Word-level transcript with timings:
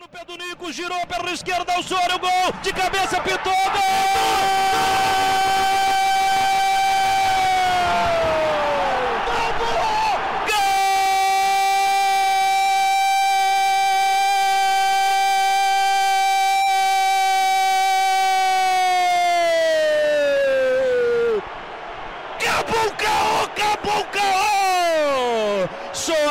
No 0.00 0.08
pé 0.08 0.24
do 0.24 0.36
Nico, 0.36 0.72
girou 0.72 1.06
pela 1.06 1.30
esquerda, 1.30 1.78
o 1.78 1.82
gol, 2.18 2.52
de 2.62 2.72
cabeça, 2.72 3.20
pitou, 3.20 3.52
gol! 3.52 4.74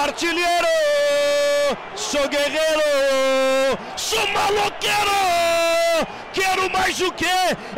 artilheiro! 0.03 0.92
Sou 2.13 2.29
guerreiro! 2.29 3.75
Sou 3.97 4.27
maloqueiro! 4.27 5.42
Quero 6.63 6.71
mais 6.71 7.01
o 7.01 7.11
quê? 7.11 7.25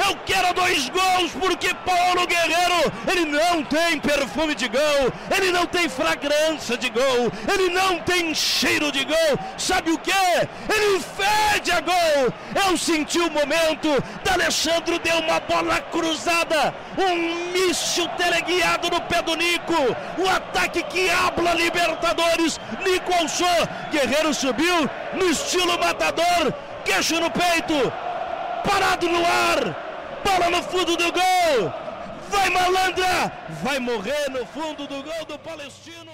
Eu 0.07 0.15
quero 0.25 0.53
dois 0.53 0.89
gols, 0.89 1.31
porque 1.31 1.73
Paulo 1.73 2.27
Guerreiro, 2.27 2.93
ele 3.07 3.25
não 3.25 3.63
tem 3.63 3.99
perfume 3.99 4.53
de 4.53 4.67
gol, 4.67 5.11
ele 5.35 5.51
não 5.51 5.65
tem 5.65 5.89
fragrância 5.89 6.77
de 6.77 6.89
gol, 6.89 7.31
ele 7.51 7.69
não 7.69 7.97
tem 7.99 8.35
cheiro 8.35 8.91
de 8.91 9.03
gol. 9.03 9.39
Sabe 9.57 9.91
o 9.91 9.97
que? 9.97 10.11
Ele 10.11 10.99
fede 10.99 11.71
a 11.71 11.79
gol. 11.79 12.33
Eu 12.67 12.77
senti 12.77 13.17
o 13.17 13.31
momento, 13.31 13.89
D'Alessandro 14.23 14.99
deu 14.99 15.17
uma 15.17 15.39
bola 15.39 15.79
cruzada, 15.81 16.73
um 16.95 17.51
míssil 17.53 18.07
teleguiado 18.09 18.91
no 18.91 19.01
pé 19.01 19.21
do 19.23 19.35
Nico, 19.35 19.95
o 20.19 20.29
ataque 20.29 20.83
que 20.83 21.09
habla 21.09 21.55
Libertadores, 21.55 22.59
Nico 22.85 23.11
alçou, 23.13 23.47
Guerreiro 23.91 24.31
subiu 24.33 24.87
no 25.15 25.25
estilo 25.31 25.79
matador, 25.79 26.53
queixo 26.83 27.19
no 27.19 27.31
peito, 27.31 27.91
parado 28.65 29.07
no 29.07 29.23
ar, 29.23 30.21
bola 30.23 30.49
no 30.49 30.63
fundo 30.63 30.97
do 30.97 31.11
gol, 31.11 31.73
vai 32.29 32.49
malandra, 32.49 33.31
vai 33.63 33.79
morrer 33.79 34.29
no 34.31 34.45
fundo 34.47 34.87
do 34.87 35.03
gol 35.03 35.25
do 35.27 35.37
Palestino. 35.39 36.11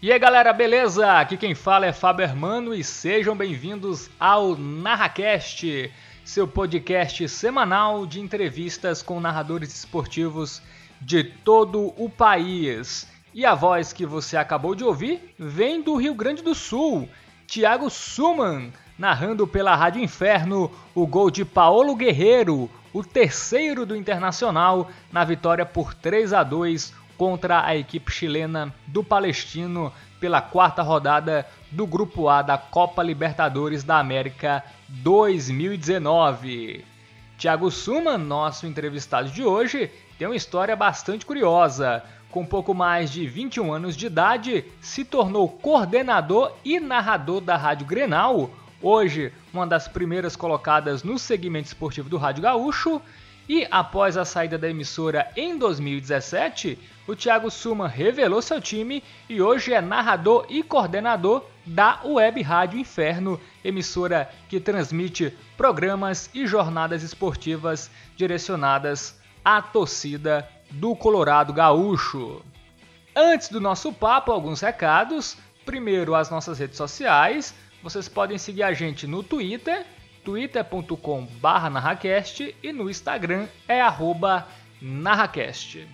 E 0.00 0.10
aí 0.10 0.18
galera, 0.18 0.52
beleza? 0.52 1.20
Aqui 1.20 1.36
quem 1.36 1.54
fala 1.54 1.86
é 1.86 1.92
Fábio 1.92 2.24
Hermano 2.24 2.74
e 2.74 2.82
sejam 2.82 3.36
bem-vindos 3.36 4.10
ao 4.18 4.56
NarraCast, 4.56 5.92
seu 6.24 6.48
podcast 6.48 7.28
semanal 7.28 8.06
de 8.06 8.20
entrevistas 8.20 9.02
com 9.02 9.20
narradores 9.20 9.74
esportivos 9.74 10.62
de 11.00 11.22
todo 11.22 11.92
o 11.96 12.08
país. 12.08 13.06
E 13.34 13.44
a 13.44 13.54
voz 13.54 13.92
que 13.92 14.06
você 14.06 14.36
acabou 14.36 14.74
de 14.74 14.82
ouvir 14.82 15.34
vem 15.38 15.82
do 15.82 15.94
Rio 15.96 16.14
Grande 16.14 16.42
do 16.42 16.54
Sul, 16.54 17.08
Thiago 17.46 17.90
Suman, 17.90 18.72
narrando 18.98 19.46
pela 19.46 19.74
Rádio 19.74 20.02
Inferno 20.02 20.70
o 20.94 21.06
gol 21.06 21.30
de 21.30 21.44
Paulo 21.44 21.96
Guerreiro, 21.96 22.70
o 22.92 23.02
terceiro 23.02 23.86
do 23.86 23.96
Internacional, 23.96 24.90
na 25.10 25.24
vitória 25.24 25.64
por 25.64 25.94
3 25.94 26.32
a 26.32 26.42
2 26.42 26.94
contra 27.16 27.64
a 27.64 27.76
equipe 27.76 28.10
chilena 28.10 28.74
do 28.86 29.02
Palestino 29.02 29.92
pela 30.20 30.40
quarta 30.40 30.82
rodada 30.82 31.46
do 31.70 31.86
Grupo 31.86 32.28
A 32.28 32.42
da 32.42 32.58
Copa 32.58 33.02
Libertadores 33.02 33.82
da 33.82 33.98
América 33.98 34.64
2019. 34.88 36.84
Thiago 37.38 37.70
Suman, 37.70 38.18
nosso 38.18 38.66
entrevistado 38.66 39.28
de 39.30 39.42
hoje, 39.42 39.90
tem 40.18 40.28
uma 40.28 40.36
história 40.36 40.76
bastante 40.76 41.26
curiosa. 41.26 42.04
Com 42.30 42.46
pouco 42.46 42.72
mais 42.72 43.10
de 43.10 43.26
21 43.26 43.72
anos 43.72 43.96
de 43.96 44.06
idade, 44.06 44.64
se 44.80 45.04
tornou 45.04 45.48
coordenador 45.48 46.52
e 46.64 46.78
narrador 46.78 47.40
da 47.40 47.56
Rádio 47.56 47.86
Grenal, 47.86 48.48
hoje 48.82 49.32
uma 49.52 49.66
das 49.66 49.86
primeiras 49.88 50.34
colocadas 50.36 51.02
no 51.02 51.18
segmento 51.18 51.68
esportivo 51.68 52.08
do 52.08 52.16
Rádio 52.16 52.42
Gaúcho. 52.42 53.00
E 53.48 53.66
após 53.70 54.16
a 54.16 54.24
saída 54.24 54.56
da 54.56 54.68
emissora 54.68 55.30
em 55.36 55.58
2017, 55.58 56.78
o 57.06 57.16
Thiago 57.16 57.50
Suma 57.50 57.88
revelou 57.88 58.40
seu 58.40 58.60
time 58.60 59.02
e 59.28 59.42
hoje 59.42 59.72
é 59.72 59.80
narrador 59.80 60.46
e 60.48 60.62
coordenador 60.62 61.44
da 61.66 62.00
Web 62.04 62.40
Rádio 62.42 62.78
Inferno, 62.78 63.40
emissora 63.64 64.30
que 64.48 64.60
transmite 64.60 65.36
programas 65.56 66.30
e 66.32 66.46
jornadas 66.46 67.02
esportivas 67.02 67.90
direcionadas 68.16 69.20
à 69.44 69.60
torcida 69.60 70.48
do 70.70 70.94
Colorado 70.94 71.52
Gaúcho. 71.52 72.42
Antes 73.14 73.48
do 73.48 73.60
nosso 73.60 73.92
papo, 73.92 74.32
alguns 74.32 74.60
recados. 74.60 75.36
Primeiro, 75.66 76.14
as 76.14 76.30
nossas 76.30 76.58
redes 76.58 76.76
sociais. 76.76 77.54
Vocês 77.82 78.08
podem 78.08 78.38
seguir 78.38 78.62
a 78.62 78.72
gente 78.72 79.06
no 79.06 79.22
Twitter, 79.22 79.84
twitter.com 80.24 81.26
narracast 81.42 82.54
e 82.62 82.72
no 82.72 82.88
Instagram 82.88 83.48
é 83.66 83.80
narracast. 84.80 85.86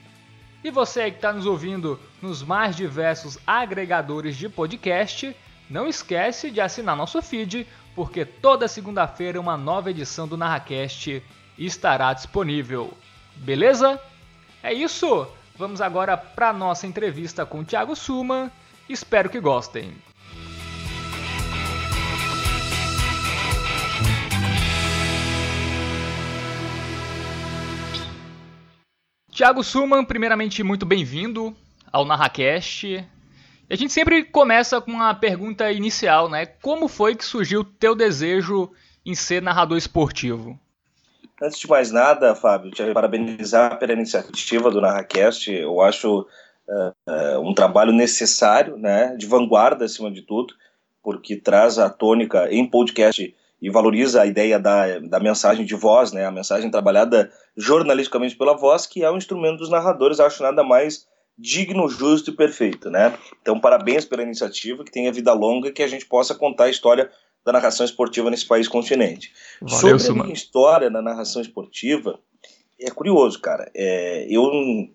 E 0.63 0.71
você 0.71 1.11
que 1.11 1.17
está 1.17 1.33
nos 1.33 1.47
ouvindo 1.47 1.99
nos 2.21 2.43
mais 2.43 2.77
diversos 2.77 3.39
agregadores 3.47 4.37
de 4.37 4.49
podcast, 4.49 5.35
não 5.71 5.87
esquece 5.87 6.51
de 6.51 6.61
assinar 6.61 6.97
nosso 6.97 7.23
feed, 7.23 7.67
porque 7.95 8.25
toda 8.25 8.69
segunda-feira 8.69 9.41
uma 9.41 9.57
nova 9.57 9.91
edição 9.91 10.27
do 10.27 10.37
Narracast 10.37 11.23
estará 11.57 12.13
disponível. 12.13 12.93
Beleza? 13.37 14.01
É 14.63 14.73
isso! 14.73 15.27
Vamos 15.57 15.81
agora 15.81 16.17
para 16.17 16.53
nossa 16.53 16.87
entrevista 16.87 17.45
com 17.45 17.61
o 17.61 17.65
Thiago 17.65 17.97
Suman. 17.97 18.51
Espero 18.89 19.29
que 19.29 19.41
gostem. 19.41 20.08
Tiago 29.39 29.63
Suman, 29.63 30.05
primeiramente 30.05 30.65
muito 30.65 30.85
bem-vindo 30.85 31.55
ao 31.93 32.05
NarraCast. 32.05 33.07
A 33.71 33.77
gente 33.77 33.93
sempre 33.93 34.25
começa 34.25 34.81
com 34.81 34.91
uma 34.91 35.15
pergunta 35.15 35.71
inicial, 35.71 36.29
né? 36.29 36.45
Como 36.45 36.89
foi 36.89 37.15
que 37.15 37.25
surgiu 37.25 37.61
o 37.61 37.65
teu 37.65 37.95
desejo 37.95 38.69
em 39.07 39.15
ser 39.15 39.41
narrador 39.41 39.79
esportivo? 39.79 40.59
Antes 41.41 41.61
de 41.61 41.69
mais 41.69 41.93
nada, 41.93 42.35
Fábio, 42.35 42.73
te 42.73 42.93
parabenizar 42.93 43.79
pela 43.79 43.93
iniciativa 43.93 44.73
do 44.73 44.81
NarraCast. 44.81 45.53
Eu 45.53 45.81
acho 45.83 46.27
uh, 46.67 47.41
um 47.41 47.55
trabalho 47.55 47.93
necessário, 47.93 48.77
né, 48.77 49.15
de 49.17 49.25
vanguarda 49.25 49.85
acima 49.85 50.11
de 50.11 50.23
tudo, 50.23 50.53
porque 51.01 51.37
traz 51.37 51.79
a 51.79 51.89
tônica 51.89 52.53
em 52.53 52.67
podcast 52.67 53.33
e 53.61 53.71
valoriza 53.71 54.23
a 54.23 54.27
ideia 54.27 54.59
da, 54.59 54.99
da 55.01 55.21
mensagem 55.21 55.65
de 55.65 55.75
voz, 55.75 56.13
né, 56.13 56.27
a 56.27 56.31
mensagem 56.31 56.71
trabalhada 56.71 57.31
jornalisticamente 57.57 58.37
pela 58.37 58.57
voz, 58.57 58.87
que 58.87 59.03
é 59.03 59.11
o 59.11 59.17
instrumento 59.17 59.59
dos 59.59 59.71
narradores, 59.71 60.21
acho 60.21 60.43
nada 60.43 60.63
mais 60.63 61.07
digno, 61.37 61.89
justo 61.89 62.31
e 62.31 62.37
perfeito, 62.37 62.91
né? 62.91 63.17
Então, 63.41 63.61
parabéns 63.61 64.05
pela 64.05 64.23
iniciativa, 64.23 64.85
que 64.85 64.91
tenha 64.91 65.13
vida 65.13 65.33
longa, 65.33 65.71
que 65.71 65.83
a 65.83 65.87
gente 65.87 66.05
possa 66.05 66.35
contar 66.35 66.65
a 66.65 66.71
história 66.71 67.11
da 67.45 67.53
narração 67.53 67.87
esportiva 67.87 68.29
nesse 68.29 68.45
país 68.45 68.67
continente. 68.67 69.33
Valeu, 69.61 69.99
Sobre 69.99 70.21
a 70.21 70.25
minha 70.25 70.35
história 70.35 70.91
na 70.91 71.01
narração 71.01 71.41
esportiva, 71.41 72.19
é 72.81 72.91
curioso, 72.91 73.41
cara. 73.41 73.71
É, 73.75 74.27
eu, 74.29 74.51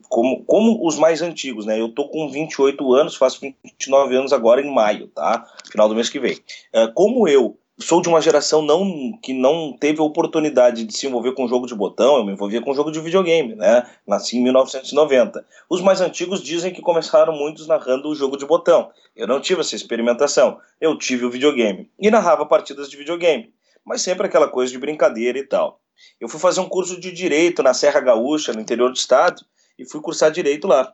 como, 0.10 0.44
como 0.46 0.86
os 0.86 0.98
mais 0.98 1.22
antigos, 1.22 1.66
né? 1.66 1.80
Eu 1.80 1.90
tô 1.90 2.08
com 2.08 2.30
28 2.30 2.94
anos, 2.94 3.16
faço 3.16 3.40
29 3.42 4.16
anos 4.16 4.34
agora 4.34 4.62
em 4.62 4.74
maio, 4.74 5.08
tá? 5.08 5.46
Final 5.72 5.90
do 5.90 5.96
mês 5.96 6.10
que 6.10 6.20
vem. 6.20 6.38
É, 6.72 6.88
como 6.88 7.28
eu 7.28 7.58
sou 7.80 8.02
de 8.02 8.08
uma 8.08 8.22
geração 8.22 8.62
não, 8.62 9.18
que 9.22 9.34
não 9.34 9.76
teve 9.78 10.00
a 10.00 10.04
oportunidade 10.04 10.84
de 10.84 10.96
se 10.96 11.08
envolver 11.08 11.34
com 11.34 11.48
jogo 11.48 11.66
de 11.66 11.74
botão, 11.76 12.18
eu 12.18 12.26
me 12.26 12.34
envolvia 12.34 12.62
com 12.62 12.74
jogo 12.74 12.92
de 12.92 13.00
videogame, 13.00 13.56
né? 13.56 13.90
Nasci 14.08 14.38
em 14.38 14.44
1990. 14.44 15.46
Os 15.70 15.82
mais 15.82 16.00
antigos 16.00 16.42
dizem 16.42 16.72
que 16.72 16.82
começaram 16.82 17.34
muitos 17.34 17.68
narrando 17.68 18.10
o 18.10 18.16
jogo 18.16 18.38
de 18.38 18.46
botão. 18.46 18.92
Eu 19.16 19.28
não 19.28 19.42
tive 19.42 19.62
essa 19.62 19.76
experimentação. 19.76 20.60
Eu 20.80 20.98
tive 20.98 21.26
o 21.26 21.32
videogame 21.32 21.90
e 22.00 22.12
narrava 22.12 22.46
partidas 22.46 22.90
de 22.90 22.98
videogame, 22.98 23.54
mas 23.86 24.02
sempre 24.02 24.28
aquela 24.28 24.48
coisa 24.48 24.72
de 24.72 24.78
brincadeira 24.78 25.38
e 25.38 25.44
tal. 25.44 25.80
Eu 26.20 26.28
fui 26.28 26.40
fazer 26.40 26.60
um 26.60 26.70
curso 26.70 27.00
de 27.00 27.12
direito 27.12 27.64
na 27.64 27.74
Serra 27.74 28.00
Gaúcha, 28.00 28.54
no 28.54 28.62
interior 28.62 28.90
do 28.90 28.96
estado, 28.96 29.44
e 29.78 29.90
fui 29.90 30.02
cursar 30.02 30.32
direito 30.32 30.68
lá. 30.68 30.94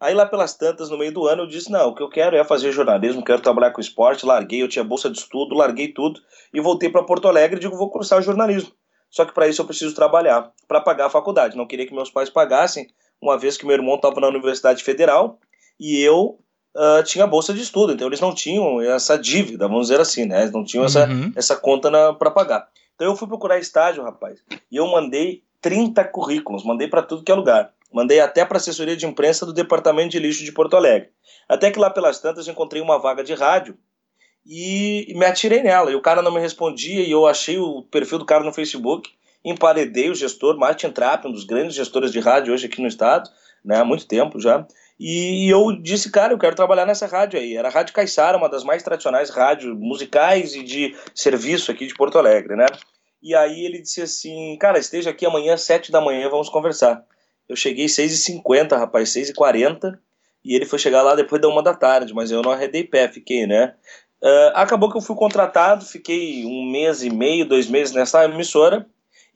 Aí 0.00 0.14
lá 0.14 0.24
pelas 0.24 0.54
tantas, 0.54 0.90
no 0.90 0.98
meio 0.98 1.12
do 1.12 1.26
ano, 1.26 1.42
eu 1.42 1.46
disse, 1.46 1.70
não, 1.72 1.88
o 1.88 1.94
que 1.94 2.02
eu 2.02 2.08
quero 2.08 2.36
é 2.36 2.44
fazer 2.44 2.70
jornalismo, 2.70 3.24
quero 3.24 3.42
trabalhar 3.42 3.72
com 3.72 3.80
esporte, 3.80 4.24
larguei, 4.24 4.62
eu 4.62 4.68
tinha 4.68 4.84
bolsa 4.84 5.10
de 5.10 5.18
estudo, 5.18 5.56
larguei 5.56 5.88
tudo 5.88 6.20
e 6.54 6.60
voltei 6.60 6.88
para 6.88 7.02
Porto 7.02 7.26
Alegre 7.26 7.56
e 7.56 7.60
digo, 7.60 7.76
vou 7.76 7.90
cursar 7.90 8.22
jornalismo. 8.22 8.72
Só 9.10 9.24
que 9.24 9.34
para 9.34 9.48
isso 9.48 9.60
eu 9.60 9.66
preciso 9.66 9.94
trabalhar, 9.94 10.52
para 10.68 10.80
pagar 10.80 11.06
a 11.06 11.10
faculdade. 11.10 11.56
Não 11.56 11.66
queria 11.66 11.86
que 11.86 11.94
meus 11.94 12.10
pais 12.10 12.30
pagassem, 12.30 12.86
uma 13.20 13.36
vez 13.36 13.56
que 13.56 13.66
meu 13.66 13.74
irmão 13.74 13.96
estava 13.96 14.20
na 14.20 14.28
Universidade 14.28 14.84
Federal 14.84 15.40
e 15.80 16.00
eu 16.00 16.38
uh, 16.76 17.02
tinha 17.04 17.26
bolsa 17.26 17.52
de 17.52 17.60
estudo, 17.60 17.92
então 17.92 18.06
eles 18.06 18.20
não 18.20 18.32
tinham 18.32 18.80
essa 18.80 19.18
dívida, 19.18 19.66
vamos 19.66 19.88
dizer 19.88 20.00
assim, 20.00 20.26
né? 20.26 20.42
Eles 20.42 20.52
não 20.52 20.64
tinham 20.64 20.82
uhum. 20.82 20.86
essa, 20.86 21.08
essa 21.34 21.56
conta 21.56 21.90
para 22.14 22.30
pagar. 22.30 22.68
Então 22.94 23.08
eu 23.08 23.16
fui 23.16 23.26
procurar 23.26 23.58
estágio, 23.58 24.04
rapaz, 24.04 24.40
e 24.70 24.76
eu 24.76 24.86
mandei 24.86 25.42
30 25.60 26.04
currículos, 26.04 26.64
mandei 26.64 26.88
para 26.88 27.02
tudo 27.02 27.24
que 27.24 27.32
é 27.32 27.34
lugar. 27.34 27.72
Mandei 27.92 28.20
até 28.20 28.44
para 28.44 28.56
a 28.56 28.60
assessoria 28.60 28.96
de 28.96 29.06
imprensa 29.06 29.46
do 29.46 29.52
Departamento 29.52 30.10
de 30.10 30.18
Lixo 30.18 30.44
de 30.44 30.52
Porto 30.52 30.76
Alegre. 30.76 31.10
Até 31.48 31.70
que 31.70 31.78
lá 31.78 31.88
pelas 31.88 32.20
tantas 32.20 32.46
encontrei 32.46 32.82
uma 32.82 32.98
vaga 32.98 33.24
de 33.24 33.34
rádio 33.34 33.76
e, 34.46 35.12
me 35.14 35.24
atirei 35.24 35.62
nela. 35.62 35.90
E 35.90 35.94
o 35.94 36.02
cara 36.02 36.22
não 36.22 36.32
me 36.32 36.40
respondia 36.40 37.02
e 37.02 37.10
eu 37.10 37.26
achei 37.26 37.58
o 37.58 37.82
perfil 37.82 38.18
do 38.18 38.26
cara 38.26 38.44
no 38.44 38.52
Facebook, 38.52 39.10
emparedei 39.44 40.10
o 40.10 40.14
gestor, 40.14 40.58
Martin 40.58 40.90
Trapp, 40.90 41.26
um 41.26 41.32
dos 41.32 41.44
grandes 41.44 41.74
gestores 41.74 42.12
de 42.12 42.20
rádio 42.20 42.52
hoje 42.52 42.66
aqui 42.66 42.80
no 42.80 42.88
estado, 42.88 43.30
né, 43.64 43.76
há 43.78 43.84
muito 43.84 44.06
tempo 44.06 44.40
já. 44.40 44.66
E 44.98 45.48
eu 45.48 45.80
disse, 45.80 46.10
cara, 46.10 46.32
eu 46.32 46.38
quero 46.38 46.56
trabalhar 46.56 46.84
nessa 46.84 47.06
rádio 47.06 47.38
aí. 47.38 47.56
Era 47.56 47.68
a 47.68 47.70
Rádio 47.70 47.94
Caiçara, 47.94 48.36
uma 48.36 48.48
das 48.48 48.64
mais 48.64 48.82
tradicionais 48.82 49.30
rádios 49.30 49.78
musicais 49.78 50.54
e 50.56 50.62
de 50.64 50.96
serviço 51.14 51.70
aqui 51.70 51.86
de 51.86 51.94
Porto 51.94 52.18
Alegre, 52.18 52.56
né? 52.56 52.66
E 53.22 53.34
aí 53.34 53.64
ele 53.64 53.80
disse 53.80 54.02
assim, 54.02 54.56
cara, 54.58 54.78
esteja 54.78 55.10
aqui 55.10 55.24
amanhã 55.24 55.54
às 55.54 55.62
sete 55.62 55.92
da 55.92 56.00
manhã, 56.00 56.28
vamos 56.28 56.48
conversar. 56.48 57.04
Eu 57.48 57.56
cheguei 57.56 57.86
às 57.86 57.92
seis 57.92 58.12
e 58.12 58.18
cinquenta, 58.18 58.76
rapaz, 58.76 59.10
seis 59.10 59.28
e 59.28 59.34
quarenta, 59.34 59.98
e 60.44 60.54
ele 60.54 60.66
foi 60.66 60.78
chegar 60.78 61.02
lá 61.02 61.14
depois 61.14 61.40
da 61.40 61.48
uma 61.48 61.62
da 61.62 61.74
tarde, 61.74 62.14
mas 62.14 62.30
eu 62.30 62.42
não 62.42 62.50
arredei 62.50 62.84
pé, 62.84 63.08
fiquei, 63.08 63.46
né? 63.46 63.74
Uh, 64.22 64.50
acabou 64.54 64.90
que 64.90 64.96
eu 64.96 65.02
fui 65.02 65.16
contratado, 65.16 65.84
fiquei 65.84 66.44
um 66.44 66.70
mês 66.70 67.02
e 67.02 67.10
meio, 67.10 67.46
dois 67.46 67.68
meses 67.68 67.94
nessa 67.94 68.24
emissora, 68.24 68.86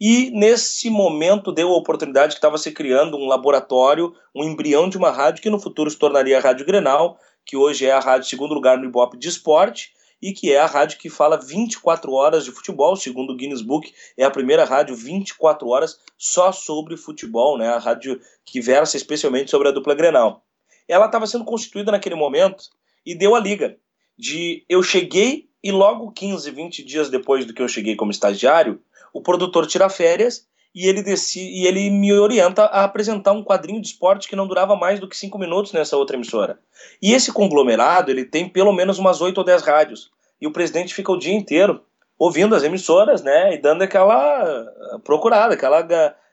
e 0.00 0.30
nesse 0.32 0.90
momento 0.90 1.52
deu 1.52 1.68
a 1.68 1.76
oportunidade 1.76 2.32
que 2.32 2.38
estava 2.38 2.58
se 2.58 2.72
criando 2.72 3.16
um 3.16 3.28
laboratório, 3.28 4.12
um 4.34 4.42
embrião 4.42 4.88
de 4.88 4.98
uma 4.98 5.10
rádio 5.10 5.40
que 5.42 5.50
no 5.50 5.60
futuro 5.60 5.88
se 5.88 5.96
tornaria 5.96 6.38
a 6.38 6.40
Rádio 6.40 6.66
Grenal, 6.66 7.16
que 7.46 7.56
hoje 7.56 7.86
é 7.86 7.92
a 7.92 8.00
rádio 8.00 8.28
segundo 8.28 8.52
lugar 8.52 8.76
no 8.76 8.84
Ibope 8.84 9.16
de 9.16 9.28
esporte, 9.28 9.92
e 10.22 10.32
que 10.32 10.52
é 10.52 10.60
a 10.60 10.66
rádio 10.66 10.98
que 10.98 11.10
fala 11.10 11.36
24 11.36 12.12
horas 12.12 12.44
de 12.44 12.52
futebol, 12.52 12.94
segundo 12.94 13.32
o 13.32 13.36
Guinness 13.36 13.60
Book, 13.60 13.92
é 14.16 14.24
a 14.24 14.30
primeira 14.30 14.64
rádio 14.64 14.94
24 14.94 15.66
horas 15.66 15.98
só 16.16 16.52
sobre 16.52 16.96
futebol, 16.96 17.58
né? 17.58 17.68
A 17.68 17.78
rádio 17.78 18.20
que 18.44 18.60
versa 18.60 18.96
especialmente 18.96 19.50
sobre 19.50 19.68
a 19.68 19.72
dupla 19.72 19.96
Grenal. 19.96 20.44
Ela 20.86 21.06
estava 21.06 21.26
sendo 21.26 21.44
constituída 21.44 21.90
naquele 21.90 22.14
momento 22.14 22.64
e 23.04 23.16
deu 23.16 23.34
a 23.34 23.40
liga 23.40 23.76
de 24.16 24.64
eu 24.68 24.82
cheguei 24.82 25.50
e 25.62 25.72
logo 25.72 26.12
15, 26.12 26.50
20 26.50 26.84
dias 26.84 27.10
depois 27.10 27.44
do 27.44 27.52
que 27.52 27.62
eu 27.62 27.68
cheguei 27.68 27.96
como 27.96 28.10
estagiário, 28.10 28.80
o 29.12 29.20
produtor 29.20 29.66
tira 29.66 29.88
férias 29.88 30.46
e 30.74 30.86
ele 30.86 31.02
decide, 31.02 31.50
e 31.50 31.66
ele 31.66 31.90
me 31.90 32.12
orienta 32.12 32.64
a 32.64 32.84
apresentar 32.84 33.32
um 33.32 33.44
quadrinho 33.44 33.80
de 33.80 33.88
esporte 33.88 34.28
que 34.28 34.36
não 34.36 34.46
durava 34.46 34.74
mais 34.74 34.98
do 34.98 35.08
que 35.08 35.16
cinco 35.16 35.38
minutos 35.38 35.72
nessa 35.72 35.96
outra 35.96 36.16
emissora. 36.16 36.58
E 37.00 37.12
esse 37.12 37.30
conglomerado 37.32 38.10
ele 38.10 38.24
tem 38.24 38.48
pelo 38.48 38.72
menos 38.72 38.98
umas 38.98 39.20
oito 39.20 39.38
ou 39.38 39.44
dez 39.44 39.62
rádios 39.62 40.10
e 40.40 40.46
o 40.46 40.52
presidente 40.52 40.94
fica 40.94 41.12
o 41.12 41.18
dia 41.18 41.34
inteiro 41.34 41.82
ouvindo 42.18 42.54
as 42.54 42.62
emissoras, 42.62 43.22
né, 43.22 43.54
e 43.54 43.58
dando 43.58 43.82
aquela 43.82 44.14
ah, 44.14 44.98
procurada, 45.02 45.54
aquela, 45.54 45.80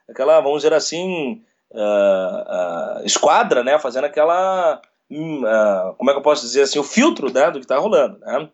aquela 0.08 0.40
vamos 0.40 0.62
dizer 0.62 0.74
assim, 0.74 1.42
uh, 1.72 3.02
uh, 3.02 3.06
esquadra, 3.06 3.64
né, 3.64 3.80
fazendo 3.80 4.06
aquela, 4.06 4.80
uh, 5.12 5.96
como 5.98 6.12
é 6.12 6.14
que 6.14 6.20
eu 6.20 6.24
posso 6.24 6.44
dizer 6.44 6.62
assim, 6.62 6.78
o 6.78 6.84
filtro, 6.84 7.34
né, 7.34 7.50
do 7.50 7.60
que 7.60 7.66
está 7.66 7.80
rolando, 7.80 8.20
né. 8.20 8.50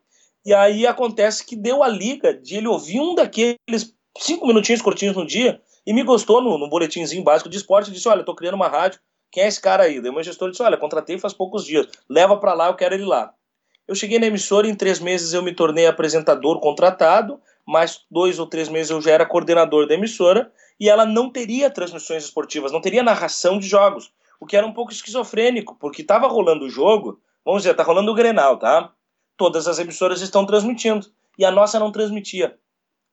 E 0.45 0.53
aí 0.53 0.87
acontece 0.87 1.45
que 1.45 1.55
deu 1.57 1.83
a 1.83 1.89
liga 1.89 2.33
de 2.33 2.55
ele 2.55 2.67
ouvir 2.67 3.01
um 3.01 3.15
daqueles 3.15 3.93
cinco 4.17 4.47
minutinhos 4.47 4.81
curtinhos 4.81 5.15
no 5.15 5.25
dia 5.25 5.59
e 5.85 5.93
me 5.93 6.03
gostou 6.03 6.41
no, 6.41 6.57
no 6.57 6.69
boletimzinho 6.69 7.23
básico 7.23 7.49
de 7.49 7.57
esporte 7.57 7.91
disse: 7.91 8.07
Olha, 8.07 8.23
tô 8.23 8.33
criando 8.33 8.55
uma 8.55 8.67
rádio, 8.67 8.99
quem 9.31 9.43
é 9.43 9.47
esse 9.47 9.61
cara 9.61 9.83
aí? 9.83 10.01
Daí 10.01 10.09
o 10.09 10.13
meu 10.13 10.23
gestor 10.23 10.49
disse: 10.49 10.63
Olha, 10.63 10.77
contratei 10.77 11.19
faz 11.19 11.33
poucos 11.33 11.65
dias, 11.65 11.87
leva 12.09 12.37
para 12.37 12.53
lá, 12.53 12.67
eu 12.67 12.75
quero 12.75 12.95
ele 12.95 13.05
lá. 13.05 13.33
Eu 13.87 13.93
cheguei 13.93 14.17
na 14.17 14.25
emissora 14.25 14.67
em 14.67 14.73
três 14.73 14.99
meses 14.99 15.33
eu 15.33 15.43
me 15.43 15.53
tornei 15.53 15.85
apresentador 15.85 16.59
contratado, 16.59 17.39
mais 17.67 18.01
dois 18.09 18.39
ou 18.39 18.47
três 18.47 18.67
meses 18.67 18.89
eu 18.89 18.99
já 18.99 19.11
era 19.11 19.25
coordenador 19.25 19.87
da 19.87 19.93
emissora 19.93 20.51
e 20.79 20.89
ela 20.89 21.05
não 21.05 21.29
teria 21.29 21.69
transmissões 21.69 22.23
esportivas, 22.23 22.71
não 22.71 22.81
teria 22.81 23.03
narração 23.03 23.59
de 23.59 23.67
jogos, 23.67 24.11
o 24.39 24.45
que 24.45 24.57
era 24.57 24.65
um 24.65 24.73
pouco 24.73 24.91
esquizofrênico, 24.91 25.75
porque 25.75 26.01
estava 26.01 26.27
rolando 26.27 26.65
o 26.65 26.69
jogo, 26.69 27.19
vamos 27.43 27.61
dizer, 27.61 27.75
tá 27.75 27.83
rolando 27.83 28.11
o 28.11 28.15
Grenal, 28.15 28.57
tá? 28.57 28.91
Todas 29.37 29.67
as 29.67 29.77
emissoras 29.77 30.21
estão 30.21 30.45
transmitindo 30.45 31.05
e 31.37 31.45
a 31.45 31.51
nossa 31.51 31.79
não 31.79 31.91
transmitia 31.91 32.57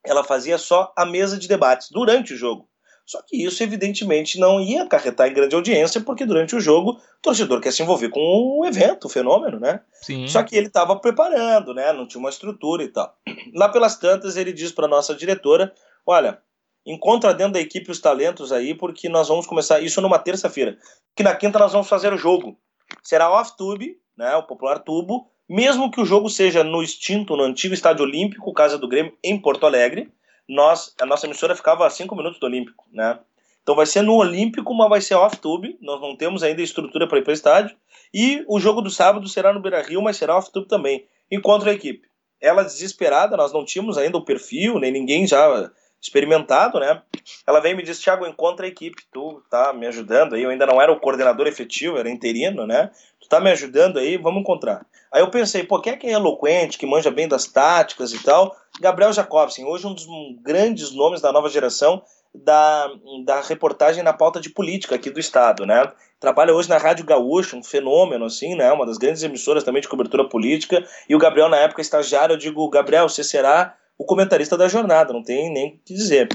ela 0.04 0.24
fazia 0.24 0.58
só 0.58 0.92
a 0.96 1.04
mesa 1.04 1.38
de 1.38 1.48
debates 1.48 1.90
durante 1.90 2.34
o 2.34 2.36
jogo. 2.36 2.68
Só 3.04 3.20
que 3.20 3.44
isso, 3.44 3.62
evidentemente, 3.62 4.38
não 4.38 4.60
ia 4.60 4.84
acarretar 4.84 5.28
em 5.28 5.34
grande 5.34 5.54
audiência, 5.54 6.00
porque 6.00 6.24
durante 6.24 6.54
o 6.54 6.60
jogo 6.60 6.92
o 6.92 6.98
torcedor 7.20 7.60
quer 7.60 7.72
se 7.72 7.82
envolver 7.82 8.08
com 8.10 8.20
o 8.60 8.64
evento, 8.64 9.06
o 9.06 9.10
fenômeno, 9.10 9.58
né? 9.58 9.80
Sim. 9.92 10.28
Só 10.28 10.42
que 10.42 10.56
ele 10.56 10.68
estava 10.68 10.96
preparando, 10.96 11.74
né? 11.74 11.92
Não 11.92 12.06
tinha 12.06 12.20
uma 12.20 12.30
estrutura 12.30 12.82
e 12.82 12.88
tal. 12.88 13.14
Lá 13.54 13.68
pelas 13.68 13.96
tantas, 13.98 14.36
ele 14.36 14.52
diz 14.52 14.70
para 14.70 14.86
nossa 14.86 15.14
diretora: 15.14 15.74
Olha, 16.06 16.40
encontra 16.86 17.34
dentro 17.34 17.54
da 17.54 17.60
equipe 17.60 17.90
os 17.90 18.00
talentos 18.00 18.52
aí, 18.52 18.74
porque 18.74 19.08
nós 19.08 19.28
vamos 19.28 19.46
começar 19.46 19.80
isso 19.80 20.00
numa 20.00 20.18
terça-feira. 20.18 20.78
Que 21.16 21.22
na 21.22 21.34
quinta 21.34 21.58
nós 21.58 21.72
vamos 21.72 21.88
fazer 21.88 22.12
o 22.12 22.18
jogo. 22.18 22.56
Será 23.02 23.30
off-tube, 23.30 23.98
né? 24.16 24.36
O 24.36 24.44
popular 24.44 24.78
tubo, 24.78 25.28
mesmo 25.52 25.90
que 25.90 26.00
o 26.00 26.04
jogo 26.06 26.30
seja 26.30 26.64
no 26.64 26.82
extinto, 26.82 27.36
no 27.36 27.42
antigo 27.42 27.74
Estádio 27.74 28.06
Olímpico, 28.06 28.54
Casa 28.54 28.78
do 28.78 28.88
Grêmio, 28.88 29.12
em 29.22 29.38
Porto 29.38 29.66
Alegre, 29.66 30.10
nós, 30.48 30.94
a 30.98 31.04
nossa 31.04 31.26
emissora 31.26 31.54
ficava 31.54 31.86
a 31.86 31.90
5 31.90 32.16
minutos 32.16 32.40
do 32.40 32.46
Olímpico, 32.46 32.86
né? 32.90 33.18
Então 33.62 33.74
vai 33.74 33.84
ser 33.84 34.00
no 34.00 34.14
Olímpico, 34.14 34.72
mas 34.72 34.88
vai 34.88 35.02
ser 35.02 35.14
off-tube, 35.14 35.76
nós 35.82 36.00
não 36.00 36.16
temos 36.16 36.42
ainda 36.42 36.62
estrutura 36.62 37.06
para 37.06 37.18
ir 37.18 37.22
para 37.22 37.32
o 37.32 37.34
estádio, 37.34 37.76
e 38.14 38.42
o 38.48 38.58
jogo 38.58 38.80
do 38.80 38.88
sábado 38.88 39.28
será 39.28 39.52
no 39.52 39.60
Beira-Rio, 39.60 40.00
mas 40.00 40.16
será 40.16 40.38
off-tube 40.38 40.66
também. 40.66 41.04
Encontra 41.30 41.70
a 41.70 41.74
equipe. 41.74 42.08
Ela 42.40 42.62
desesperada, 42.62 43.36
nós 43.36 43.52
não 43.52 43.62
tínhamos 43.62 43.98
ainda 43.98 44.16
o 44.16 44.24
perfil, 44.24 44.78
nem 44.78 44.90
ninguém 44.90 45.26
já 45.26 45.70
experimentado, 46.02 46.80
né? 46.80 47.00
Ela 47.46 47.60
vem 47.60 47.72
e 47.72 47.76
me 47.76 47.82
diz, 47.84 48.00
Thiago, 48.00 48.26
encontra 48.26 48.66
a 48.66 48.68
equipe, 48.68 49.04
tu 49.12 49.40
tá 49.48 49.72
me 49.72 49.86
ajudando 49.86 50.34
aí, 50.34 50.42
eu 50.42 50.50
ainda 50.50 50.66
não 50.66 50.82
era 50.82 50.90
o 50.90 50.98
coordenador 50.98 51.46
efetivo, 51.46 51.96
era 51.96 52.10
interino, 52.10 52.66
né? 52.66 52.90
Tu 53.20 53.28
tá 53.28 53.40
me 53.40 53.50
ajudando 53.50 54.00
aí, 54.00 54.16
vamos 54.16 54.40
encontrar. 54.40 54.84
Aí 55.12 55.22
eu 55.22 55.30
pensei, 55.30 55.62
pô, 55.62 55.80
quem 55.80 55.92
é 55.92 55.96
que 55.96 56.08
é 56.08 56.12
eloquente, 56.12 56.76
que 56.76 56.86
manja 56.86 57.10
bem 57.10 57.28
das 57.28 57.46
táticas 57.46 58.12
e 58.12 58.22
tal? 58.22 58.56
Gabriel 58.80 59.12
Jacobson, 59.12 59.64
hoje 59.64 59.86
um 59.86 59.94
dos 59.94 60.06
grandes 60.42 60.90
nomes 60.90 61.20
da 61.20 61.30
nova 61.30 61.48
geração 61.48 62.02
da, 62.34 62.90
da 63.24 63.40
reportagem 63.40 64.02
na 64.02 64.12
pauta 64.12 64.40
de 64.40 64.50
política 64.50 64.96
aqui 64.96 65.10
do 65.10 65.20
estado, 65.20 65.64
né? 65.64 65.92
Trabalha 66.18 66.54
hoje 66.54 66.68
na 66.68 66.78
Rádio 66.78 67.04
Gaúcha, 67.04 67.56
um 67.56 67.62
fenômeno, 67.62 68.24
assim, 68.24 68.56
né? 68.56 68.72
Uma 68.72 68.86
das 68.86 68.96
grandes 68.96 69.22
emissoras 69.22 69.62
também 69.62 69.82
de 69.82 69.88
cobertura 69.88 70.28
política. 70.28 70.82
E 71.08 71.14
o 71.14 71.18
Gabriel, 71.18 71.48
na 71.48 71.58
época, 71.58 71.80
estagiário, 71.80 72.32
eu 72.32 72.38
digo, 72.38 72.68
Gabriel, 72.70 73.08
você 73.08 73.22
será 73.22 73.76
o 74.02 74.04
comentarista 74.04 74.56
da 74.56 74.68
jornada, 74.68 75.12
não 75.12 75.22
tem 75.22 75.52
nem 75.52 75.68
o 75.68 75.78
que 75.84 75.94
dizer. 75.94 76.28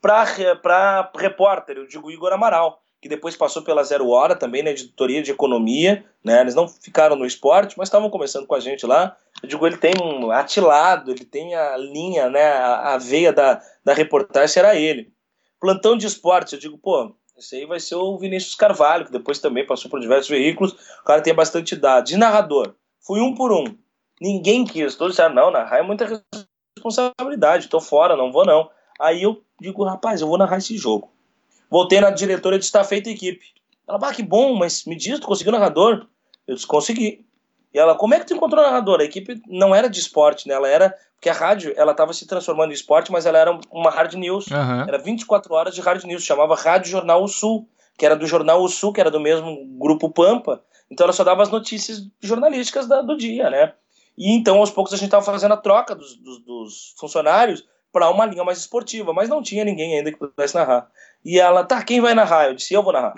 Para 0.00 1.10
repórter, 1.16 1.78
eu 1.78 1.86
digo 1.86 2.10
Igor 2.10 2.32
Amaral, 2.32 2.82
que 3.00 3.08
depois 3.08 3.34
passou 3.34 3.62
pela 3.62 3.82
Zero 3.82 4.08
Hora 4.08 4.36
também 4.36 4.62
na 4.62 4.70
editoria 4.70 5.22
de 5.22 5.30
economia, 5.30 6.04
né? 6.22 6.42
Eles 6.42 6.54
não 6.54 6.68
ficaram 6.68 7.16
no 7.16 7.24
esporte, 7.24 7.76
mas 7.78 7.88
estavam 7.88 8.10
começando 8.10 8.46
com 8.46 8.54
a 8.54 8.60
gente 8.60 8.84
lá. 8.86 9.16
Eu 9.42 9.48
digo, 9.48 9.66
ele 9.66 9.78
tem 9.78 9.94
um 10.02 10.30
atilado, 10.30 11.10
ele 11.10 11.24
tem 11.24 11.54
a 11.54 11.76
linha, 11.76 12.28
né? 12.28 12.44
A, 12.44 12.94
a 12.94 12.98
veia 12.98 13.32
da, 13.32 13.60
da 13.82 13.94
reportagem 13.94 14.48
será 14.48 14.76
ele. 14.76 15.10
Plantão 15.58 15.96
de 15.96 16.06
esporte, 16.06 16.52
eu 16.52 16.60
digo, 16.60 16.76
pô, 16.76 17.14
esse 17.36 17.56
aí 17.56 17.66
vai 17.66 17.80
ser 17.80 17.94
o 17.94 18.18
Vinícius 18.18 18.54
Carvalho, 18.54 19.06
que 19.06 19.12
depois 19.12 19.38
também 19.38 19.66
passou 19.66 19.90
por 19.90 20.00
diversos 20.00 20.28
veículos. 20.28 20.72
O 21.00 21.04
cara 21.04 21.22
tem 21.22 21.34
bastante 21.34 21.74
idade. 21.74 22.12
De 22.12 22.18
narrador, 22.18 22.74
fui 23.00 23.20
um 23.20 23.34
por 23.34 23.52
um. 23.52 23.64
Ninguém 24.20 24.64
quis. 24.64 24.94
Todos 24.94 25.14
disseram, 25.14 25.34
não, 25.34 25.50
narrar 25.50 25.78
é 25.78 25.82
muita 25.82 26.22
responsabilidade, 26.76 27.68
tô 27.68 27.80
fora, 27.80 28.16
não 28.16 28.30
vou 28.30 28.44
não. 28.44 28.70
Aí 29.00 29.22
eu 29.22 29.42
digo, 29.60 29.84
rapaz, 29.84 30.20
eu 30.20 30.28
vou 30.28 30.38
narrar 30.38 30.58
esse 30.58 30.76
jogo. 30.76 31.10
Voltei 31.70 32.00
na 32.00 32.10
diretora 32.10 32.56
e 32.56 32.58
disse, 32.58 32.72
tá 32.72 32.84
feita 32.84 33.08
a 33.08 33.12
equipe. 33.12 33.46
Ela, 33.88 33.98
ah, 34.02 34.14
que 34.14 34.22
bom, 34.22 34.54
mas 34.54 34.84
me 34.84 34.96
diz, 34.96 35.18
tu 35.20 35.26
conseguiu 35.26 35.52
narrador? 35.52 36.06
Eu 36.46 36.54
disse, 36.54 36.66
consegui. 36.66 37.24
E 37.72 37.78
ela, 37.78 37.94
como 37.94 38.14
é 38.14 38.20
que 38.20 38.26
tu 38.26 38.34
encontrou 38.34 38.62
narrador? 38.62 39.00
A 39.00 39.04
equipe 39.04 39.40
não 39.46 39.74
era 39.74 39.88
de 39.88 40.00
esporte, 40.00 40.48
né? 40.48 40.54
Ela 40.54 40.68
era, 40.68 40.94
porque 41.14 41.28
a 41.28 41.32
rádio, 41.32 41.72
ela 41.76 41.92
estava 41.92 42.12
se 42.12 42.26
transformando 42.26 42.70
em 42.70 42.74
esporte, 42.74 43.12
mas 43.12 43.26
ela 43.26 43.38
era 43.38 43.58
uma 43.70 43.90
hard 43.90 44.14
news. 44.14 44.46
Uhum. 44.46 44.80
Era 44.88 44.98
24 44.98 45.52
horas 45.54 45.74
de 45.74 45.80
hard 45.80 46.02
news, 46.04 46.22
chamava 46.22 46.54
Rádio 46.54 46.90
Jornal 46.90 47.22
o 47.22 47.28
Sul, 47.28 47.68
que 47.98 48.06
era 48.06 48.16
do 48.16 48.26
Jornal 48.26 48.62
o 48.62 48.68
Sul, 48.68 48.92
que 48.92 49.00
era 49.00 49.10
do 49.10 49.20
mesmo 49.20 49.64
grupo 49.78 50.10
Pampa. 50.10 50.62
Então 50.90 51.04
ela 51.04 51.12
só 51.12 51.24
dava 51.24 51.42
as 51.42 51.50
notícias 51.50 52.06
jornalísticas 52.20 52.86
da, 52.86 53.02
do 53.02 53.16
dia, 53.16 53.50
né? 53.50 53.72
E 54.16 54.32
então, 54.32 54.58
aos 54.58 54.70
poucos, 54.70 54.92
a 54.92 54.96
gente 54.96 55.06
estava 55.06 55.24
fazendo 55.24 55.52
a 55.52 55.58
troca 55.58 55.94
dos, 55.94 56.16
dos, 56.16 56.38
dos 56.44 56.94
funcionários 56.98 57.66
para 57.92 58.10
uma 58.10 58.26
linha 58.26 58.44
mais 58.44 58.58
esportiva, 58.58 59.12
mas 59.12 59.28
não 59.28 59.42
tinha 59.42 59.64
ninguém 59.64 59.98
ainda 59.98 60.12
que 60.12 60.18
pudesse 60.18 60.54
narrar. 60.54 60.90
E 61.24 61.38
ela, 61.38 61.64
tá, 61.64 61.82
quem 61.82 62.00
vai 62.00 62.14
narrar? 62.14 62.46
Eu 62.46 62.54
disse, 62.54 62.74
eu 62.74 62.82
vou 62.82 62.92
narrar. 62.92 63.14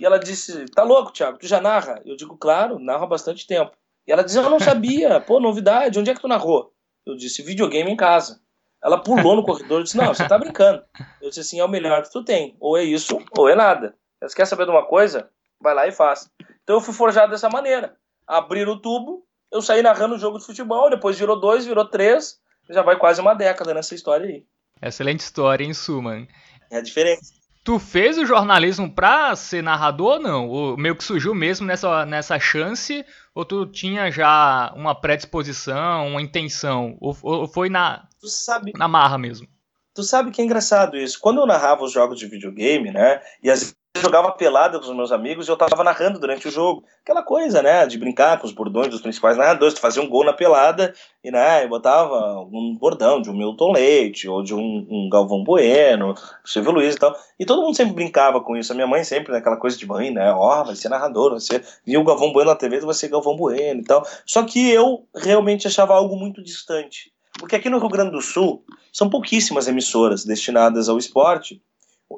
E 0.00 0.04
ela 0.04 0.18
disse, 0.18 0.66
tá 0.66 0.82
louco, 0.82 1.12
Thiago, 1.12 1.38
tu 1.38 1.46
já 1.46 1.60
narra? 1.60 2.00
Eu 2.04 2.16
digo, 2.16 2.36
claro, 2.36 2.78
narro 2.78 3.04
há 3.04 3.08
bastante 3.08 3.46
tempo. 3.46 3.72
E 4.06 4.12
ela 4.12 4.22
disse, 4.22 4.38
eu 4.38 4.48
não 4.48 4.60
sabia, 4.60 5.20
pô, 5.26 5.40
novidade, 5.40 5.98
onde 5.98 6.10
é 6.10 6.14
que 6.14 6.20
tu 6.20 6.28
narrou? 6.28 6.72
Eu 7.04 7.16
disse, 7.16 7.42
videogame 7.42 7.90
em 7.90 7.96
casa. 7.96 8.40
Ela 8.82 9.02
pulou 9.02 9.36
no 9.36 9.44
corredor 9.44 9.80
e 9.80 9.84
disse, 9.84 9.96
não, 9.96 10.14
você 10.14 10.26
tá 10.26 10.38
brincando. 10.38 10.82
Eu 11.20 11.28
disse 11.28 11.40
assim, 11.40 11.60
é 11.60 11.64
o 11.64 11.68
melhor 11.68 12.02
que 12.02 12.10
tu 12.10 12.24
tem, 12.24 12.56
ou 12.60 12.78
é 12.78 12.84
isso, 12.84 13.18
ou 13.36 13.48
é 13.48 13.54
nada. 13.54 13.94
Você 14.22 14.34
quer 14.34 14.46
saber 14.46 14.64
de 14.64 14.70
uma 14.70 14.86
coisa? 14.86 15.28
Vai 15.60 15.74
lá 15.74 15.86
e 15.86 15.92
faz. 15.92 16.30
Então 16.62 16.76
eu 16.76 16.80
fui 16.80 16.94
forjado 16.94 17.30
dessa 17.30 17.48
maneira. 17.50 17.96
Abrir 18.26 18.68
o 18.68 18.80
tubo, 18.80 19.26
eu 19.50 19.60
saí 19.60 19.82
narrando 19.82 20.14
o 20.14 20.18
jogo 20.18 20.38
de 20.38 20.46
futebol, 20.46 20.90
depois 20.90 21.18
virou 21.18 21.38
dois, 21.38 21.66
virou 21.66 21.84
três, 21.84 22.38
já 22.68 22.82
vai 22.82 22.96
quase 22.96 23.20
uma 23.20 23.34
década 23.34 23.74
nessa 23.74 23.94
história 23.94 24.26
aí. 24.26 24.44
Excelente 24.82 25.20
história, 25.20 25.64
em 25.64 25.74
suma. 25.74 26.26
É 26.70 26.78
a 26.78 26.80
diferença. 26.80 27.34
tu 27.64 27.78
fez 27.78 28.16
o 28.16 28.24
jornalismo 28.24 28.90
pra 28.90 29.34
ser 29.36 29.62
narrador 29.62 30.14
ou 30.14 30.20
não? 30.20 30.48
Ou 30.48 30.76
meio 30.76 30.96
que 30.96 31.04
surgiu 31.04 31.34
mesmo 31.34 31.66
nessa, 31.66 32.06
nessa 32.06 32.38
chance? 32.38 33.04
Ou 33.34 33.44
tu 33.44 33.66
tinha 33.66 34.10
já 34.10 34.72
uma 34.74 34.94
predisposição, 34.94 36.08
uma 36.08 36.22
intenção? 36.22 36.96
Ou, 37.00 37.16
ou 37.22 37.48
foi 37.48 37.68
na, 37.68 38.08
sabe, 38.22 38.72
na 38.76 38.88
marra 38.88 39.18
mesmo? 39.18 39.46
Tu 39.94 40.02
sabe 40.02 40.30
que 40.30 40.40
é 40.40 40.44
engraçado 40.44 40.96
isso. 40.96 41.18
Quando 41.20 41.40
eu 41.40 41.46
narrava 41.46 41.82
os 41.82 41.92
jogos 41.92 42.18
de 42.18 42.26
videogame, 42.26 42.90
né? 42.90 43.20
E 43.42 43.50
às 43.50 43.62
eu 43.62 43.79
jogava 44.00 44.32
pelada 44.32 44.78
com 44.78 44.84
os 44.84 44.96
meus 44.96 45.12
amigos 45.12 45.46
e 45.46 45.50
eu 45.50 45.56
tava 45.56 45.82
narrando 45.84 46.18
durante 46.18 46.48
o 46.48 46.50
jogo. 46.50 46.84
Aquela 47.02 47.22
coisa, 47.22 47.62
né, 47.62 47.86
de 47.86 47.98
brincar 47.98 48.38
com 48.38 48.46
os 48.46 48.52
bordões 48.52 48.88
dos 48.88 49.00
principais 49.00 49.36
narradores, 49.36 49.74
tu 49.74 49.80
fazia 49.80 50.02
um 50.02 50.08
gol 50.08 50.24
na 50.24 50.32
pelada 50.32 50.94
e, 51.22 51.30
né, 51.30 51.64
eu 51.64 51.68
botava 51.68 52.40
um 52.40 52.76
bordão 52.78 53.20
de 53.20 53.30
um 53.30 53.36
Milton 53.36 53.72
Leite 53.72 54.28
ou 54.28 54.42
de 54.42 54.54
um, 54.54 54.86
um 54.88 55.08
Galvão 55.10 55.44
Bueno, 55.44 56.14
Silvio 56.44 56.72
Luiz 56.72 56.94
e 56.94 56.98
tal. 56.98 57.14
E 57.38 57.44
todo 57.44 57.62
mundo 57.62 57.76
sempre 57.76 57.94
brincava 57.94 58.40
com 58.40 58.56
isso. 58.56 58.72
A 58.72 58.74
minha 58.74 58.86
mãe 58.86 59.04
sempre, 59.04 59.32
naquela 59.32 59.56
né, 59.56 59.60
coisa 59.60 59.76
de 59.76 59.86
mãe, 59.86 60.10
né, 60.10 60.32
ó, 60.32 60.60
oh, 60.60 60.64
vai 60.64 60.76
ser 60.76 60.88
narrador, 60.88 61.32
vai 61.32 61.40
ser... 61.40 61.64
Viu 61.84 62.00
o 62.00 62.04
Galvão 62.04 62.32
Bueno 62.32 62.50
na 62.50 62.56
TV, 62.56 62.80
vai 62.80 62.94
ser 62.94 63.08
Galvão 63.08 63.36
Bueno 63.36 63.80
e 63.80 63.84
tal. 63.84 64.06
Só 64.24 64.42
que 64.44 64.70
eu 64.70 65.06
realmente 65.14 65.66
achava 65.66 65.94
algo 65.94 66.16
muito 66.16 66.42
distante. 66.42 67.12
Porque 67.38 67.56
aqui 67.56 67.70
no 67.70 67.78
Rio 67.78 67.88
Grande 67.88 68.10
do 68.10 68.20
Sul 68.20 68.64
são 68.92 69.08
pouquíssimas 69.08 69.66
emissoras 69.66 70.24
destinadas 70.24 70.88
ao 70.88 70.98
esporte 70.98 71.62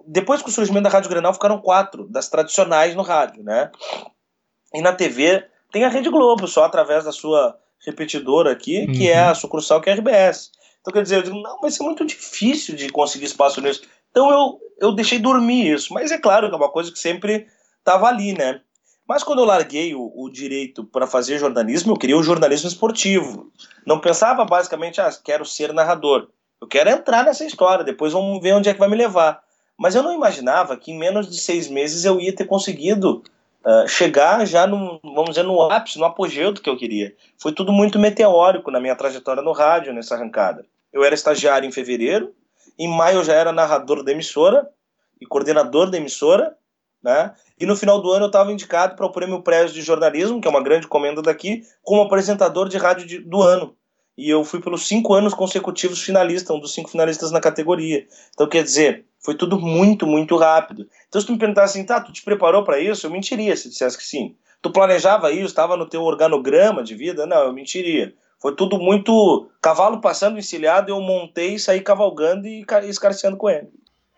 depois 0.06 0.40
com 0.42 0.48
o 0.48 0.52
surgimento 0.52 0.84
da 0.84 0.90
Rádio 0.90 1.10
Grenal, 1.10 1.34
ficaram 1.34 1.58
quatro 1.58 2.08
das 2.08 2.28
tradicionais 2.28 2.94
no 2.94 3.02
rádio, 3.02 3.42
né? 3.42 3.70
E 4.74 4.80
na 4.80 4.92
TV 4.92 5.44
tem 5.70 5.84
a 5.84 5.88
Rede 5.88 6.08
Globo, 6.08 6.46
só 6.46 6.64
através 6.64 7.04
da 7.04 7.12
sua 7.12 7.58
repetidora 7.84 8.52
aqui, 8.52 8.86
uhum. 8.86 8.92
que 8.92 9.08
é 9.08 9.24
a 9.24 9.28
uhum. 9.28 9.34
sucursal 9.34 9.80
que 9.80 9.90
é 9.90 9.92
a 9.92 9.96
RBS. 9.96 10.50
Então, 10.80 10.92
quer 10.92 11.02
dizer, 11.02 11.16
eu 11.16 11.22
digo, 11.22 11.40
não, 11.40 11.60
vai 11.60 11.70
ser 11.70 11.82
muito 11.84 12.04
difícil 12.04 12.74
de 12.74 12.88
conseguir 12.88 13.26
espaço 13.26 13.60
nisso. 13.60 13.82
Então, 14.10 14.30
eu, 14.30 14.60
eu 14.80 14.92
deixei 14.92 15.18
dormir 15.18 15.72
isso. 15.72 15.94
Mas 15.94 16.10
é 16.10 16.18
claro 16.18 16.48
que 16.48 16.54
é 16.54 16.56
uma 16.56 16.70
coisa 16.70 16.90
que 16.90 16.98
sempre 16.98 17.46
estava 17.78 18.08
ali, 18.08 18.32
né? 18.32 18.60
Mas 19.08 19.22
quando 19.22 19.40
eu 19.40 19.44
larguei 19.44 19.94
o, 19.94 20.12
o 20.14 20.30
direito 20.30 20.84
para 20.84 21.06
fazer 21.06 21.38
jornalismo, 21.38 21.92
eu 21.92 21.98
queria 21.98 22.16
o 22.16 22.22
jornalismo 22.22 22.68
esportivo. 22.68 23.50
Não 23.86 24.00
pensava 24.00 24.44
basicamente, 24.44 25.00
ah, 25.00 25.10
quero 25.22 25.44
ser 25.44 25.72
narrador. 25.72 26.28
Eu 26.60 26.68
quero 26.68 26.90
entrar 26.90 27.24
nessa 27.24 27.44
história, 27.44 27.84
depois 27.84 28.12
vamos 28.12 28.40
ver 28.40 28.54
onde 28.54 28.68
é 28.68 28.72
que 28.72 28.78
vai 28.78 28.88
me 28.88 28.96
levar. 28.96 29.42
Mas 29.82 29.96
eu 29.96 30.02
não 30.04 30.14
imaginava 30.14 30.76
que 30.76 30.92
em 30.92 30.96
menos 30.96 31.28
de 31.28 31.36
seis 31.36 31.66
meses 31.66 32.04
eu 32.04 32.20
ia 32.20 32.32
ter 32.32 32.44
conseguido 32.44 33.20
uh, 33.66 33.88
chegar 33.88 34.46
já 34.46 34.64
no, 34.64 35.00
vamos 35.02 35.30
dizer, 35.30 35.42
no 35.42 35.60
ápice, 35.60 35.98
no 35.98 36.04
apogeu 36.04 36.52
do 36.52 36.60
que 36.60 36.70
eu 36.70 36.76
queria. 36.76 37.12
Foi 37.36 37.50
tudo 37.50 37.72
muito 37.72 37.98
meteórico 37.98 38.70
na 38.70 38.78
minha 38.78 38.94
trajetória 38.94 39.42
no 39.42 39.50
rádio, 39.50 39.92
nessa 39.92 40.14
arrancada. 40.14 40.64
Eu 40.92 41.02
era 41.02 41.16
estagiário 41.16 41.68
em 41.68 41.72
fevereiro, 41.72 42.32
em 42.78 42.86
maio 42.86 43.16
eu 43.18 43.24
já 43.24 43.32
era 43.32 43.50
narrador 43.50 44.04
da 44.04 44.12
emissora 44.12 44.68
e 45.20 45.26
coordenador 45.26 45.90
da 45.90 45.96
emissora, 45.96 46.56
né? 47.02 47.34
E 47.58 47.66
no 47.66 47.74
final 47.74 48.00
do 48.00 48.12
ano 48.12 48.26
eu 48.26 48.28
estava 48.28 48.52
indicado 48.52 48.94
para 48.94 49.06
o 49.06 49.10
Prêmio 49.10 49.42
Prévio 49.42 49.74
de 49.74 49.82
Jornalismo, 49.82 50.40
que 50.40 50.46
é 50.46 50.50
uma 50.50 50.62
grande 50.62 50.86
comenda 50.86 51.20
daqui, 51.20 51.64
como 51.82 52.02
apresentador 52.02 52.68
de 52.68 52.78
rádio 52.78 53.04
de, 53.04 53.18
do 53.18 53.42
ano. 53.42 53.74
E 54.16 54.30
eu 54.30 54.44
fui 54.44 54.60
pelos 54.60 54.86
cinco 54.86 55.12
anos 55.12 55.34
consecutivos 55.34 56.00
finalista, 56.00 56.54
um 56.54 56.60
dos 56.60 56.72
cinco 56.72 56.88
finalistas 56.88 57.32
na 57.32 57.40
categoria. 57.40 58.06
Então, 58.32 58.48
quer 58.48 58.62
dizer, 58.62 59.06
foi 59.22 59.36
tudo 59.36 59.58
muito, 59.58 60.06
muito 60.06 60.36
rápido. 60.36 60.86
Então, 61.08 61.20
se 61.20 61.26
tu 61.26 61.32
me 61.32 61.38
perguntasse 61.38 61.78
assim, 61.78 61.86
tá, 61.86 62.00
tu 62.00 62.12
te 62.12 62.22
preparou 62.22 62.64
para 62.64 62.80
isso? 62.80 63.06
Eu 63.06 63.10
mentiria 63.10 63.56
se 63.56 63.68
dissesse 63.68 63.96
que 63.96 64.04
sim. 64.04 64.34
Tu 64.60 64.70
planejava 64.70 65.30
isso, 65.30 65.46
estava 65.46 65.76
no 65.76 65.88
teu 65.88 66.02
organograma 66.02 66.82
de 66.82 66.94
vida? 66.94 67.26
Não, 67.26 67.42
eu 67.44 67.52
mentiria. 67.52 68.14
Foi 68.40 68.54
tudo 68.56 68.78
muito 68.78 69.48
cavalo 69.60 70.00
passando 70.00 70.38
encilhado, 70.38 70.90
eu 70.90 71.00
montei, 71.00 71.58
saí 71.58 71.80
cavalgando 71.80 72.48
e 72.48 72.64
escarceando 72.88 73.36
com 73.36 73.48
ele. 73.48 73.68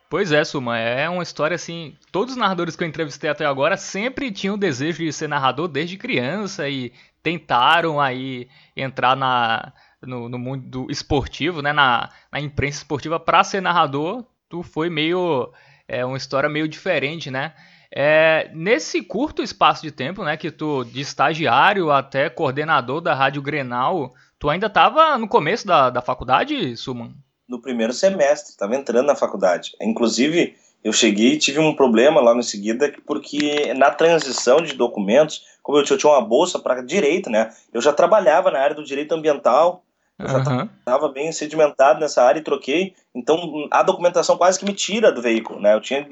Pois 0.08 0.32
é, 0.32 0.44
Suma, 0.44 0.78
é 0.78 1.08
uma 1.08 1.23
história 1.23 1.54
assim. 1.54 1.94
Todos 2.11 2.32
os 2.32 2.38
narradores 2.38 2.76
que 2.76 2.84
eu 2.84 2.88
entrevistei 2.88 3.28
até 3.28 3.44
agora 3.44 3.76
sempre 3.76 4.30
tinham 4.30 4.54
o 4.54 4.58
desejo 4.58 5.04
de 5.04 5.12
ser 5.12 5.28
narrador 5.28 5.68
desde 5.68 5.99
criança 5.99 6.68
e 6.68 6.92
tentaram 7.23 8.00
aí 8.00 8.49
entrar 8.76 9.16
na, 9.16 9.73
no, 10.00 10.28
no 10.28 10.38
mundo 10.38 10.87
esportivo, 10.88 11.61
né, 11.61 11.73
na, 11.73 12.11
na 12.30 12.40
imprensa 12.40 12.78
esportiva 12.78 13.18
para 13.18 13.44
ser 13.44 13.61
narrador 13.61 14.25
tu 14.49 14.63
foi 14.63 14.89
meio. 14.89 15.53
É 15.87 16.05
uma 16.05 16.17
história 16.17 16.49
meio 16.49 16.67
diferente, 16.67 17.31
né? 17.31 17.55
É, 17.97 18.51
nesse 18.53 19.03
curto 19.03 19.41
espaço 19.41 19.83
de 19.83 19.93
tempo, 19.93 20.25
né, 20.25 20.37
que 20.37 20.51
tu 20.51 20.83
de 20.85 21.01
estagiário 21.01 21.93
até 21.93 22.29
coordenador 22.29 23.01
da 23.01 23.15
Rádio 23.15 23.41
Grenal, 23.41 24.15
tu 24.37 24.51
ainda 24.51 24.67
estava 24.67 25.17
no 25.17 25.29
começo 25.29 25.65
da, 25.65 25.91
da 25.91 26.03
faculdade, 26.03 26.77
Suman? 26.77 27.15
No 27.49 27.63
primeiro 27.63 27.93
semestre, 27.93 28.51
estava 28.51 28.75
entrando 28.75 29.07
na 29.07 29.15
faculdade. 29.15 29.77
Inclusive, 29.81 30.57
eu 30.83 30.93
cheguei 30.93 31.35
e 31.35 31.39
tive 31.39 31.61
um 31.61 31.77
problema 31.77 32.21
lá 32.21 32.37
em 32.37 32.43
seguida, 32.43 32.93
porque 33.07 33.73
na 33.75 33.93
transição 33.93 34.61
de 34.61 34.73
documentos, 34.73 35.45
como 35.63 35.79
eu 35.79 35.85
tinha 35.85 36.11
uma 36.11 36.21
bolsa 36.21 36.59
para 36.59 36.83
direito, 36.83 37.31
né, 37.31 37.51
eu 37.73 37.81
já 37.81 37.93
trabalhava 37.93 38.51
na 38.51 38.59
área 38.59 38.75
do 38.75 38.85
direito 38.85 39.15
ambiental, 39.15 39.84
eu 40.18 40.28
já 40.28 40.68
estava 40.78 41.09
bem 41.09 41.33
sedimentado 41.33 41.99
nessa 41.99 42.23
área 42.23 42.38
e 42.38 42.44
troquei. 42.44 42.94
Então 43.14 43.68
a 43.71 43.83
documentação 43.83 44.37
quase 44.37 44.59
que 44.59 44.64
me 44.64 44.73
tira 44.73 45.11
do 45.11 45.21
veículo. 45.21 45.61
Né? 45.61 45.75
Eu 45.75 45.80
tinha, 45.80 46.06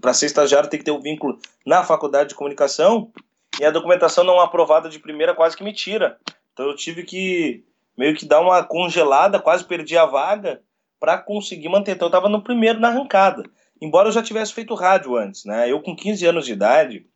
para 0.00 0.14
ser 0.14 0.26
estagiário, 0.26 0.70
tem 0.70 0.78
que 0.78 0.84
ter 0.84 0.92
o 0.92 0.96
um 0.96 1.00
vínculo 1.00 1.38
na 1.64 1.82
faculdade 1.82 2.30
de 2.30 2.34
comunicação 2.34 3.10
e 3.60 3.64
a 3.64 3.70
documentação 3.70 4.22
não 4.22 4.40
aprovada 4.40 4.88
de 4.88 4.98
primeira 4.98 5.34
quase 5.34 5.56
que 5.56 5.64
me 5.64 5.72
tira. 5.72 6.18
Então 6.52 6.66
eu 6.66 6.76
tive 6.76 7.02
que 7.02 7.64
meio 7.96 8.14
que 8.14 8.26
dar 8.26 8.40
uma 8.40 8.62
congelada, 8.62 9.40
quase 9.40 9.64
perdi 9.64 9.96
a 9.96 10.06
vaga 10.06 10.60
para 11.00 11.18
conseguir 11.18 11.68
manter. 11.68 11.92
Então 11.92 12.06
eu 12.06 12.10
estava 12.10 12.28
no 12.28 12.42
primeiro 12.42 12.78
na 12.78 12.88
arrancada. 12.88 13.42
Embora 13.80 14.08
eu 14.08 14.12
já 14.12 14.22
tivesse 14.22 14.52
feito 14.52 14.74
rádio 14.74 15.16
antes. 15.16 15.44
Né? 15.44 15.70
Eu, 15.70 15.80
com 15.80 15.96
15 15.96 16.24
anos 16.26 16.46
de 16.46 16.52
idade, 16.52 17.06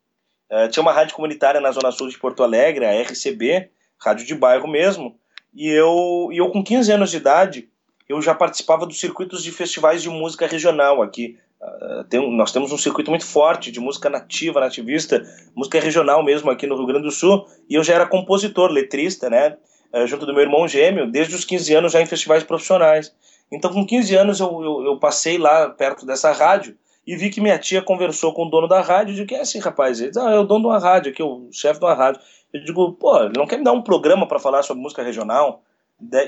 uh, 0.50 0.69
tinha 0.69 0.83
uma 0.83 0.93
rádio 0.93 1.14
comunitária 1.14 1.61
na 1.61 1.71
Zona 1.71 1.93
Sul 1.93 2.09
de 2.09 2.19
Porto 2.19 2.43
Alegre, 2.43 2.85
a 2.85 3.00
RCB, 3.00 3.71
rádio 3.99 4.26
de 4.26 4.35
bairro 4.35 4.67
mesmo 4.67 5.21
e 5.54 5.69
eu, 5.69 6.28
e 6.33 6.38
eu 6.38 6.50
com 6.50 6.62
15 6.62 6.92
anos 6.92 7.11
de 7.11 7.16
idade, 7.16 7.69
eu 8.09 8.21
já 8.21 8.35
participava 8.35 8.87
dos 8.87 8.99
circuitos 8.99 9.42
de 9.42 9.52
festivais 9.52 10.02
de 10.02 10.09
música 10.09 10.47
regional 10.47 11.02
aqui. 11.02 11.38
Uh, 11.61 12.04
tem, 12.04 12.37
nós 12.37 12.52
temos 12.52 12.73
um 12.73 12.78
circuito 12.78 13.11
muito 13.11 13.26
forte 13.26 13.71
de 13.71 13.78
música 13.78 14.09
nativa, 14.09 14.61
nativista, 14.61 15.23
música 15.54 15.78
regional 15.78 16.25
mesmo 16.25 16.50
aqui 16.50 16.66
no 16.66 16.76
Rio 16.76 16.87
Grande 16.87 17.04
do 17.04 17.11
Sul, 17.11 17.47
e 17.69 17.75
eu 17.75 17.85
já 17.85 17.95
era 17.95 18.07
compositor, 18.07 18.71
letrista, 18.71 19.28
né, 19.28 19.57
uh, 19.95 20.07
junto 20.07 20.25
do 20.25 20.33
meu 20.33 20.42
irmão 20.42 20.66
gêmeo, 20.66 21.11
desde 21.11 21.35
os 21.35 21.45
15 21.45 21.75
anos 21.75 21.92
já 21.92 22.00
em 22.00 22.07
festivais 22.07 22.42
profissionais. 22.42 23.14
Então, 23.52 23.73
com 23.73 23.87
15 23.87 24.14
anos, 24.14 24.40
eu, 24.40 24.62
eu, 24.62 24.85
eu 24.87 24.99
passei 24.99 25.37
lá 25.37 25.69
perto 25.69 26.07
dessa 26.07 26.33
rádio 26.33 26.76
e 27.07 27.16
vi 27.16 27.30
que 27.30 27.40
minha 27.40 27.59
tia 27.59 27.83
conversou 27.83 28.33
com 28.33 28.47
o 28.47 28.50
dono 28.50 28.69
da 28.69 28.80
rádio 28.80 29.12
e 29.12 29.14
disse, 29.14 29.26
que 29.26 29.35
é 29.35 29.40
assim, 29.40 29.59
rapaz? 29.59 30.00
Ele 30.00 30.11
disse, 30.11 30.25
ah, 30.25 30.30
é 30.30 30.38
o 30.38 30.45
dono 30.45 30.61
de 30.61 30.66
uma 30.66 30.78
rádio 30.78 31.11
aqui, 31.12 31.23
o 31.23 31.49
chefe 31.50 31.80
de 31.80 31.85
uma 31.85 31.95
rádio. 31.95 32.21
Eu 32.52 32.64
digo, 32.64 32.92
pô, 32.92 33.23
ele 33.23 33.35
não 33.37 33.47
quer 33.47 33.59
me 33.59 33.64
dar 33.64 33.73
um 33.73 33.83
programa 33.83 34.26
para 34.26 34.38
falar 34.38 34.62
sobre 34.62 34.83
música 34.83 35.02
regional? 35.02 35.62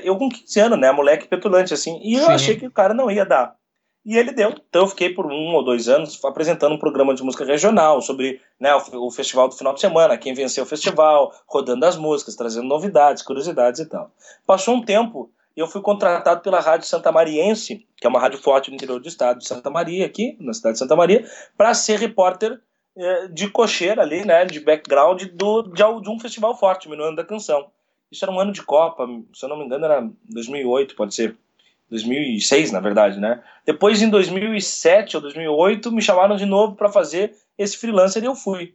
Eu 0.03 0.17
com 0.17 0.29
15 0.29 0.59
anos, 0.59 0.79
né, 0.79 0.91
moleque 0.91 1.27
petulante 1.27 1.73
assim, 1.73 1.99
e 2.03 2.13
eu 2.15 2.25
Sim. 2.25 2.31
achei 2.31 2.57
que 2.57 2.67
o 2.67 2.71
cara 2.71 2.93
não 2.93 3.09
ia 3.09 3.25
dar. 3.25 3.55
E 4.05 4.17
ele 4.17 4.31
deu. 4.31 4.49
Então 4.49 4.81
eu 4.81 4.87
fiquei 4.87 5.09
por 5.13 5.25
um 5.25 5.53
ou 5.53 5.63
dois 5.63 5.87
anos 5.87 6.23
apresentando 6.25 6.75
um 6.75 6.77
programa 6.77 7.15
de 7.15 7.23
música 7.23 7.45
regional 7.45 8.01
sobre 8.01 8.41
né, 8.59 8.73
o, 8.75 9.07
o, 9.07 9.11
festival 9.11 9.47
do 9.47 9.55
final 9.55 9.73
de 9.73 9.79
semana, 9.79 10.17
quem 10.17 10.33
venceu 10.33 10.65
o 10.65 10.67
festival, 10.67 11.33
rodando 11.47 11.85
as 11.85 11.95
músicas, 11.95 12.35
trazendo 12.35 12.67
novidades, 12.67 13.23
curiosidades 13.23 13.79
e 13.79 13.85
tal. 13.85 14.11
Passou 14.45 14.75
um 14.75 14.83
tempo 14.83 15.31
e 15.55 15.59
eu 15.59 15.67
fui 15.67 15.81
contratado 15.81 16.41
pela 16.41 16.59
Rádio 16.59 16.87
Santa 16.87 17.11
Mariense, 17.11 17.87
que 17.95 18.05
é 18.05 18.09
uma 18.09 18.19
rádio 18.19 18.39
forte 18.39 18.69
no 18.69 18.75
interior 18.75 18.99
do 18.99 19.07
estado 19.07 19.39
de 19.39 19.47
Santa 19.47 19.69
Maria, 19.69 20.05
aqui, 20.05 20.35
na 20.39 20.53
cidade 20.53 20.73
de 20.73 20.79
Santa 20.79 20.95
Maria, 20.95 21.25
para 21.57 21.73
ser 21.73 21.97
repórter 21.97 22.59
de 23.31 23.49
cocheira 23.49 24.01
ali, 24.01 24.23
né, 24.23 24.45
de 24.45 24.59
background 24.59 25.23
do, 25.33 25.63
de, 25.63 25.83
de 26.01 26.09
um 26.09 26.19
festival 26.19 26.57
forte, 26.57 26.87
no 26.87 27.03
ano 27.03 27.15
da 27.15 27.25
canção. 27.25 27.71
Isso 28.11 28.23
era 28.23 28.31
um 28.31 28.39
ano 28.39 28.51
de 28.51 28.61
Copa, 28.61 29.07
se 29.33 29.43
eu 29.43 29.49
não 29.49 29.57
me 29.57 29.65
engano 29.65 29.85
era 29.85 30.07
2008, 30.29 30.95
pode 30.95 31.15
ser. 31.15 31.35
2006, 31.89 32.71
na 32.71 32.79
verdade, 32.79 33.19
né? 33.19 33.43
Depois, 33.65 34.01
em 34.01 34.09
2007 34.09 35.15
ou 35.15 35.21
2008, 35.21 35.91
me 35.91 36.01
chamaram 36.01 36.35
de 36.35 36.45
novo 36.45 36.75
para 36.75 36.89
fazer 36.89 37.35
esse 37.57 37.77
freelancer 37.77 38.23
e 38.23 38.25
eu 38.25 38.33
fui. 38.33 38.73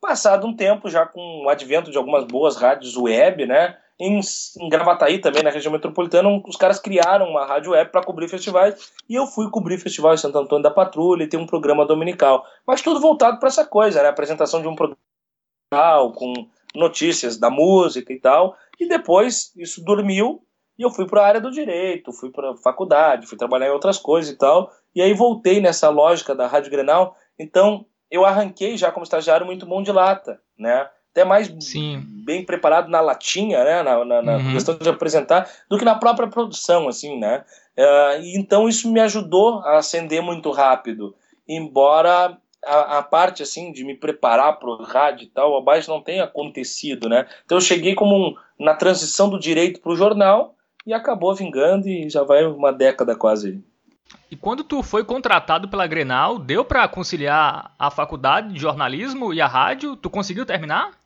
Passado 0.00 0.46
um 0.46 0.56
tempo, 0.56 0.88
já 0.88 1.06
com 1.06 1.44
o 1.44 1.48
advento 1.48 1.90
de 1.90 1.98
algumas 1.98 2.24
boas 2.24 2.56
rádios 2.56 2.96
web, 2.96 3.46
né? 3.46 3.76
Em, 4.00 4.18
em 4.58 4.68
Gravataí, 4.70 5.20
também 5.20 5.42
na 5.42 5.50
região 5.50 5.70
metropolitana, 5.70 6.28
os 6.46 6.56
caras 6.56 6.80
criaram 6.80 7.28
uma 7.28 7.44
rádio 7.44 7.72
web 7.72 7.90
para 7.92 8.02
cobrir 8.02 8.28
festivais 8.28 8.92
e 9.06 9.14
eu 9.14 9.26
fui 9.26 9.50
cobrir 9.50 9.78
festival 9.78 10.14
em 10.14 10.16
Santo 10.16 10.38
Antônio 10.38 10.62
da 10.62 10.70
Patrulha 10.70 11.24
e 11.24 11.28
tem 11.28 11.38
um 11.38 11.46
programa 11.46 11.84
dominical. 11.84 12.42
Mas 12.66 12.80
tudo 12.80 12.98
voltado 12.98 13.38
para 13.38 13.48
essa 13.48 13.66
coisa, 13.66 14.02
né? 14.02 14.08
Apresentação 14.08 14.62
de 14.62 14.68
um 14.68 14.74
programa 14.74 16.12
com 16.14 16.32
notícias 16.74 17.36
da 17.36 17.50
música 17.50 18.10
e 18.10 18.18
tal. 18.18 18.56
E 18.78 18.88
depois 18.88 19.52
isso 19.54 19.84
dormiu 19.84 20.42
e 20.78 20.82
eu 20.82 20.90
fui 20.90 21.06
para 21.06 21.20
a 21.20 21.26
área 21.26 21.40
do 21.42 21.50
direito, 21.50 22.10
fui 22.10 22.30
para 22.30 22.56
faculdade, 22.56 23.26
fui 23.26 23.36
trabalhar 23.36 23.66
em 23.66 23.72
outras 23.72 23.98
coisas 23.98 24.32
e 24.32 24.38
tal. 24.38 24.72
E 24.94 25.02
aí 25.02 25.12
voltei 25.12 25.60
nessa 25.60 25.90
lógica 25.90 26.34
da 26.34 26.46
Rádio 26.46 26.70
Grenal. 26.70 27.14
Então 27.38 27.84
eu 28.10 28.24
arranquei 28.24 28.78
já 28.78 28.90
como 28.90 29.04
estagiário 29.04 29.44
muito 29.44 29.66
bom 29.66 29.82
de 29.82 29.92
lata, 29.92 30.40
né? 30.58 30.88
Até 31.12 31.24
mais 31.24 31.52
Sim. 31.60 32.02
bem 32.24 32.44
preparado 32.44 32.88
na 32.88 33.00
latinha, 33.00 33.64
né, 33.64 33.82
na, 33.82 34.04
na, 34.04 34.22
na 34.22 34.36
uhum. 34.36 34.52
questão 34.52 34.76
de 34.76 34.88
apresentar, 34.88 35.48
do 35.68 35.78
que 35.78 35.84
na 35.84 35.94
própria 35.94 36.28
produção, 36.28 36.88
assim, 36.88 37.18
né. 37.18 37.44
Uh, 37.78 38.22
então 38.36 38.68
isso 38.68 38.90
me 38.90 39.00
ajudou 39.00 39.60
a 39.60 39.78
ascender 39.78 40.22
muito 40.22 40.50
rápido. 40.50 41.14
embora 41.48 42.36
a, 42.64 42.98
a, 42.98 43.02
parte 43.02 43.42
assim 43.42 43.72
de 43.72 43.84
me 43.84 43.94
preparar 43.94 44.58
para 44.58 44.68
o 44.68 44.82
rádio 44.82 45.24
e 45.24 45.30
tal, 45.30 45.56
abaixo 45.56 45.90
não 45.90 46.02
tenha 46.02 46.24
acontecido, 46.24 47.08
né? 47.08 47.26
Então 47.44 47.56
eu 47.56 47.62
cheguei 47.62 47.94
como 47.94 48.14
um, 48.14 48.34
na 48.58 48.74
transição 48.74 49.28
do 49.28 49.38
direito 49.38 49.80
para 49.80 49.92
o 49.92 49.96
jornal 49.96 50.54
e 50.86 50.92
acabou 50.92 51.34
vingando 51.34 51.88
e 51.88 52.08
já 52.08 52.22
vai 52.22 52.44
uma 52.44 52.72
década 52.72 53.16
quase. 53.16 53.62
E 54.30 54.36
quando 54.36 54.62
tu 54.62 54.82
foi 54.82 55.04
contratado 55.04 55.68
pela 55.68 55.86
Grenal, 55.86 56.38
deu 56.38 56.64
para 56.64 56.86
conciliar 56.88 57.74
a 57.78 57.90
faculdade 57.90 58.52
de 58.52 58.60
jornalismo 58.60 59.32
e 59.32 59.40
a 59.40 59.46
rádio? 59.46 59.96
Tu 59.96 60.10
conseguiu 60.10 60.44
terminar? 60.44 60.99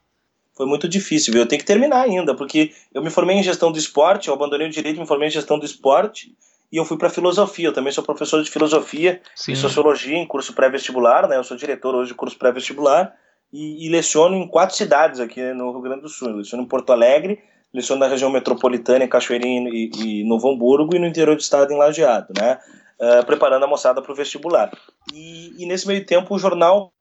Foi 0.55 0.67
muito 0.67 0.89
difícil, 0.89 1.33
viu? 1.33 1.43
Eu 1.43 1.49
tenho 1.49 1.61
que 1.61 1.67
terminar 1.67 2.03
ainda, 2.03 2.35
porque 2.35 2.73
eu 2.93 3.03
me 3.03 3.11
formei 3.11 3.37
em 3.37 3.43
gestão 3.43 3.73
do 3.73 3.79
esporte, 3.79 4.29
eu 4.29 4.35
abandonei 4.35 4.69
o 4.69 4.71
direito, 4.71 5.01
me 5.01 5.07
formei 5.07 5.29
em 5.29 5.31
gestão 5.31 5.59
do 5.59 5.67
esporte 5.67 6.35
e 6.71 6.77
eu 6.77 6.85
fui 6.85 6.97
para 6.97 7.11
filosofia. 7.11 7.69
Eu 7.69 7.73
também 7.73 7.93
sou 7.93 8.05
professor 8.05 8.43
de 8.43 8.51
filosofia 8.51 9.21
Sim. 9.35 9.53
e 9.53 9.57
sociologia 9.57 10.17
em 10.17 10.27
curso 10.27 10.53
pré-vestibular, 10.53 11.29
né? 11.29 11.37
Eu 11.37 11.45
sou 11.45 11.57
diretor 11.57 11.95
hoje 11.95 12.11
de 12.11 12.15
curso 12.15 12.39
pré-vestibular 12.39 13.15
e, 13.53 13.87
e, 13.87 13.89
leciono 13.89 14.37
em 14.37 14.49
quatro 14.49 14.77
cidades 14.77 15.21
aqui 15.21 15.41
no 15.53 15.73
Rio 15.73 15.81
Grande 15.81 16.03
do 16.03 16.09
Sul. 16.09 16.31
Eu 16.31 16.37
leciono 16.37 16.63
em 16.63 16.67
Porto 16.67 16.93
Alegre, 16.93 17.41
leciono 17.73 18.01
na 18.01 18.09
região 18.09 18.31
metropolitana, 18.31 19.05
em 19.05 19.09
Cachoeirinha 19.09 19.69
e, 19.71 19.91
e 19.97 20.25
Novo 20.25 20.51
Hamburgo 20.51 20.95
e 20.95 20.99
no 20.99 21.07
interior 21.07 21.35
do 21.35 21.41
estado, 21.41 21.73
em 21.73 21.77
Lajeado, 21.77 22.33
né? 22.37 22.59
Uh, 23.01 23.27
preparando 23.27 23.65
a 23.65 23.69
moçada 23.69 24.01
para 24.01 24.13
o 24.13 24.15
vestibular. 24.15 24.71
E, 25.13 25.53
e, 25.59 25.67
nesse 25.67 25.87
meio 25.87 26.07
tempo 26.07 26.33
o 26.33 26.39
jornal 26.39 26.93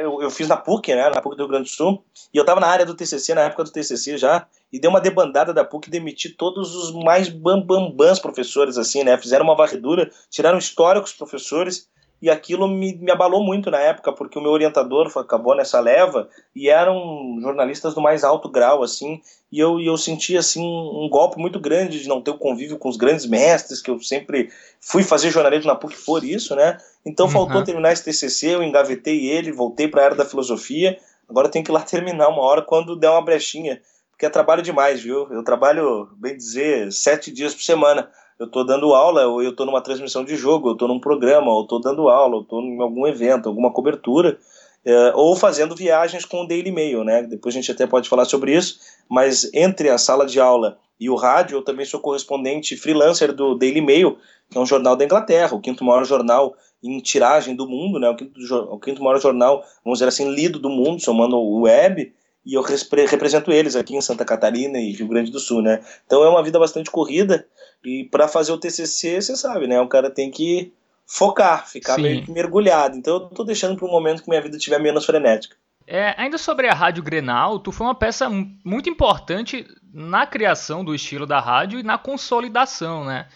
eu, 0.00 0.22
eu, 0.22 0.30
fiz 0.30 0.46
na 0.46 0.56
PUC, 0.56 0.94
né, 0.94 1.10
na 1.10 1.20
PUC 1.20 1.36
do 1.36 1.42
Rio 1.42 1.48
Grande 1.48 1.64
do 1.64 1.74
Sul, 1.74 2.04
e 2.32 2.36
eu 2.36 2.42
estava 2.42 2.60
na 2.60 2.68
área 2.68 2.86
do 2.86 2.94
TCC, 2.94 3.34
na 3.34 3.42
época 3.42 3.64
do 3.64 3.72
TCC 3.72 4.16
já, 4.16 4.46
e 4.72 4.78
deu 4.78 4.90
uma 4.90 5.00
debandada 5.00 5.52
da 5.52 5.64
PUC 5.64 5.90
demiti 5.90 6.30
todos 6.30 6.74
os 6.74 6.92
mais 7.04 7.28
bambambãs 7.28 8.18
professores, 8.18 8.78
assim, 8.78 9.02
né, 9.02 9.18
fizeram 9.18 9.44
uma 9.44 9.56
varredura, 9.56 10.10
tiraram 10.30 10.58
históricos 10.58 11.12
professores, 11.12 11.88
e 12.22 12.30
aquilo 12.30 12.68
me, 12.68 12.94
me 12.94 13.10
abalou 13.10 13.42
muito 13.42 13.68
na 13.68 13.80
época, 13.80 14.12
porque 14.12 14.38
o 14.38 14.40
meu 14.40 14.52
orientador 14.52 15.10
acabou 15.18 15.56
nessa 15.56 15.80
leva, 15.80 16.28
e 16.54 16.68
eram 16.68 17.36
jornalistas 17.42 17.94
do 17.94 18.00
mais 18.00 18.22
alto 18.22 18.48
grau, 18.48 18.84
assim, 18.84 19.20
e 19.50 19.58
eu, 19.58 19.80
e 19.80 19.86
eu 19.86 19.96
senti, 19.96 20.36
assim, 20.36 20.64
um 20.64 21.08
golpe 21.10 21.36
muito 21.36 21.58
grande 21.58 22.00
de 22.00 22.08
não 22.08 22.22
ter 22.22 22.30
o 22.30 22.38
convívio 22.38 22.78
com 22.78 22.88
os 22.88 22.96
grandes 22.96 23.26
mestres, 23.26 23.82
que 23.82 23.90
eu 23.90 23.98
sempre 23.98 24.50
fui 24.80 25.02
fazer 25.02 25.32
jornalismo 25.32 25.66
na 25.66 25.74
PUC 25.74 25.96
por 26.06 26.22
isso, 26.22 26.54
né, 26.54 26.78
então 27.04 27.26
uhum. 27.26 27.32
faltou 27.32 27.64
terminar 27.64 27.92
esse 27.92 28.04
TCC, 28.04 28.54
eu 28.54 28.62
engavetei 28.62 29.28
ele, 29.28 29.50
voltei 29.50 29.88
para 29.88 30.02
a 30.02 30.04
área 30.04 30.16
da 30.16 30.24
filosofia, 30.24 30.96
agora 31.28 31.48
eu 31.48 31.50
tenho 31.50 31.64
que 31.64 31.72
ir 31.72 31.74
lá 31.74 31.80
terminar 31.80 32.28
uma 32.28 32.42
hora 32.42 32.62
quando 32.62 32.94
der 32.94 33.10
uma 33.10 33.24
brechinha, 33.24 33.82
porque 34.12 34.26
é 34.26 34.30
trabalho 34.30 34.62
demais, 34.62 35.02
viu, 35.02 35.26
eu 35.32 35.42
trabalho, 35.42 36.08
bem 36.18 36.36
dizer, 36.36 36.92
sete 36.92 37.32
dias 37.32 37.52
por 37.52 37.64
semana, 37.64 38.08
eu 38.38 38.46
estou 38.46 38.64
dando 38.64 38.94
aula, 38.94 39.26
ou 39.26 39.42
eu 39.42 39.50
estou 39.50 39.66
numa 39.66 39.80
transmissão 39.80 40.24
de 40.24 40.36
jogo, 40.36 40.68
eu 40.68 40.72
estou 40.72 40.88
num 40.88 41.00
programa, 41.00 41.52
ou 41.52 41.62
estou 41.62 41.80
dando 41.80 42.08
aula, 42.08 42.36
ou 42.36 42.42
estou 42.42 42.60
em 42.60 42.80
algum 42.80 43.06
evento, 43.06 43.48
alguma 43.48 43.72
cobertura, 43.72 44.38
é, 44.84 45.12
ou 45.14 45.36
fazendo 45.36 45.76
viagens 45.76 46.24
com 46.24 46.42
o 46.42 46.46
Daily 46.46 46.72
Mail, 46.72 47.04
né? 47.04 47.22
Depois 47.22 47.54
a 47.54 47.60
gente 47.60 47.70
até 47.70 47.86
pode 47.86 48.08
falar 48.08 48.24
sobre 48.24 48.54
isso, 48.54 48.78
mas 49.08 49.48
entre 49.54 49.88
a 49.88 49.98
sala 49.98 50.26
de 50.26 50.40
aula 50.40 50.78
e 50.98 51.08
o 51.08 51.14
rádio, 51.14 51.56
eu 51.56 51.62
também 51.62 51.86
sou 51.86 52.00
correspondente 52.00 52.76
freelancer 52.76 53.32
do 53.32 53.56
Daily 53.56 53.80
Mail, 53.80 54.18
que 54.50 54.58
é 54.58 54.60
um 54.60 54.66
jornal 54.66 54.96
da 54.96 55.04
Inglaterra, 55.04 55.54
o 55.54 55.60
quinto 55.60 55.84
maior 55.84 56.04
jornal 56.04 56.54
em 56.82 56.98
tiragem 57.00 57.54
do 57.54 57.68
mundo, 57.68 57.98
né? 57.98 58.08
O 58.08 58.16
quinto, 58.16 58.40
o 58.54 58.78
quinto 58.78 59.02
maior 59.02 59.20
jornal, 59.20 59.64
vamos 59.84 59.98
dizer 59.98 60.08
assim, 60.08 60.28
lido 60.32 60.58
do 60.58 60.68
mundo, 60.68 61.00
somando 61.00 61.36
o 61.36 61.62
web, 61.62 62.12
e 62.44 62.54
eu 62.54 62.62
represento 62.62 63.52
eles 63.52 63.76
aqui 63.76 63.96
em 63.96 64.00
Santa 64.00 64.24
Catarina 64.24 64.78
e 64.78 64.92
Rio 64.92 65.06
Grande 65.06 65.30
do 65.30 65.38
Sul, 65.38 65.62
né? 65.62 65.80
Então 66.04 66.24
é 66.24 66.28
uma 66.28 66.42
vida 66.42 66.58
bastante 66.58 66.90
corrida 66.90 67.46
e 67.84 68.04
para 68.04 68.28
fazer 68.28 68.52
o 68.52 68.58
TCC, 68.58 69.20
você 69.20 69.36
sabe, 69.36 69.66
né? 69.66 69.80
O 69.80 69.88
cara 69.88 70.10
tem 70.10 70.30
que 70.30 70.72
focar, 71.06 71.68
ficar 71.68 71.96
Sim. 71.96 72.02
meio 72.02 72.24
que 72.24 72.30
mergulhado. 72.30 72.96
Então 72.96 73.14
eu 73.14 73.20
tô 73.20 73.44
deixando 73.44 73.76
para 73.76 73.86
um 73.86 73.90
momento 73.90 74.22
que 74.22 74.28
minha 74.28 74.40
vida 74.40 74.56
estiver 74.56 74.78
menos 74.78 75.04
frenética. 75.04 75.56
É, 75.86 76.14
ainda 76.16 76.38
sobre 76.38 76.68
a 76.68 76.74
Rádio 76.74 77.02
Grenal, 77.02 77.58
tu 77.58 77.72
foi 77.72 77.86
uma 77.86 77.94
peça 77.94 78.28
muito 78.64 78.88
importante 78.88 79.66
na 79.92 80.26
criação 80.26 80.84
do 80.84 80.94
estilo 80.94 81.26
da 81.26 81.40
rádio 81.40 81.80
e 81.80 81.82
na 81.82 81.98
consolidação, 81.98 83.04
né? 83.04 83.26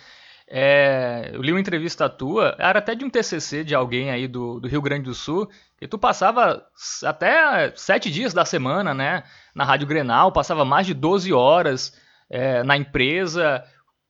É, 0.48 1.30
eu 1.32 1.42
li 1.42 1.50
uma 1.50 1.60
entrevista 1.60 2.08
tua, 2.08 2.54
era 2.58 2.78
até 2.78 2.94
de 2.94 3.04
um 3.04 3.10
TCC 3.10 3.64
de 3.64 3.74
alguém 3.74 4.10
aí 4.10 4.28
do, 4.28 4.60
do 4.60 4.68
Rio 4.68 4.80
Grande 4.80 5.02
do 5.02 5.14
Sul, 5.14 5.50
que 5.76 5.88
tu 5.88 5.98
passava 5.98 6.64
até 7.04 7.72
sete 7.74 8.10
dias 8.10 8.32
da 8.32 8.44
semana, 8.44 8.94
né, 8.94 9.24
na 9.52 9.64
Rádio 9.64 9.88
Grenal, 9.88 10.30
passava 10.30 10.64
mais 10.64 10.86
de 10.86 10.94
12 10.94 11.32
horas 11.32 11.92
é, 12.30 12.62
na 12.62 12.76
empresa. 12.76 13.64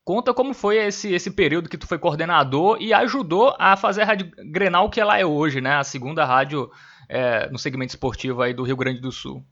Conta 0.06 0.32
como 0.32 0.54
foi 0.54 0.76
esse, 0.76 1.12
esse 1.12 1.32
período 1.32 1.68
que 1.68 1.76
tu 1.76 1.84
foi 1.84 1.98
coordenador 1.98 2.78
e 2.80 2.94
ajudou 2.94 3.52
a 3.58 3.76
fazer 3.76 4.02
a 4.02 4.04
Rádio 4.04 4.30
Grenal 4.52 4.88
que 4.88 5.00
ela 5.00 5.18
é 5.18 5.26
hoje, 5.26 5.60
né, 5.60 5.74
a 5.74 5.82
segunda 5.82 6.24
rádio 6.24 6.70
é, 7.08 7.50
no 7.50 7.58
segmento 7.58 7.90
esportivo 7.90 8.40
aí 8.40 8.54
do 8.54 8.62
Rio 8.62 8.76
Grande 8.76 9.00
do 9.00 9.10
Sul. 9.10 9.42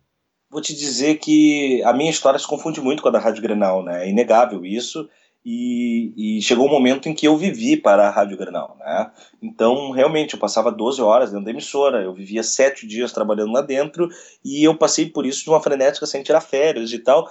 Vou 0.48 0.62
te 0.62 0.72
dizer 0.72 1.16
que 1.16 1.82
a 1.82 1.92
minha 1.92 2.08
história 2.08 2.38
se 2.38 2.46
confunde 2.46 2.80
muito 2.80 3.02
com 3.02 3.08
a 3.08 3.10
da 3.10 3.18
Rádio 3.18 3.42
Grenal, 3.42 3.82
né, 3.82 4.06
é 4.06 4.08
inegável 4.08 4.64
isso 4.64 5.08
e, 5.44 6.38
e, 6.38 6.40
chegou 6.40 6.66
um 6.66 6.70
momento 6.70 7.08
em 7.08 7.14
que 7.14 7.26
eu 7.26 7.36
vivi 7.36 7.76
para 7.76 8.06
a 8.06 8.10
Rádio 8.10 8.38
Grenal, 8.38 8.78
né? 8.80 9.10
Então, 9.42 9.90
realmente, 9.90 10.32
eu 10.32 10.40
passava 10.40 10.72
12 10.72 11.02
horas 11.02 11.30
dentro 11.30 11.44
da 11.44 11.50
emissora, 11.50 12.02
eu 12.02 12.14
vivia 12.14 12.42
sete 12.42 12.86
dias 12.86 13.12
trabalhando 13.12 13.52
lá 13.52 13.60
dentro 13.60 14.08
e 14.42 14.64
eu 14.64 14.74
passei 14.74 15.04
por 15.04 15.26
isso 15.26 15.44
de 15.44 15.50
uma 15.50 15.60
frenética 15.60 16.06
sem 16.06 16.22
tirar 16.22 16.40
férias 16.40 16.90
e 16.94 16.98
tal, 16.98 17.28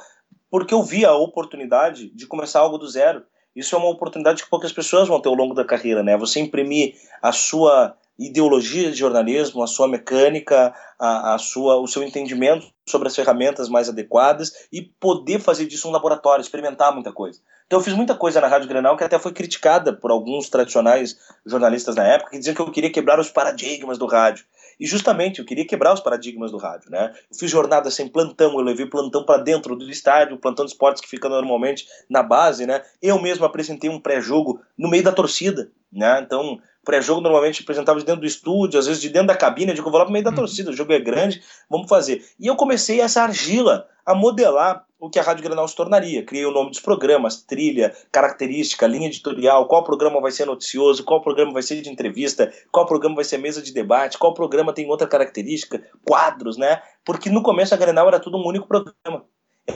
porque 0.54 0.72
eu 0.72 0.84
vi 0.84 1.04
a 1.04 1.16
oportunidade 1.16 2.12
de 2.12 2.28
começar 2.28 2.60
algo 2.60 2.78
do 2.78 2.88
zero. 2.88 3.24
Isso 3.56 3.76
é 3.76 3.80
uma 3.80 3.90
oportunidade 3.90 4.44
que 4.44 4.50
poucas 4.52 4.72
pessoas 4.72 5.08
vão 5.08 5.20
ter 5.20 5.28
ao 5.28 5.34
longo 5.34 5.56
da 5.56 5.66
carreira, 5.66 6.04
né? 6.04 6.16
Você 6.16 6.40
imprimir 6.40 6.94
a 7.24 7.32
sua 7.32 7.98
ideologia 8.20 8.92
de 8.92 8.98
jornalismo, 9.00 9.64
a 9.64 9.68
sua 9.68 9.88
mecânica, 9.88 10.72
a, 11.00 11.34
a, 11.34 11.38
sua, 11.40 11.78
o 11.78 11.88
seu 11.88 12.04
entendimento 12.04 12.68
sobre 12.88 13.08
as 13.08 13.16
ferramentas 13.16 13.68
mais 13.68 13.90
adequadas 13.90 14.52
e 14.72 14.84
poder 14.84 15.40
fazer 15.40 15.66
disso 15.66 15.88
um 15.88 15.92
laboratório, 15.92 16.44
experimentar 16.44 16.94
muita 16.94 17.12
coisa. 17.12 17.40
Então 17.66 17.80
eu 17.80 17.84
fiz 17.84 17.96
muita 17.96 18.14
coisa 18.14 18.40
na 18.40 18.46
Rádio 18.46 18.70
Grenal 18.70 18.96
que 18.96 19.04
até 19.04 19.18
foi 19.18 19.34
criticada 19.34 19.92
por 19.92 20.12
alguns 20.12 20.50
tradicionais 20.50 21.18
jornalistas 21.44 21.96
na 21.96 22.04
época 22.04 22.30
que 22.30 22.38
diziam 22.38 22.54
que 22.54 22.62
eu 22.62 22.70
queria 22.70 22.92
quebrar 22.92 23.20
os 23.20 23.32
paradigmas 23.32 23.98
do 23.98 24.06
rádio. 24.06 24.46
E 24.80 24.86
justamente 24.86 25.40
eu 25.40 25.46
queria 25.46 25.66
quebrar 25.66 25.94
os 25.94 26.00
paradigmas 26.00 26.52
do 26.52 26.58
rádio, 26.58 26.90
né? 26.90 27.14
Eu 27.32 27.38
fiz 27.38 27.50
jornada 27.50 27.90
sem 27.90 28.08
plantão, 28.08 28.54
eu 28.54 28.62
levei 28.62 28.86
plantão 28.86 29.24
para 29.24 29.42
dentro 29.42 29.76
do 29.76 29.90
estádio, 29.90 30.38
plantão 30.38 30.66
de 30.66 30.72
esportes 30.72 31.02
que 31.02 31.10
fica 31.10 31.30
normalmente 31.30 31.86
na 32.10 32.24
base, 32.24 32.66
né? 32.66 32.82
Eu 33.02 33.22
mesmo 33.22 33.46
apresentei 33.46 33.90
um 33.90 34.00
pré-jogo 34.00 34.62
no 34.78 34.90
meio 34.90 35.04
da 35.04 35.12
torcida, 35.12 35.72
né? 35.92 36.22
Então 36.22 36.60
pré-jogo 36.84 37.22
normalmente 37.22 37.62
apresentava 37.62 38.00
de 38.00 38.06
dentro 38.06 38.22
do 38.22 38.28
estúdio, 38.28 38.78
às 38.78 38.88
vezes 38.88 39.02
de 39.02 39.10
dentro 39.10 39.28
da 39.28 39.38
cabine, 39.38 39.72
eu 39.72 39.76
digo, 39.76 39.90
vou 39.90 39.98
lá 39.98 40.06
pro 40.06 40.12
meio 40.12 40.24
da 40.24 40.32
uhum. 40.32 40.36
torcida, 40.36 40.70
o 40.70 40.76
jogo 40.76 40.92
é 40.92 41.00
grande, 41.00 41.42
vamos 41.70 41.88
fazer. 41.88 42.26
E 42.40 42.48
eu 42.48 42.56
comecei 42.56 43.00
essa 43.00 43.24
argila 43.24 43.88
a 44.06 44.14
modelar 44.14 44.86
o 45.00 45.10
que 45.10 45.20
a 45.20 45.24
Rádio 45.24 45.44
Granal 45.44 45.68
se 45.68 45.76
tornaria. 45.76 46.24
Criei 46.26 46.46
o 46.46 46.52
nome 46.52 46.70
dos 46.70 46.80
programas, 46.80 47.44
trilha, 47.44 47.94
característica, 48.12 48.88
linha 48.88 49.08
editorial, 49.08 49.68
qual 49.68 49.84
programa 49.84 50.22
vai 50.22 50.32
ser 50.32 50.46
noticioso, 50.46 51.04
qual 51.04 51.22
programa 51.22 51.52
vai 51.52 51.62
ser 51.62 51.82
de 51.82 51.90
entrevista, 51.90 52.52
qual 52.72 52.86
programa 52.86 53.16
vai 53.16 53.26
ser 53.26 53.38
mesa 53.38 53.62
de 53.62 53.74
debate, 53.74 54.18
qual 54.18 54.34
programa 54.34 54.74
tem 54.74 54.90
outra 54.90 55.08
característica, 55.08 55.84
quadros, 56.06 56.58
né? 56.58 56.82
Porque 57.04 57.30
no 57.30 57.44
começo 57.44 57.74
a 57.74 57.78
Grenal 57.78 58.08
era 58.08 58.20
tudo 58.20 58.38
um 58.38 58.48
único 58.48 58.68
programa. 58.68 59.26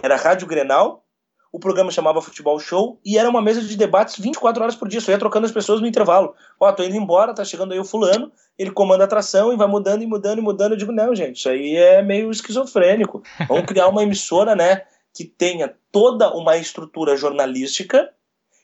Era 0.01 0.15
Rádio 0.15 0.47
Grenal 0.47 1.06
o 1.51 1.59
programa 1.59 1.91
chamava 1.91 2.21
Futebol 2.21 2.59
Show 2.59 2.99
e 3.05 3.17
era 3.17 3.29
uma 3.29 3.41
mesa 3.41 3.61
de 3.61 3.75
debates 3.75 4.19
24 4.19 4.61
horas 4.61 4.75
por 4.75 4.87
dia, 4.87 5.01
só 5.01 5.11
ia 5.11 5.17
trocando 5.17 5.45
as 5.45 5.51
pessoas 5.51 5.81
no 5.81 5.87
intervalo. 5.87 6.33
Ó, 6.59 6.71
tô 6.71 6.83
indo 6.83 6.95
embora, 6.95 7.33
tá 7.33 7.43
chegando 7.43 7.73
aí 7.73 7.79
o 7.79 7.85
fulano, 7.85 8.31
ele 8.57 8.71
comanda 8.71 9.03
a 9.03 9.05
atração 9.05 9.53
e 9.53 9.57
vai 9.57 9.67
mudando 9.67 10.01
e 10.01 10.07
mudando 10.07 10.39
e 10.39 10.41
mudando. 10.41 10.71
Eu 10.73 10.77
digo, 10.77 10.91
não, 10.91 11.15
gente, 11.15 11.37
isso 11.37 11.49
aí 11.49 11.75
é 11.75 12.01
meio 12.01 12.29
esquizofrênico. 12.29 13.23
Vamos 13.47 13.65
criar 13.67 13.87
uma 13.87 14.03
emissora, 14.03 14.55
né, 14.55 14.83
que 15.13 15.25
tenha 15.25 15.73
toda 15.91 16.33
uma 16.35 16.57
estrutura 16.57 17.15
jornalística 17.17 18.09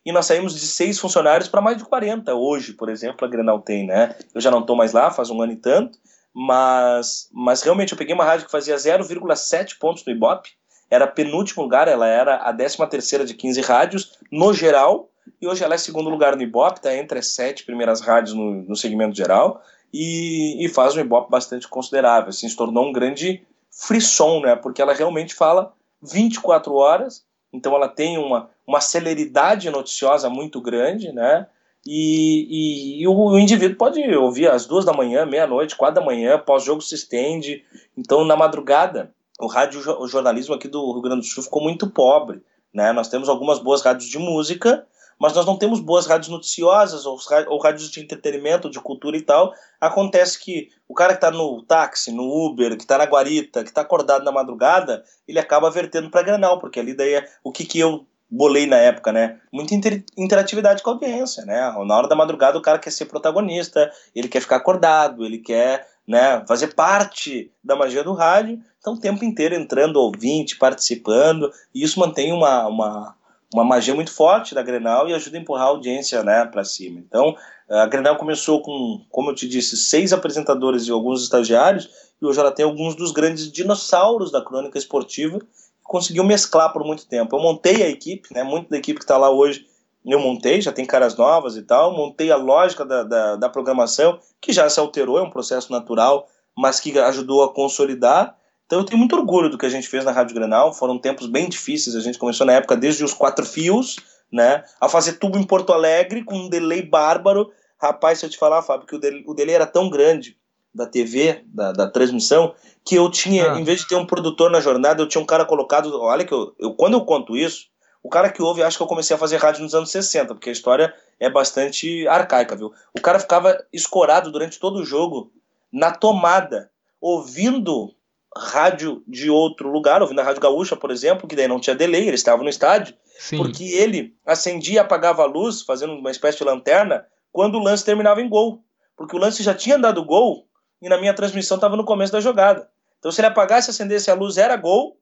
e 0.06 0.12
nós 0.12 0.26
saímos 0.26 0.54
de 0.54 0.68
seis 0.68 1.00
funcionários 1.00 1.48
para 1.48 1.62
mais 1.62 1.78
de 1.78 1.86
40 1.86 2.36
hoje, 2.36 2.74
por 2.74 2.90
exemplo, 2.90 3.26
a 3.26 3.30
Grenal 3.30 3.62
tem, 3.62 3.88
né? 3.88 4.16
Eu 4.36 4.42
já 4.42 4.52
não 4.52 4.60
estou 4.60 4.76
mais 4.76 4.92
lá, 4.92 5.10
faz 5.10 5.30
um 5.30 5.42
ano 5.42 5.54
e 5.54 5.56
tanto, 5.56 5.98
mas, 6.34 7.30
mas 7.32 7.62
realmente 7.62 7.94
eu 7.94 7.98
peguei 7.98 8.14
uma 8.14 8.26
rádio 8.26 8.46
que 8.46 8.52
fazia 8.52 8.76
0,7 8.76 9.78
pontos 9.80 10.06
no 10.06 10.12
Ibope, 10.12 10.50
era 10.90 11.08
penúltimo 11.08 11.64
lugar, 11.64 11.88
ela 11.88 12.08
era 12.08 12.36
a 12.36 12.54
13 12.54 12.78
terceira 12.90 13.26
de 13.26 13.34
15 13.34 13.62
rádios 13.62 14.20
no 14.32 14.54
geral, 14.54 15.10
e 15.42 15.48
hoje 15.48 15.64
ela 15.64 15.76
é 15.76 15.78
segundo 15.78 16.10
lugar 16.10 16.36
no 16.36 16.42
Ibope, 16.42 16.80
está 16.80 16.96
entre 16.96 17.20
as 17.20 17.28
sete 17.28 17.64
primeiras 17.64 18.02
rádios 18.02 18.36
no, 18.36 18.64
no 18.64 18.76
segmento 18.76 19.16
geral, 19.16 19.62
e, 19.94 20.64
e, 20.64 20.70
faz 20.70 20.96
um 20.96 21.00
Ibope 21.00 21.30
bastante 21.30 21.68
considerável, 21.68 22.30
assim, 22.30 22.50
se 22.50 22.56
tornou 22.56 22.86
um 22.86 22.92
grande 22.92 23.44
frisson, 23.70 24.40
né, 24.42 24.56
porque 24.56 24.82
ela 24.82 24.94
realmente 24.94 25.34
fala 25.34 25.74
24 26.02 26.74
horas, 26.74 27.24
então 27.52 27.76
ela 27.76 27.88
tem 27.88 28.18
uma, 28.18 28.50
uma 28.66 28.82
celeridade 28.82 29.70
noticiosa 29.70 30.30
muito 30.30 30.60
grande, 30.60 31.12
né, 31.12 31.48
e, 31.86 32.48
e, 32.50 33.02
e 33.02 33.08
o, 33.08 33.38
indivíduo 33.38 33.78
pode 33.78 34.00
ouvir 34.16 34.50
às 34.50 34.66
duas 34.66 34.86
da 34.86 34.94
manhã, 34.94 35.26
meia-noite, 35.26 35.76
quatro 35.76 36.00
da 36.00 36.06
manhã, 36.06 36.40
pós-jogo 36.40 36.82
se 36.82 36.96
estende, 36.96 37.64
então 37.98 38.24
na 38.24 38.36
madrugada 38.36 39.14
o 39.44 39.48
rádio 39.48 39.82
o 40.00 40.08
jornalismo 40.08 40.56
aqui 40.56 40.68
do 40.68 40.92
Rio 40.92 41.02
Grande 41.02 41.22
do 41.22 41.28
Sul 41.28 41.44
ficou 41.44 41.62
muito 41.62 41.90
pobre. 41.90 42.42
Né? 42.74 42.92
Nós 42.92 43.08
temos 43.08 43.30
algumas 43.30 43.60
boas 43.60 43.82
rádios 43.82 44.10
de 44.10 44.18
música, 44.18 44.86
mas 45.20 45.34
nós 45.34 45.46
não 45.46 45.58
temos 45.58 45.80
boas 45.80 46.08
rádios 46.08 46.30
noticiosas 46.30 47.06
ou, 47.06 47.18
ou 47.48 47.60
rádios 47.60 47.90
de 47.92 48.00
entretenimento, 48.00 48.70
de 48.70 48.80
cultura 48.80 49.16
e 49.16 49.22
tal. 49.22 49.54
Acontece 49.80 50.40
que 50.40 50.70
o 50.88 50.94
cara 50.94 51.14
que 51.14 51.18
está 51.18 51.32
no 51.32 51.62
táxi, 51.64 52.12
no 52.12 52.24
Uber, 52.24 52.76
que 52.76 52.84
está 52.84 52.98
na 52.98 53.06
guarita, 53.06 53.64
que 53.64 53.70
está 53.70 53.82
acordado 53.82 54.26
na 54.26 54.32
madrugada, 54.32 55.04
ele 55.28 55.40
acaba 55.40 55.70
vertendo 55.70 56.10
para 56.10 56.24
Granal, 56.24 56.60
porque 56.60 56.80
ali 56.80 56.96
daí 56.96 57.14
é 57.14 57.30
o 57.44 57.52
que, 57.52 57.66
que 57.66 57.80
eu 57.80 58.08
bolei 58.30 58.66
na 58.66 58.78
época, 58.78 59.12
né? 59.12 59.40
Muita 59.52 59.76
inter 59.76 60.04
interatividade 60.18 60.82
com 60.82 60.90
a 60.90 60.94
audiência, 60.94 61.46
né? 61.46 61.72
Na 61.86 61.96
hora 61.96 62.08
da 62.08 62.16
madrugada 62.16 62.58
o 62.58 62.62
cara 62.62 62.80
quer 62.80 62.92
ser 62.92 63.06
protagonista, 63.06 63.92
ele 64.16 64.28
quer 64.28 64.42
ficar 64.42 64.56
acordado, 64.56 65.24
ele 65.24 65.38
quer 65.38 65.88
né, 66.08 66.44
fazer 66.48 66.74
parte 66.74 67.52
da 67.64 67.76
magia 67.76 68.04
do 68.04 68.14
rádio, 68.14 68.60
então 68.84 68.96
o 68.96 69.00
tempo 69.00 69.24
inteiro 69.24 69.56
entrando 69.56 69.96
ouvinte, 69.96 70.58
participando, 70.58 71.50
e 71.74 71.82
isso 71.82 71.98
mantém 71.98 72.34
uma, 72.34 72.68
uma, 72.68 73.16
uma 73.54 73.64
magia 73.64 73.96
muito 73.96 74.12
forte 74.12 74.54
da 74.54 74.62
Grenal 74.62 75.08
e 75.08 75.14
ajuda 75.14 75.38
a 75.38 75.40
empurrar 75.40 75.68
a 75.68 75.70
audiência 75.70 76.22
né, 76.22 76.44
para 76.44 76.66
cima. 76.66 77.00
Então 77.00 77.34
a 77.70 77.86
Grenal 77.86 78.18
começou 78.18 78.62
com, 78.62 79.02
como 79.10 79.32
eu 79.32 79.36
te 79.36 79.48
disse, 79.48 79.78
seis 79.78 80.12
apresentadores 80.12 80.86
e 80.86 80.92
alguns 80.92 81.24
estagiários, 81.24 81.90
e 82.22 82.26
hoje 82.26 82.42
ela 82.42 82.52
tem 82.52 82.66
alguns 82.66 82.94
dos 82.94 83.14
grandes 83.14 83.50
dinossauros 83.50 84.30
da 84.34 84.44
crônica 84.44 84.78
esportiva, 84.78 85.40
conseguiu 85.82 86.26
mesclar 86.26 86.74
por 86.74 86.84
muito 86.84 87.08
tempo. 87.08 87.34
Eu 87.34 87.42
montei 87.42 87.84
a 87.84 87.88
equipe, 87.88 88.34
né, 88.34 88.44
muito 88.44 88.70
da 88.70 88.78
equipe 88.78 89.00
que 89.00 89.06
está 89.06 89.16
lá 89.16 89.30
hoje 89.30 89.66
eu 90.06 90.20
montei, 90.20 90.60
já 90.60 90.74
tem 90.74 90.86
caras 90.86 91.16
novas 91.16 91.56
e 91.56 91.62
tal, 91.62 91.96
montei 91.96 92.30
a 92.30 92.36
lógica 92.36 92.84
da, 92.84 93.04
da, 93.04 93.36
da, 93.38 93.50
programação, 93.50 94.20
que 94.42 94.52
já 94.52 94.70
se 94.70 94.78
alterou, 94.78 95.18
é 95.18 95.22
um 95.22 95.30
processo 95.30 95.72
natural, 95.72 96.28
mas 96.58 96.80
que 96.80 96.98
ajudou 97.00 97.44
a 97.44 97.54
consolidar. 97.54 98.38
Então 98.74 98.82
eu 98.82 98.86
tenho 98.88 98.98
muito 98.98 99.16
orgulho 99.16 99.52
do 99.52 99.58
que 99.58 99.68
a 99.68 99.70
gente 99.70 99.88
fez 99.88 100.04
na 100.04 100.12
Rádio 100.12 100.34
Grenal, 100.34 100.74
foram 100.74 100.98
tempos 100.98 101.28
bem 101.28 101.48
difíceis, 101.48 101.96
a 101.96 102.00
gente 102.00 102.18
começou 102.18 102.44
na 102.44 102.54
época 102.54 102.76
desde 102.76 103.04
os 103.04 103.14
quatro 103.14 103.46
fios, 103.46 103.98
né, 104.32 104.64
a 104.82 104.90
fazer 104.90 105.14
tubo 105.20 105.38
em 105.38 105.44
Porto 105.44 105.72
Alegre, 105.72 106.24
com 106.24 106.36
um 106.36 106.50
delay 106.50 106.82
bárbaro. 106.82 107.52
Rapaz, 107.80 108.18
se 108.18 108.26
eu 108.26 108.32
te 108.32 108.38
falar, 108.38 108.64
Fábio, 108.64 108.88
que 108.88 108.96
o 108.96 109.00
delay, 109.00 109.24
o 109.28 109.36
delay 109.36 109.54
era 109.54 109.68
tão 109.68 109.92
grande 109.92 110.36
da 110.74 110.88
TV, 110.88 111.44
da, 111.46 111.72
da 111.72 111.88
transmissão, 111.88 112.56
que 112.84 112.96
eu 112.96 113.12
tinha, 113.12 113.52
ah. 113.52 113.60
em 113.60 113.64
vez 113.64 113.82
de 113.82 113.88
ter 113.88 113.96
um 113.96 114.08
produtor 114.08 114.50
na 114.50 114.60
jornada, 114.60 115.04
eu 115.04 115.08
tinha 115.08 115.22
um 115.22 115.26
cara 115.26 115.46
colocado. 115.46 115.94
Olha 116.02 116.26
que 116.26 116.34
eu, 116.34 116.56
eu 116.58 116.74
quando 116.74 116.94
eu 116.94 117.06
conto 117.06 117.38
isso, 117.38 117.68
o 118.02 118.10
cara 118.10 118.32
que 118.32 118.42
ouve 118.42 118.64
acha 118.64 118.76
que 118.76 118.82
eu 118.82 118.88
comecei 118.88 119.16
a 119.16 119.20
fazer 119.20 119.38
rádio 119.38 119.62
nos 119.62 119.76
anos 119.76 119.92
60, 119.92 120.34
porque 120.34 120.50
a 120.50 120.54
história 120.54 120.92
é 121.20 121.30
bastante 121.30 122.08
arcaica, 122.08 122.56
viu? 122.56 122.74
O 122.98 123.00
cara 123.00 123.20
ficava 123.20 123.56
escorado 123.72 124.32
durante 124.32 124.58
todo 124.58 124.80
o 124.80 124.86
jogo 124.86 125.32
na 125.72 125.92
tomada, 125.92 126.72
ouvindo 127.00 127.94
rádio 128.38 129.04
de 129.08 129.30
outro 129.30 129.70
lugar, 129.70 130.02
ouvindo 130.02 130.20
a 130.20 130.24
Rádio 130.24 130.42
Gaúcha, 130.42 130.76
por 130.76 130.92
exemplo, 130.92 131.28
que 131.28 131.36
daí 131.36 131.48
não 131.48 131.60
tinha 131.60 131.76
delay, 131.76 132.08
ele 132.08 132.16
estava 132.16 132.42
no 132.42 132.50
estádio, 132.50 132.96
Sim. 133.20 133.38
porque 133.38 133.64
ele 133.64 134.16
acendia 134.26 134.76
e 134.76 134.80
apagava 134.80 135.24
a 135.24 135.28
luz, 135.28 135.62
fazendo 135.62 135.94
uma 135.94 136.12
espécie 136.12 136.40
de 136.40 136.44
lanterna, 136.44 137.06
quando 137.32 137.56
o 137.56 137.64
lance 137.64 137.86
terminava 137.86 138.22
em 138.22 138.30
gol. 138.30 138.64
Porque 138.96 139.16
o 139.16 139.20
lance 139.20 139.44
já 139.44 139.54
tinha 139.54 139.78
dado 139.78 140.04
gol 140.04 140.48
e 140.82 140.90
na 140.90 140.98
minha 140.98 141.14
transmissão 141.14 141.56
estava 141.56 141.76
no 141.76 141.86
começo 141.86 142.12
da 142.14 142.22
jogada. 142.22 142.70
Então 143.00 143.12
se 143.12 143.20
ele 143.22 143.28
apagasse 143.28 143.70
e 143.70 143.72
acendesse 143.72 144.10
a 144.10 144.14
luz, 144.14 144.38
era 144.38 144.56
gol, 144.56 144.98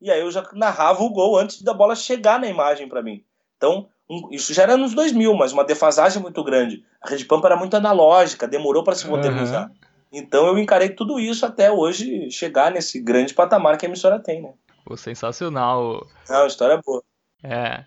e 0.00 0.10
aí 0.10 0.20
eu 0.20 0.30
já 0.30 0.48
narrava 0.52 1.02
o 1.02 1.10
gol 1.10 1.36
antes 1.36 1.62
da 1.62 1.74
bola 1.74 1.96
chegar 1.96 2.40
na 2.40 2.46
imagem 2.46 2.88
para 2.88 3.02
mim. 3.02 3.24
Então, 3.56 3.88
um, 4.08 4.28
isso 4.30 4.54
já 4.54 4.62
era 4.62 4.76
nos 4.76 4.94
2000, 4.94 5.34
mas 5.34 5.52
uma 5.52 5.64
defasagem 5.64 6.22
muito 6.22 6.42
grande. 6.44 6.84
A 7.02 7.10
Rede 7.10 7.24
Pampa 7.24 7.48
era 7.48 7.56
muito 7.56 7.76
analógica, 7.76 8.46
demorou 8.46 8.84
para 8.84 8.94
se 8.94 9.06
modernizar. 9.06 9.68
Uhum. 9.68 9.76
Então 10.12 10.46
eu 10.46 10.58
encarei 10.58 10.90
tudo 10.90 11.20
isso 11.20 11.44
até 11.44 11.70
hoje 11.70 12.30
chegar 12.30 12.70
nesse 12.70 13.00
grande 13.00 13.34
patamar 13.34 13.76
que 13.76 13.86
a 13.86 13.88
emissora 13.88 14.18
tem, 14.18 14.42
né? 14.42 14.52
Pô, 14.84 14.96
sensacional. 14.96 16.06
É 16.28 16.36
uma 16.36 16.46
história 16.46 16.80
boa. 16.84 17.02
É. 17.42 17.84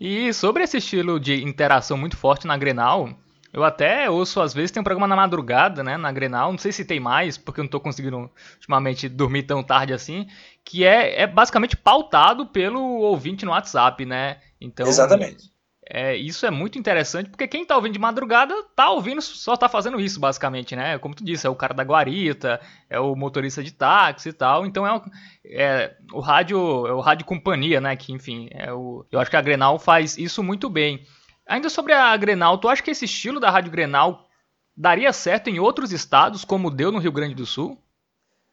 E 0.00 0.32
sobre 0.32 0.62
esse 0.62 0.78
estilo 0.78 1.20
de 1.20 1.42
interação 1.42 1.96
muito 1.96 2.16
forte 2.16 2.46
na 2.46 2.56
Grenal, 2.56 3.10
eu 3.52 3.64
até 3.64 4.08
ouço, 4.08 4.40
às 4.40 4.52
vezes, 4.52 4.70
tem 4.70 4.80
um 4.80 4.84
programa 4.84 5.06
na 5.06 5.16
madrugada, 5.16 5.82
né, 5.82 5.96
na 5.96 6.12
Grenal, 6.12 6.50
não 6.50 6.58
sei 6.58 6.70
se 6.70 6.84
tem 6.84 7.00
mais, 7.00 7.38
porque 7.38 7.60
eu 7.60 7.64
não 7.64 7.70
tô 7.70 7.80
conseguindo, 7.80 8.30
ultimamente, 8.54 9.08
dormir 9.08 9.44
tão 9.44 9.62
tarde 9.62 9.92
assim, 9.92 10.26
que 10.64 10.84
é, 10.84 11.22
é 11.22 11.26
basicamente 11.26 11.76
pautado 11.76 12.46
pelo 12.46 12.80
ouvinte 12.80 13.44
no 13.44 13.52
WhatsApp, 13.52 14.04
né? 14.04 14.38
Então, 14.60 14.86
Exatamente. 14.86 15.50
É, 15.90 16.14
isso 16.14 16.44
é 16.44 16.50
muito 16.50 16.78
interessante, 16.78 17.30
porque 17.30 17.48
quem 17.48 17.64
tá 17.64 17.74
ouvindo 17.74 17.94
de 17.94 17.98
madrugada 17.98 18.54
tá 18.76 18.90
ouvindo, 18.90 19.22
só 19.22 19.56
tá 19.56 19.70
fazendo 19.70 19.98
isso, 19.98 20.20
basicamente, 20.20 20.76
né? 20.76 20.98
Como 20.98 21.14
tu 21.14 21.24
disse, 21.24 21.46
é 21.46 21.50
o 21.50 21.56
cara 21.56 21.72
da 21.72 21.82
guarita, 21.82 22.60
é 22.90 23.00
o 23.00 23.16
motorista 23.16 23.62
de 23.62 23.72
táxi 23.72 24.28
e 24.28 24.32
tal. 24.34 24.66
Então 24.66 24.86
é, 24.86 24.94
o, 24.94 25.02
é 25.46 25.96
o 26.12 26.20
rádio, 26.20 26.86
é 26.86 26.92
o 26.92 27.00
rádio 27.00 27.24
companhia, 27.24 27.80
né? 27.80 27.96
Que, 27.96 28.12
enfim, 28.12 28.50
é 28.52 28.70
o, 28.70 29.06
eu 29.10 29.18
acho 29.18 29.30
que 29.30 29.36
a 29.36 29.40
Grenal 29.40 29.78
faz 29.78 30.18
isso 30.18 30.42
muito 30.42 30.68
bem. 30.68 31.06
Ainda 31.46 31.70
sobre 31.70 31.94
a 31.94 32.14
Grenal, 32.18 32.58
tu 32.58 32.68
acha 32.68 32.82
que 32.82 32.90
esse 32.90 33.06
estilo 33.06 33.40
da 33.40 33.50
Rádio 33.50 33.72
Grenal 33.72 34.28
daria 34.76 35.10
certo 35.10 35.48
em 35.48 35.58
outros 35.58 35.90
estados, 35.90 36.44
como 36.44 36.70
deu 36.70 36.92
no 36.92 36.98
Rio 36.98 37.12
Grande 37.12 37.34
do 37.34 37.46
Sul? 37.46 37.78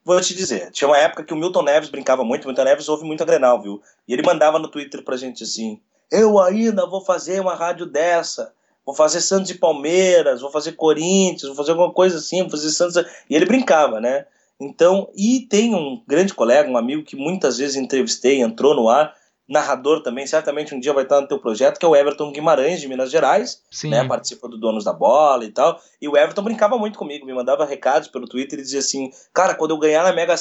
Vou 0.05 0.21
te 0.21 0.33
dizer, 0.33 0.71
tinha 0.71 0.87
uma 0.87 0.97
época 0.97 1.25
que 1.25 1.33
o 1.33 1.37
Milton 1.37 1.63
Neves 1.63 1.89
brincava 1.89 2.23
muito, 2.23 2.45
o 2.45 2.47
Milton 2.47 2.63
Neves 2.63 2.87
ouve 2.87 3.03
muito 3.03 3.23
a 3.23 3.25
Grenal, 3.25 3.61
viu? 3.61 3.81
E 4.07 4.13
ele 4.13 4.23
mandava 4.23 4.57
no 4.57 4.69
Twitter 4.69 5.03
pra 5.03 5.17
gente 5.17 5.43
assim, 5.43 5.81
eu 6.11 6.39
ainda 6.39 6.85
vou 6.85 7.01
fazer 7.01 7.39
uma 7.39 7.55
rádio 7.55 7.85
dessa, 7.85 8.53
vou 8.85 8.95
fazer 8.95 9.21
Santos 9.21 9.49
e 9.49 9.55
Palmeiras, 9.55 10.41
vou 10.41 10.51
fazer 10.51 10.73
Corinthians, 10.73 11.47
vou 11.47 11.55
fazer 11.55 11.71
alguma 11.71 11.91
coisa 11.91 12.17
assim, 12.17 12.41
vou 12.41 12.51
fazer 12.51 12.69
Santos... 12.71 12.97
E 13.29 13.35
ele 13.35 13.45
brincava, 13.45 13.99
né? 13.99 14.25
Então, 14.59 15.09
e 15.15 15.41
tem 15.41 15.75
um 15.75 16.01
grande 16.07 16.33
colega, 16.33 16.69
um 16.69 16.77
amigo 16.77 17.03
que 17.03 17.15
muitas 17.15 17.57
vezes 17.57 17.75
entrevistei, 17.75 18.41
entrou 18.41 18.73
no 18.73 18.87
ar, 18.87 19.13
narrador 19.47 20.01
também, 20.01 20.25
certamente 20.25 20.73
um 20.73 20.79
dia 20.79 20.93
vai 20.93 21.03
estar 21.03 21.21
no 21.21 21.27
teu 21.27 21.39
projeto, 21.39 21.77
que 21.77 21.85
é 21.85 21.89
o 21.89 21.95
Everton 21.95 22.31
Guimarães, 22.31 22.81
de 22.81 22.87
Minas 22.87 23.11
Gerais, 23.11 23.61
Sim. 23.69 23.89
né, 23.89 24.07
participa 24.07 24.47
do 24.47 24.57
Donos 24.57 24.83
da 24.83 24.93
Bola 24.93 25.45
e 25.45 25.51
tal, 25.51 25.79
e 26.01 26.07
o 26.07 26.17
Everton 26.17 26.41
brincava 26.41 26.77
muito 26.77 26.97
comigo, 26.97 27.25
me 27.25 27.33
mandava 27.33 27.65
recados 27.65 28.07
pelo 28.07 28.27
Twitter 28.27 28.57
e 28.57 28.61
dizia 28.63 28.79
assim, 28.79 29.11
cara, 29.33 29.53
quando 29.53 29.71
eu 29.71 29.77
ganhar 29.77 30.03
na 30.03 30.13
Mega 30.13 30.35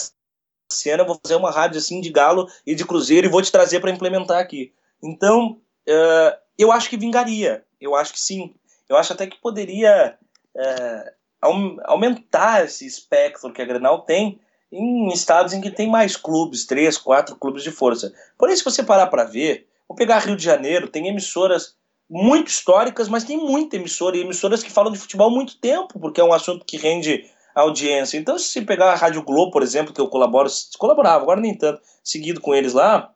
Sena, 0.72 1.02
eu 1.02 1.06
vou 1.06 1.18
fazer 1.22 1.36
uma 1.36 1.50
rádio 1.50 1.78
assim 1.78 2.00
de 2.00 2.10
Galo 2.10 2.48
e 2.66 2.74
de 2.74 2.84
Cruzeiro 2.84 3.26
e 3.26 3.30
vou 3.30 3.42
te 3.42 3.52
trazer 3.52 3.80
para 3.80 3.90
implementar 3.90 4.38
aqui. 4.38 4.72
Então, 5.02 5.60
uh, 5.88 6.38
eu 6.58 6.72
acho 6.72 6.88
que 6.88 6.96
vingaria, 6.96 7.64
eu 7.80 7.94
acho 7.94 8.12
que 8.12 8.20
sim, 8.20 8.54
eu 8.88 8.96
acho 8.96 9.12
até 9.12 9.26
que 9.26 9.40
poderia 9.40 10.16
uh, 10.56 11.24
aumentar 11.84 12.64
esse 12.64 12.86
espectro 12.86 13.52
que 13.52 13.60
a 13.60 13.66
Grenal 13.66 14.02
tem, 14.02 14.40
em 14.72 15.08
estados 15.08 15.52
em 15.52 15.60
que 15.60 15.70
tem 15.70 15.88
mais 15.88 16.16
clubes, 16.16 16.66
três, 16.66 16.98
quatro 16.98 17.36
clubes 17.36 17.62
de 17.62 17.70
força. 17.70 18.12
Porém, 18.36 18.56
se 18.56 18.64
você 18.64 18.82
parar 18.82 19.06
para 19.06 19.24
ver, 19.24 19.68
vou 19.88 19.96
pegar 19.96 20.18
Rio 20.18 20.36
de 20.36 20.42
Janeiro, 20.42 20.88
tem 20.88 21.06
emissoras 21.06 21.76
muito 22.10 22.48
históricas, 22.48 23.08
mas 23.08 23.24
tem 23.24 23.36
muita 23.36 23.76
emissora, 23.76 24.16
e 24.16 24.20
emissoras 24.20 24.62
que 24.62 24.72
falam 24.72 24.92
de 24.92 24.98
futebol 24.98 25.28
há 25.28 25.30
muito 25.30 25.58
tempo, 25.58 25.98
porque 25.98 26.20
é 26.20 26.24
um 26.24 26.32
assunto 26.32 26.64
que 26.64 26.76
rende 26.76 27.24
audiência. 27.54 28.18
Então, 28.18 28.38
se 28.38 28.48
você 28.48 28.62
pegar 28.62 28.92
a 28.92 28.96
Rádio 28.96 29.22
Globo, 29.22 29.52
por 29.52 29.62
exemplo, 29.62 29.94
que 29.94 30.00
eu 30.00 30.08
colaboro, 30.08 30.50
colaborava, 30.78 31.22
agora 31.22 31.40
nem 31.40 31.56
tanto, 31.56 31.80
seguido 32.02 32.40
com 32.40 32.54
eles 32.54 32.72
lá, 32.72 33.13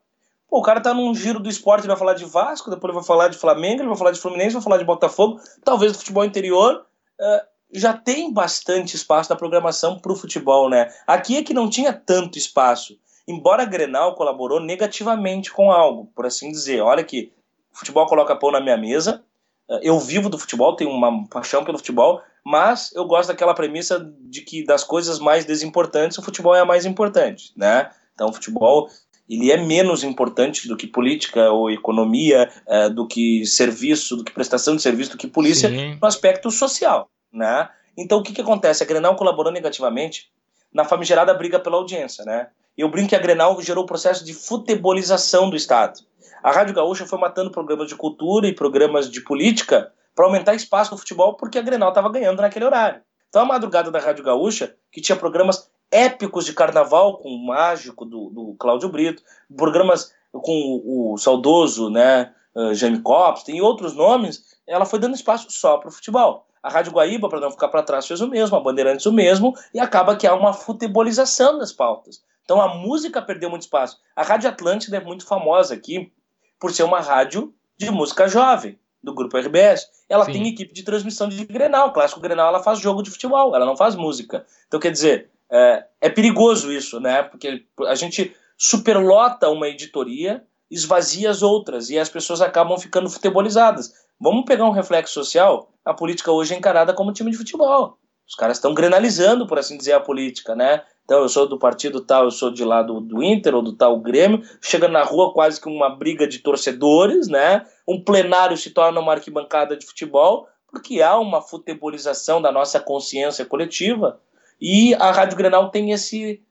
pô, 0.49 0.59
o 0.59 0.61
cara 0.61 0.81
tá 0.81 0.93
num 0.93 1.13
giro 1.13 1.39
do 1.39 1.49
esporte, 1.49 1.81
ele 1.81 1.89
vai 1.89 1.97
falar 1.97 2.13
de 2.13 2.25
Vasco, 2.25 2.69
depois 2.69 2.89
ele 2.89 2.99
vai 2.99 3.05
falar 3.05 3.27
de 3.27 3.37
Flamengo, 3.37 3.81
ele 3.81 3.89
vai 3.89 3.97
falar 3.97 4.11
de 4.11 4.19
Fluminense, 4.19 4.53
vai 4.53 4.63
falar 4.63 4.77
de 4.77 4.85
Botafogo, 4.85 5.39
talvez 5.63 5.91
do 5.91 5.99
futebol 5.99 6.25
interior. 6.25 6.85
Uh, 7.19 7.49
já 7.71 7.93
tem 7.93 8.33
bastante 8.33 8.95
espaço 8.95 9.29
na 9.29 9.35
programação 9.35 9.99
para 9.99 10.11
o 10.11 10.15
futebol, 10.15 10.69
né? 10.69 10.91
Aqui 11.05 11.37
é 11.37 11.43
que 11.43 11.53
não 11.53 11.69
tinha 11.69 11.93
tanto 11.93 12.37
espaço. 12.37 12.97
Embora 13.27 13.61
a 13.61 13.65
Grenal 13.65 14.15
colaborou 14.15 14.59
negativamente 14.59 15.51
com 15.51 15.71
algo, 15.71 16.11
por 16.15 16.25
assim 16.25 16.51
dizer. 16.51 16.81
Olha 16.81 17.03
que 17.03 17.31
o 17.71 17.77
futebol 17.77 18.07
coloca 18.07 18.35
pão 18.35 18.51
na 18.51 18.59
minha 18.59 18.77
mesa, 18.77 19.23
eh, 19.69 19.81
eu 19.83 19.99
vivo 19.99 20.29
do 20.29 20.39
futebol, 20.39 20.75
tenho 20.75 20.89
uma 20.89 21.27
paixão 21.27 21.63
pelo 21.63 21.77
futebol, 21.77 22.19
mas 22.43 22.91
eu 22.95 23.05
gosto 23.05 23.29
daquela 23.29 23.53
premissa 23.53 23.99
de 24.21 24.41
que 24.41 24.65
das 24.65 24.83
coisas 24.83 25.19
mais 25.19 25.45
desimportantes, 25.45 26.17
o 26.17 26.23
futebol 26.23 26.55
é 26.55 26.61
a 26.61 26.65
mais 26.65 26.85
importante, 26.85 27.53
né? 27.55 27.91
Então 28.15 28.29
o 28.29 28.33
futebol 28.33 28.89
ele 29.29 29.51
é 29.51 29.57
menos 29.57 30.03
importante 30.03 30.67
do 30.67 30.75
que 30.75 30.87
política 30.87 31.51
ou 31.51 31.69
economia, 31.69 32.49
eh, 32.67 32.89
do 32.89 33.07
que 33.07 33.45
serviço, 33.45 34.15
do 34.15 34.23
que 34.23 34.31
prestação 34.31 34.75
de 34.75 34.81
serviço, 34.81 35.11
do 35.11 35.17
que 35.17 35.27
polícia 35.27 35.69
Sim. 35.69 35.97
no 36.01 36.07
aspecto 36.07 36.49
social. 36.49 37.07
Né? 37.31 37.69
Então 37.95 38.17
o 38.17 38.23
que, 38.23 38.33
que 38.33 38.41
acontece? 38.41 38.81
A 38.81 38.87
Grenal 38.87 39.15
colaborou 39.15 39.51
negativamente 39.51 40.31
na 40.73 40.83
famigerada 40.83 41.33
briga 41.33 41.59
pela 41.59 41.77
audiência. 41.77 42.25
Né? 42.25 42.47
Eu 42.75 42.89
brinco 42.89 43.09
que 43.09 43.15
a 43.15 43.19
Grenal 43.19 43.61
gerou 43.61 43.83
o 43.83 43.85
um 43.85 43.87
processo 43.87 44.25
de 44.25 44.33
futebolização 44.33 45.49
do 45.49 45.55
Estado. 45.55 45.99
A 46.41 46.51
Rádio 46.51 46.73
Gaúcha 46.73 47.05
foi 47.05 47.19
matando 47.19 47.51
programas 47.51 47.87
de 47.87 47.95
cultura 47.95 48.47
e 48.47 48.55
programas 48.55 49.09
de 49.09 49.21
política 49.21 49.91
para 50.15 50.25
aumentar 50.25 50.55
espaço 50.55 50.91
no 50.91 50.97
futebol 50.97 51.35
porque 51.35 51.59
a 51.59 51.61
Grenal 51.61 51.89
estava 51.89 52.09
ganhando 52.09 52.41
naquele 52.41 52.65
horário. 52.65 53.01
Então 53.27 53.43
a 53.43 53.45
madrugada 53.45 53.91
da 53.91 53.99
Rádio 53.99 54.23
Gaúcha, 54.23 54.75
que 54.91 55.01
tinha 55.01 55.15
programas 55.15 55.69
épicos 55.91 56.45
de 56.45 56.53
carnaval 56.53 57.17
com 57.17 57.29
o 57.29 57.45
mágico 57.45 58.05
do, 58.05 58.29
do 58.29 58.55
Cláudio 58.59 58.89
Brito, 58.89 59.23
programas 59.55 60.13
com 60.31 60.81
o, 60.85 61.13
o 61.13 61.17
saudoso 61.17 61.89
né, 61.89 62.33
uh, 62.55 62.73
Jaime 62.73 63.01
Copps, 63.01 63.43
tem 63.43 63.61
outros 63.61 63.95
nomes, 63.95 64.57
ela 64.67 64.85
foi 64.85 64.99
dando 64.99 65.15
espaço 65.15 65.47
só 65.49 65.77
para 65.77 65.89
o 65.89 65.91
futebol. 65.91 66.45
A 66.61 66.69
Rádio 66.69 66.91
Guaíba, 66.91 67.29
para 67.29 67.39
não 67.39 67.51
ficar 67.51 67.69
para 67.69 67.83
trás, 67.83 68.05
fez 68.05 68.21
o 68.21 68.27
mesmo, 68.27 68.55
a 68.55 68.59
Bandeirantes 68.59 69.05
o 69.05 69.13
mesmo, 69.13 69.53
e 69.73 69.79
acaba 69.79 70.15
que 70.15 70.27
há 70.27 70.35
uma 70.35 70.53
futebolização 70.53 71.57
das 71.57 71.71
pautas. 71.71 72.21
Então 72.43 72.61
a 72.61 72.75
música 72.75 73.21
perdeu 73.21 73.49
muito 73.49 73.61
espaço. 73.61 73.99
A 74.15 74.23
Rádio 74.23 74.49
Atlântida 74.49 74.97
é 74.97 74.99
muito 74.99 75.25
famosa 75.25 75.73
aqui 75.73 76.11
por 76.59 76.71
ser 76.71 76.83
uma 76.83 76.99
rádio 76.99 77.53
de 77.77 77.89
música 77.89 78.27
jovem. 78.27 78.77
do 79.01 79.13
grupo 79.13 79.37
RBS, 79.37 79.87
ela 80.09 80.25
Sim. 80.25 80.33
tem 80.33 80.47
equipe 80.49 80.73
de 80.73 80.83
transmissão 80.83 81.29
de 81.29 81.45
Grenal. 81.45 81.87
O 81.87 81.93
clássico 81.93 82.19
Grenal 82.19 82.49
ela 82.49 82.61
faz 82.61 82.79
jogo 82.79 83.01
de 83.01 83.09
futebol, 83.09 83.55
ela 83.55 83.65
não 83.65 83.77
faz 83.77 83.95
música. 83.95 84.45
Então, 84.67 84.77
quer 84.77 84.91
dizer, 84.91 85.29
é, 85.51 85.85
é 86.01 86.09
perigoso 86.09 86.71
isso, 86.71 86.99
né? 86.99 87.23
Porque 87.23 87.65
a 87.87 87.95
gente 87.95 88.35
superlota 88.57 89.49
uma 89.49 89.67
editoria, 89.67 90.43
esvazia 90.69 91.29
as 91.29 91.41
outras, 91.41 91.89
e 91.89 91.97
as 91.97 92.09
pessoas 92.09 92.41
acabam 92.41 92.77
ficando 92.77 93.09
futebolizadas. 93.09 93.93
Vamos 94.19 94.45
pegar 94.45 94.65
um 94.65 94.71
reflexo 94.71 95.13
social? 95.13 95.71
A 95.83 95.93
política 95.93 96.31
hoje 96.31 96.53
é 96.53 96.57
encarada 96.57 96.93
como 96.93 97.13
time 97.13 97.31
de 97.31 97.37
futebol. 97.37 97.97
Os 98.27 98.35
caras 98.35 98.57
estão 98.57 98.75
grenalizando, 98.75 99.47
por 99.47 99.57
assim 99.57 99.77
dizer, 99.77 99.93
a 99.93 99.99
política, 99.99 100.55
né? 100.55 100.83
Então, 101.03 101.21
eu 101.21 101.29
sou 101.29 101.47
do 101.47 101.57
partido 101.57 102.01
tal, 102.01 102.25
eu 102.25 102.31
sou 102.31 102.51
de 102.51 102.63
lá 102.63 102.83
do, 102.83 103.01
do 103.01 103.23
Inter 103.23 103.55
ou 103.55 103.63
do 103.63 103.73
tal 103.73 103.99
Grêmio. 103.99 104.43
Chega 104.61 104.87
na 104.87 105.01
rua 105.01 105.33
quase 105.33 105.59
que 105.59 105.67
uma 105.67 105.89
briga 105.89 106.27
de 106.27 106.37
torcedores, 106.37 107.27
né? 107.27 107.65
Um 107.87 108.03
plenário 108.03 108.55
se 108.55 108.69
torna 108.69 108.99
uma 108.99 109.13
arquibancada 109.13 109.75
de 109.75 109.87
futebol, 109.87 110.47
porque 110.71 111.01
há 111.01 111.17
uma 111.17 111.41
futebolização 111.41 112.39
da 112.39 112.51
nossa 112.51 112.79
consciência 112.79 113.43
coletiva. 113.43 114.19
E 114.59 114.93
a 114.95 115.11
Rádio 115.11 115.37
Grenal 115.37 115.69
tem 115.69 115.91
esse, 115.91 116.41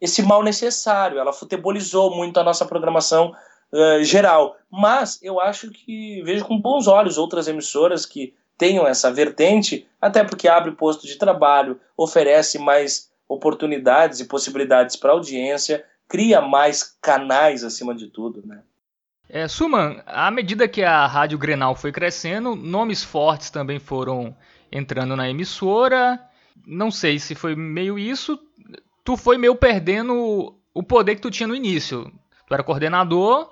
esse 0.00 0.22
mal 0.22 0.42
necessário. 0.42 1.18
Ela 1.18 1.32
futebolizou 1.32 2.14
muito 2.14 2.38
a 2.38 2.44
nossa 2.44 2.64
programação 2.64 3.34
uh, 3.72 4.02
geral. 4.02 4.56
Mas 4.70 5.18
eu 5.22 5.40
acho 5.40 5.70
que 5.70 6.22
vejo 6.22 6.44
com 6.44 6.60
bons 6.60 6.86
olhos 6.86 7.18
outras 7.18 7.48
emissoras 7.48 8.04
que 8.04 8.34
tenham 8.58 8.86
essa 8.86 9.12
vertente, 9.12 9.88
até 10.00 10.22
porque 10.22 10.48
abre 10.48 10.72
posto 10.72 11.06
de 11.06 11.16
trabalho, 11.16 11.80
oferece 11.96 12.58
mais 12.58 13.10
oportunidades 13.28 14.20
e 14.20 14.26
possibilidades 14.26 14.94
para 14.94 15.10
a 15.10 15.14
audiência, 15.14 15.84
cria 16.08 16.40
mais 16.40 16.96
canais 17.00 17.64
acima 17.64 17.94
de 17.94 18.08
tudo, 18.08 18.46
né? 18.46 18.62
É, 19.28 19.48
Suman, 19.48 20.02
à 20.04 20.30
medida 20.30 20.68
que 20.68 20.82
a 20.82 21.06
Rádio 21.06 21.38
Grenal 21.38 21.74
foi 21.74 21.90
crescendo, 21.90 22.54
nomes 22.54 23.02
fortes 23.02 23.48
também 23.48 23.78
foram 23.78 24.36
entrando 24.70 25.16
na 25.16 25.28
emissora. 25.28 26.20
Não 26.66 26.90
sei 26.90 27.18
se 27.18 27.34
foi 27.34 27.54
meio 27.54 27.98
isso. 27.98 28.38
Tu 29.04 29.16
foi 29.16 29.36
meio 29.36 29.54
perdendo 29.56 30.54
o 30.74 30.82
poder 30.82 31.16
que 31.16 31.20
tu 31.22 31.30
tinha 31.30 31.46
no 31.46 31.54
início. 31.54 32.12
Tu 32.46 32.54
era 32.54 32.62
coordenador, 32.62 33.50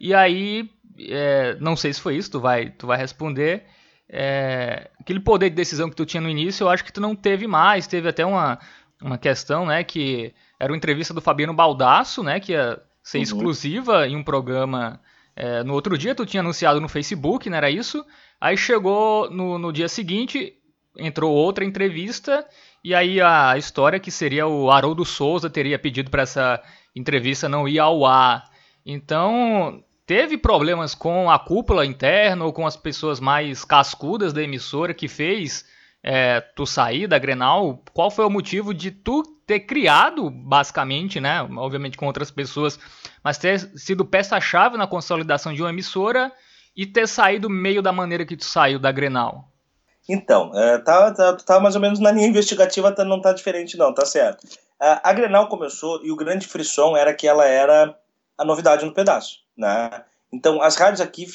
e 0.00 0.14
aí, 0.14 0.68
é, 0.98 1.56
não 1.60 1.76
sei 1.76 1.92
se 1.92 2.00
foi 2.00 2.16
isso, 2.16 2.32
tu 2.32 2.40
vai, 2.40 2.70
tu 2.70 2.86
vai 2.86 2.98
responder. 2.98 3.64
É, 4.08 4.90
aquele 5.00 5.20
poder 5.20 5.48
de 5.48 5.56
decisão 5.56 5.88
que 5.88 5.96
tu 5.96 6.04
tinha 6.04 6.20
no 6.20 6.28
início, 6.28 6.64
eu 6.64 6.68
acho 6.68 6.84
que 6.84 6.92
tu 6.92 7.00
não 7.00 7.14
teve 7.14 7.46
mais. 7.46 7.86
Teve 7.86 8.08
até 8.08 8.26
uma, 8.26 8.58
uma 9.00 9.18
questão, 9.18 9.66
né, 9.66 9.84
que 9.84 10.34
era 10.58 10.72
uma 10.72 10.76
entrevista 10.76 11.14
do 11.14 11.20
Fabiano 11.20 11.54
Baldasso, 11.54 12.22
né, 12.22 12.40
que 12.40 12.52
ia 12.52 12.80
ser 13.02 13.18
uhum. 13.18 13.22
exclusiva 13.22 14.06
em 14.06 14.16
um 14.16 14.22
programa. 14.22 15.00
É, 15.34 15.62
no 15.64 15.72
outro 15.72 15.96
dia 15.96 16.14
tu 16.14 16.26
tinha 16.26 16.40
anunciado 16.40 16.80
no 16.80 16.88
Facebook, 16.88 17.48
não 17.48 17.56
era 17.56 17.70
isso? 17.70 18.04
Aí 18.40 18.56
chegou 18.56 19.30
no, 19.30 19.58
no 19.58 19.72
dia 19.72 19.88
seguinte, 19.88 20.54
entrou 20.96 21.32
outra 21.32 21.64
entrevista 21.64 22.46
e 22.84 22.94
aí 22.94 23.20
a 23.20 23.56
história 23.56 24.00
que 24.00 24.10
seria 24.10 24.46
o 24.46 24.70
Haroldo 24.70 25.04
Souza 25.04 25.48
teria 25.48 25.78
pedido 25.78 26.10
para 26.10 26.22
essa 26.22 26.62
entrevista 26.94 27.48
não 27.48 27.68
ir 27.68 27.78
ao 27.78 28.04
ar. 28.04 28.50
Então 28.84 29.82
teve 30.06 30.36
problemas 30.36 30.94
com 30.94 31.30
a 31.30 31.38
cúpula 31.38 31.86
interna 31.86 32.44
ou 32.44 32.52
com 32.52 32.66
as 32.66 32.76
pessoas 32.76 33.20
mais 33.20 33.64
cascudas 33.64 34.32
da 34.32 34.42
emissora 34.42 34.92
que 34.92 35.08
fez 35.08 35.64
é, 36.02 36.40
tu 36.40 36.66
sair 36.66 37.06
da 37.06 37.18
Grenal, 37.18 37.82
qual 37.92 38.10
foi 38.10 38.24
o 38.24 38.30
motivo 38.30 38.74
de 38.74 38.90
tu 38.90 39.22
ter 39.46 39.60
criado, 39.60 40.28
basicamente, 40.30 41.20
né? 41.20 41.42
Obviamente 41.56 41.96
com 41.96 42.06
outras 42.06 42.30
pessoas, 42.30 42.78
mas 43.22 43.38
ter 43.38 43.60
sido 43.78 44.04
peça-chave 44.04 44.76
na 44.76 44.86
consolidação 44.86 45.54
de 45.54 45.62
uma 45.62 45.70
emissora 45.70 46.32
e 46.76 46.86
ter 46.86 47.06
saído 47.06 47.48
meio 47.48 47.82
da 47.82 47.92
maneira 47.92 48.26
que 48.26 48.36
tu 48.36 48.44
saiu 48.44 48.78
da 48.78 48.90
Grenal? 48.90 49.51
Então, 50.08 50.50
é, 50.54 50.78
tá, 50.78 51.12
tá, 51.12 51.36
tá, 51.36 51.60
mais 51.60 51.74
ou 51.74 51.80
menos 51.80 52.00
na 52.00 52.10
linha 52.10 52.26
investigativa, 52.26 52.92
tá, 52.92 53.04
não 53.04 53.20
tá 53.20 53.32
diferente, 53.32 53.76
não, 53.76 53.94
tá 53.94 54.04
certo. 54.04 54.46
A, 54.80 55.10
a 55.10 55.12
Grenal 55.12 55.48
começou 55.48 56.04
e 56.04 56.10
o 56.10 56.16
grande 56.16 56.46
frisson 56.46 56.96
era 56.96 57.14
que 57.14 57.26
ela 57.28 57.46
era 57.46 57.96
a 58.36 58.44
novidade 58.44 58.84
no 58.84 58.92
pedaço, 58.92 59.38
né? 59.56 60.04
Então, 60.32 60.62
as 60.62 60.76
rádios 60.76 61.00
aqui, 61.00 61.26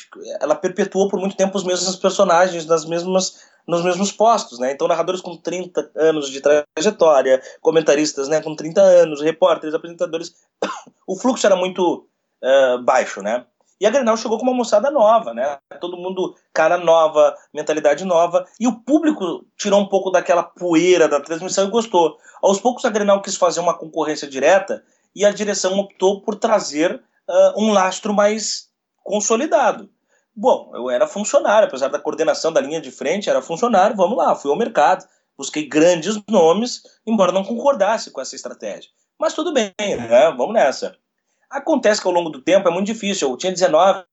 ela 0.41 0.55
perpetuou 0.55 1.07
por 1.07 1.19
muito 1.19 1.37
tempo 1.37 1.55
os 1.55 1.63
mesmos 1.63 1.95
personagens 1.95 2.65
nas 2.65 2.83
mesmas 2.83 3.45
nos 3.67 3.83
mesmos 3.83 4.13
postos, 4.13 4.59
né? 4.59 4.71
Então, 4.71 4.87
narradores 4.87 5.19
com 5.19 5.35
30 5.35 5.91
anos 5.93 6.29
de 6.29 6.41
trajetória, 6.41 7.41
comentaristas 7.59 8.29
né, 8.29 8.41
com 8.41 8.55
30 8.55 8.81
anos, 8.81 9.21
repórteres, 9.21 9.75
apresentadores. 9.75 10.33
o 11.05 11.19
fluxo 11.19 11.45
era 11.45 11.55
muito 11.55 12.07
uh, 12.41 12.81
baixo, 12.81 13.21
né? 13.21 13.45
E 13.79 13.85
a 13.85 13.91
Grenal 13.91 14.17
chegou 14.17 14.37
com 14.37 14.43
uma 14.43 14.53
moçada 14.53 14.89
nova, 14.89 15.33
né? 15.33 15.57
Todo 15.79 15.97
mundo, 15.97 16.35
cara 16.53 16.77
nova, 16.77 17.35
mentalidade 17.53 18.03
nova. 18.05 18.45
E 18.59 18.67
o 18.67 18.79
público 18.79 19.45
tirou 19.55 19.79
um 19.79 19.87
pouco 19.87 20.09
daquela 20.09 20.43
poeira 20.43 21.07
da 21.07 21.21
transmissão 21.21 21.67
e 21.67 21.71
gostou. 21.71 22.17
Aos 22.41 22.59
poucos 22.59 22.85
a 22.85 22.89
Grenal 22.89 23.21
quis 23.21 23.35
fazer 23.35 23.59
uma 23.59 23.77
concorrência 23.77 24.27
direta 24.27 24.83
e 25.15 25.23
a 25.25 25.31
direção 25.31 25.77
optou 25.79 26.21
por 26.21 26.35
trazer 26.35 26.95
uh, 26.95 27.61
um 27.61 27.71
lastro 27.71 28.13
mais 28.13 28.69
consolidado. 29.03 29.89
Bom, 30.35 30.71
eu 30.75 30.89
era 30.89 31.07
funcionário, 31.07 31.67
apesar 31.67 31.87
da 31.87 31.99
coordenação 31.99 32.51
da 32.51 32.61
linha 32.61 32.79
de 32.79 32.91
frente, 32.91 33.29
era 33.29 33.41
funcionário, 33.41 33.95
vamos 33.95 34.17
lá, 34.17 34.35
fui 34.35 34.51
ao 34.51 34.57
mercado, 34.57 35.03
busquei 35.35 35.67
grandes 35.67 36.21
nomes, 36.29 36.83
embora 37.07 37.31
não 37.31 37.43
concordasse 37.43 38.11
com 38.11 38.21
essa 38.21 38.35
estratégia. 38.35 38.91
Mas 39.19 39.33
tudo 39.33 39.51
bem, 39.51 39.73
né? 39.79 40.31
vamos 40.37 40.53
nessa. 40.53 40.95
Acontece 41.49 42.01
que 42.01 42.07
ao 42.07 42.13
longo 42.13 42.29
do 42.29 42.41
tempo 42.41 42.67
é 42.67 42.71
muito 42.71 42.87
difícil. 42.87 43.29
Eu 43.29 43.37
tinha 43.37 43.51
19 43.51 44.03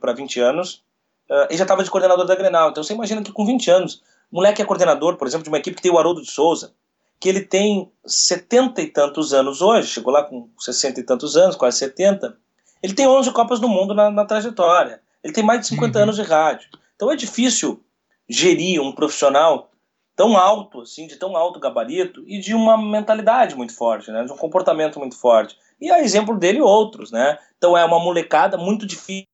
para 0.00 0.12
20 0.12 0.40
anos 0.40 0.84
uh, 1.30 1.46
e 1.50 1.56
já 1.56 1.64
estava 1.64 1.84
de 1.84 1.90
coordenador 1.90 2.26
da 2.26 2.34
Grenal. 2.34 2.70
Então 2.70 2.82
você 2.82 2.94
imagina 2.94 3.22
que 3.22 3.32
com 3.32 3.44
20 3.44 3.70
anos, 3.70 4.02
moleque 4.30 4.62
é 4.62 4.64
coordenador, 4.64 5.16
por 5.16 5.26
exemplo, 5.26 5.44
de 5.44 5.50
uma 5.50 5.58
equipe 5.58 5.76
que 5.76 5.82
tem 5.82 5.92
o 5.92 5.98
Haroldo 5.98 6.22
de 6.22 6.30
Souza, 6.30 6.72
que 7.20 7.28
ele 7.28 7.40
tem 7.42 7.90
70 8.04 8.82
e 8.82 8.86
tantos 8.88 9.32
anos 9.32 9.62
hoje, 9.62 9.88
chegou 9.88 10.12
lá 10.12 10.22
com 10.22 10.48
60 10.58 11.00
e 11.00 11.02
tantos 11.02 11.36
anos, 11.36 11.56
quase 11.56 11.78
70. 11.78 12.36
Ele 12.82 12.94
tem 12.94 13.06
11 13.06 13.30
Copas 13.32 13.60
do 13.60 13.68
Mundo 13.68 13.94
na, 13.94 14.10
na 14.10 14.24
trajetória. 14.24 15.00
Ele 15.22 15.32
tem 15.32 15.44
mais 15.44 15.60
de 15.60 15.68
50 15.68 15.96
uhum. 15.96 16.02
anos 16.02 16.16
de 16.16 16.22
rádio. 16.22 16.68
Então 16.96 17.10
é 17.10 17.16
difícil 17.16 17.82
gerir 18.28 18.80
um 18.80 18.92
profissional 18.92 19.70
tão 20.16 20.36
alto, 20.36 20.82
assim, 20.82 21.06
de 21.06 21.16
tão 21.16 21.36
alto 21.36 21.58
gabarito 21.58 22.22
e 22.26 22.38
de 22.38 22.54
uma 22.54 22.76
mentalidade 22.76 23.56
muito 23.56 23.74
forte, 23.74 24.10
né? 24.10 24.24
De 24.24 24.32
um 24.32 24.36
comportamento 24.36 24.98
muito 24.98 25.18
forte. 25.18 25.56
E 25.80 25.90
a 25.90 26.00
exemplo 26.02 26.38
dele 26.38 26.60
outros, 26.60 27.10
né? 27.10 27.38
Então 27.58 27.76
é 27.76 27.84
uma 27.84 27.98
molecada 27.98 28.56
muito 28.56 28.86
difícil. 28.86 29.26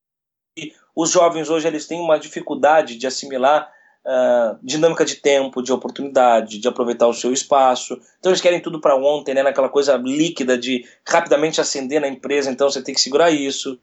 Os 0.94 1.10
jovens 1.10 1.48
hoje 1.48 1.66
eles 1.66 1.86
têm 1.86 2.00
uma 2.00 2.18
dificuldade 2.18 2.96
de 2.96 3.06
assimilar 3.06 3.70
uh, 4.04 4.58
dinâmica 4.62 5.04
de 5.04 5.16
tempo, 5.16 5.62
de 5.62 5.72
oportunidade, 5.72 6.58
de 6.58 6.68
aproveitar 6.68 7.06
o 7.06 7.14
seu 7.14 7.32
espaço. 7.32 8.00
Então 8.18 8.30
eles 8.30 8.40
querem 8.40 8.60
tudo 8.60 8.80
para 8.80 8.96
ontem, 8.96 9.34
né? 9.34 9.42
Naquela 9.42 9.68
coisa 9.68 9.96
líquida 9.96 10.58
de 10.58 10.84
rapidamente 11.06 11.60
ascender 11.60 12.00
na 12.00 12.08
empresa. 12.08 12.50
Então 12.50 12.68
você 12.70 12.82
tem 12.82 12.94
que 12.94 13.00
segurar 13.00 13.30
isso. 13.30 13.78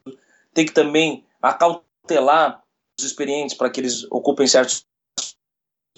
Tem 0.54 0.66
que 0.66 0.74
também 0.74 1.24
acautelar 1.42 2.62
os 3.00 3.06
experientes 3.06 3.56
para 3.56 3.70
que 3.70 3.80
eles 3.80 4.06
ocupem 4.12 4.48
certos 4.48 4.86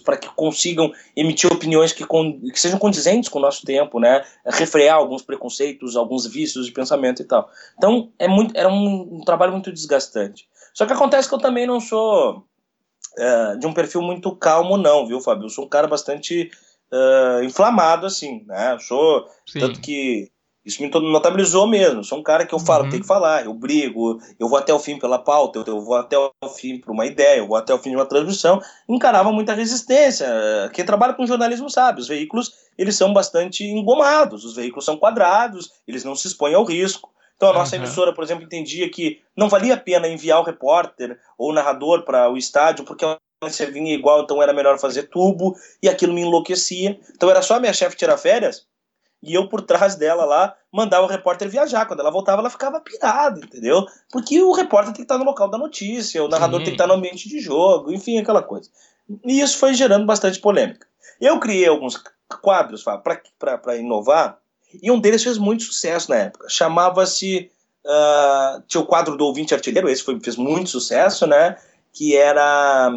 para 0.04 0.18
que 0.18 0.28
consigam 0.30 0.92
emitir 1.16 1.52
opiniões 1.52 1.94
que, 1.94 2.06
con 2.06 2.40
que, 2.40 2.60
sejam 2.60 2.80
condizentes 2.80 3.30
com 3.30 3.40
o 3.40 3.42
nosso 3.42 3.66
tempo, 3.66 4.00
né? 4.00 4.24
Refrear 4.46 4.96
alguns 4.96 5.22
preconceitos, 5.22 5.96
alguns 5.96 6.26
vícios 6.26 6.66
de 6.66 6.72
pensamento 6.72 7.22
e 7.22 7.26
tal. 7.26 7.50
Então, 7.78 8.12
é 8.18 8.28
muito, 8.28 8.58
era 8.58 8.70
um, 8.70 9.20
um 9.20 9.22
trabalho 9.22 9.52
muito 9.52 9.72
desgastante. 9.72 10.48
Só 10.74 10.86
que 10.86 10.94
acontece 10.94 11.28
que 11.28 11.36
eu 11.36 11.40
também 11.40 11.68
não 11.68 11.80
sou 11.80 12.46
é, 13.18 13.58
de 13.58 13.68
um 13.68 13.74
perfil 13.74 14.02
muito 14.02 14.36
calmo, 14.36 14.78
não, 14.78 15.06
viu, 15.06 15.20
Fábio? 15.20 15.46
Eu 15.46 15.50
sou 15.50 15.66
um 15.66 15.70
cara 15.70 15.88
bastante 15.88 16.50
uh, 16.92 17.44
inflamado, 17.44 18.06
assim, 18.06 18.44
né? 18.46 18.74
Eu 18.74 18.80
sou, 18.80 19.28
Sim. 19.46 19.60
tanto 19.60 19.82
que 19.82 20.32
isso 20.66 20.82
me 20.82 20.90
notabilizou 20.90 21.66
mesmo. 21.68 22.04
Sou 22.04 22.20
um 22.20 22.24
cara 22.24 22.46
que 22.46 22.54
eu 22.54 22.60
falo, 22.60 22.86
uhum. 22.86 22.90
tem 22.90 23.00
que 23.00 23.08
falar, 23.08 23.46
eu 23.46 23.54
brigo, 23.54 24.20
eu 24.40 24.48
vou 24.48 24.58
até 24.58 24.74
o 24.74 24.80
fim 24.80 25.00
pela 25.00 25.18
pauta, 25.18 25.64
eu 25.66 25.82
vou 25.82 25.96
até 25.96 26.18
o 26.18 26.50
fim 26.50 26.80
por 26.80 26.92
uma 26.92 27.06
ideia, 27.06 27.40
eu 27.40 27.48
vou 27.48 27.58
até 27.58 27.74
o 27.74 27.80
fim 27.80 27.92
de 27.92 27.96
uma 27.96 28.06
transmissão. 28.06 28.62
Encarava 28.88 29.32
muita 29.32 29.54
resistência. 29.54 30.28
Quem 30.74 30.86
trabalha 30.86 31.14
com 31.14 31.26
jornalismo 31.26 31.70
sabe, 31.70 32.02
os 32.02 32.08
veículos 32.08 32.52
eles 32.78 32.96
são 32.96 33.12
bastante 33.12 33.64
engomados, 33.64 34.46
os 34.46 34.56
veículos 34.56 34.86
são 34.86 34.96
quadrados, 34.96 35.70
eles 35.88 36.04
não 36.04 36.16
se 36.16 36.28
expõem 36.28 36.54
ao 36.54 36.64
risco. 36.64 37.10
Então 37.36 37.50
a 37.50 37.54
nossa 37.54 37.76
uhum. 37.76 37.84
emissora, 37.84 38.14
por 38.14 38.24
exemplo, 38.24 38.44
entendia 38.44 38.90
que 38.90 39.22
não 39.36 39.48
valia 39.48 39.74
a 39.74 39.78
pena 39.78 40.08
enviar 40.08 40.40
o 40.40 40.44
repórter 40.44 41.18
ou 41.38 41.52
o 41.52 41.54
narrador 41.54 42.04
para 42.04 42.30
o 42.30 42.38
estádio, 42.38 42.84
porque 42.84 43.06
a 43.06 43.18
audiência 43.42 43.72
vinha 43.72 43.94
igual, 43.94 44.22
então 44.22 44.44
era 44.44 44.54
melhor 44.54 44.78
fazer 44.78 45.04
tubo, 45.04 45.56
e 45.82 45.88
aquilo 45.88 46.14
me 46.14 46.22
enlouquecia. 46.22 47.00
Então 47.16 47.30
era 47.30 47.42
só 47.42 47.56
a 47.56 47.60
minha 47.60 47.72
chefe 47.72 47.96
tirar 47.96 48.18
férias, 48.18 48.68
e 49.22 49.34
eu 49.34 49.48
por 49.48 49.62
trás 49.62 49.96
dela 49.96 50.26
lá 50.26 50.56
mandava 50.72 51.06
o 51.06 51.10
repórter 51.10 51.50
viajar. 51.50 51.86
Quando 51.86 52.00
ela 52.00 52.12
voltava, 52.12 52.42
ela 52.42 52.50
ficava 52.50 52.80
pirada, 52.80 53.40
entendeu? 53.40 53.86
Porque 54.12 54.42
o 54.42 54.52
repórter 54.52 54.94
tem 54.94 54.98
que 54.98 55.02
estar 55.04 55.18
no 55.18 55.26
local 55.26 55.50
da 55.50 55.58
notícia, 55.58 56.24
o 56.24 56.28
narrador 56.28 56.60
Sim. 56.60 56.66
tem 56.66 56.74
que 56.74 56.82
estar 56.82 56.88
no 56.88 56.98
ambiente 56.98 57.28
de 57.28 57.40
jogo, 57.40 57.92
enfim, 57.92 58.18
aquela 58.18 58.42
coisa. 58.42 58.70
E 59.26 59.42
isso 59.42 59.58
foi 59.58 59.74
gerando 59.74 60.06
bastante 60.06 60.40
polêmica. 60.40 60.88
Eu 61.20 61.40
criei 61.40 61.68
alguns 61.68 62.02
quadros 62.42 62.84
para 62.84 63.78
inovar, 63.78 64.38
e 64.82 64.92
um 64.92 65.00
deles 65.00 65.24
fez 65.24 65.38
muito 65.38 65.64
sucesso 65.64 66.10
na 66.12 66.18
época. 66.18 66.48
Chamava-se. 66.50 67.52
Uh, 67.82 68.62
tinha 68.68 68.82
o 68.82 68.86
quadro 68.86 69.16
do 69.16 69.26
ouvinte 69.26 69.54
artilheiro, 69.54 69.90
esse 69.90 70.04
foi, 70.04 70.20
fez 70.20 70.36
muito 70.36 70.70
sucesso, 70.70 71.26
né? 71.26 71.56
que 71.94 72.16
era 72.16 72.92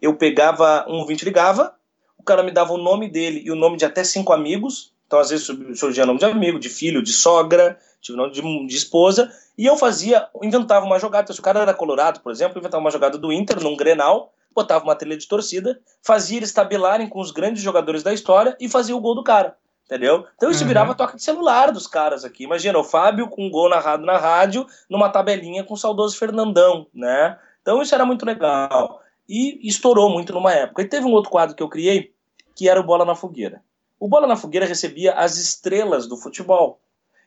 eu 0.00 0.16
pegava 0.16 0.86
um 0.88 0.98
ouvinte 0.98 1.24
ligava, 1.24 1.74
o 2.18 2.22
cara 2.22 2.42
me 2.42 2.50
dava 2.50 2.72
o 2.72 2.78
nome 2.78 3.08
dele 3.08 3.42
e 3.44 3.50
o 3.50 3.56
nome 3.56 3.76
de 3.76 3.84
até 3.84 4.02
cinco 4.02 4.32
amigos, 4.32 4.92
então 5.10 5.18
às 5.18 5.30
vezes 5.30 5.44
surgia 5.74 6.06
nome 6.06 6.20
de 6.20 6.24
amigo, 6.24 6.60
de 6.60 6.68
filho, 6.68 7.02
de 7.02 7.12
sogra, 7.12 7.76
tive 8.00 8.16
nome 8.16 8.30
de, 8.30 8.40
de 8.40 8.76
esposa, 8.76 9.28
e 9.58 9.66
eu 9.66 9.76
fazia, 9.76 10.28
inventava 10.40 10.86
uma 10.86 11.00
jogada, 11.00 11.24
então, 11.24 11.34
se 11.34 11.40
o 11.40 11.42
cara 11.42 11.58
era 11.58 11.74
colorado, 11.74 12.20
por 12.20 12.30
exemplo, 12.30 12.60
inventava 12.60 12.80
uma 12.80 12.92
jogada 12.92 13.18
do 13.18 13.32
Inter 13.32 13.60
num 13.60 13.76
Grenal, 13.76 14.32
botava 14.54 14.84
uma 14.84 14.94
trilha 14.94 15.16
de 15.16 15.26
torcida, 15.26 15.80
fazia 16.00 16.36
eles 16.36 16.52
tabelarem 16.52 17.08
com 17.08 17.18
os 17.18 17.32
grandes 17.32 17.60
jogadores 17.60 18.04
da 18.04 18.14
história 18.14 18.56
e 18.60 18.68
fazia 18.68 18.94
o 18.94 19.00
gol 19.00 19.16
do 19.16 19.24
cara. 19.24 19.56
Entendeu? 19.84 20.24
Então 20.36 20.48
isso 20.48 20.62
uhum. 20.62 20.68
virava 20.68 20.94
toque 20.94 21.16
de 21.16 21.24
celular 21.24 21.72
dos 21.72 21.88
caras 21.88 22.24
aqui. 22.24 22.44
Imagina, 22.44 22.78
o 22.78 22.84
Fábio 22.84 23.28
com 23.28 23.46
um 23.46 23.50
gol 23.50 23.68
narrado 23.68 24.06
na 24.06 24.16
rádio, 24.16 24.64
numa 24.88 25.08
tabelinha 25.08 25.64
com 25.64 25.74
o 25.74 25.76
saudoso 25.76 26.16
Fernandão, 26.16 26.86
né? 26.94 27.36
Então 27.60 27.82
isso 27.82 27.92
era 27.92 28.04
muito 28.04 28.24
legal. 28.24 29.02
E 29.28 29.58
estourou 29.66 30.08
muito 30.08 30.32
numa 30.32 30.52
época. 30.52 30.82
E 30.82 30.88
teve 30.88 31.04
um 31.04 31.10
outro 31.10 31.32
quadro 31.32 31.56
que 31.56 31.62
eu 31.62 31.68
criei, 31.68 32.14
que 32.54 32.68
era 32.68 32.78
o 32.78 32.84
Bola 32.84 33.04
na 33.04 33.16
Fogueira. 33.16 33.60
O 34.00 34.08
Bola 34.08 34.26
na 34.26 34.34
Fogueira 34.34 34.64
recebia 34.64 35.12
as 35.12 35.36
estrelas 35.36 36.06
do 36.06 36.16
futebol. 36.16 36.80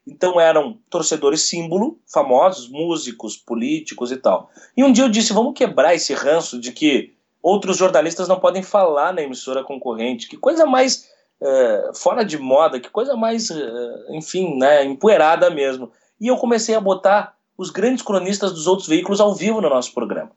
Então 0.05 0.41
eram 0.41 0.79
torcedores 0.89 1.43
símbolo, 1.43 1.99
famosos, 2.11 2.67
músicos, 2.67 3.37
políticos 3.37 4.11
e 4.11 4.17
tal. 4.17 4.49
E 4.75 4.83
um 4.83 4.91
dia 4.91 5.03
eu 5.03 5.09
disse: 5.09 5.31
vamos 5.31 5.53
quebrar 5.53 5.93
esse 5.93 6.13
ranço 6.15 6.59
de 6.59 6.71
que 6.71 7.13
outros 7.43 7.77
jornalistas 7.77 8.27
não 8.27 8.39
podem 8.39 8.63
falar 8.63 9.13
na 9.13 9.21
emissora 9.21 9.63
concorrente. 9.63 10.27
Que 10.27 10.35
coisa 10.35 10.65
mais 10.65 11.09
é, 11.39 11.91
fora 11.93 12.25
de 12.25 12.39
moda, 12.39 12.79
que 12.79 12.89
coisa 12.89 13.15
mais, 13.15 13.51
é, 13.51 14.17
enfim, 14.17 14.57
né, 14.57 14.83
empoeirada 14.83 15.49
mesmo. 15.51 15.91
E 16.19 16.27
eu 16.27 16.37
comecei 16.37 16.73
a 16.73 16.81
botar 16.81 17.35
os 17.55 17.69
grandes 17.69 18.01
cronistas 18.01 18.51
dos 18.51 18.65
outros 18.65 18.87
veículos 18.87 19.21
ao 19.21 19.35
vivo 19.35 19.61
no 19.61 19.69
nosso 19.69 19.93
programa. 19.93 20.31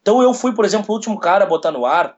Então 0.00 0.22
eu 0.22 0.32
fui, 0.32 0.54
por 0.54 0.64
exemplo, 0.64 0.86
o 0.90 0.94
último 0.94 1.18
cara 1.18 1.44
a 1.44 1.48
botar 1.48 1.72
no 1.72 1.84
ar 1.84 2.16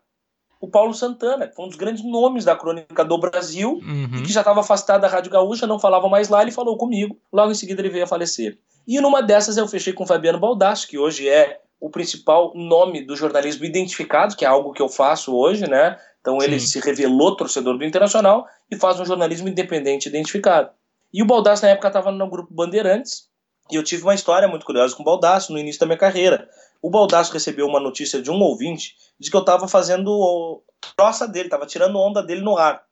o 0.63 0.69
Paulo 0.69 0.95
Santana, 0.95 1.49
que 1.49 1.57
foi 1.57 1.65
um 1.65 1.69
dos 1.69 1.77
grandes 1.77 2.05
nomes 2.05 2.45
da 2.45 2.55
crônica 2.55 3.05
do 3.05 3.19
Brasil, 3.19 3.81
uhum. 3.83 4.19
e 4.19 4.23
que 4.23 4.33
já 4.33 4.43
estava 4.43 4.61
afastado 4.61 5.01
da 5.01 5.09
Rádio 5.09 5.33
Gaúcha, 5.33 5.67
não 5.67 5.77
falava 5.77 6.09
mais 6.09 6.29
lá, 6.29 6.41
ele 6.41 6.53
falou 6.53 6.77
comigo, 6.77 7.19
logo 7.33 7.51
em 7.51 7.55
seguida 7.55 7.83
ele 7.83 7.91
veio 7.91 8.05
a 8.05 8.07
falecer. 8.07 8.57
E 8.87 9.01
numa 9.01 9.21
dessas 9.21 9.57
eu 9.57 9.67
fechei 9.67 9.93
com 9.93 10.05
o 10.05 10.07
Fabiano 10.07 10.39
Baldasso, 10.39 10.87
que 10.87 10.97
hoje 10.97 11.29
é 11.29 11.61
o 11.81 11.91
principal 11.91 12.53
nome 12.55 13.05
do 13.05 13.17
jornalismo 13.17 13.65
identificado, 13.65 14.37
que 14.37 14.45
é 14.45 14.49
algo 14.49 14.73
que 14.73 14.81
eu 14.81 14.89
faço 14.89 15.35
hoje, 15.35 15.69
né? 15.69 15.99
Então 16.21 16.41
ele 16.41 16.61
Sim. 16.61 16.67
se 16.69 16.87
revelou 16.87 17.37
torcedor 17.37 17.77
do 17.77 17.85
Internacional 17.85 18.47
e 18.71 18.77
faz 18.77 19.01
um 19.01 19.05
jornalismo 19.05 19.49
independente 19.49 20.09
identificado. 20.09 20.71
E 21.13 21.25
o 21.25 21.27
Baldasso 21.27 21.65
na 21.65 21.71
época 21.73 21.89
estava 21.89 22.13
no 22.13 22.31
grupo 22.31 22.55
Bandeirantes, 22.55 23.27
e 23.69 23.75
eu 23.75 23.83
tive 23.83 24.05
uma 24.05 24.15
história 24.15 24.47
muito 24.47 24.65
curiosa 24.65 24.95
com 24.95 25.03
o 25.03 25.05
Baldasso 25.05 25.53
no 25.53 25.59
início 25.59 25.81
da 25.81 25.87
minha 25.87 25.99
carreira. 25.99 26.49
O 26.83 26.91
Baldasso 26.91 27.33
recebeu 27.33 27.67
uma 27.67 27.79
notícia 27.79 28.21
de 28.21 28.29
um 28.29 28.41
ouvinte 28.41 28.97
de 29.19 29.31
que 29.31 29.37
eu 29.37 29.41
estava 29.41 29.69
fazendo 29.69 30.63
troça 30.97 31.29
dele, 31.29 31.47
estava 31.47 31.65
tirando 31.65 31.97
onda 31.97 32.21
dele 32.21 32.41
no 32.41 32.59
ar. 32.59 32.83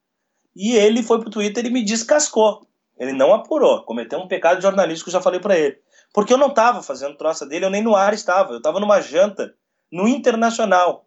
E 0.55 0.77
ele 0.77 1.03
foi 1.03 1.19
pro 1.19 1.29
Twitter 1.29 1.67
e 1.67 1.71
me 1.71 1.85
descascou. 1.85 2.67
Ele 2.97 3.13
não 3.13 3.35
apurou, 3.35 3.83
cometeu 3.83 4.21
um 4.21 4.29
pecado 4.29 4.63
jornalístico 4.63 5.09
eu 5.09 5.15
já 5.15 5.21
falei 5.21 5.41
para 5.41 5.59
ele. 5.59 5.79
Porque 6.13 6.33
eu 6.33 6.39
não 6.39 6.49
estava 6.49 6.83
fazendo 6.83 7.17
troça 7.17 7.45
dele, 7.45 7.65
eu 7.65 7.71
nem 7.71 7.83
no 7.83 7.97
ar 7.97 8.15
estava. 8.15 8.53
Eu 8.53 8.59
estava 8.59 8.79
numa 8.79 9.01
janta 9.01 9.55
no 9.91 10.07
Internacional. 10.07 11.07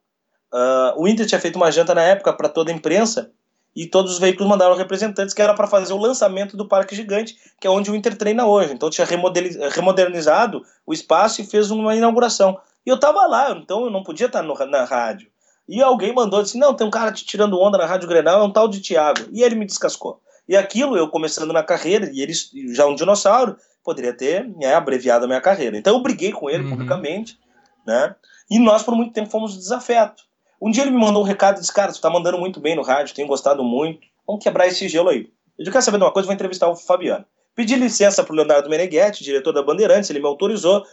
Uh, 0.51 1.01
o 1.01 1.07
Inter 1.07 1.25
tinha 1.25 1.39
feito 1.39 1.55
uma 1.55 1.71
janta 1.71 1.95
na 1.95 2.03
época 2.03 2.33
para 2.33 2.49
toda 2.49 2.71
a 2.71 2.75
imprensa 2.75 3.31
e 3.75 3.87
todos 3.87 4.13
os 4.13 4.19
veículos 4.19 4.47
mandaram 4.47 4.75
representantes 4.75 5.33
que 5.33 5.41
era 5.41 5.53
para 5.53 5.67
fazer 5.67 5.93
o 5.93 5.97
lançamento 5.97 6.55
do 6.55 6.67
Parque 6.67 6.95
Gigante, 6.95 7.35
que 7.59 7.65
é 7.65 7.69
onde 7.69 7.89
o 7.89 7.95
Inter 7.95 8.15
treina 8.15 8.45
hoje. 8.45 8.73
Então 8.73 8.89
tinha 8.89 9.07
remodernizado 9.07 10.63
o 10.85 10.93
espaço 10.93 11.41
e 11.41 11.45
fez 11.45 11.71
uma 11.71 11.95
inauguração. 11.95 12.59
E 12.85 12.89
eu 12.89 12.95
estava 12.95 13.25
lá, 13.25 13.51
então 13.51 13.85
eu 13.85 13.91
não 13.91 14.03
podia 14.03 14.27
estar 14.27 14.41
no, 14.41 14.53
na 14.65 14.83
rádio. 14.83 15.29
E 15.67 15.81
alguém 15.81 16.13
mandou 16.13 16.39
assim: 16.39 16.59
não, 16.59 16.73
tem 16.73 16.85
um 16.85 16.91
cara 16.91 17.11
te 17.11 17.25
tirando 17.25 17.59
onda 17.59 17.77
na 17.77 17.85
Rádio 17.85 18.07
Grenal, 18.07 18.41
é 18.41 18.43
um 18.43 18.51
tal 18.51 18.67
de 18.67 18.81
Tiago. 18.81 19.21
E 19.31 19.41
ele 19.41 19.55
me 19.55 19.65
descascou. 19.65 20.21
E 20.47 20.57
aquilo, 20.57 20.97
eu 20.97 21.07
começando 21.07 21.53
na 21.53 21.63
carreira, 21.63 22.09
e 22.11 22.21
ele 22.21 22.33
já 22.73 22.85
um 22.85 22.95
dinossauro, 22.95 23.55
poderia 23.83 24.13
ter 24.13 24.45
né, 24.57 24.73
abreviado 24.75 25.23
a 25.23 25.27
minha 25.27 25.39
carreira. 25.39 25.77
Então 25.77 25.95
eu 25.95 26.01
briguei 26.01 26.31
com 26.31 26.49
ele 26.49 26.63
uhum. 26.63 26.71
publicamente, 26.71 27.39
né? 27.87 28.15
E 28.49 28.59
nós 28.59 28.83
por 28.83 28.95
muito 28.95 29.13
tempo 29.13 29.29
fomos 29.29 29.57
desafeto. 29.57 30.23
Um 30.61 30.69
dia 30.69 30.83
ele 30.83 30.91
me 30.91 30.99
mandou 30.99 31.21
um 31.21 31.25
recado 31.25 31.57
e 31.57 31.59
disse: 31.61 31.73
Cara, 31.73 31.93
você 31.93 32.01
tá 32.01 32.09
mandando 32.09 32.37
muito 32.37 32.59
bem 32.59 32.75
no 32.75 32.83
rádio, 32.83 33.15
tenho 33.15 33.27
gostado 33.27 33.63
muito. 33.63 34.01
Vamos 34.27 34.43
quebrar 34.43 34.67
esse 34.67 34.87
gelo 34.89 35.09
aí. 35.09 35.29
Eu 35.57 35.63
disse: 35.63 35.71
Quer 35.71 35.81
saber 35.81 35.97
de 35.97 36.03
uma 36.03 36.11
coisa? 36.11 36.25
Vou 36.25 36.33
entrevistar 36.33 36.67
o 36.67 36.75
Fabiano. 36.75 37.25
Pedi 37.55 37.75
licença 37.75 38.23
pro 38.23 38.35
Leonardo 38.35 38.69
Meneghetti, 38.69 39.23
diretor 39.23 39.53
da 39.53 39.61
Bandeirantes, 39.61 40.09
ele 40.09 40.19
me 40.19 40.25
autorizou. 40.25 40.83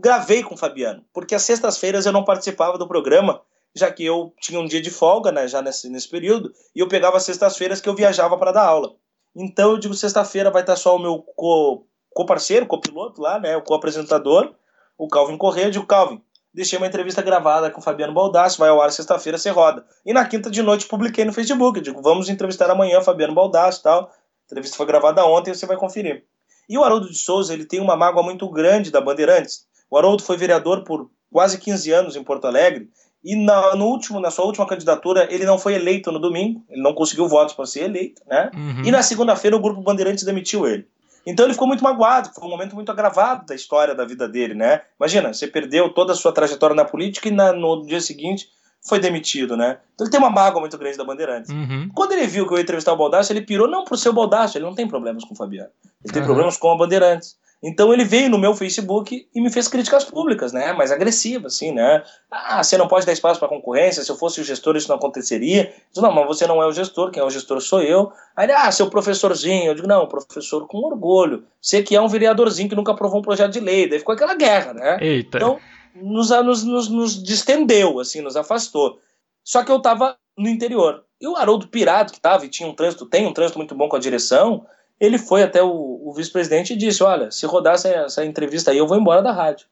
Gravei 0.00 0.42
com 0.42 0.54
o 0.54 0.58
Fabiano, 0.58 1.04
porque 1.12 1.34
às 1.34 1.42
sextas-feiras 1.42 2.06
eu 2.06 2.12
não 2.12 2.24
participava 2.24 2.78
do 2.78 2.86
programa, 2.86 3.40
já 3.74 3.90
que 3.90 4.04
eu 4.04 4.32
tinha 4.40 4.60
um 4.60 4.66
dia 4.66 4.80
de 4.80 4.90
folga, 4.90 5.32
né, 5.32 5.48
já 5.48 5.60
nesse, 5.62 5.88
nesse 5.88 6.08
período, 6.08 6.52
e 6.74 6.80
eu 6.80 6.88
pegava 6.88 7.18
sextas-feiras 7.20 7.80
que 7.80 7.88
eu 7.88 7.94
viajava 7.94 8.36
para 8.36 8.52
dar 8.52 8.64
aula. 8.64 8.94
Então 9.34 9.72
eu 9.72 9.78
digo: 9.78 9.94
sexta-feira 9.94 10.50
vai 10.50 10.62
estar 10.62 10.76
só 10.76 10.96
o 10.96 10.98
meu 10.98 11.18
co 11.36 11.84
co-parceiro, 12.10 12.66
co-piloto 12.66 13.20
lá, 13.20 13.38
né, 13.38 13.56
o 13.56 13.62
co-apresentador, 13.62 14.52
o 14.96 15.06
Calvin 15.06 15.36
Corrêa. 15.36 15.66
Eu 15.66 15.70
digo, 15.70 15.86
Calvin, 15.86 16.20
deixei 16.52 16.76
uma 16.76 16.86
entrevista 16.86 17.22
gravada 17.22 17.70
com 17.70 17.80
o 17.80 17.82
Fabiano 17.82 18.12
Baldassi, 18.12 18.58
vai 18.58 18.70
ao 18.70 18.82
ar 18.82 18.90
sexta-feira, 18.90 19.38
você 19.38 19.50
roda. 19.50 19.86
E 20.04 20.12
na 20.12 20.24
quinta 20.24 20.50
de 20.50 20.60
noite 20.60 20.86
publiquei 20.86 21.24
no 21.24 21.32
Facebook, 21.32 21.78
eu 21.78 21.82
digo, 21.82 22.02
vamos 22.02 22.28
entrevistar 22.28 22.68
amanhã 22.70 23.00
Fabiano 23.00 23.34
Baldassi 23.34 23.78
e 23.78 23.82
tal. 23.82 24.04
A 24.04 24.10
entrevista 24.46 24.76
foi 24.76 24.86
gravada 24.86 25.24
ontem, 25.26 25.54
você 25.54 25.66
vai 25.66 25.76
conferir. 25.76 26.24
E 26.68 26.76
o 26.76 26.82
Haroldo 26.82 27.08
de 27.08 27.16
Souza, 27.16 27.54
ele 27.54 27.64
tem 27.64 27.80
uma 27.80 27.96
mágoa 27.96 28.22
muito 28.22 28.48
grande 28.50 28.90
da 28.90 29.00
Bandeirantes. 29.00 29.67
O 29.90 29.96
Haroldo 29.96 30.22
foi 30.22 30.36
vereador 30.36 30.84
por 30.84 31.10
quase 31.32 31.58
15 31.58 31.92
anos 31.92 32.16
em 32.16 32.24
Porto 32.24 32.46
Alegre, 32.46 32.88
e 33.24 33.34
na, 33.36 33.74
no 33.74 33.86
último, 33.86 34.20
na 34.20 34.30
sua 34.30 34.44
última 34.44 34.66
candidatura, 34.66 35.26
ele 35.30 35.44
não 35.44 35.58
foi 35.58 35.74
eleito 35.74 36.12
no 36.12 36.18
domingo, 36.18 36.64
ele 36.68 36.80
não 36.80 36.94
conseguiu 36.94 37.28
votos 37.28 37.54
para 37.54 37.66
ser 37.66 37.84
eleito, 37.84 38.22
né? 38.26 38.50
Uhum. 38.54 38.84
E 38.84 38.90
na 38.90 39.02
segunda-feira 39.02 39.56
o 39.56 39.60
grupo 39.60 39.82
Bandeirantes 39.82 40.24
demitiu 40.24 40.66
ele. 40.66 40.86
Então 41.26 41.44
ele 41.44 41.52
ficou 41.52 41.68
muito 41.68 41.82
magoado, 41.84 42.30
foi 42.32 42.46
um 42.46 42.50
momento 42.50 42.74
muito 42.74 42.90
agravado 42.90 43.44
da 43.44 43.54
história 43.54 43.94
da 43.94 44.04
vida 44.04 44.28
dele, 44.28 44.54
né? 44.54 44.82
Imagina, 44.98 45.32
você 45.32 45.46
perdeu 45.46 45.92
toda 45.92 46.12
a 46.12 46.16
sua 46.16 46.32
trajetória 46.32 46.74
na 46.74 46.84
política 46.84 47.28
e 47.28 47.30
na, 47.30 47.52
no 47.52 47.84
dia 47.84 48.00
seguinte 48.00 48.48
foi 48.86 49.00
demitido, 49.00 49.56
né? 49.56 49.78
Então 49.94 50.06
ele 50.06 50.10
tem 50.12 50.20
uma 50.20 50.30
mágoa 50.30 50.60
muito 50.60 50.78
grande 50.78 50.96
da 50.96 51.04
Bandeirantes. 51.04 51.50
Uhum. 51.50 51.90
Quando 51.92 52.12
ele 52.12 52.26
viu 52.26 52.46
que 52.46 52.54
eu 52.54 52.56
ia 52.56 52.62
entrevistar 52.62 52.92
o 52.92 52.96
Baldassio, 52.96 53.32
ele 53.32 53.42
pirou 53.42 53.68
não 53.68 53.84
por 53.84 53.98
ser 53.98 54.08
o 54.08 54.12
Baldassio, 54.12 54.58
ele 54.58 54.64
não 54.64 54.74
tem 54.74 54.86
problemas 54.86 55.24
com 55.24 55.34
o 55.34 55.36
Fabiano. 55.36 55.70
Ele 56.02 56.12
tem 56.12 56.22
uhum. 56.22 56.28
problemas 56.28 56.56
com 56.56 56.70
a 56.70 56.76
Bandeirantes. 56.76 57.36
Então 57.62 57.92
ele 57.92 58.04
veio 58.04 58.30
no 58.30 58.38
meu 58.38 58.54
Facebook 58.54 59.28
e 59.34 59.40
me 59.40 59.50
fez 59.50 59.66
críticas 59.66 60.04
públicas, 60.04 60.52
né? 60.52 60.72
Mais 60.72 60.92
agressivas, 60.92 61.54
assim, 61.54 61.72
né? 61.72 62.04
Ah, 62.30 62.62
você 62.62 62.78
não 62.78 62.86
pode 62.86 63.04
dar 63.04 63.12
espaço 63.12 63.40
para 63.40 63.48
concorrência, 63.48 64.02
se 64.02 64.10
eu 64.10 64.16
fosse 64.16 64.40
o 64.40 64.44
gestor 64.44 64.76
isso 64.76 64.88
não 64.88 64.96
aconteceria. 64.96 65.64
Eu 65.64 65.72
digo, 65.92 66.06
não, 66.06 66.14
mas 66.14 66.26
você 66.26 66.46
não 66.46 66.62
é 66.62 66.66
o 66.66 66.72
gestor, 66.72 67.10
quem 67.10 67.20
é 67.20 67.26
o 67.26 67.30
gestor 67.30 67.60
sou 67.60 67.82
eu. 67.82 68.12
Aí 68.36 68.46
ele, 68.46 68.52
ah, 68.52 68.70
seu 68.70 68.88
professorzinho. 68.88 69.66
Eu 69.66 69.74
digo, 69.74 69.88
não, 69.88 70.06
professor 70.06 70.68
com 70.68 70.78
orgulho. 70.78 71.44
Você 71.60 71.82
que 71.82 71.96
é 71.96 72.00
um 72.00 72.08
vereadorzinho 72.08 72.68
que 72.68 72.76
nunca 72.76 72.92
aprovou 72.92 73.18
um 73.18 73.24
projeto 73.24 73.52
de 73.52 73.60
lei. 73.60 73.88
Daí 73.88 73.98
ficou 73.98 74.14
aquela 74.14 74.34
guerra, 74.34 74.72
né? 74.72 74.98
Eita. 75.00 75.38
Então 75.38 75.58
nos, 76.02 76.30
nos, 76.30 76.64
nos, 76.64 76.88
nos 76.88 77.22
distendeu, 77.22 77.98
assim, 78.00 78.20
nos 78.20 78.36
afastou. 78.36 79.00
Só 79.44 79.64
que 79.64 79.72
eu 79.72 79.80
tava 79.80 80.16
no 80.36 80.48
interior. 80.48 81.04
E 81.20 81.26
o 81.26 81.36
Haroldo 81.36 81.68
Pirado, 81.68 82.12
que 82.12 82.20
tava 82.20 82.44
e 82.44 82.48
tinha 82.48 82.68
um 82.68 82.74
trânsito, 82.74 83.06
tem 83.06 83.26
um 83.26 83.32
trânsito 83.32 83.58
muito 83.58 83.74
bom 83.74 83.88
com 83.88 83.96
a 83.96 84.00
direção, 84.00 84.64
ele 85.00 85.18
foi 85.18 85.42
até 85.42 85.62
o, 85.62 86.00
o 86.04 86.12
vice-presidente 86.12 86.72
e 86.72 86.76
disse: 86.76 87.02
Olha, 87.02 87.30
se 87.30 87.46
rodar 87.46 87.74
essa, 87.74 87.88
essa, 87.88 88.24
entrevista 88.24 88.70
aí, 88.70 88.78
eu 88.78 88.86
vou 88.86 88.96
embora 88.96 89.22
da 89.22 89.32
rádio. 89.32 89.66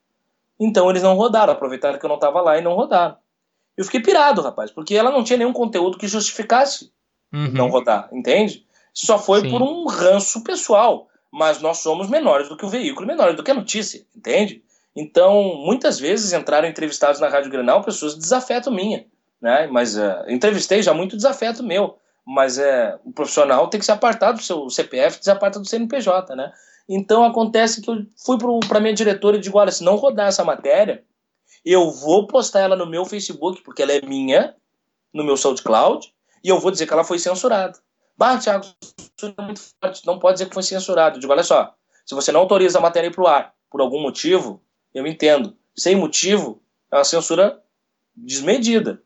Então 0.58 0.88
eles 0.88 1.02
não 1.02 1.14
rodaram, 1.14 1.52
aproveitaram 1.52 1.98
que 1.98 2.04
eu 2.04 2.08
não 2.08 2.16
estava 2.16 2.40
lá 2.40 2.58
e 2.58 2.62
não 2.62 2.74
rodaram. 2.74 3.16
Eu 3.76 3.84
fiquei 3.84 4.00
pirado, 4.00 4.40
rapaz, 4.40 4.70
porque 4.70 4.94
ela 4.94 5.10
não 5.10 5.22
tinha 5.22 5.36
nenhum 5.36 5.52
conteúdo 5.52 5.98
que 5.98 6.08
justificasse 6.08 6.90
uhum. 7.32 7.52
não 7.52 7.68
rodar, 7.68 8.08
entende? 8.10 8.64
Só 8.94 9.18
foi 9.18 9.42
Sim. 9.42 9.50
por 9.50 9.60
um 9.60 9.86
ranço 9.86 10.42
pessoal. 10.42 11.08
Mas 11.30 11.60
nós 11.60 11.78
somos 11.78 12.08
menores 12.08 12.48
do 12.48 12.56
que 12.56 12.64
o 12.64 12.68
veículo, 12.68 13.06
menores 13.06 13.36
do 13.36 13.42
que 13.42 13.50
a 13.50 13.54
notícia, 13.54 14.06
entende? 14.16 14.62
Então, 14.94 15.56
muitas 15.56 15.98
vezes 15.98 16.32
entraram 16.32 16.66
entrevistados 16.66 17.20
na 17.20 17.28
Rádio 17.28 17.50
Grenal 17.50 17.82
pessoas 17.82 18.14
de 18.14 18.20
desafeto 18.20 18.70
minha, 18.70 19.04
né? 19.38 19.66
Mas 19.66 19.98
uh, 19.98 20.24
entrevistei 20.28 20.82
já 20.82 20.94
muito 20.94 21.16
desafeto 21.16 21.62
meu 21.62 21.98
mas 22.26 22.58
é 22.58 22.98
o 23.04 23.12
profissional 23.12 23.68
tem 23.68 23.78
que 23.78 23.86
se 23.86 23.92
apartar 23.92 24.32
do 24.32 24.42
seu 24.42 24.68
CPF, 24.68 25.22
se 25.22 25.30
aparta 25.30 25.60
do 25.60 25.68
CNPJ, 25.68 26.34
né? 26.34 26.52
Então 26.88 27.24
acontece 27.24 27.80
que 27.80 27.90
eu 27.90 28.04
fui 28.16 28.36
para 28.68 28.80
minha 28.80 28.94
diretora 28.94 29.36
e 29.36 29.40
digo, 29.40 29.58
olha, 29.58 29.70
se 29.70 29.84
não 29.84 29.96
rodar 29.96 30.26
essa 30.26 30.44
matéria, 30.44 31.04
eu 31.64 31.90
vou 31.90 32.26
postar 32.26 32.60
ela 32.60 32.76
no 32.76 32.86
meu 32.86 33.04
Facebook, 33.04 33.62
porque 33.62 33.82
ela 33.82 33.92
é 33.92 34.00
minha, 34.00 34.54
no 35.12 35.24
meu 35.24 35.36
SoundCloud, 35.36 36.12
e 36.42 36.48
eu 36.48 36.58
vou 36.60 36.70
dizer 36.70 36.86
que 36.86 36.92
ela 36.92 37.04
foi 37.04 37.18
censurada. 37.18 37.78
Bah, 38.16 38.38
Thiago, 38.38 38.64
isso 38.64 39.34
é 39.36 39.42
muito 39.42 39.60
forte, 39.60 40.06
não 40.06 40.18
pode 40.18 40.34
dizer 40.34 40.46
que 40.48 40.54
foi 40.54 40.62
censurado. 40.62 41.16
Eu 41.16 41.20
digo, 41.20 41.32
olha 41.32 41.42
só, 41.42 41.74
se 42.04 42.14
você 42.14 42.32
não 42.32 42.40
autoriza 42.40 42.78
a 42.78 42.82
matéria 42.82 43.10
para 43.10 43.22
o 43.22 43.26
ar 43.26 43.54
por 43.70 43.80
algum 43.80 44.00
motivo, 44.00 44.62
eu 44.94 45.06
entendo. 45.06 45.56
Sem 45.76 45.96
motivo, 45.96 46.62
é 46.90 46.96
uma 46.96 47.04
censura 47.04 47.60
desmedida. 48.14 49.02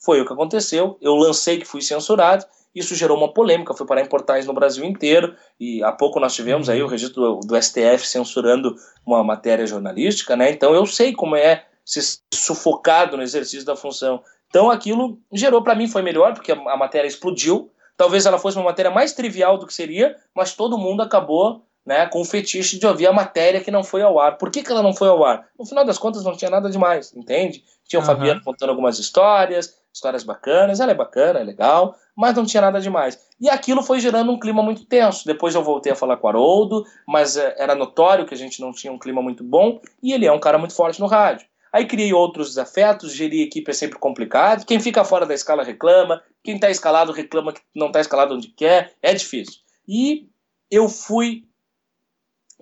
Foi 0.00 0.20
o 0.20 0.26
que 0.26 0.32
aconteceu. 0.32 0.96
Eu 1.00 1.14
lancei 1.14 1.58
que 1.58 1.64
fui 1.66 1.82
censurado. 1.82 2.44
Isso 2.74 2.94
gerou 2.94 3.18
uma 3.18 3.32
polêmica, 3.32 3.74
foi 3.74 3.86
parar 3.86 4.00
em 4.00 4.08
portais 4.08 4.46
no 4.46 4.52
Brasil 4.52 4.84
inteiro. 4.84 5.34
E 5.58 5.82
há 5.82 5.92
pouco 5.92 6.20
nós 6.20 6.34
tivemos 6.34 6.68
aí 6.68 6.82
o 6.82 6.86
registro 6.86 7.40
do, 7.40 7.40
do 7.40 7.62
STF 7.62 8.06
censurando 8.06 8.76
uma 9.04 9.22
matéria 9.24 9.66
jornalística, 9.66 10.36
né? 10.36 10.50
Então 10.50 10.74
eu 10.74 10.86
sei 10.86 11.12
como 11.12 11.36
é 11.36 11.64
ser 11.84 12.02
sufocado 12.32 13.16
no 13.16 13.22
exercício 13.22 13.66
da 13.66 13.74
função. 13.74 14.22
Então 14.48 14.70
aquilo 14.70 15.18
gerou 15.32 15.62
para 15.62 15.74
mim 15.74 15.88
foi 15.88 16.02
melhor 16.02 16.34
porque 16.34 16.52
a, 16.52 16.76
matéria 16.76 17.08
explodiu. 17.08 17.70
Talvez 17.96 18.24
ela 18.24 18.38
fosse 18.38 18.56
uma 18.56 18.64
matéria 18.64 18.90
mais 18.90 19.12
trivial 19.12 19.58
do 19.58 19.66
que 19.66 19.74
seria, 19.74 20.16
mas 20.34 20.54
todo 20.54 20.78
mundo 20.78 21.02
acabou 21.02 21.64
né, 21.84 22.06
com 22.06 22.20
o 22.20 22.24
fetiche 22.24 22.78
de 22.78 22.86
ouvir 22.86 23.06
a 23.06 23.12
matéria 23.12 23.60
que 23.60 23.70
não 23.70 23.82
foi 23.82 24.02
ao 24.02 24.18
ar. 24.18 24.38
Por 24.38 24.50
que, 24.50 24.62
que 24.62 24.70
ela 24.70 24.82
não 24.82 24.94
foi 24.94 25.08
ao 25.08 25.24
ar? 25.24 25.48
No 25.58 25.66
final 25.66 25.84
das 25.84 25.98
contas 25.98 26.24
não 26.24 26.36
tinha 26.36 26.50
nada 26.50 26.70
demais, 26.70 27.14
entende? 27.14 27.64
Tinha 27.86 28.00
o 28.00 28.02
uhum. 28.02 28.06
Fabiano 28.06 28.42
contando 28.42 28.70
algumas 28.70 28.98
histórias, 28.98 29.79
histórias 29.92 30.22
bacanas, 30.22 30.80
ela 30.80 30.92
é 30.92 30.94
bacana, 30.94 31.40
é 31.40 31.44
legal, 31.44 31.94
mas 32.16 32.34
não 32.34 32.46
tinha 32.46 32.60
nada 32.60 32.80
demais. 32.80 33.18
E 33.40 33.48
aquilo 33.48 33.82
foi 33.82 34.00
gerando 34.00 34.30
um 34.30 34.38
clima 34.38 34.62
muito 34.62 34.84
tenso. 34.84 35.26
Depois 35.26 35.54
eu 35.54 35.62
voltei 35.62 35.92
a 35.92 35.96
falar 35.96 36.16
com 36.16 36.26
o 36.26 36.30
Haroldo, 36.30 36.84
mas 37.06 37.36
é, 37.36 37.54
era 37.58 37.74
notório 37.74 38.26
que 38.26 38.34
a 38.34 38.36
gente 38.36 38.60
não 38.60 38.72
tinha 38.72 38.92
um 38.92 38.98
clima 38.98 39.20
muito 39.20 39.42
bom, 39.42 39.80
e 40.02 40.12
ele 40.12 40.26
é 40.26 40.32
um 40.32 40.40
cara 40.40 40.58
muito 40.58 40.74
forte 40.74 41.00
no 41.00 41.06
rádio. 41.06 41.46
Aí 41.72 41.86
criei 41.86 42.12
outros 42.12 42.48
desafetos, 42.48 43.14
gerir 43.14 43.46
equipe 43.46 43.70
é 43.70 43.74
sempre 43.74 43.98
complicado. 43.98 44.66
Quem 44.66 44.80
fica 44.80 45.04
fora 45.04 45.24
da 45.24 45.34
escala 45.34 45.62
reclama, 45.62 46.20
quem 46.42 46.56
está 46.56 46.68
escalado 46.68 47.12
reclama 47.12 47.52
que 47.52 47.60
não 47.74 47.88
está 47.88 48.00
escalado 48.00 48.34
onde 48.34 48.48
quer, 48.48 48.94
é 49.00 49.14
difícil. 49.14 49.60
E 49.86 50.28
eu 50.70 50.88
fui 50.88 51.44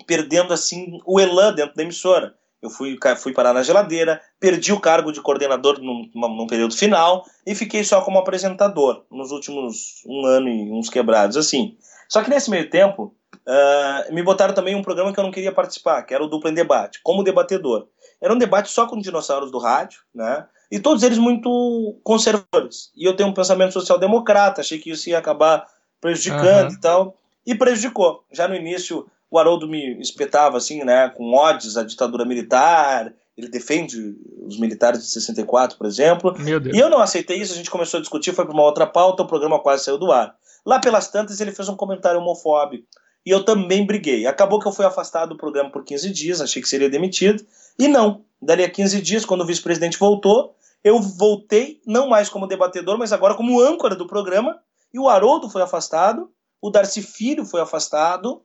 perdendo 0.06 0.52
assim 0.52 0.98
o 1.06 1.18
elan 1.18 1.54
dentro 1.54 1.74
da 1.74 1.82
emissora. 1.82 2.34
Eu 2.60 2.70
fui, 2.70 2.98
fui 3.18 3.32
parar 3.32 3.52
na 3.52 3.62
geladeira, 3.62 4.20
perdi 4.40 4.72
o 4.72 4.80
cargo 4.80 5.12
de 5.12 5.20
coordenador 5.20 5.80
num, 5.80 6.10
num, 6.12 6.46
período 6.46 6.74
final 6.74 7.24
e 7.46 7.54
fiquei 7.54 7.84
só 7.84 8.00
como 8.00 8.18
apresentador 8.18 9.04
nos 9.10 9.30
últimos 9.30 10.02
um 10.04 10.26
ano 10.26 10.48
e 10.48 10.72
uns 10.72 10.90
quebrados, 10.90 11.36
assim. 11.36 11.76
Só 12.08 12.22
que 12.22 12.30
nesse 12.30 12.50
meio 12.50 12.68
tempo, 12.68 13.14
uh, 13.46 14.12
me 14.12 14.22
botaram 14.22 14.54
também 14.54 14.74
um 14.74 14.82
programa 14.82 15.12
que 15.12 15.20
eu 15.20 15.24
não 15.24 15.30
queria 15.30 15.52
participar, 15.52 16.02
que 16.02 16.12
era 16.12 16.24
o 16.24 16.26
Dupla 16.26 16.50
em 16.50 16.54
Debate, 16.54 17.00
como 17.02 17.22
debatedor. 17.22 17.86
Era 18.20 18.34
um 18.34 18.38
debate 18.38 18.70
só 18.70 18.86
com 18.86 18.98
dinossauros 18.98 19.52
do 19.52 19.58
rádio, 19.58 20.00
né? 20.12 20.46
E 20.70 20.78
todos 20.78 21.02
eles 21.02 21.18
muito 21.18 21.98
conservadores. 22.02 22.90
E 22.96 23.04
eu 23.04 23.14
tenho 23.14 23.28
um 23.28 23.34
pensamento 23.34 23.72
social-democrata, 23.72 24.60
achei 24.60 24.78
que 24.78 24.90
isso 24.90 25.08
ia 25.08 25.18
acabar 25.18 25.64
prejudicando 26.00 26.70
uhum. 26.70 26.74
e 26.74 26.80
tal. 26.80 27.16
E 27.46 27.54
prejudicou. 27.54 28.24
Já 28.30 28.46
no 28.46 28.54
início, 28.54 29.06
o 29.30 29.38
Haroldo 29.38 29.68
me 29.68 30.00
espetava 30.00 30.56
assim, 30.56 30.84
né, 30.84 31.08
com 31.10 31.34
ódios 31.34 31.76
à 31.76 31.84
ditadura 31.84 32.24
militar, 32.24 33.12
ele 33.36 33.48
defende 33.48 34.16
os 34.44 34.58
militares 34.58 35.00
de 35.00 35.08
64, 35.08 35.78
por 35.78 35.86
exemplo. 35.86 36.34
E 36.74 36.78
eu 36.78 36.90
não 36.90 36.98
aceitei 36.98 37.38
isso, 37.38 37.52
a 37.52 37.56
gente 37.56 37.70
começou 37.70 37.98
a 37.98 38.00
discutir, 38.00 38.32
foi 38.32 38.44
para 38.44 38.54
uma 38.54 38.64
outra 38.64 38.86
pauta, 38.86 39.22
o 39.22 39.26
programa 39.26 39.60
quase 39.60 39.84
saiu 39.84 39.98
do 39.98 40.10
ar. 40.10 40.34
Lá 40.66 40.80
pelas 40.80 41.08
tantas 41.08 41.40
ele 41.40 41.52
fez 41.52 41.68
um 41.68 41.76
comentário 41.76 42.20
homofóbico. 42.20 42.84
E 43.24 43.30
eu 43.30 43.44
também 43.44 43.84
briguei. 43.84 44.26
Acabou 44.26 44.58
que 44.58 44.66
eu 44.66 44.72
fui 44.72 44.84
afastado 44.84 45.30
do 45.30 45.36
programa 45.36 45.70
por 45.70 45.84
15 45.84 46.10
dias, 46.10 46.40
achei 46.40 46.62
que 46.62 46.68
seria 46.68 46.88
demitido. 46.88 47.44
E 47.78 47.86
não. 47.86 48.24
Dali 48.40 48.64
a 48.64 48.70
15 48.70 49.02
dias, 49.02 49.24
quando 49.24 49.42
o 49.42 49.46
vice-presidente 49.46 49.98
voltou, 49.98 50.56
eu 50.82 50.98
voltei, 51.00 51.80
não 51.86 52.08
mais 52.08 52.28
como 52.28 52.46
debatedor, 52.46 52.96
mas 52.96 53.12
agora 53.12 53.34
como 53.34 53.60
âncora 53.60 53.94
do 53.94 54.06
programa. 54.06 54.58
E 54.92 54.98
o 54.98 55.08
Haroldo 55.08 55.50
foi 55.50 55.62
afastado, 55.62 56.30
o 56.60 56.70
Darcy 56.70 57.02
Filho 57.02 57.44
foi 57.44 57.60
afastado, 57.60 58.42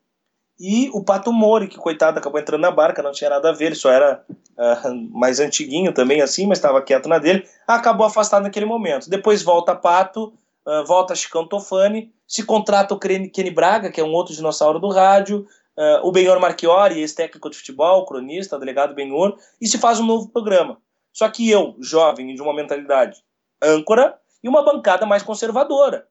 e 0.60 0.90
o 0.94 1.04
Pato 1.04 1.32
Mori, 1.34 1.68
que 1.68 1.78
coitado 1.78 2.20
acabou 2.20 2.40
entrando 2.40 2.62
na 2.62 2.72
barca, 2.72 3.02
não 3.02 3.12
tinha 3.12 3.30
nada 3.30 3.50
a 3.50 3.54
ver, 3.54 3.68
ele 3.68 3.76
só 3.76 3.90
era 3.90 4.24
uh, 4.30 5.18
mais 5.18 5.40
antiguinho 5.40 5.94
também 5.94 6.22
assim, 6.22 6.46
mas 6.46 6.58
estava 6.58 6.82
quieto 6.82 7.10
na 7.10 7.18
dele, 7.18 7.48
acabou 7.68 8.06
afastado 8.06 8.44
naquele 8.44 8.66
momento. 8.66 9.10
Depois 9.10 9.42
volta 9.42 9.76
Pato, 9.76 10.34
uh, 10.66 10.86
volta 10.86 11.16
Chicão 11.16 11.48
Tofani, 11.48 12.14
se 12.28 12.44
contrata 12.44 12.94
o 12.94 13.00
Kenny 13.00 13.52
Braga, 13.52 13.92
que 13.92 14.00
é 14.00 14.04
um 14.04 14.14
outro 14.14 14.34
dinossauro 14.34 14.80
do 14.80 14.90
rádio, 14.90 15.48
uh, 15.78 16.08
o 16.08 16.12
Benhor 16.12 16.40
Marchiori, 16.40 17.00
ex-técnico 17.00 17.50
de 17.50 17.58
futebol, 17.58 18.06
cronista, 18.06 18.60
delegado 18.60 18.94
Benhor, 18.94 19.38
e 19.60 19.68
se 19.68 19.78
faz 19.78 20.00
um 20.00 20.06
novo 20.06 20.30
programa. 20.30 20.78
Só 21.12 21.30
que 21.30 21.50
eu, 21.50 21.76
jovem, 21.80 22.34
de 22.34 22.42
uma 22.42 22.54
mentalidade 22.54 23.24
âncora, 23.62 24.20
e 24.44 24.50
uma 24.50 24.64
bancada 24.64 25.06
mais 25.06 25.24
conservadora. 25.24 26.08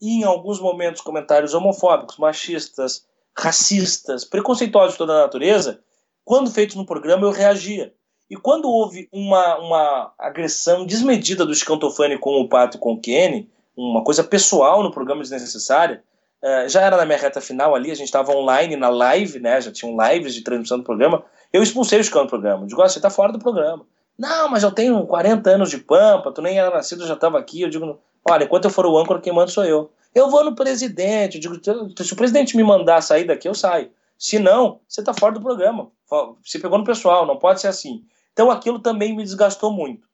E 0.00 0.20
em 0.20 0.24
alguns 0.24 0.60
momentos 0.60 1.00
comentários 1.00 1.54
homofóbicos, 1.54 2.18
machistas, 2.18 3.05
racistas, 3.38 4.24
preconceituosos 4.24 4.92
de 4.92 4.98
toda 4.98 5.14
a 5.14 5.22
natureza, 5.22 5.80
quando 6.24 6.50
feitos 6.50 6.76
no 6.76 6.86
programa 6.86 7.24
eu 7.24 7.30
reagia. 7.30 7.92
E 8.28 8.36
quando 8.36 8.68
houve 8.68 9.08
uma, 9.12 9.58
uma 9.58 10.12
agressão 10.18 10.84
desmedida 10.84 11.46
do 11.46 11.54
Scantofani 11.54 12.18
com 12.18 12.40
o 12.40 12.48
Pato 12.48 12.76
e 12.76 12.80
com 12.80 12.94
o 12.94 13.00
Kenny, 13.00 13.48
uma 13.76 14.02
coisa 14.02 14.24
pessoal 14.24 14.82
no 14.82 14.90
programa 14.90 15.22
desnecessária, 15.22 16.02
uh, 16.42 16.68
já 16.68 16.82
era 16.82 16.96
na 16.96 17.04
minha 17.04 17.18
reta 17.18 17.40
final 17.40 17.74
ali, 17.74 17.90
a 17.90 17.94
gente 17.94 18.06
estava 18.06 18.32
online 18.32 18.74
na 18.74 18.88
live, 18.88 19.38
né, 19.38 19.60
já 19.60 19.70
tinham 19.70 19.96
lives 19.96 20.34
de 20.34 20.42
transmissão 20.42 20.78
do 20.78 20.84
programa, 20.84 21.22
eu 21.52 21.62
expulsei 21.62 22.00
o 22.00 22.04
Scão 22.04 22.24
do 22.24 22.28
programa. 22.28 22.66
Digo, 22.66 22.82
ah, 22.82 22.88
você 22.88 22.98
está 22.98 23.10
fora 23.10 23.32
do 23.32 23.38
programa. 23.38 23.86
Não, 24.18 24.48
mas 24.48 24.62
eu 24.62 24.72
tenho 24.72 25.06
40 25.06 25.50
anos 25.50 25.70
de 25.70 25.78
pampa, 25.78 26.32
tu 26.32 26.40
nem 26.40 26.58
era 26.58 26.70
nascido, 26.70 27.02
eu 27.02 27.06
já 27.06 27.14
estava 27.14 27.38
aqui. 27.38 27.60
Eu 27.60 27.68
digo, 27.68 27.98
olha, 28.28 28.44
enquanto 28.44 28.64
eu 28.64 28.70
for 28.70 28.86
o 28.86 28.98
âncora, 28.98 29.20
quem 29.20 29.32
manda 29.32 29.50
sou 29.50 29.64
eu. 29.64 29.90
Eu 30.16 30.30
vou 30.30 30.42
no 30.42 30.54
presidente, 30.54 31.38
digo, 31.38 31.60
se 32.02 32.12
o 32.14 32.16
presidente 32.16 32.56
me 32.56 32.64
mandar 32.64 33.02
sair 33.02 33.24
daqui, 33.24 33.46
eu 33.46 33.54
saio. 33.54 33.90
Se 34.18 34.38
não, 34.38 34.80
você 34.88 35.02
está 35.02 35.12
fora 35.12 35.34
do 35.34 35.42
programa. 35.42 35.90
Você 36.42 36.58
pegou 36.58 36.78
no 36.78 36.86
pessoal, 36.86 37.26
não 37.26 37.36
pode 37.36 37.60
ser 37.60 37.68
assim. 37.68 38.02
Então 38.32 38.50
aquilo 38.50 38.78
também 38.78 39.14
me 39.14 39.22
desgastou 39.22 39.70
muito. 39.70 40.08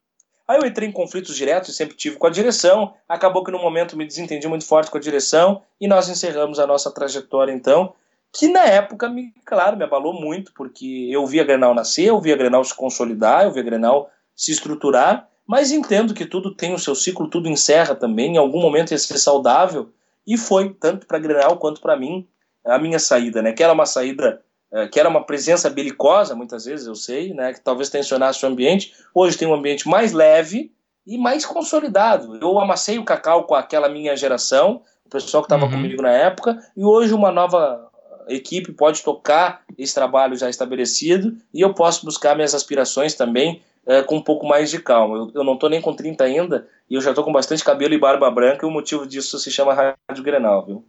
Aí 0.48 0.58
eu 0.58 0.66
entrei 0.66 0.88
em 0.88 0.92
conflitos 0.92 1.36
diretos 1.36 1.68
e 1.68 1.72
sempre 1.72 1.96
tive 1.96 2.16
com 2.16 2.26
a 2.26 2.30
direção. 2.30 2.94
Acabou 3.08 3.44
que 3.44 3.52
no 3.52 3.60
momento 3.60 3.96
me 3.96 4.04
desentendi 4.04 4.48
muito 4.48 4.66
forte 4.66 4.90
com 4.90 4.98
a 4.98 5.00
direção 5.00 5.62
e 5.80 5.86
nós 5.86 6.08
encerramos 6.08 6.58
a 6.58 6.66
nossa 6.66 6.90
trajetória 6.90 7.52
então, 7.52 7.94
que 8.32 8.48
na 8.48 8.64
época, 8.64 9.08
me, 9.08 9.32
claro, 9.44 9.76
me 9.76 9.84
abalou 9.84 10.20
muito, 10.20 10.52
porque 10.52 11.10
eu 11.12 11.24
vi 11.28 11.38
a 11.38 11.44
Grenal 11.44 11.74
nascer, 11.74 12.06
eu 12.06 12.20
vi 12.20 12.32
a 12.32 12.36
Grenal 12.36 12.64
se 12.64 12.74
consolidar, 12.74 13.44
eu 13.44 13.52
vi 13.52 13.60
a 13.60 13.62
Grenal 13.62 14.10
se 14.34 14.50
estruturar 14.50 15.28
mas 15.46 15.70
entendo 15.70 16.14
que 16.14 16.26
tudo 16.26 16.54
tem 16.54 16.74
o 16.74 16.78
seu 16.78 16.94
ciclo, 16.94 17.28
tudo 17.28 17.48
encerra 17.48 17.94
também, 17.94 18.34
em 18.34 18.38
algum 18.38 18.60
momento 18.60 18.92
ia 18.92 18.98
ser 18.98 19.18
saudável, 19.18 19.90
e 20.26 20.36
foi, 20.36 20.72
tanto 20.74 21.06
para 21.06 21.18
Grenal 21.18 21.56
quanto 21.58 21.80
para 21.80 21.96
mim, 21.96 22.26
a 22.64 22.78
minha 22.78 22.98
saída, 22.98 23.42
né? 23.42 23.52
Que 23.52 23.62
era 23.62 23.72
uma 23.72 23.86
saída, 23.86 24.40
é, 24.72 24.86
que 24.86 25.00
era 25.00 25.08
uma 25.08 25.24
presença 25.24 25.68
belicosa, 25.68 26.34
muitas 26.34 26.64
vezes, 26.64 26.86
eu 26.86 26.94
sei, 26.94 27.34
né? 27.34 27.52
Que 27.52 27.60
talvez 27.60 27.90
tensionasse 27.90 28.44
o 28.44 28.48
ambiente. 28.48 28.94
Hoje 29.14 29.36
tem 29.36 29.48
um 29.48 29.54
ambiente 29.54 29.88
mais 29.88 30.12
leve 30.12 30.72
e 31.04 31.18
mais 31.18 31.44
consolidado. 31.44 32.36
Eu 32.36 32.58
amassei 32.60 32.98
o 32.98 33.04
cacau 33.04 33.44
com 33.44 33.54
aquela 33.54 33.88
minha 33.88 34.16
geração, 34.16 34.82
o 35.04 35.10
pessoal 35.10 35.42
que 35.42 35.46
estava 35.46 35.64
uhum. 35.64 35.72
comigo 35.72 36.00
na 36.02 36.12
época, 36.12 36.58
e 36.76 36.84
hoje 36.84 37.12
uma 37.12 37.32
nova 37.32 37.90
equipe 38.28 38.72
pode 38.72 39.02
tocar 39.02 39.62
esse 39.76 39.92
trabalho 39.94 40.36
já 40.36 40.48
estabelecido 40.48 41.36
e 41.52 41.60
eu 41.60 41.74
posso 41.74 42.04
buscar 42.04 42.36
minhas 42.36 42.54
aspirações 42.54 43.14
também 43.14 43.60
é, 43.86 44.02
com 44.02 44.16
um 44.16 44.22
pouco 44.22 44.46
mais 44.46 44.70
de 44.70 44.80
calma. 44.80 45.16
Eu, 45.16 45.30
eu 45.34 45.44
não 45.44 45.54
estou 45.54 45.68
nem 45.68 45.80
com 45.80 45.94
30 45.94 46.24
ainda 46.24 46.68
e 46.88 46.94
eu 46.94 47.00
já 47.00 47.10
estou 47.10 47.24
com 47.24 47.32
bastante 47.32 47.64
cabelo 47.64 47.94
e 47.94 47.98
barba 47.98 48.30
branca 48.30 48.64
e 48.64 48.68
o 48.68 48.72
motivo 48.72 49.06
disso 49.06 49.38
se 49.38 49.50
chama 49.50 49.74
Rádio 49.74 50.22
Grenal, 50.22 50.66
viu? 50.66 50.84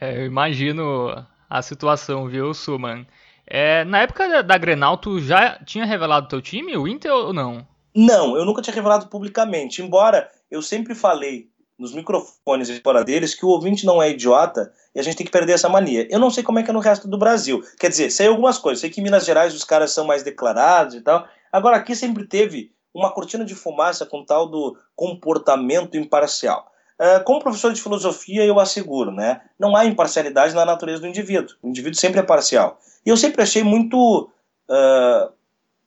É, 0.00 0.20
eu 0.20 0.26
imagino 0.26 1.26
a 1.48 1.62
situação, 1.62 2.28
viu, 2.28 2.54
Suman? 2.54 3.06
É, 3.46 3.84
na 3.84 4.02
época 4.02 4.28
da, 4.28 4.42
da 4.42 4.58
Grenal, 4.58 4.96
tu 4.96 5.18
já 5.20 5.58
tinha 5.64 5.84
revelado 5.84 6.28
teu 6.28 6.40
time, 6.40 6.76
o 6.76 6.86
Inter 6.86 7.12
ou 7.12 7.32
não? 7.32 7.66
Não, 7.94 8.36
eu 8.36 8.44
nunca 8.44 8.62
tinha 8.62 8.74
revelado 8.74 9.08
publicamente, 9.08 9.82
embora 9.82 10.30
eu 10.48 10.62
sempre 10.62 10.94
falei 10.94 11.50
nos 11.76 11.94
microfones 11.94 12.68
e 12.68 12.78
fora 12.80 13.02
deles 13.02 13.34
que 13.34 13.44
o 13.44 13.48
ouvinte 13.48 13.86
não 13.86 14.02
é 14.02 14.10
idiota 14.10 14.70
e 14.94 15.00
a 15.00 15.02
gente 15.02 15.16
tem 15.16 15.26
que 15.26 15.32
perder 15.32 15.54
essa 15.54 15.68
mania. 15.68 16.06
Eu 16.10 16.20
não 16.20 16.30
sei 16.30 16.44
como 16.44 16.58
é 16.58 16.62
que 16.62 16.70
é 16.70 16.74
no 16.74 16.78
resto 16.78 17.08
do 17.08 17.18
Brasil. 17.18 17.62
Quer 17.78 17.88
dizer, 17.88 18.10
sei 18.10 18.26
algumas 18.26 18.58
coisas. 18.58 18.80
Sei 18.80 18.90
que 18.90 19.00
em 19.00 19.04
Minas 19.04 19.24
Gerais 19.24 19.54
os 19.54 19.64
caras 19.64 19.90
são 19.90 20.04
mais 20.04 20.22
declarados 20.22 20.94
e 20.94 21.00
tal. 21.00 21.26
Agora, 21.52 21.76
aqui 21.76 21.94
sempre 21.94 22.26
teve 22.26 22.72
uma 22.92 23.12
cortina 23.12 23.44
de 23.44 23.54
fumaça 23.54 24.04
com 24.04 24.24
tal 24.24 24.46
do 24.48 24.76
comportamento 24.94 25.96
imparcial. 25.96 26.70
Uh, 26.98 27.24
como 27.24 27.40
professor 27.40 27.72
de 27.72 27.80
filosofia, 27.80 28.44
eu 28.44 28.60
asseguro, 28.60 29.10
né? 29.10 29.40
Não 29.58 29.74
há 29.74 29.86
imparcialidade 29.86 30.54
na 30.54 30.66
natureza 30.66 31.00
do 31.00 31.06
indivíduo. 31.06 31.56
O 31.62 31.68
indivíduo 31.68 31.98
sempre 31.98 32.20
é 32.20 32.22
parcial. 32.22 32.78
E 33.06 33.08
eu 33.08 33.16
sempre 33.16 33.42
achei 33.42 33.62
muito 33.62 34.30
uh, 34.68 35.32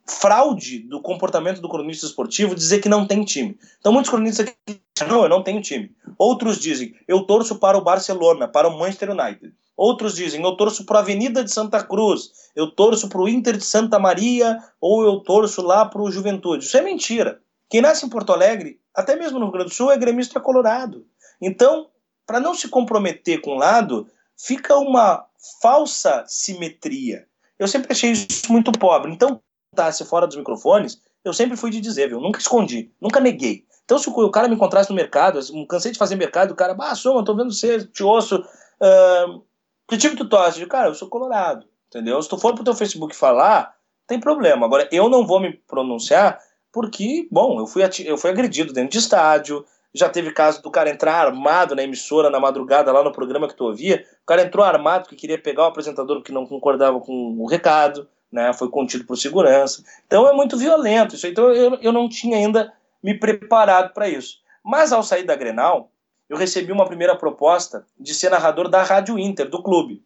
fraude 0.06 0.80
do 0.80 1.00
comportamento 1.00 1.60
do 1.60 1.68
cronista 1.68 2.06
esportivo 2.06 2.54
dizer 2.54 2.80
que 2.80 2.88
não 2.88 3.06
tem 3.06 3.24
time. 3.24 3.56
Então, 3.78 3.92
muitos 3.92 4.10
cronistas 4.10 4.52
dizem, 4.66 4.82
não, 5.08 5.22
eu 5.22 5.28
não 5.28 5.42
tenho 5.42 5.62
time. 5.62 5.94
Outros 6.18 6.58
dizem, 6.58 6.94
eu 7.06 7.22
torço 7.22 7.60
para 7.60 7.78
o 7.78 7.84
Barcelona, 7.84 8.48
para 8.48 8.68
o 8.68 8.78
Manchester 8.78 9.10
United. 9.10 9.54
Outros 9.76 10.14
dizem, 10.14 10.42
eu 10.42 10.56
torço 10.56 10.86
para 10.86 10.98
a 10.98 11.02
Avenida 11.02 11.42
de 11.42 11.50
Santa 11.50 11.82
Cruz, 11.82 12.30
eu 12.54 12.70
torço 12.70 13.08
para 13.08 13.20
o 13.20 13.28
Inter 13.28 13.56
de 13.56 13.64
Santa 13.64 13.98
Maria 13.98 14.58
ou 14.80 15.04
eu 15.04 15.20
torço 15.20 15.62
lá 15.62 15.84
para 15.84 16.00
o 16.00 16.10
Juventude. 16.10 16.64
Isso 16.64 16.76
é 16.76 16.82
mentira. 16.82 17.40
Quem 17.68 17.80
nasce 17.80 18.06
em 18.06 18.08
Porto 18.08 18.32
Alegre, 18.32 18.80
até 18.94 19.16
mesmo 19.16 19.38
no 19.38 19.46
Rio 19.46 19.52
Grande 19.52 19.70
do 19.70 19.74
Sul, 19.74 19.90
é 19.90 19.96
gremista 19.96 20.38
colorado. 20.38 21.06
Então, 21.40 21.88
para 22.24 22.38
não 22.38 22.54
se 22.54 22.68
comprometer 22.68 23.40
com 23.40 23.54
um 23.54 23.58
lado, 23.58 24.06
fica 24.36 24.76
uma 24.76 25.26
falsa 25.60 26.24
simetria. 26.26 27.26
Eu 27.58 27.66
sempre 27.66 27.92
achei 27.92 28.12
isso 28.12 28.50
muito 28.52 28.70
pobre. 28.72 29.12
Então, 29.12 29.40
tá, 29.74 29.90
se 29.90 30.04
fora 30.04 30.26
dos 30.26 30.36
microfones, 30.36 31.00
eu 31.24 31.32
sempre 31.32 31.56
fui 31.56 31.70
de 31.70 31.80
dizer, 31.80 32.08
viu? 32.08 32.20
Nunca 32.20 32.38
escondi, 32.38 32.92
nunca 33.00 33.20
neguei. 33.20 33.64
Então, 33.84 33.98
se 33.98 34.08
o 34.08 34.30
cara 34.30 34.48
me 34.48 34.54
encontrasse 34.54 34.88
no 34.88 34.96
mercado, 34.96 35.38
eu 35.38 35.66
cansei 35.66 35.92
de 35.92 35.98
fazer 35.98 36.16
mercado, 36.16 36.52
o 36.52 36.54
cara, 36.54 36.76
ah, 36.78 36.94
soma, 36.94 37.24
tô 37.24 37.34
vendo 37.34 37.52
você, 37.52 37.84
te 37.84 38.02
ouço. 38.02 38.36
Uh, 38.80 39.42
que 39.88 39.98
time 39.98 40.16
tu 40.16 40.28
torce? 40.28 40.64
Cara, 40.66 40.88
eu 40.88 40.94
sou 40.94 41.08
colorado, 41.08 41.66
entendeu? 41.88 42.20
Se 42.22 42.28
tu 42.28 42.38
for 42.38 42.54
pro 42.54 42.64
teu 42.64 42.74
Facebook 42.74 43.14
falar, 43.14 43.74
tem 44.06 44.20
problema. 44.20 44.66
Agora, 44.66 44.88
eu 44.90 45.08
não 45.08 45.26
vou 45.26 45.40
me 45.40 45.52
pronunciar 45.52 46.38
porque, 46.72 47.28
bom, 47.30 47.60
eu 47.60 47.66
fui, 47.66 47.82
eu 48.04 48.18
fui 48.18 48.30
agredido 48.30 48.72
dentro 48.72 48.90
de 48.90 48.98
estádio, 48.98 49.64
já 49.94 50.08
teve 50.08 50.32
caso 50.32 50.60
do 50.60 50.70
cara 50.70 50.90
entrar 50.90 51.26
armado 51.26 51.76
na 51.76 51.84
emissora 51.84 52.28
na 52.28 52.40
madrugada, 52.40 52.90
lá 52.90 53.04
no 53.04 53.12
programa 53.12 53.46
que 53.46 53.54
tu 53.54 53.64
ouvia. 53.64 54.04
O 54.24 54.26
cara 54.26 54.42
entrou 54.42 54.64
armado 54.64 55.08
que 55.08 55.14
queria 55.14 55.40
pegar 55.40 55.62
o 55.62 55.66
apresentador 55.66 56.16
porque 56.16 56.32
não 56.32 56.46
concordava 56.46 56.98
com 56.98 57.36
o 57.38 57.46
recado, 57.46 58.08
né? 58.30 58.52
Foi 58.52 58.68
contido 58.68 59.04
por 59.04 59.16
segurança. 59.16 59.84
Então 60.04 60.28
é 60.28 60.32
muito 60.32 60.58
violento 60.58 61.14
isso. 61.14 61.28
Então 61.28 61.52
eu, 61.52 61.78
eu 61.80 61.92
não 61.92 62.08
tinha 62.08 62.36
ainda 62.36 62.72
me 63.00 63.16
preparado 63.16 63.94
para 63.94 64.08
isso. 64.08 64.38
Mas 64.64 64.92
ao 64.92 65.04
sair 65.04 65.22
da 65.22 65.36
Grenal, 65.36 65.92
eu 66.28 66.36
recebi 66.36 66.72
uma 66.72 66.86
primeira 66.86 67.16
proposta 67.16 67.84
de 67.98 68.14
ser 68.14 68.30
narrador 68.30 68.68
da 68.68 68.82
Rádio 68.82 69.18
Inter, 69.18 69.48
do 69.48 69.62
clube. 69.62 70.02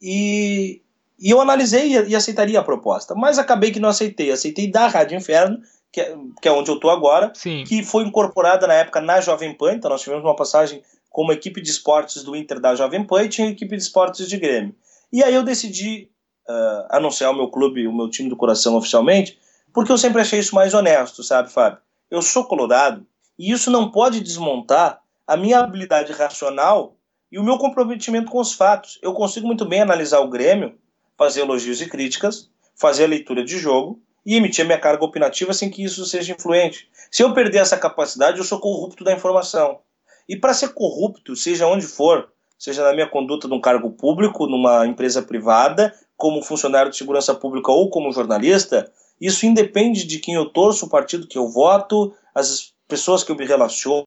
E, 0.00 0.82
e 1.18 1.30
eu 1.30 1.40
analisei 1.40 1.94
e, 1.94 2.08
e 2.10 2.16
aceitaria 2.16 2.60
a 2.60 2.64
proposta. 2.64 3.14
Mas 3.14 3.38
acabei 3.38 3.70
que 3.70 3.80
não 3.80 3.88
aceitei. 3.88 4.30
Aceitei 4.30 4.70
da 4.70 4.86
Rádio 4.86 5.16
Inferno 5.16 5.60
que 5.92 6.00
é, 6.00 6.16
que 6.40 6.48
é 6.48 6.52
onde 6.52 6.70
eu 6.70 6.74
estou 6.74 6.90
agora, 6.90 7.32
Sim. 7.34 7.64
que 7.64 7.82
foi 7.82 8.04
incorporada 8.04 8.66
na 8.66 8.74
época 8.74 9.00
na 9.00 9.20
Jovem 9.20 9.54
Pan, 9.54 9.74
então 9.74 9.90
nós 9.90 10.02
tivemos 10.02 10.24
uma 10.24 10.36
passagem 10.36 10.82
como 11.10 11.32
equipe 11.32 11.60
de 11.60 11.70
esportes 11.70 12.22
do 12.22 12.36
Inter 12.36 12.60
da 12.60 12.74
Jovem 12.74 13.04
Pan 13.04 13.24
e 13.24 13.28
tinha 13.28 13.48
equipe 13.48 13.76
de 13.76 13.82
esportes 13.82 14.28
de 14.28 14.36
Grêmio. 14.36 14.74
E 15.12 15.24
aí 15.24 15.34
eu 15.34 15.42
decidi 15.42 16.10
uh, 16.48 16.86
anunciar 16.90 17.30
o 17.30 17.34
meu 17.34 17.48
clube, 17.48 17.86
o 17.86 17.92
meu 17.92 18.10
time 18.10 18.28
do 18.28 18.36
coração 18.36 18.76
oficialmente, 18.76 19.38
porque 19.72 19.90
eu 19.90 19.98
sempre 19.98 20.20
achei 20.20 20.38
isso 20.38 20.54
mais 20.54 20.74
honesto, 20.74 21.22
sabe, 21.22 21.50
Fábio? 21.50 21.78
Eu 22.10 22.20
sou 22.20 22.44
colorado 22.44 23.06
e 23.38 23.50
isso 23.50 23.70
não 23.70 23.90
pode 23.90 24.20
desmontar 24.20 25.00
a 25.28 25.36
minha 25.36 25.58
habilidade 25.58 26.10
racional 26.10 26.96
e 27.30 27.38
o 27.38 27.44
meu 27.44 27.58
comprometimento 27.58 28.30
com 28.30 28.40
os 28.40 28.54
fatos. 28.54 28.98
Eu 29.02 29.12
consigo 29.12 29.46
muito 29.46 29.66
bem 29.66 29.82
analisar 29.82 30.20
o 30.20 30.28
Grêmio, 30.28 30.74
fazer 31.18 31.42
elogios 31.42 31.82
e 31.82 31.86
críticas, 31.86 32.48
fazer 32.74 33.04
a 33.04 33.08
leitura 33.08 33.44
de 33.44 33.58
jogo 33.58 34.00
e 34.24 34.36
emitir 34.36 34.64
a 34.64 34.66
minha 34.66 34.80
carga 34.80 35.04
opinativa 35.04 35.52
sem 35.52 35.68
que 35.68 35.84
isso 35.84 36.06
seja 36.06 36.32
influente. 36.32 36.88
Se 37.10 37.22
eu 37.22 37.34
perder 37.34 37.58
essa 37.58 37.76
capacidade, 37.76 38.38
eu 38.38 38.44
sou 38.44 38.58
corrupto 38.58 39.04
da 39.04 39.12
informação. 39.12 39.80
E 40.26 40.34
para 40.34 40.54
ser 40.54 40.68
corrupto, 40.68 41.36
seja 41.36 41.66
onde 41.66 41.86
for, 41.86 42.30
seja 42.58 42.82
na 42.82 42.94
minha 42.94 43.06
conduta 43.06 43.46
num 43.46 43.60
cargo 43.60 43.90
público, 43.90 44.46
numa 44.46 44.86
empresa 44.86 45.20
privada, 45.20 45.94
como 46.16 46.42
funcionário 46.42 46.90
de 46.90 46.96
segurança 46.96 47.34
pública 47.34 47.70
ou 47.70 47.90
como 47.90 48.12
jornalista, 48.12 48.90
isso 49.20 49.44
independe 49.44 50.04
de 50.04 50.20
quem 50.20 50.34
eu 50.34 50.46
torço, 50.46 50.86
o 50.86 50.90
partido 50.90 51.26
que 51.26 51.36
eu 51.36 51.48
voto, 51.48 52.14
as 52.34 52.72
pessoas 52.88 53.22
que 53.22 53.30
eu 53.30 53.36
me 53.36 53.46
relaciono, 53.46 54.04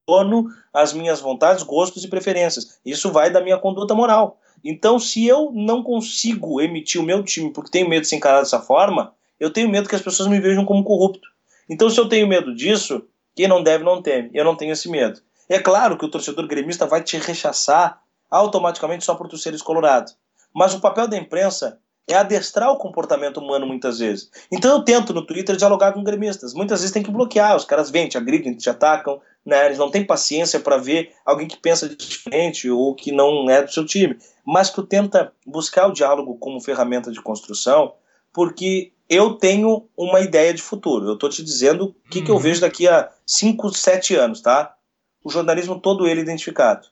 as 0.74 0.92
minhas 0.92 1.22
vontades, 1.22 1.64
gostos 1.64 2.04
e 2.04 2.10
preferências. 2.10 2.80
Isso 2.84 3.12
vai 3.12 3.30
da 3.30 3.40
minha 3.40 3.58
conduta 3.58 3.94
moral. 3.94 4.40
Então, 4.64 5.00
se 5.00 5.26
eu 5.26 5.52
não 5.54 5.84
consigo 5.84 6.60
emitir 6.60 7.00
o 7.00 7.04
meu 7.04 7.24
time 7.24 7.52
porque 7.52 7.72
tenho 7.72 7.88
medo 7.88 8.02
de 8.02 8.08
ser 8.08 8.16
encarado 8.16 8.44
dessa 8.44 8.60
forma, 8.60 9.14
eu 9.40 9.52
tenho 9.52 9.70
medo 9.70 9.88
que 9.88 9.96
as 9.96 10.02
pessoas 10.02 10.28
me 10.28 10.40
vejam 10.40 10.66
como 10.66 10.84
corrupto. 10.84 11.28
Então, 11.70 11.90
se 11.90 12.00
eu 12.00 12.10
tenho 12.10 12.28
medo 12.28 12.54
disso, 12.54 13.04
quem 13.36 13.48
não 13.48 13.64
deve 13.64 13.84
não 13.84 14.02
teme. 14.02 14.30
Eu 14.34 14.44
não 14.44 14.56
tenho 14.56 14.74
esse 14.74 14.90
medo. 14.90 15.22
É 15.48 15.60
claro 15.60 15.98
que 15.98 16.06
o 16.06 16.10
torcedor 16.10 16.48
gremista 16.48 16.86
vai 16.86 17.04
te 17.04 17.18
rechaçar 17.18 18.02
automaticamente 18.30 19.04
só 19.04 19.16
por 19.16 19.28
tu 19.28 19.38
seres 19.38 19.62
colorado. 19.62 20.12
Mas 20.54 20.74
o 20.74 20.80
papel 20.80 21.08
da 21.08 21.18
imprensa 21.18 21.80
é 22.08 22.16
adestrar 22.16 22.72
o 22.72 22.78
comportamento 22.78 23.38
humano 23.38 23.66
muitas 23.66 24.00
vezes. 24.00 24.30
Então 24.52 24.72
eu 24.72 24.84
tento 24.84 25.14
no 25.14 25.26
Twitter 25.26 25.56
dialogar 25.56 25.94
com 25.94 26.04
gremistas. 26.04 26.54
Muitas 26.54 26.82
vezes 26.82 26.94
tem 26.94 27.04
que 27.04 27.12
bloquear, 27.12 27.56
os 27.56 27.66
caras 27.66 27.90
vêm, 27.90 28.08
te 28.08 28.18
agridem, 28.18 28.56
te 28.56 28.70
atacam, 28.70 29.22
né? 29.46 29.66
eles 29.66 29.78
não 29.78 29.90
têm 29.90 30.06
paciência 30.06 30.60
para 30.60 30.78
ver 30.78 31.14
alguém 31.26 31.48
que 31.48 31.58
pensa 31.58 31.88
diferente 31.88 32.70
ou 32.70 32.96
que 32.96 33.12
não 33.12 33.50
é 33.50 33.62
do 33.62 33.72
seu 33.72 33.86
time. 33.86 34.18
Mas 34.46 34.70
tu 34.70 34.84
tenta 34.84 35.32
buscar 35.46 35.88
o 35.88 35.94
diálogo 35.94 36.38
como 36.38 36.60
ferramenta 36.60 37.12
de 37.12 37.22
construção, 37.22 37.94
porque 38.34 38.92
eu 39.08 39.34
tenho 39.34 39.88
uma 39.96 40.22
ideia 40.22 40.54
de 40.54 40.62
futuro. 40.62 41.08
Eu 41.08 41.14
estou 41.16 41.30
te 41.30 41.44
dizendo 41.44 41.96
o 42.06 42.10
que, 42.10 42.22
que 42.22 42.32
eu 42.32 42.36
uhum. 42.36 42.42
vejo 42.42 42.62
daqui 42.62 42.88
a 42.88 43.10
5, 43.26 43.74
7 43.74 44.16
anos, 44.16 44.42
tá? 44.42 44.76
O 45.24 45.30
jornalismo 45.30 45.80
todo 45.80 46.08
ele 46.08 46.22
identificado. 46.22 46.88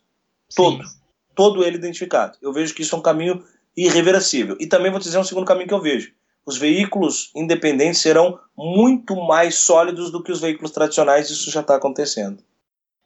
Todo. 0.55 0.85
Sim. 0.85 0.99
Todo 1.33 1.63
ele 1.63 1.77
identificado. 1.77 2.37
Eu 2.41 2.51
vejo 2.51 2.75
que 2.75 2.81
isso 2.81 2.93
é 2.93 2.97
um 2.97 3.01
caminho 3.01 3.43
irreversível. 3.85 4.57
E 4.59 4.67
também 4.67 4.91
vou 4.91 4.99
te 4.99 5.03
dizer 5.03 5.19
um 5.19 5.23
segundo 5.23 5.45
caminho 5.45 5.67
que 5.67 5.73
eu 5.73 5.81
vejo. 5.81 6.11
Os 6.45 6.57
veículos 6.57 7.31
independentes 7.35 8.01
serão 8.01 8.39
muito 8.57 9.15
mais 9.15 9.55
sólidos 9.55 10.11
do 10.11 10.23
que 10.23 10.31
os 10.31 10.41
veículos 10.41 10.71
tradicionais, 10.71 11.29
isso 11.29 11.51
já 11.51 11.61
está 11.61 11.75
acontecendo. 11.75 12.43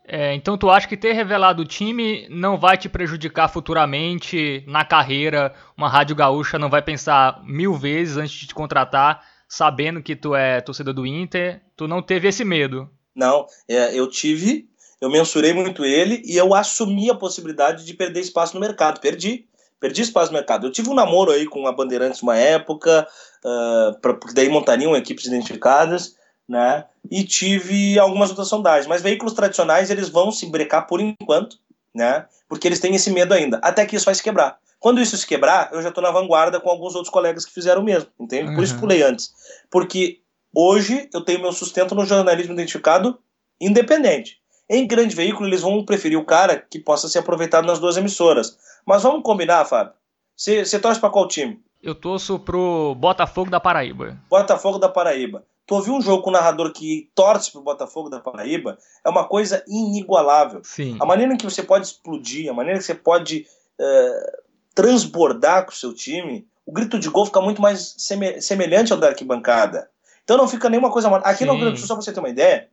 É, 0.06 0.34
então 0.34 0.58
tu 0.58 0.70
acha 0.70 0.88
que 0.88 0.98
ter 0.98 1.14
revelado 1.14 1.62
o 1.62 1.66
time 1.66 2.28
não 2.30 2.58
vai 2.58 2.78
te 2.78 2.90
prejudicar 2.90 3.48
futuramente 3.48 4.64
na 4.68 4.84
carreira? 4.84 5.54
Uma 5.78 5.90
rádio 5.90 6.16
gaúcha 6.16 6.60
não 6.60 6.70
vai 6.70 6.82
pensar 6.82 7.42
mil 7.46 7.74
vezes 7.74 8.18
antes 8.18 8.34
de 8.34 8.48
te 8.48 8.56
contratar, 8.56 9.24
sabendo 9.48 10.04
que 10.04 10.16
tu 10.16 10.36
é 10.36 10.60
torcedor 10.60 10.94
do 10.94 11.06
Inter? 11.06 11.62
Tu 11.76 11.88
não 11.88 12.02
teve 12.02 12.28
esse 12.28 12.44
medo? 12.44 12.90
Não, 13.16 13.46
é, 13.68 13.98
eu 13.98 14.10
tive, 14.10 14.68
eu 15.00 15.10
mensurei 15.10 15.54
muito 15.54 15.86
ele 15.86 16.22
e 16.26 16.36
eu 16.36 16.54
assumi 16.54 17.10
a 17.10 17.16
possibilidade 17.16 17.86
de 17.86 17.94
perder 17.94 18.20
espaço 18.20 18.56
no 18.56 18.60
mercado. 18.60 19.00
Perdi, 19.00 19.48
perdi 19.84 20.02
espaço 20.02 20.32
no 20.32 20.38
mercado. 20.38 20.66
Eu 20.66 20.72
tive 20.72 20.90
um 20.90 20.94
namoro 20.94 21.32
aí 21.32 21.46
com 21.46 21.68
a 21.68 21.74
Bandeirantes 21.74 22.22
uma 22.22 22.38
época, 22.38 23.06
uh, 23.44 24.00
pra, 24.00 24.14
porque 24.14 24.34
daí 24.34 24.48
montariam 24.48 24.96
equipes 24.96 25.26
identificadas 25.26 26.16
né? 26.48 26.86
E 27.10 27.24
tive 27.24 27.98
algumas 28.00 28.30
outras 28.30 28.48
sondagens. 28.48 28.88
Mas 28.88 29.02
veículos 29.02 29.34
tradicionais 29.34 29.90
eles 29.90 30.10
vão 30.10 30.32
se 30.32 30.46
brecar 30.46 30.88
por 30.88 31.00
enquanto, 31.00 31.58
né? 31.94 32.26
Porque 32.48 32.68
eles 32.68 32.80
têm 32.80 32.96
esse 32.96 33.12
medo 33.12 33.34
ainda. 33.34 33.60
Até 33.64 33.86
que 33.86 33.96
isso 33.96 34.06
vai 34.06 34.16
se 34.16 34.24
quebrar. 34.24 34.58
Quando 34.80 35.02
isso 35.02 35.16
se 35.16 35.26
quebrar, 35.26 35.70
eu 35.72 35.82
já 35.82 35.90
estou 35.90 36.04
na 36.04 36.12
vanguarda 36.12 36.60
com 36.60 36.70
alguns 36.70 36.94
outros 36.96 37.12
colegas 37.12 37.46
que 37.46 37.54
fizeram 37.54 37.82
o 37.82 37.86
mesmo, 37.86 38.10
entende? 38.20 38.50
Uhum. 38.50 38.56
Por 38.56 38.64
isso 38.64 38.74
uhum. 38.76 38.82
pulei 38.82 39.02
antes. 39.02 39.34
Porque 39.72 40.20
hoje 40.54 41.10
eu 41.14 41.22
tenho 41.22 41.42
meu 41.42 41.54
sustento 41.54 41.96
no 41.96 42.06
jornalismo 42.06 42.54
identificado 42.54 43.18
independente. 43.60 44.42
Em 44.70 44.86
grande 44.86 45.16
veículo, 45.16 45.48
eles 45.48 45.62
vão 45.62 45.86
preferir 45.86 46.18
o 46.18 46.26
cara 46.26 46.58
que 46.58 46.80
possa 46.80 47.08
ser 47.08 47.20
aproveitado 47.20 47.66
nas 47.66 47.80
duas 47.80 47.96
emissoras. 47.96 48.58
Mas 48.86 49.04
vamos 49.04 49.24
combinar, 49.24 49.66
Fábio. 49.66 49.94
Você 50.36 50.80
torce 50.80 51.00
para 51.00 51.10
qual 51.10 51.28
time? 51.28 51.64
Eu 51.82 51.96
torço 51.96 52.40
pro 52.40 52.96
Botafogo 52.96 53.50
da 53.50 53.60
Paraíba. 53.60 54.18
Botafogo 54.30 54.80
da 54.80 54.90
Paraíba 54.90 55.46
tu 55.66 55.76
ouvir 55.76 55.92
um 55.92 56.02
jogo 56.02 56.24
com 56.24 56.30
um 56.30 56.34
narrador 56.34 56.72
que 56.72 57.10
torce 57.16 57.52
pro 57.52 57.62
Botafogo 57.62 58.10
da 58.10 58.20
Paraíba 58.20 58.78
é 59.04 59.10
uma 59.10 59.26
coisa 59.26 59.64
inigualável. 59.68 60.62
Sim. 60.64 60.98
A 61.00 61.06
maneira 61.06 61.34
em 61.34 61.38
que 61.38 61.46
você 61.46 61.64
pode 61.64 61.88
explodir, 61.88 62.50
a 62.50 62.54
maneira 62.54 62.80
que 62.80 62.86
você 62.86 62.96
pode 62.96 63.48
uh, 63.80 64.44
transbordar 64.76 65.66
com 65.66 65.72
o 65.72 65.76
seu 65.76 65.94
time, 65.94 66.48
o 66.66 66.72
grito 66.72 67.00
de 67.00 67.10
gol 67.10 67.26
fica 67.26 67.42
muito 67.42 67.62
mais 67.62 67.96
semelhante 68.40 68.92
ao 68.92 69.00
da 69.00 69.08
arquibancada. 69.08 69.90
Então 70.24 70.38
não 70.38 70.48
fica 70.48 70.70
nenhuma 70.70 70.92
coisa. 70.92 71.10
Aqui 71.18 71.40
Sim. 71.40 71.46
no 71.46 71.54
Rio 71.54 71.62
Grande 71.62 71.76
do 71.76 71.80
Sul, 71.80 71.88
só 71.88 71.96
pra 71.96 72.04
você 72.04 72.14
ter 72.14 72.20
uma 72.20 72.30
ideia, 72.30 72.70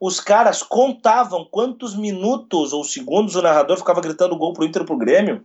os 0.00 0.18
caras 0.18 0.62
contavam 0.62 1.44
quantos 1.44 1.94
minutos 1.94 2.72
ou 2.72 2.82
segundos 2.82 3.36
o 3.36 3.42
narrador 3.42 3.76
ficava 3.76 4.00
gritando 4.00 4.36
gol 4.36 4.54
pro 4.54 4.64
Inter 4.64 4.84
pro 4.84 4.96
Grêmio 4.96 5.44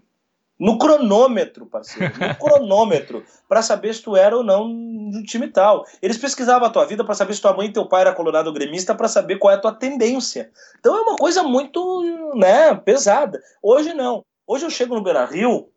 no 0.57 0.77
cronômetro, 0.77 1.65
parceiro, 1.65 2.13
no 2.17 2.35
cronômetro, 2.39 3.25
para 3.47 3.61
saber 3.61 3.93
se 3.93 4.01
tu 4.01 4.15
era 4.15 4.37
ou 4.37 4.43
não 4.43 4.69
de 5.09 5.17
um 5.17 5.23
time 5.23 5.49
tal. 5.49 5.85
Eles 6.01 6.17
pesquisavam 6.17 6.65
a 6.65 6.71
tua 6.71 6.85
vida 6.85 7.03
para 7.03 7.13
saber 7.13 7.33
se 7.33 7.41
tua 7.41 7.53
mãe 7.53 7.67
e 7.67 7.73
teu 7.73 7.85
pai 7.85 8.01
era 8.01 8.13
colorado 8.13 8.53
gremista 8.53 8.95
para 8.95 9.09
saber 9.09 9.37
qual 9.37 9.51
é 9.51 9.57
a 9.57 9.61
tua 9.61 9.73
tendência. 9.73 10.49
Então 10.79 10.95
é 10.95 11.01
uma 11.01 11.17
coisa 11.17 11.43
muito, 11.43 12.31
né, 12.35 12.73
pesada. 12.73 13.41
Hoje 13.61 13.93
não. 13.93 14.23
Hoje 14.47 14.65
eu 14.65 14.69
chego 14.69 14.95
no 14.95 15.03
Beira-Rio, 15.03 15.67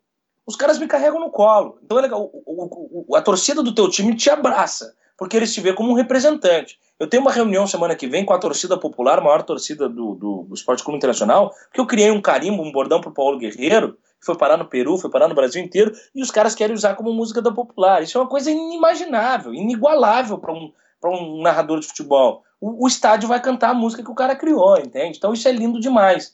os 0.45 0.55
caras 0.55 0.79
me 0.79 0.87
carregam 0.87 1.19
no 1.19 1.29
colo. 1.29 1.77
Então 1.83 1.99
é 1.99 2.01
legal, 2.01 2.21
o, 2.21 2.43
o, 2.45 3.05
o, 3.09 3.15
a 3.15 3.21
torcida 3.21 3.61
do 3.61 3.75
teu 3.75 3.89
time 3.89 4.15
te 4.15 4.29
abraça, 4.29 4.95
porque 5.19 5.35
eles 5.35 5.53
te 5.53 5.59
vê 5.59 5.73
como 5.73 5.91
um 5.91 5.95
representante. 5.95 6.79
Eu 6.97 7.05
tenho 7.05 7.21
uma 7.21 7.31
reunião 7.31 7.67
semana 7.67 7.93
que 7.93 8.07
vem 8.07 8.25
com 8.25 8.33
a 8.33 8.39
torcida 8.39 8.79
popular, 8.79 9.19
a 9.19 9.21
maior 9.21 9.43
torcida 9.43 9.89
do, 9.89 10.15
do, 10.15 10.45
do 10.47 10.53
Esporte 10.53 10.81
Clube 10.81 10.97
Internacional, 10.97 11.53
porque 11.65 11.81
eu 11.81 11.85
criei 11.85 12.09
um 12.09 12.21
carimbo, 12.21 12.63
um 12.63 12.71
bordão 12.71 13.01
pro 13.01 13.11
Paulo 13.11 13.37
Guerreiro, 13.37 13.97
foi 14.21 14.37
parar 14.37 14.55
no 14.55 14.65
Peru, 14.65 14.97
foi 14.97 15.09
parar 15.09 15.27
no 15.27 15.35
Brasil 15.35 15.61
inteiro, 15.61 15.93
e 16.15 16.21
os 16.21 16.31
caras 16.31 16.55
querem 16.55 16.73
usar 16.73 16.95
como 16.95 17.13
música 17.13 17.41
da 17.41 17.51
popular. 17.51 18.01
Isso 18.01 18.17
é 18.17 18.21
uma 18.21 18.29
coisa 18.29 18.49
inimaginável, 18.49 19.53
inigualável 19.53 20.37
para 20.37 20.53
um, 20.53 20.71
um 21.05 21.41
narrador 21.41 21.81
de 21.81 21.87
futebol. 21.87 22.41
O, 22.59 22.85
o, 22.85 22.87
estádio 22.87 23.27
vai 23.27 23.41
cantar 23.41 23.71
a 23.71 23.73
música 23.73 24.01
que 24.01 24.11
o 24.11 24.15
cara 24.15 24.37
criou, 24.37 24.77
entende? 24.77 25.17
Então 25.17 25.33
isso 25.33 25.47
é 25.49 25.51
lindo 25.51 25.81
demais. 25.81 26.33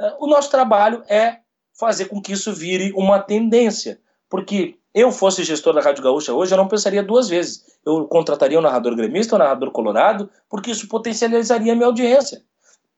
É, 0.00 0.16
o 0.18 0.26
nosso 0.26 0.50
trabalho 0.50 1.02
é 1.06 1.38
fazer 1.78 2.06
com 2.06 2.20
que 2.20 2.32
isso 2.32 2.52
vire 2.52 2.92
uma 2.94 3.18
tendência, 3.18 4.00
porque 4.28 4.76
eu 4.94 5.10
fosse 5.10 5.42
gestor 5.42 5.72
da 5.72 5.80
Rádio 5.80 6.04
Gaúcha 6.04 6.32
hoje, 6.32 6.52
eu 6.52 6.58
não 6.58 6.68
pensaria 6.68 7.02
duas 7.02 7.28
vezes. 7.28 7.64
Eu 7.84 8.06
contrataria 8.06 8.58
um 8.58 8.62
narrador 8.62 8.94
gremista, 8.94 9.34
um 9.34 9.38
narrador 9.38 9.70
colorado, 9.70 10.28
porque 10.48 10.70
isso 10.70 10.88
potencializaria 10.88 11.72
a 11.72 11.76
minha 11.76 11.86
audiência. 11.86 12.42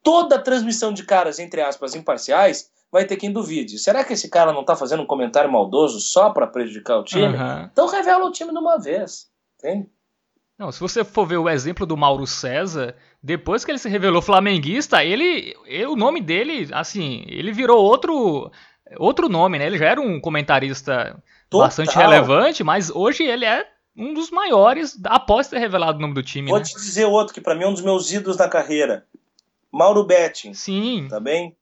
Toda 0.02 0.38
transmissão 0.38 0.92
de 0.92 1.04
caras, 1.04 1.38
entre 1.38 1.62
aspas, 1.62 1.94
imparciais, 1.94 2.68
vai 2.90 3.04
ter 3.04 3.16
quem 3.16 3.32
duvide. 3.32 3.78
Será 3.78 4.04
que 4.04 4.12
esse 4.12 4.28
cara 4.28 4.52
não 4.52 4.60
está 4.60 4.76
fazendo 4.76 5.02
um 5.02 5.06
comentário 5.06 5.50
maldoso 5.50 6.00
só 6.00 6.30
para 6.30 6.46
prejudicar 6.46 6.98
o 6.98 7.04
time? 7.04 7.36
Uhum. 7.36 7.68
Então 7.72 7.86
revela 7.86 8.26
o 8.26 8.32
time 8.32 8.52
de 8.52 8.58
uma 8.58 8.78
vez. 8.78 9.28
Entende? 9.58 9.88
Não, 10.58 10.70
se 10.70 10.78
você 10.78 11.02
for 11.02 11.26
ver 11.26 11.38
o 11.38 11.48
exemplo 11.48 11.86
do 11.86 11.96
Mauro 11.96 12.26
César, 12.26 12.94
depois 13.22 13.64
que 13.64 13.70
ele 13.70 13.78
se 13.78 13.88
revelou 13.88 14.22
flamenguista, 14.22 15.02
ele, 15.04 15.56
o 15.88 15.96
nome 15.96 16.20
dele, 16.20 16.68
assim, 16.72 17.24
ele 17.26 17.50
virou 17.52 17.82
outro 17.82 18.50
outro 18.96 19.28
nome, 19.28 19.58
né? 19.58 19.66
Ele 19.66 19.78
já 19.78 19.86
era 19.86 20.00
um 20.00 20.20
comentarista 20.20 21.20
Total. 21.54 21.68
bastante 21.68 21.96
relevante, 21.96 22.64
mas 22.64 22.90
hoje 22.90 23.22
ele 23.22 23.44
é 23.44 23.66
um 23.96 24.12
dos 24.12 24.30
maiores 24.30 24.98
após 25.04 25.48
ter 25.48 25.58
revelado 25.58 25.98
o 25.98 26.00
nome 26.00 26.14
do 26.14 26.22
time. 26.22 26.50
Vou 26.50 26.58
né? 26.58 26.64
te 26.64 26.74
dizer 26.74 27.04
outro 27.04 27.32
que 27.32 27.40
para 27.40 27.54
mim 27.54 27.64
é 27.64 27.68
um 27.68 27.72
dos 27.72 27.82
meus 27.82 28.12
ídolos 28.12 28.36
na 28.36 28.48
carreira. 28.48 29.06
Mauro 29.70 30.04
Betting. 30.04 30.54
Sim. 30.54 31.06
Tá 31.08 31.18
bem? 31.18 31.56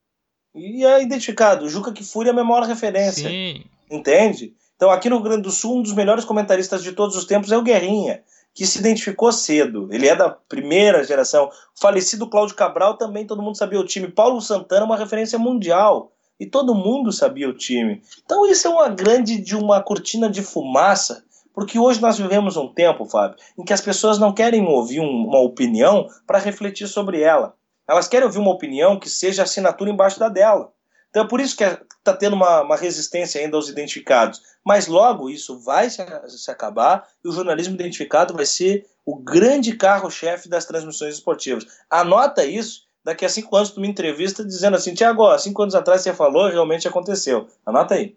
E 0.54 0.84
é 0.84 1.02
identificado. 1.02 1.68
Juca 1.68 1.92
Kifuri 1.92 2.28
é 2.28 2.32
a 2.32 2.44
maior 2.44 2.64
referência. 2.64 3.28
Sim. 3.28 3.64
Entende? 3.90 4.54
Então, 4.76 4.90
aqui 4.90 5.08
no 5.08 5.16
Rio 5.16 5.24
Grande 5.24 5.42
do 5.42 5.50
Sul, 5.50 5.78
um 5.78 5.82
dos 5.82 5.94
melhores 5.94 6.24
comentaristas 6.24 6.82
de 6.82 6.92
todos 6.92 7.16
os 7.16 7.24
tempos 7.24 7.52
é 7.52 7.56
o 7.56 7.62
Guerrinha, 7.62 8.22
que 8.52 8.66
se 8.66 8.80
identificou 8.80 9.30
cedo. 9.32 9.88
Ele 9.90 10.08
é 10.08 10.16
da 10.16 10.28
primeira 10.28 11.04
geração. 11.04 11.46
O 11.46 11.80
falecido 11.80 12.28
Cláudio 12.28 12.56
Cabral 12.56 12.96
também, 12.96 13.26
todo 13.26 13.42
mundo 13.42 13.56
sabia 13.56 13.80
o 13.80 13.86
time. 13.86 14.08
Paulo 14.08 14.40
Santana, 14.40 14.84
uma 14.84 14.96
referência 14.96 15.38
mundial. 15.38 16.12
E 16.42 16.46
todo 16.46 16.74
mundo 16.74 17.12
sabia 17.12 17.48
o 17.48 17.56
time. 17.56 18.02
Então, 18.24 18.44
isso 18.50 18.66
é 18.66 18.70
uma 18.70 18.88
grande 18.88 19.38
de 19.38 19.54
uma 19.54 19.80
cortina 19.80 20.28
de 20.28 20.42
fumaça 20.42 21.24
porque 21.54 21.78
hoje 21.78 22.00
nós 22.00 22.18
vivemos 22.18 22.56
um 22.56 22.66
tempo, 22.66 23.04
Fábio, 23.04 23.36
em 23.58 23.62
que 23.64 23.72
as 23.72 23.80
pessoas 23.80 24.18
não 24.18 24.32
querem 24.32 24.66
ouvir 24.66 25.00
um, 25.00 25.26
uma 25.26 25.38
opinião 25.38 26.08
para 26.26 26.38
refletir 26.38 26.88
sobre 26.88 27.20
ela. 27.20 27.54
Elas 27.86 28.08
querem 28.08 28.26
ouvir 28.26 28.38
uma 28.38 28.50
opinião 28.50 28.98
que 28.98 29.10
seja 29.10 29.42
assinatura 29.42 29.90
embaixo 29.90 30.18
da 30.18 30.28
dela. 30.28 30.72
Então 31.10 31.24
é 31.24 31.28
por 31.28 31.40
isso 31.40 31.54
que 31.54 31.62
está 31.62 32.14
tendo 32.14 32.34
uma, 32.34 32.62
uma, 32.62 32.76
resistência 32.76 33.40
ainda 33.40 33.56
aos 33.56 33.68
identificados. 33.68 34.40
Mas 34.64 34.86
logo 34.86 35.28
isso 35.28 35.58
vai 35.60 35.90
se, 35.90 36.02
se 36.28 36.50
acabar 36.50 37.06
e 37.22 37.28
o 37.28 37.32
jornalismo 37.32 37.74
identificado 37.74 38.32
vai 38.32 38.46
ser 38.46 38.86
o 39.04 39.16
grande 39.16 39.76
carro-chefe 39.76 40.48
das 40.48 40.64
transmissões 40.64 41.14
esportivas. 41.14 41.66
Anota 41.90 42.46
isso, 42.46 42.86
daqui 43.04 43.24
a 43.24 43.28
cinco 43.28 43.54
anos 43.56 43.70
tu 43.70 43.80
me 43.80 43.88
entrevista 43.88 44.44
dizendo 44.44 44.76
assim, 44.76 44.94
Tiago, 44.94 45.36
cinco 45.38 45.62
anos 45.62 45.74
atrás 45.74 46.02
você 46.02 46.12
falou, 46.12 46.48
realmente 46.48 46.88
aconteceu. 46.88 47.48
Anota 47.64 47.94
aí. 47.94 48.16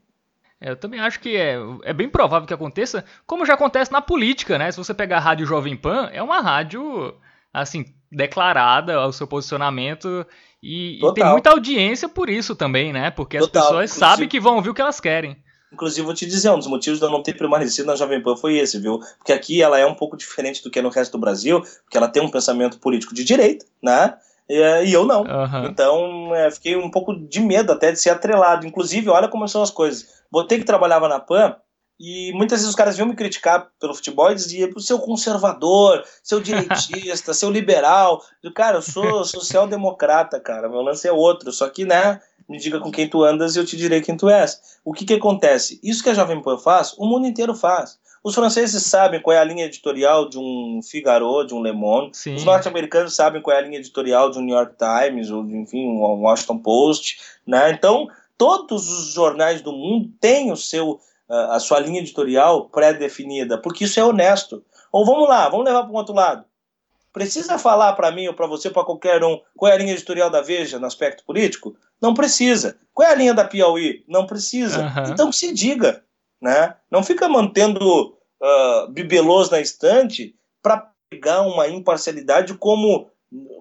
É, 0.60 0.72
eu 0.72 0.76
também 0.76 1.00
acho 1.00 1.20
que 1.20 1.36
é, 1.36 1.58
é 1.84 1.94
bem 1.94 2.10
provável 2.10 2.48
que 2.48 2.54
aconteça, 2.54 3.04
como 3.26 3.46
já 3.46 3.54
acontece 3.54 3.92
na 3.92 4.02
política, 4.02 4.58
né? 4.58 4.72
Se 4.72 4.78
você 4.78 4.94
pegar 4.94 5.18
a 5.18 5.22
Rádio 5.22 5.46
Jovem 5.46 5.76
Pan, 5.76 6.10
é 6.14 6.24
uma 6.24 6.40
rádio, 6.40 7.14
assim, 7.54 7.86
declarada 8.12 8.96
ao 8.96 9.12
seu 9.12 9.28
posicionamento 9.28 10.26
e, 10.64 11.00
e, 11.06 11.14
tem 11.14 11.26
muita 11.26 11.52
audiência 11.52 12.10
por 12.10 12.30
isso 12.30 12.56
também, 12.56 12.92
né? 12.94 13.12
Porque 13.12 13.38
Total. 13.38 13.62
as 13.62 13.68
pessoas 13.68 13.92
Inclusive, 13.92 14.00
sabem 14.00 14.28
que 14.28 14.40
vão 14.40 14.56
ouvir 14.56 14.70
o 14.70 14.74
que 14.74 14.82
elas 14.82 15.00
querem. 15.00 15.38
Inclusive, 15.72 16.06
vou 16.06 16.16
te 16.16 16.26
dizer, 16.26 16.50
um 16.50 16.58
dos 16.58 16.68
motivos 16.68 17.00
de 17.00 17.06
eu 17.06 17.12
não 17.12 17.22
ter 17.22 17.34
permanecido 17.38 17.88
na 17.88 17.96
Jovem 17.96 18.22
Pan 18.24 18.38
foi 18.38 18.58
esse, 18.58 18.80
viu? 18.80 19.00
Porque 19.18 19.34
aqui 19.34 19.62
ela 19.62 19.78
é 19.78 19.86
um 19.86 19.94
pouco 19.94 20.16
diferente 20.16 20.64
do 20.64 20.72
que 20.72 20.80
é 20.80 20.82
no 20.82 20.90
resto 20.90 21.12
do 21.12 21.20
Brasil, 21.20 21.62
porque 21.84 21.98
ela 21.98 22.08
tem 22.08 22.24
um 22.24 22.32
pensamento 22.32 22.80
político 22.80 23.14
de 23.14 23.24
direita, 23.24 23.66
né? 23.84 24.18
E, 24.50 24.92
eu 24.92 25.06
não. 25.06 25.22
Uhum. 25.22 25.66
Então, 25.66 26.36
é, 26.36 26.52
fiquei 26.52 26.76
um 26.76 26.90
pouco 26.90 27.16
de 27.16 27.40
medo 27.40 27.72
até 27.72 27.92
de 27.92 28.00
ser 28.00 28.12
atrelado. 28.12 28.66
Inclusive, 28.66 29.10
olha 29.10 29.28
como 29.28 29.48
são 29.48 29.62
as 29.62 29.72
coisas. 29.72 30.24
Botei 30.32 30.60
que 30.60 30.66
trabalhava 30.66 31.08
na 31.08 31.20
PAN 31.20 31.56
e 32.00 32.34
muitas 32.34 32.60
vezes 32.60 32.70
os 32.70 32.76
caras 32.76 32.96
vinham 32.96 33.08
me 33.08 33.16
criticar 33.16 33.70
pelo 33.80 33.94
futebol 33.94 34.30
e 34.30 34.36
diziam, 34.36 34.80
seu 34.80 35.00
conservador, 35.00 36.04
seu 36.22 36.42
direitista, 36.42 37.34
seu 37.34 37.50
liberal. 37.50 38.22
Eu, 38.44 38.54
cara, 38.54 38.78
eu 38.78 38.82
sou 38.82 39.24
social-democrata, 39.24 40.40
cara. 40.40 40.68
Meu 40.68 40.82
lance 40.82 41.08
é 41.08 41.12
outro. 41.12 41.52
Só 41.52 41.70
que, 41.70 41.86
né, 41.86 42.22
me 42.50 42.60
diga 42.60 42.80
com 42.80 42.92
quem 42.92 43.10
tu 43.10 43.24
andas 43.24 43.56
e 43.56 43.60
eu 43.60 43.66
te 43.66 43.78
direi 43.78 44.02
quem 44.02 44.18
tu 44.18 44.30
és. 44.30 44.62
O 44.84 44.94
que 44.94 45.06
que 45.06 45.14
acontece? 45.14 45.80
Isso 45.82 46.04
que 46.04 46.10
a 46.10 46.14
Jovem 46.14 46.42
Pan 46.42 46.58
faz, 46.58 46.94
o 46.98 47.06
mundo 47.06 47.28
inteiro 47.28 47.56
faz. 47.56 47.98
Os 48.26 48.34
franceses 48.34 48.82
sabem 48.84 49.22
qual 49.22 49.38
é 49.38 49.40
a 49.40 49.44
linha 49.44 49.66
editorial 49.66 50.28
de 50.28 50.40
um 50.40 50.80
Figaro, 50.82 51.44
de 51.44 51.54
um 51.54 51.62
Le 51.62 51.72
Monde. 51.72 52.18
Sim. 52.18 52.34
Os 52.34 52.44
norte-americanos 52.44 53.16
sabem 53.16 53.40
qual 53.40 53.56
é 53.56 53.60
a 53.60 53.62
linha 53.62 53.78
editorial 53.78 54.32
de 54.32 54.40
um 54.40 54.42
New 54.42 54.56
York 54.56 54.74
Times, 54.80 55.30
ou 55.30 55.44
de, 55.44 55.56
enfim, 55.56 55.88
um 55.88 56.24
Washington 56.24 56.58
Post. 56.58 57.20
Né? 57.46 57.70
Então, 57.70 58.08
todos 58.36 58.90
os 58.90 59.14
jornais 59.14 59.62
do 59.62 59.72
mundo 59.72 60.10
têm 60.20 60.52
o 60.52 60.58
seu, 60.58 61.00
a 61.30 61.60
sua 61.60 61.80
linha 61.80 62.00
editorial 62.00 62.68
pré-definida, 62.70 63.60
porque 63.60 63.84
isso 63.84 64.00
é 64.00 64.04
honesto. 64.04 64.64
Ou 64.92 65.06
vamos 65.06 65.30
lá, 65.30 65.48
vamos 65.48 65.68
levar 65.68 65.84
para 65.84 65.92
um 65.92 65.96
outro 65.96 66.16
lado. 66.16 66.46
Precisa 67.14 67.60
falar 67.60 67.94
para 67.94 68.12
mim 68.12 68.28
ou 68.28 68.34
para 68.34 68.48
você, 68.48 68.72
para 68.72 68.84
qualquer 68.84 69.24
um, 69.24 69.40
qual 69.56 69.72
é 69.72 69.76
a 69.76 69.78
linha 69.78 69.94
editorial 69.94 70.32
da 70.32 70.42
Veja 70.42 70.80
no 70.80 70.88
aspecto 70.88 71.24
político? 71.24 71.76
Não 72.02 72.16
precisa. 72.16 72.76
Qual 72.92 73.08
é 73.08 73.12
a 73.12 73.16
linha 73.16 73.36
da 73.36 73.46
Piauí? 73.46 74.04
Não 74.08 74.26
precisa. 74.26 74.82
Uhum. 74.82 75.12
Então 75.12 75.32
se 75.32 75.54
diga. 75.54 76.04
Né? 76.42 76.76
Não 76.92 77.04
fica 77.04 77.28
mantendo 77.28 78.16
uh, 78.42 78.88
bibelôs 78.90 79.50
na 79.50 79.60
estante 79.60 80.36
para 80.62 80.92
pegar 81.10 81.42
uma 81.42 81.68
imparcialidade 81.68 82.54
como, 82.56 83.10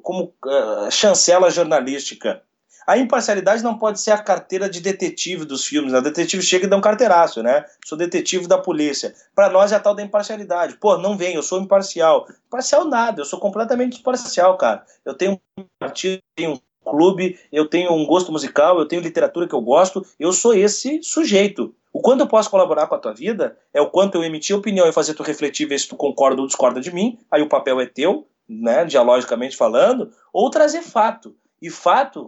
como 0.02 0.34
uh, 0.44 0.90
chancela 0.90 1.50
jornalística. 1.50 2.42
A 2.86 2.98
imparcialidade 2.98 3.62
não 3.62 3.78
pode 3.78 3.98
ser 3.98 4.10
a 4.10 4.18
carteira 4.18 4.68
de 4.68 4.80
detetive 4.80 5.44
dos 5.44 5.66
filmes. 5.66 5.92
Né? 5.92 5.98
O 5.98 6.02
detetive 6.02 6.42
chega 6.42 6.66
e 6.66 6.68
dá 6.68 6.76
um 6.76 6.82
carteiraço, 6.82 7.42
né? 7.42 7.64
Sou 7.84 7.96
detetive 7.96 8.46
da 8.46 8.58
polícia. 8.58 9.14
Para 9.34 9.48
nós 9.48 9.72
é 9.72 9.76
a 9.76 9.80
tal 9.80 9.94
da 9.94 10.02
imparcialidade. 10.02 10.76
Pô, 10.76 10.98
não 10.98 11.16
vem, 11.16 11.34
eu 11.34 11.42
sou 11.42 11.60
imparcial. 11.60 12.26
Imparcial 12.46 12.84
nada, 12.84 13.22
eu 13.22 13.24
sou 13.24 13.38
completamente 13.38 14.00
imparcial, 14.00 14.58
cara. 14.58 14.84
Eu 15.04 15.14
tenho 15.14 15.40
um 15.58 15.64
partido, 15.78 16.20
tenho 16.36 16.52
um 16.52 16.90
clube, 16.90 17.38
eu 17.50 17.66
tenho 17.66 17.90
um 17.92 18.04
gosto 18.06 18.30
musical, 18.30 18.78
eu 18.78 18.86
tenho 18.86 19.00
literatura 19.00 19.48
que 19.48 19.54
eu 19.54 19.62
gosto, 19.62 20.04
eu 20.20 20.32
sou 20.32 20.52
esse 20.52 21.02
sujeito. 21.02 21.74
O 21.95 22.01
quanto 22.01 22.22
eu 22.22 22.26
posso 22.26 22.51
colaborar 22.51 22.88
com 22.88 22.97
a 22.97 22.99
tua 22.99 23.14
vida 23.14 23.57
é 23.72 23.80
o 23.80 23.88
quanto 23.88 24.16
eu 24.16 24.24
emitir 24.24 24.57
opinião 24.57 24.88
e 24.88 24.92
fazer 24.92 25.14
tu 25.14 25.22
refletir, 25.22 25.68
ver 25.68 25.78
se 25.78 25.86
tu 25.86 25.95
concorda 25.95 26.40
ou 26.40 26.47
discorda 26.49 26.80
de 26.80 26.92
mim, 26.92 27.16
aí 27.30 27.40
o 27.40 27.49
papel 27.49 27.80
é 27.80 27.86
teu, 27.86 28.26
né, 28.49 28.84
dialogicamente 28.84 29.57
falando, 29.57 30.11
ou 30.32 30.51
trazer 30.51 30.82
fato. 30.82 31.36
E 31.62 31.70
fato, 31.70 32.26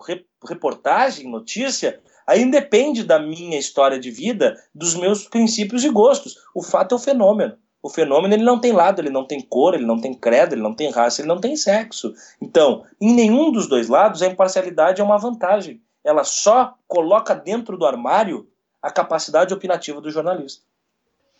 reportagem, 0.48 1.28
notícia, 1.28 2.00
aí 2.24 2.48
depende 2.48 3.02
da 3.02 3.18
minha 3.18 3.58
história 3.58 3.98
de 3.98 4.08
vida, 4.08 4.56
dos 4.72 4.94
meus 4.94 5.24
princípios 5.24 5.82
e 5.82 5.90
gostos. 5.90 6.36
O 6.54 6.62
fato 6.62 6.94
é 6.94 6.96
o 6.96 7.00
fenômeno. 7.00 7.58
O 7.82 7.90
fenômeno 7.90 8.34
ele 8.34 8.44
não 8.44 8.60
tem 8.60 8.70
lado, 8.70 9.00
ele 9.00 9.10
não 9.10 9.26
tem 9.26 9.40
cor, 9.40 9.74
ele 9.74 9.84
não 9.84 10.00
tem 10.00 10.14
credo, 10.14 10.54
ele 10.54 10.62
não 10.62 10.76
tem 10.76 10.90
raça, 10.92 11.20
ele 11.20 11.28
não 11.28 11.40
tem 11.40 11.56
sexo. 11.56 12.14
Então, 12.40 12.84
em 13.00 13.12
nenhum 13.12 13.50
dos 13.50 13.66
dois 13.66 13.88
lados 13.88 14.22
a 14.22 14.28
imparcialidade 14.28 15.00
é 15.00 15.04
uma 15.04 15.18
vantagem. 15.18 15.82
Ela 16.04 16.22
só 16.22 16.74
coloca 16.86 17.34
dentro 17.34 17.76
do 17.76 17.84
armário 17.84 18.46
a 18.86 18.90
capacidade 18.90 19.52
opinativa 19.52 20.00
do 20.00 20.10
jornalista. 20.10 20.62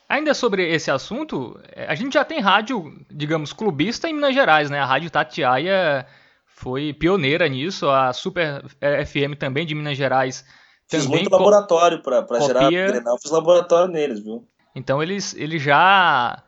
Ainda 0.09 0.35
sobre 0.35 0.69
esse 0.69 0.91
assunto, 0.91 1.59
é, 1.73 1.87
a 1.87 1.95
gente 1.95 2.15
já 2.15 2.25
tem 2.25 2.41
rádio, 2.41 2.93
digamos, 3.11 3.53
clubista 3.53 4.09
em 4.09 4.13
Minas 4.13 4.35
Gerais, 4.35 4.69
né? 4.69 4.81
A 4.81 4.85
Rádio 4.85 5.11
Tatiaia 5.11 6.07
foi 6.45 6.93
pioneira 6.93 7.49
nisso, 7.49 7.89
a 7.89 8.13
Super 8.13 8.65
FM 9.07 9.39
também 9.39 9.65
de 9.65 9.75
Minas 9.75 9.97
Gerais. 9.97 10.45
Fiz 10.89 11.07
muito 11.07 11.31
laboratório 11.31 12.03
para 12.03 12.23
copia... 12.23 12.47
gerar 12.47 12.71
Grenal, 12.71 13.19
fiz 13.21 13.31
laboratório 13.31 13.93
neles, 13.93 14.21
viu? 14.21 14.47
Então 14.75 15.03
eles, 15.03 15.35
eles 15.35 15.63
já, 15.63 16.43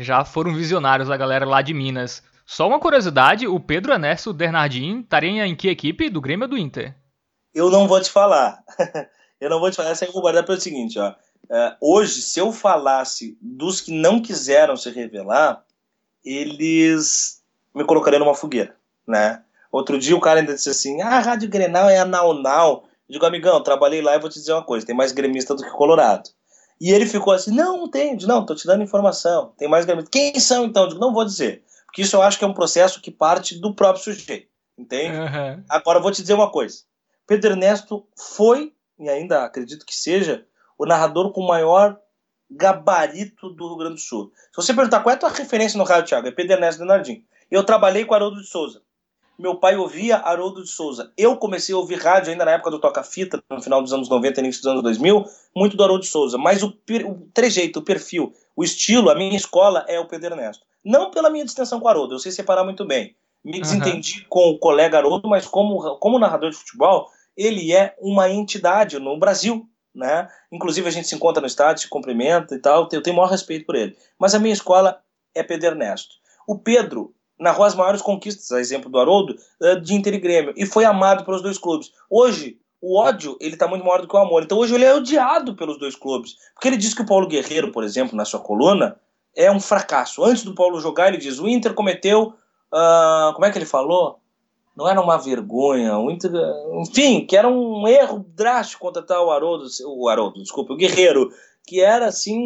já 0.00 0.24
foram 0.24 0.54
visionários, 0.54 1.10
a 1.10 1.16
galera 1.16 1.46
lá 1.46 1.62
de 1.62 1.72
Minas. 1.72 2.22
Só 2.46 2.68
uma 2.68 2.80
curiosidade, 2.80 3.46
o 3.46 3.58
Pedro 3.58 3.92
Ernesto 3.92 4.32
Bernardin 4.32 5.00
estaria 5.00 5.46
em 5.46 5.56
que 5.56 5.68
equipe 5.68 6.10
do 6.10 6.20
Grêmio 6.20 6.44
ou 6.44 6.50
do 6.50 6.58
Inter? 6.58 6.94
Eu 7.54 7.70
não 7.70 7.86
vou 7.86 8.00
te 8.00 8.10
falar. 8.10 8.62
Eu 9.40 9.50
não 9.50 9.60
vou 9.60 9.70
te 9.70 9.76
falar, 9.76 9.90
essa 9.90 10.04
é 10.04 10.10
guardar 10.10 10.44
pelo 10.44 10.60
seguinte, 10.60 10.98
ó. 10.98 11.14
É, 11.50 11.76
hoje, 11.80 12.22
se 12.22 12.40
eu 12.40 12.52
falasse 12.52 13.36
dos 13.40 13.80
que 13.80 13.92
não 13.92 14.20
quiseram 14.20 14.76
se 14.76 14.90
revelar, 14.90 15.62
eles 16.24 17.42
me 17.74 17.84
colocariam 17.84 18.20
numa 18.20 18.34
fogueira, 18.34 18.76
né? 19.06 19.42
Outro 19.70 19.98
dia 19.98 20.16
o 20.16 20.20
cara 20.20 20.40
ainda 20.40 20.54
disse 20.54 20.70
assim, 20.70 21.02
ah, 21.02 21.16
a 21.16 21.20
Rádio 21.20 21.48
Grenal 21.48 21.90
é 21.90 21.98
a 21.98 22.04
Nau 22.04 22.32
Eu 22.32 22.84
digo, 23.08 23.26
amigão, 23.26 23.62
trabalhei 23.62 24.00
lá 24.00 24.14
e 24.14 24.20
vou 24.20 24.30
te 24.30 24.38
dizer 24.38 24.52
uma 24.52 24.62
coisa, 24.62 24.86
tem 24.86 24.94
mais 24.94 25.12
gremista 25.12 25.54
do 25.54 25.62
que 25.62 25.70
Colorado. 25.70 26.30
E 26.80 26.90
ele 26.92 27.06
ficou 27.06 27.32
assim, 27.32 27.50
não, 27.54 27.78
não 27.78 27.90
tem, 27.90 28.16
não, 28.22 28.46
tô 28.46 28.54
te 28.54 28.66
dando 28.66 28.82
informação, 28.82 29.52
tem 29.58 29.68
mais 29.68 29.84
gremista. 29.84 30.10
Quem 30.10 30.38
são 30.38 30.64
então? 30.64 30.84
Eu 30.84 30.88
digo, 30.90 31.00
não 31.00 31.12
vou 31.12 31.24
dizer. 31.24 31.62
Porque 31.86 32.02
isso 32.02 32.16
eu 32.16 32.22
acho 32.22 32.38
que 32.38 32.44
é 32.44 32.48
um 32.48 32.54
processo 32.54 33.00
que 33.00 33.10
parte 33.10 33.60
do 33.60 33.74
próprio 33.74 34.02
sujeito, 34.02 34.48
entende? 34.76 35.16
Uhum. 35.16 35.62
Agora 35.68 35.98
eu 35.98 36.02
vou 36.02 36.10
te 36.10 36.22
dizer 36.22 36.34
uma 36.34 36.50
coisa. 36.50 36.78
Pedro 37.26 37.52
Ernesto 37.52 38.06
foi 38.16 38.73
e 38.98 39.08
ainda 39.08 39.44
acredito 39.44 39.86
que 39.86 39.94
seja, 39.94 40.46
o 40.78 40.86
narrador 40.86 41.32
com 41.32 41.46
maior 41.46 41.98
gabarito 42.50 43.50
do 43.50 43.68
Rio 43.68 43.76
Grande 43.76 43.94
do 43.94 44.00
Sul. 44.00 44.32
Se 44.52 44.56
você 44.56 44.74
perguntar 44.74 45.00
qual 45.00 45.12
é 45.12 45.16
a 45.16 45.18
tua 45.20 45.30
referência 45.30 45.78
no 45.78 45.84
rádio, 45.84 46.08
Thiago, 46.08 46.28
é 46.28 46.30
Pedro 46.30 46.54
Ernesto 46.54 46.80
Denardim. 46.80 47.24
Eu 47.50 47.64
trabalhei 47.64 48.04
com 48.04 48.14
Haroldo 48.14 48.40
de 48.40 48.46
Souza. 48.46 48.82
Meu 49.36 49.56
pai 49.56 49.76
ouvia 49.76 50.18
Haroldo 50.18 50.62
de 50.62 50.70
Souza. 50.70 51.12
Eu 51.18 51.36
comecei 51.36 51.74
a 51.74 51.78
ouvir 51.78 51.96
rádio 51.96 52.30
ainda 52.30 52.44
na 52.44 52.52
época 52.52 52.70
do 52.70 52.78
Toca-Fita, 52.78 53.42
no 53.50 53.60
final 53.60 53.82
dos 53.82 53.92
anos 53.92 54.08
90 54.08 54.40
início 54.40 54.62
dos 54.62 54.70
anos 54.70 54.82
2000, 54.82 55.24
muito 55.56 55.76
do 55.76 55.82
Haroldo 55.82 56.02
de 56.02 56.08
Souza. 56.08 56.38
Mas 56.38 56.62
o, 56.62 56.68
o 56.68 57.28
trejeito, 57.32 57.80
o 57.80 57.82
perfil, 57.82 58.32
o 58.54 58.62
estilo, 58.62 59.10
a 59.10 59.14
minha 59.14 59.36
escola 59.36 59.84
é 59.88 59.98
o 59.98 60.06
Pedro 60.06 60.34
Ernesto. 60.34 60.64
Não 60.84 61.10
pela 61.10 61.30
minha 61.30 61.44
distensão 61.44 61.80
com 61.80 61.86
o 61.86 61.88
Haroldo, 61.88 62.14
eu 62.14 62.18
sei 62.18 62.30
separar 62.30 62.62
muito 62.62 62.84
bem. 62.84 63.16
Me 63.44 63.60
desentendi 63.60 64.20
uhum. 64.20 64.26
com 64.28 64.50
o 64.50 64.58
colega 64.58 64.98
Haroldo, 64.98 65.28
mas 65.28 65.46
como, 65.46 65.96
como 65.96 66.18
narrador 66.18 66.50
de 66.50 66.56
futebol, 66.56 67.10
ele 67.36 67.72
é 67.72 67.94
uma 67.98 68.30
entidade 68.30 68.98
no 68.98 69.18
Brasil, 69.18 69.68
né? 69.94 70.28
Inclusive 70.50 70.88
a 70.88 70.90
gente 70.90 71.08
se 71.08 71.14
encontra 71.14 71.40
no 71.40 71.46
estádio, 71.46 71.82
se 71.82 71.88
cumprimenta 71.88 72.54
e 72.54 72.58
tal, 72.58 72.88
eu 72.92 73.02
tenho 73.02 73.14
o 73.14 73.16
maior 73.18 73.30
respeito 73.30 73.66
por 73.66 73.74
ele. 73.74 73.96
Mas 74.18 74.34
a 74.34 74.38
minha 74.38 74.52
escola 74.52 75.00
é 75.34 75.42
Pedro 75.42 75.68
Ernesto. 75.68 76.14
O 76.46 76.58
Pedro 76.58 77.14
narrou 77.38 77.64
as 77.64 77.74
maiores 77.74 78.02
conquistas, 78.02 78.50
a 78.52 78.60
exemplo 78.60 78.90
do 78.90 78.98
Haroldo, 78.98 79.36
eh, 79.62 79.76
de 79.76 79.94
Inter 79.94 80.14
e 80.14 80.18
Grêmio, 80.18 80.54
e 80.56 80.66
foi 80.66 80.84
amado 80.84 81.24
pelos 81.24 81.42
dois 81.42 81.58
clubes. 81.58 81.90
Hoje, 82.08 82.58
o 82.84 82.98
ódio 82.98 83.36
ele 83.40 83.54
está 83.54 83.66
muito 83.66 83.82
maior 83.82 84.02
do 84.02 84.06
que 84.06 84.14
o 84.14 84.18
amor. 84.18 84.42
Então 84.42 84.58
hoje 84.58 84.74
ele 84.74 84.84
é 84.84 84.94
odiado 84.94 85.56
pelos 85.56 85.78
dois 85.78 85.96
clubes. 85.96 86.36
Porque 86.52 86.68
ele 86.68 86.76
diz 86.76 86.92
que 86.92 87.00
o 87.00 87.06
Paulo 87.06 87.26
Guerreiro, 87.26 87.72
por 87.72 87.82
exemplo, 87.82 88.14
na 88.14 88.26
sua 88.26 88.40
coluna, 88.40 89.00
é 89.34 89.50
um 89.50 89.58
fracasso. 89.58 90.22
Antes 90.22 90.44
do 90.44 90.54
Paulo 90.54 90.78
jogar, 90.78 91.08
ele 91.08 91.16
diz: 91.16 91.38
o 91.38 91.48
Inter 91.48 91.72
cometeu. 91.72 92.34
Uh, 92.72 93.32
como 93.32 93.46
é 93.46 93.50
que 93.50 93.56
ele 93.56 93.64
falou? 93.64 94.20
Não 94.76 94.88
era 94.88 95.00
uma 95.00 95.16
vergonha, 95.16 95.96
o 95.98 96.10
Inter, 96.10 96.32
enfim, 96.80 97.24
que 97.24 97.36
era 97.36 97.48
um 97.48 97.86
erro 97.86 98.24
drástico 98.28 98.82
contratar 98.82 99.22
o 99.22 99.30
Haroldo, 99.30 99.66
o 99.86 100.08
Haroldo, 100.08 100.42
desculpa, 100.42 100.72
o 100.72 100.76
Guerreiro, 100.76 101.30
que 101.64 101.80
era 101.80 102.06
assim 102.06 102.38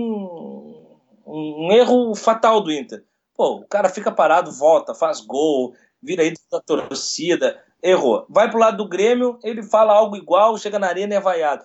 um 1.26 1.72
erro 1.72 2.14
fatal 2.14 2.60
do 2.60 2.70
Inter. 2.70 3.02
Pô, 3.34 3.56
o 3.56 3.66
cara 3.66 3.88
fica 3.88 4.10
parado, 4.10 4.52
volta, 4.52 4.94
faz 4.94 5.20
gol, 5.20 5.74
vira 6.02 6.22
aí 6.22 6.34
da 6.50 6.60
torcida, 6.60 7.58
errou. 7.82 8.26
Vai 8.28 8.50
pro 8.50 8.58
lado 8.58 8.76
do 8.78 8.88
Grêmio, 8.88 9.38
ele 9.42 9.62
fala 9.62 9.92
algo 9.92 10.16
igual, 10.16 10.58
chega 10.58 10.78
na 10.78 10.88
arena 10.88 11.14
e 11.14 11.16
é 11.16 11.20
vaiado. 11.20 11.64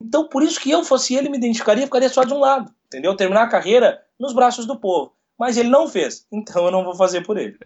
Então, 0.00 0.28
por 0.28 0.42
isso 0.42 0.60
que 0.60 0.70
eu 0.70 0.82
fosse 0.84 1.14
ele, 1.14 1.28
me 1.28 1.36
identificaria, 1.36 1.84
ficaria 1.84 2.08
só 2.08 2.24
de 2.24 2.34
um 2.34 2.40
lado, 2.40 2.72
entendeu? 2.86 3.14
Terminar 3.14 3.44
a 3.44 3.48
carreira 3.48 4.02
nos 4.18 4.32
braços 4.32 4.66
do 4.66 4.78
povo. 4.78 5.12
Mas 5.42 5.56
ele 5.56 5.70
não 5.70 5.88
fez, 5.88 6.24
então 6.32 6.66
eu 6.66 6.70
não 6.70 6.84
vou 6.84 6.94
fazer 6.94 7.22
por 7.22 7.36
ele. 7.36 7.58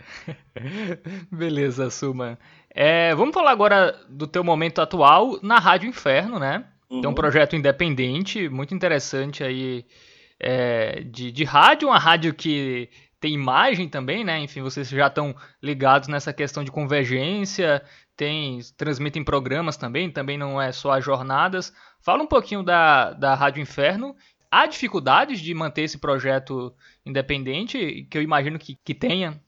Beleza, 1.31 1.91
Suma. 1.91 2.39
É, 2.71 3.15
vamos 3.15 3.35
falar 3.35 3.51
agora 3.51 3.95
do 4.09 4.27
teu 4.27 4.43
momento 4.43 4.81
atual 4.81 5.39
na 5.43 5.59
Rádio 5.59 5.87
Inferno, 5.87 6.39
né? 6.39 6.65
Uhum. 6.89 7.03
Tem 7.03 7.11
um 7.11 7.15
projeto 7.15 7.55
independente, 7.55 8.49
muito 8.49 8.75
interessante 8.75 9.45
aí 9.45 9.85
é, 10.41 11.03
de, 11.03 11.31
de 11.31 11.45
rádio, 11.45 11.89
uma 11.89 11.99
rádio 11.99 12.33
que 12.33 12.89
tem 13.21 13.35
imagem 13.35 13.91
também, 13.91 14.25
né? 14.25 14.39
Enfim, 14.39 14.63
vocês 14.63 14.89
já 14.89 15.09
estão 15.09 15.37
ligados 15.63 16.09
nessa 16.09 16.33
questão 16.33 16.65
de 16.65 16.73
convergência, 16.73 17.83
tem 18.17 18.59
transmitem 18.79 19.23
programas 19.23 19.77
também, 19.77 20.11
também 20.11 20.39
não 20.39 20.59
é 20.59 20.73
só 20.73 20.93
as 20.93 21.05
jornadas. 21.05 21.75
Fala 22.01 22.23
um 22.23 22.27
pouquinho 22.27 22.63
da, 22.63 23.13
da 23.13 23.35
Rádio 23.35 23.61
Inferno. 23.61 24.17
Há 24.51 24.67
dificuldades 24.67 25.41
de 25.41 25.53
manter 25.55 25.83
esse 25.83 25.99
projeto 25.99 26.73
independente, 27.05 28.07
que 28.11 28.19
eu 28.19 28.23
imagino 28.23 28.59
que, 28.59 28.79
que 28.85 28.95
tenha? 28.95 29.41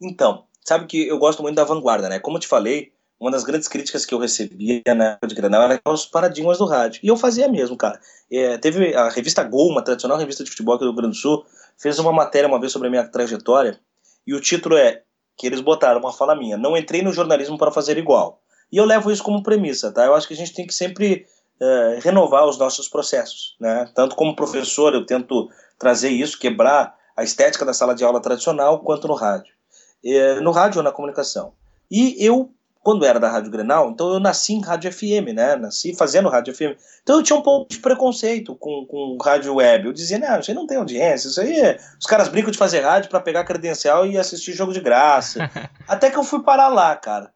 Então, 0.00 0.44
sabe 0.64 0.86
que 0.86 1.06
eu 1.08 1.18
gosto 1.18 1.42
muito 1.42 1.56
da 1.56 1.64
vanguarda, 1.64 2.08
né? 2.08 2.18
Como 2.18 2.36
eu 2.36 2.40
te 2.40 2.48
falei, 2.48 2.92
uma 3.18 3.30
das 3.30 3.44
grandes 3.44 3.68
críticas 3.68 4.04
que 4.04 4.14
eu 4.14 4.18
recebia 4.18 4.82
na 4.94 5.12
época 5.12 5.28
de 5.28 5.34
Granal 5.34 5.62
era 5.62 5.80
os 5.86 6.06
paradigmas 6.06 6.58
do 6.58 6.66
rádio. 6.66 7.00
E 7.02 7.08
eu 7.08 7.16
fazia 7.16 7.48
mesmo, 7.48 7.76
cara. 7.76 8.00
É, 8.30 8.58
teve 8.58 8.94
a 8.94 9.08
revista 9.08 9.42
Gol, 9.42 9.70
uma 9.70 9.82
tradicional 9.82 10.18
revista 10.18 10.44
de 10.44 10.50
futebol 10.50 10.74
aqui 10.74 10.84
do 10.84 10.90
Rio 10.90 10.96
Grande 10.96 11.16
do 11.16 11.20
Sul, 11.20 11.44
fez 11.78 11.98
uma 11.98 12.12
matéria 12.12 12.48
uma 12.48 12.60
vez 12.60 12.72
sobre 12.72 12.88
a 12.88 12.90
minha 12.90 13.04
trajetória, 13.06 13.80
e 14.26 14.34
o 14.34 14.40
título 14.40 14.76
é 14.76 15.02
que 15.36 15.46
eles 15.46 15.60
botaram 15.60 16.00
uma 16.00 16.12
fala 16.12 16.36
minha, 16.36 16.56
não 16.56 16.76
entrei 16.76 17.02
no 17.02 17.12
jornalismo 17.12 17.58
para 17.58 17.72
fazer 17.72 17.98
igual. 17.98 18.40
E 18.70 18.76
eu 18.76 18.84
levo 18.84 19.10
isso 19.10 19.22
como 19.22 19.42
premissa, 19.42 19.92
tá? 19.92 20.04
Eu 20.04 20.14
acho 20.14 20.26
que 20.26 20.34
a 20.34 20.36
gente 20.36 20.54
tem 20.54 20.66
que 20.66 20.74
sempre 20.74 21.26
é, 21.60 21.98
renovar 22.02 22.46
os 22.46 22.58
nossos 22.58 22.88
processos, 22.88 23.56
né? 23.60 23.88
Tanto 23.94 24.16
como 24.16 24.36
professor 24.36 24.94
eu 24.94 25.06
tento 25.06 25.48
trazer 25.78 26.10
isso, 26.10 26.38
quebrar 26.38 26.94
a 27.16 27.22
estética 27.22 27.64
da 27.64 27.72
sala 27.72 27.94
de 27.94 28.04
aula 28.04 28.20
tradicional, 28.20 28.80
quanto 28.80 29.08
no 29.08 29.14
rádio. 29.14 29.54
É, 30.04 30.40
no 30.40 30.50
rádio 30.50 30.78
ou 30.78 30.84
na 30.84 30.92
comunicação. 30.92 31.52
E 31.90 32.16
eu 32.18 32.50
quando 32.84 33.06
era 33.06 33.18
da 33.18 33.30
Rádio 33.30 33.50
Grenal, 33.50 33.90
então 33.90 34.12
eu 34.12 34.20
nasci 34.20 34.52
em 34.52 34.60
Rádio 34.60 34.92
FM, 34.92 35.32
né? 35.34 35.56
Nasci 35.56 35.96
fazendo 35.96 36.28
Rádio 36.28 36.54
FM. 36.54 36.78
Então 37.02 37.16
eu 37.16 37.22
tinha 37.22 37.38
um 37.38 37.40
pouco 37.40 37.66
de 37.70 37.78
preconceito 37.78 38.54
com, 38.54 38.84
com 38.86 39.16
rádio 39.24 39.54
web. 39.54 39.86
Eu 39.86 39.92
dizia, 39.92 40.18
não, 40.18 40.38
isso 40.38 40.50
aí 40.50 40.54
não 40.54 40.66
tem 40.66 40.76
audiência, 40.76 41.28
isso 41.28 41.40
aí 41.40 41.58
é... 41.58 41.78
Os 41.98 42.06
caras 42.06 42.28
brincam 42.28 42.50
de 42.50 42.58
fazer 42.58 42.80
rádio 42.80 43.08
para 43.08 43.20
pegar 43.20 43.44
credencial 43.44 44.06
e 44.06 44.18
assistir 44.18 44.52
jogo 44.52 44.70
de 44.70 44.80
graça. 44.80 45.50
Até 45.88 46.10
que 46.10 46.18
eu 46.18 46.22
fui 46.22 46.42
parar 46.42 46.68
lá, 46.68 46.94
cara. 46.94 47.32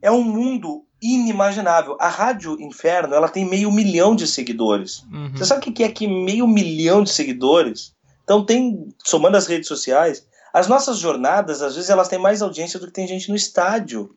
É 0.00 0.12
um 0.12 0.22
mundo 0.22 0.86
inimaginável. 1.02 1.96
A 2.00 2.08
Rádio 2.08 2.60
Inferno, 2.60 3.14
ela 3.14 3.28
tem 3.28 3.44
meio 3.44 3.70
milhão 3.70 4.14
de 4.16 4.26
seguidores. 4.26 5.04
Uhum. 5.12 5.32
Você 5.36 5.44
sabe 5.44 5.68
o 5.68 5.72
que 5.72 5.84
é 5.84 5.88
que 5.88 6.06
meio 6.06 6.46
milhão 6.46 7.02
de 7.02 7.10
seguidores? 7.10 7.94
Então 8.22 8.44
tem, 8.44 8.88
somando 9.04 9.36
as 9.36 9.46
redes 9.46 9.68
sociais, 9.68 10.26
as 10.52 10.68
nossas 10.68 10.98
jornadas, 10.98 11.62
às 11.62 11.74
vezes, 11.74 11.90
elas 11.90 12.08
têm 12.08 12.18
mais 12.18 12.40
audiência 12.40 12.78
do 12.78 12.86
que 12.86 12.92
tem 12.92 13.08
gente 13.08 13.28
no 13.28 13.36
estádio 13.36 14.14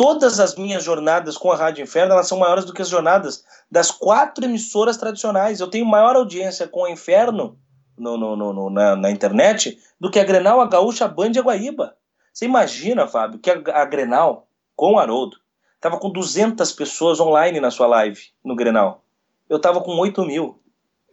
todas 0.00 0.40
as 0.40 0.54
minhas 0.54 0.82
jornadas 0.82 1.36
com 1.36 1.52
a 1.52 1.56
Rádio 1.56 1.82
Inferno 1.82 2.14
elas 2.14 2.26
são 2.26 2.38
maiores 2.38 2.64
do 2.64 2.72
que 2.72 2.80
as 2.80 2.88
jornadas 2.88 3.44
das 3.70 3.90
quatro 3.90 4.42
emissoras 4.42 4.96
tradicionais. 4.96 5.60
Eu 5.60 5.68
tenho 5.68 5.84
maior 5.84 6.16
audiência 6.16 6.66
com 6.66 6.86
a 6.86 6.90
Inferno 6.90 7.58
no, 7.98 8.16
no, 8.16 8.34
no, 8.34 8.70
na, 8.70 8.96
na, 8.96 9.10
internet 9.10 9.78
do 10.00 10.10
que 10.10 10.18
a 10.18 10.24
Grenal, 10.24 10.58
a 10.58 10.66
Gaúcha, 10.66 11.04
a 11.04 11.08
Band 11.08 11.32
e 11.34 11.38
a 11.38 11.42
Guaíba. 11.42 11.94
Você 12.32 12.46
imagina, 12.46 13.06
Fábio, 13.06 13.38
que 13.40 13.50
a, 13.50 13.60
a 13.74 13.84
Grenal, 13.84 14.48
com 14.74 14.94
o 14.94 14.98
Haroldo, 14.98 15.36
estava 15.80 15.98
com 15.98 16.10
200 16.10 16.70
pessoas 16.72 17.18
online 17.18 17.58
na 17.58 17.70
sua 17.70 17.86
live 17.86 18.20
no 18.44 18.54
Grenal. 18.54 19.02
Eu 19.48 19.56
estava 19.56 19.80
com 19.80 19.96
8 19.96 20.24
mil. 20.26 20.60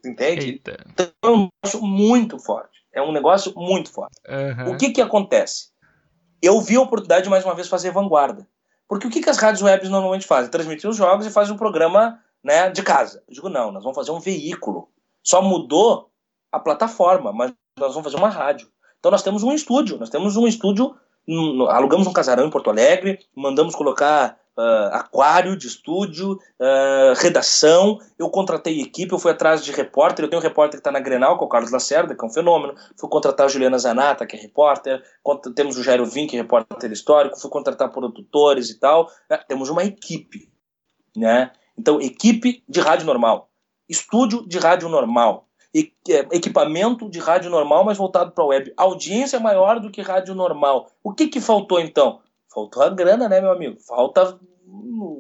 Entende? 0.06 0.46
Eita. 0.46 0.86
Então 0.90 1.08
é 1.24 1.30
um 1.30 1.50
negócio 1.64 1.82
muito 1.82 2.38
forte. 2.38 2.86
É 2.94 3.02
um 3.02 3.14
negócio 3.14 3.54
muito 3.56 3.92
forte. 3.92 4.20
Uhum. 4.28 4.74
O 4.74 4.78
que 4.78 4.92
que 4.92 5.02
acontece? 5.02 5.70
Eu 6.42 6.60
vi 6.62 6.76
a 6.76 6.82
oportunidade 6.82 7.30
mais 7.30 7.46
uma 7.46 7.56
vez 7.56 7.68
fazer 7.68 7.92
vanguarda. 7.92 8.46
Porque 8.88 9.08
o 9.08 9.10
que, 9.10 9.22
que 9.22 9.30
as 9.30 9.38
rádios 9.38 9.62
web 9.62 9.88
normalmente 9.88 10.28
fazem? 10.28 10.52
Transmitir 10.52 10.90
os 10.90 10.98
jogos 10.98 11.26
e 11.26 11.32
fazem 11.32 11.54
um 11.54 11.58
programa 11.58 12.22
né, 12.44 12.70
de 12.70 12.84
casa. 12.84 13.24
Eu 13.28 13.34
digo, 13.34 13.50
não, 13.50 13.72
nós 13.72 13.84
vamos 13.84 13.96
fazer 13.96 14.12
um 14.12 14.20
veículo. 14.20 14.90
Só 15.24 15.42
mudou 15.42 16.12
a 16.52 16.60
plataforma, 16.60 17.32
mas 17.34 17.54
nós 17.78 17.94
vamos 17.94 18.04
fazer 18.12 18.18
uma 18.18 18.30
rádio. 18.30 18.68
Então 19.00 19.12
nós 19.12 19.24
temos 19.24 19.44
um 19.44 19.54
estúdio, 19.54 19.98
nós 19.98 20.10
temos 20.10 20.36
um 20.38 20.48
estúdio, 20.48 20.96
alugamos 21.70 22.08
um 22.08 22.14
casarão 22.14 22.46
em 22.46 22.50
Porto 22.50 22.70
Alegre, 22.70 23.20
mandamos 23.36 23.76
colocar 23.76 24.38
uh, 24.58 24.94
aquário 24.94 25.56
de 25.56 25.68
estúdio, 25.68 26.34
uh, 26.34 27.14
redação. 27.18 28.00
Eu 28.18 28.30
contratei 28.30 28.82
equipe, 28.82 29.14
eu 29.14 29.20
fui 29.20 29.32
atrás 29.32 29.64
de 29.64 29.72
repórter. 29.72 30.26
Eu 30.26 30.30
tenho 30.30 30.42
um 30.42 30.44
repórter 30.44 30.80
que 30.80 30.82
está 30.82 30.92
na 30.92 31.00
Grenal, 31.00 31.38
que 31.38 31.44
é 31.44 31.46
o 31.46 31.50
Carlos 31.50 31.72
Lacerda, 31.72 32.16
que 32.16 32.24
é 32.24 32.28
um 32.28 32.32
fenômeno. 32.32 32.74
Fui 32.98 33.10
contratar 33.10 33.46
a 33.46 33.50
Juliana 33.50 33.78
Zanata, 33.78 34.26
que 34.26 34.36
é 34.36 34.40
repórter. 34.40 35.02
Temos 35.56 35.78
o 35.78 35.84
Jairo 35.84 36.06
Vim, 36.06 36.28
que 36.28 36.36
é 36.36 36.42
repórter 36.42 36.92
histórico. 36.92 37.40
Fui 37.40 37.50
contratar 37.50 37.92
produtores 37.92 38.70
e 38.70 38.80
tal. 38.80 39.10
É, 39.30 39.38
temos 39.38 39.70
uma 39.70 39.84
equipe. 39.84 40.50
Né? 41.16 41.52
Então, 41.78 42.02
equipe 42.02 42.64
de 42.68 42.80
rádio 42.80 43.06
normal. 43.06 43.50
Estúdio 43.88 44.48
de 44.48 44.58
rádio 44.58 44.90
normal. 44.90 45.48
É, 45.76 46.26
equipamento 46.32 47.10
de 47.10 47.20
rádio 47.20 47.52
normal, 47.52 47.84
mas 47.84 47.98
voltado 47.98 48.32
para 48.32 48.44
a 48.44 48.48
web. 48.48 48.74
Audiência 48.76 49.40
maior 49.40 49.80
do 49.80 49.92
que 49.92 50.02
rádio 50.02 50.34
normal. 50.34 50.90
O 51.04 51.14
que, 51.14 51.28
que 51.28 51.40
faltou 51.40 51.80
então? 51.80 52.20
Faltou 52.54 52.84
a 52.84 52.90
grana, 52.90 53.28
né, 53.30 53.42
meu 53.42 53.52
amigo? 53.52 53.78
Falta 53.80 54.40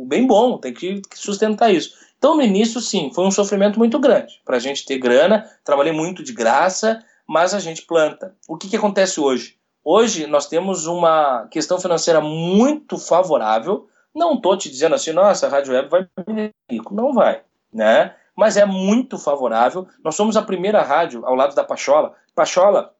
bem 0.07 0.25
bom, 0.25 0.57
tem 0.57 0.73
que 0.73 1.01
sustentar 1.13 1.73
isso. 1.73 1.93
Então, 2.17 2.35
no 2.35 2.41
início, 2.41 2.81
sim, 2.81 3.11
foi 3.13 3.25
um 3.25 3.31
sofrimento 3.31 3.77
muito 3.77 3.99
grande 3.99 4.41
para 4.43 4.57
a 4.57 4.59
gente 4.59 4.85
ter 4.85 4.97
grana. 4.97 5.47
Trabalhei 5.63 5.93
muito 5.93 6.23
de 6.23 6.33
graça, 6.33 7.03
mas 7.27 7.53
a 7.53 7.59
gente 7.59 7.83
planta. 7.83 8.35
O 8.47 8.57
que, 8.57 8.69
que 8.69 8.75
acontece 8.75 9.19
hoje? 9.19 9.57
Hoje 9.83 10.25
nós 10.27 10.47
temos 10.47 10.87
uma 10.87 11.47
questão 11.51 11.79
financeira 11.79 12.19
muito 12.19 12.97
favorável. 12.97 13.87
Não 14.15 14.33
estou 14.33 14.57
te 14.57 14.69
dizendo 14.69 14.95
assim, 14.95 15.11
nossa, 15.11 15.45
a 15.45 15.49
Rádio 15.49 15.73
Web 15.73 15.89
vai 15.89 16.07
me 16.27 16.51
rico. 16.69 16.93
Não 16.93 17.13
vai, 17.13 17.41
né? 17.71 18.15
Mas 18.35 18.57
é 18.57 18.65
muito 18.65 19.17
favorável. 19.17 19.87
Nós 20.03 20.15
somos 20.15 20.35
a 20.35 20.41
primeira 20.41 20.81
rádio 20.81 21.25
ao 21.25 21.35
lado 21.35 21.55
da 21.55 21.63
Pachola. 21.63 22.15
Pachola 22.35 22.93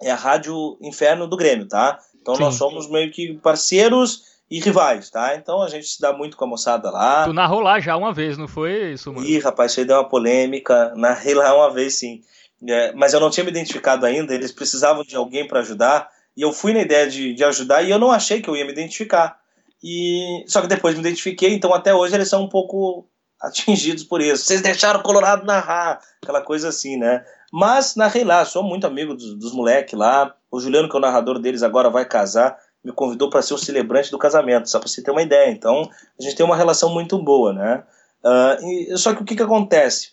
é 0.00 0.10
a 0.10 0.14
rádio 0.14 0.78
inferno 0.80 1.26
do 1.26 1.36
Grêmio, 1.36 1.66
tá? 1.66 1.98
Então 2.28 2.36
Sim. 2.36 2.42
nós 2.42 2.54
somos 2.56 2.90
meio 2.90 3.10
que 3.10 3.32
parceiros 3.38 4.24
e 4.50 4.60
rivais, 4.60 5.08
tá? 5.08 5.34
Então 5.34 5.62
a 5.62 5.68
gente 5.68 5.86
se 5.86 5.98
dá 5.98 6.12
muito 6.12 6.36
com 6.36 6.44
a 6.44 6.48
moçada 6.48 6.90
lá. 6.90 7.24
Tu 7.24 7.32
narrou 7.32 7.60
lá 7.60 7.80
já 7.80 7.96
uma 7.96 8.12
vez, 8.12 8.36
não 8.36 8.46
foi 8.46 8.92
isso, 8.92 9.10
mano? 9.10 9.26
Ih, 9.26 9.38
rapaz, 9.38 9.70
isso 9.70 9.80
aí 9.80 9.86
deu 9.86 9.96
uma 9.96 10.08
polêmica. 10.08 10.92
Narrei 10.94 11.34
lá 11.34 11.56
uma 11.56 11.70
vez, 11.70 11.94
sim. 11.94 12.20
É, 12.66 12.92
mas 12.92 13.14
eu 13.14 13.20
não 13.20 13.30
tinha 13.30 13.44
me 13.44 13.50
identificado 13.50 14.04
ainda, 14.04 14.34
eles 14.34 14.52
precisavam 14.52 15.02
de 15.04 15.16
alguém 15.16 15.48
para 15.48 15.60
ajudar. 15.60 16.10
E 16.36 16.42
eu 16.42 16.52
fui 16.52 16.74
na 16.74 16.82
ideia 16.82 17.08
de, 17.08 17.32
de 17.32 17.44
ajudar 17.44 17.82
e 17.82 17.90
eu 17.90 17.98
não 17.98 18.12
achei 18.12 18.42
que 18.42 18.50
eu 18.50 18.56
ia 18.56 18.64
me 18.66 18.72
identificar. 18.72 19.38
E 19.82 20.44
Só 20.46 20.60
que 20.60 20.66
depois 20.66 20.94
me 20.94 21.00
identifiquei, 21.00 21.54
então 21.54 21.72
até 21.72 21.94
hoje 21.94 22.14
eles 22.14 22.28
são 22.28 22.42
um 22.42 22.48
pouco 22.48 23.08
atingidos 23.40 24.04
por 24.04 24.20
isso. 24.20 24.44
Vocês 24.44 24.60
deixaram 24.60 25.00
o 25.00 25.02
Colorado 25.02 25.46
narrar, 25.46 25.98
aquela 26.22 26.42
coisa 26.42 26.68
assim, 26.68 26.98
né? 26.98 27.24
Mas 27.52 27.96
narrei 27.96 28.24
lá, 28.24 28.44
sou 28.44 28.62
muito 28.62 28.86
amigo 28.86 29.14
dos, 29.14 29.34
dos 29.34 29.52
moleques 29.52 29.98
lá. 29.98 30.34
O 30.50 30.60
Juliano, 30.60 30.88
que 30.88 30.96
é 30.96 30.98
o 30.98 31.02
narrador 31.02 31.38
deles, 31.38 31.62
agora 31.62 31.90
vai 31.90 32.04
casar, 32.04 32.58
me 32.84 32.92
convidou 32.92 33.30
para 33.30 33.42
ser 33.42 33.54
o 33.54 33.58
celebrante 33.58 34.10
do 34.10 34.18
casamento, 34.18 34.68
só 34.68 34.78
para 34.78 34.88
você 34.88 35.02
ter 35.02 35.10
uma 35.10 35.22
ideia. 35.22 35.50
Então, 35.50 35.88
a 36.18 36.22
gente 36.22 36.36
tem 36.36 36.44
uma 36.44 36.56
relação 36.56 36.92
muito 36.92 37.18
boa, 37.22 37.52
né? 37.52 37.84
Uh, 38.22 38.92
e, 38.92 38.96
só 38.96 39.14
que 39.14 39.22
o 39.22 39.24
que, 39.24 39.36
que 39.36 39.42
acontece? 39.42 40.12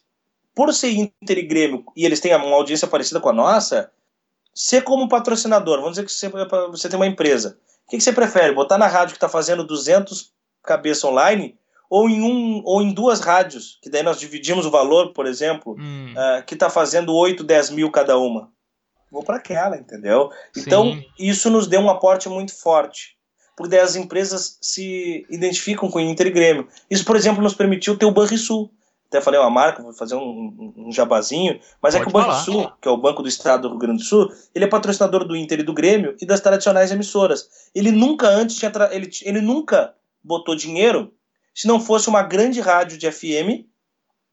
Por 0.53 0.73
ser 0.73 0.91
Inter 0.91 1.37
e 1.37 1.47
Grêmio, 1.47 1.83
e 1.95 2.05
eles 2.05 2.19
têm 2.19 2.35
uma 2.35 2.55
audiência 2.55 2.87
parecida 2.87 3.19
com 3.19 3.29
a 3.29 3.33
nossa, 3.33 3.91
ser 4.53 4.83
como 4.83 5.09
patrocinador, 5.09 5.79
vamos 5.79 5.97
dizer 5.97 6.05
que 6.05 6.11
você, 6.11 6.29
você 6.69 6.87
tem 6.87 6.97
uma 6.97 7.07
empresa. 7.07 7.57
O 7.85 7.89
que, 7.89 7.97
que 7.97 8.03
você 8.03 8.13
prefere? 8.13 8.55
Botar 8.55 8.77
na 8.77 8.87
rádio 8.87 9.13
que 9.13 9.17
está 9.17 9.27
fazendo 9.27 9.65
200 9.65 10.33
cabeça 10.63 11.07
online 11.07 11.57
ou 11.89 12.09
em 12.09 12.21
um 12.21 12.61
ou 12.63 12.81
em 12.81 12.93
duas 12.93 13.19
rádios, 13.19 13.79
que 13.81 13.89
daí 13.89 14.03
nós 14.03 14.19
dividimos 14.19 14.65
o 14.65 14.71
valor, 14.71 15.13
por 15.13 15.25
exemplo, 15.25 15.75
hum. 15.79 16.13
uh, 16.13 16.45
que 16.45 16.53
está 16.53 16.69
fazendo 16.69 17.13
8, 17.13 17.43
10 17.43 17.69
mil 17.71 17.91
cada 17.91 18.17
uma. 18.17 18.51
Vou 19.11 19.23
para 19.23 19.37
aquela, 19.37 19.77
entendeu? 19.77 20.29
Então, 20.57 20.93
Sim. 20.93 21.05
isso 21.17 21.49
nos 21.49 21.67
deu 21.67 21.79
um 21.79 21.89
aporte 21.89 22.27
muito 22.27 22.53
forte. 22.53 23.15
Porque 23.55 23.71
daí 23.71 23.79
as 23.79 23.95
empresas 23.95 24.57
se 24.61 25.25
identificam 25.29 25.89
com 25.89 25.99
o 25.99 26.01
Inter 26.01 26.27
e 26.27 26.31
Grêmio. 26.31 26.67
Isso, 26.89 27.05
por 27.05 27.15
exemplo, 27.15 27.41
nos 27.41 27.53
permitiu 27.53 27.97
ter 27.97 28.05
o 28.05 28.11
Banrisul. 28.11 28.69
até 29.07 29.21
falei 29.21 29.39
uma 29.39 29.49
marca, 29.49 29.81
vou 29.81 29.93
fazer 29.93 30.15
um, 30.15 30.73
um 30.75 30.91
jabazinho, 30.91 31.59
mas 31.81 31.93
Pode 31.93 31.97
é 31.97 31.99
que 32.01 32.09
o 32.09 32.11
Banco 32.11 32.31
falar. 32.31 32.43
Sul, 32.43 32.71
que 32.81 32.87
é 32.87 32.91
o 32.91 32.97
Banco 32.97 33.21
do 33.23 33.29
Estado 33.29 33.61
do 33.61 33.69
Rio 33.69 33.77
Grande 33.77 33.99
do 33.99 34.03
Sul, 34.03 34.29
ele 34.53 34.65
é 34.65 34.67
patrocinador 34.67 35.25
do 35.25 35.37
Inter 35.37 35.61
e 35.61 35.63
do 35.63 35.73
Grêmio 35.73 36.17
e 36.19 36.25
das 36.25 36.41
tradicionais 36.41 36.91
emissoras. 36.91 37.47
Ele 37.73 37.91
nunca 37.91 38.27
antes 38.27 38.57
tinha 38.57 38.69
ele, 38.91 39.09
ele 39.23 39.39
nunca 39.39 39.93
botou 40.21 40.55
dinheiro 40.55 41.13
se 41.55 41.67
não 41.67 41.79
fosse 41.79 42.09
uma 42.09 42.21
grande 42.21 42.59
rádio 42.59 42.97
de 42.97 43.09
FM, 43.09 43.65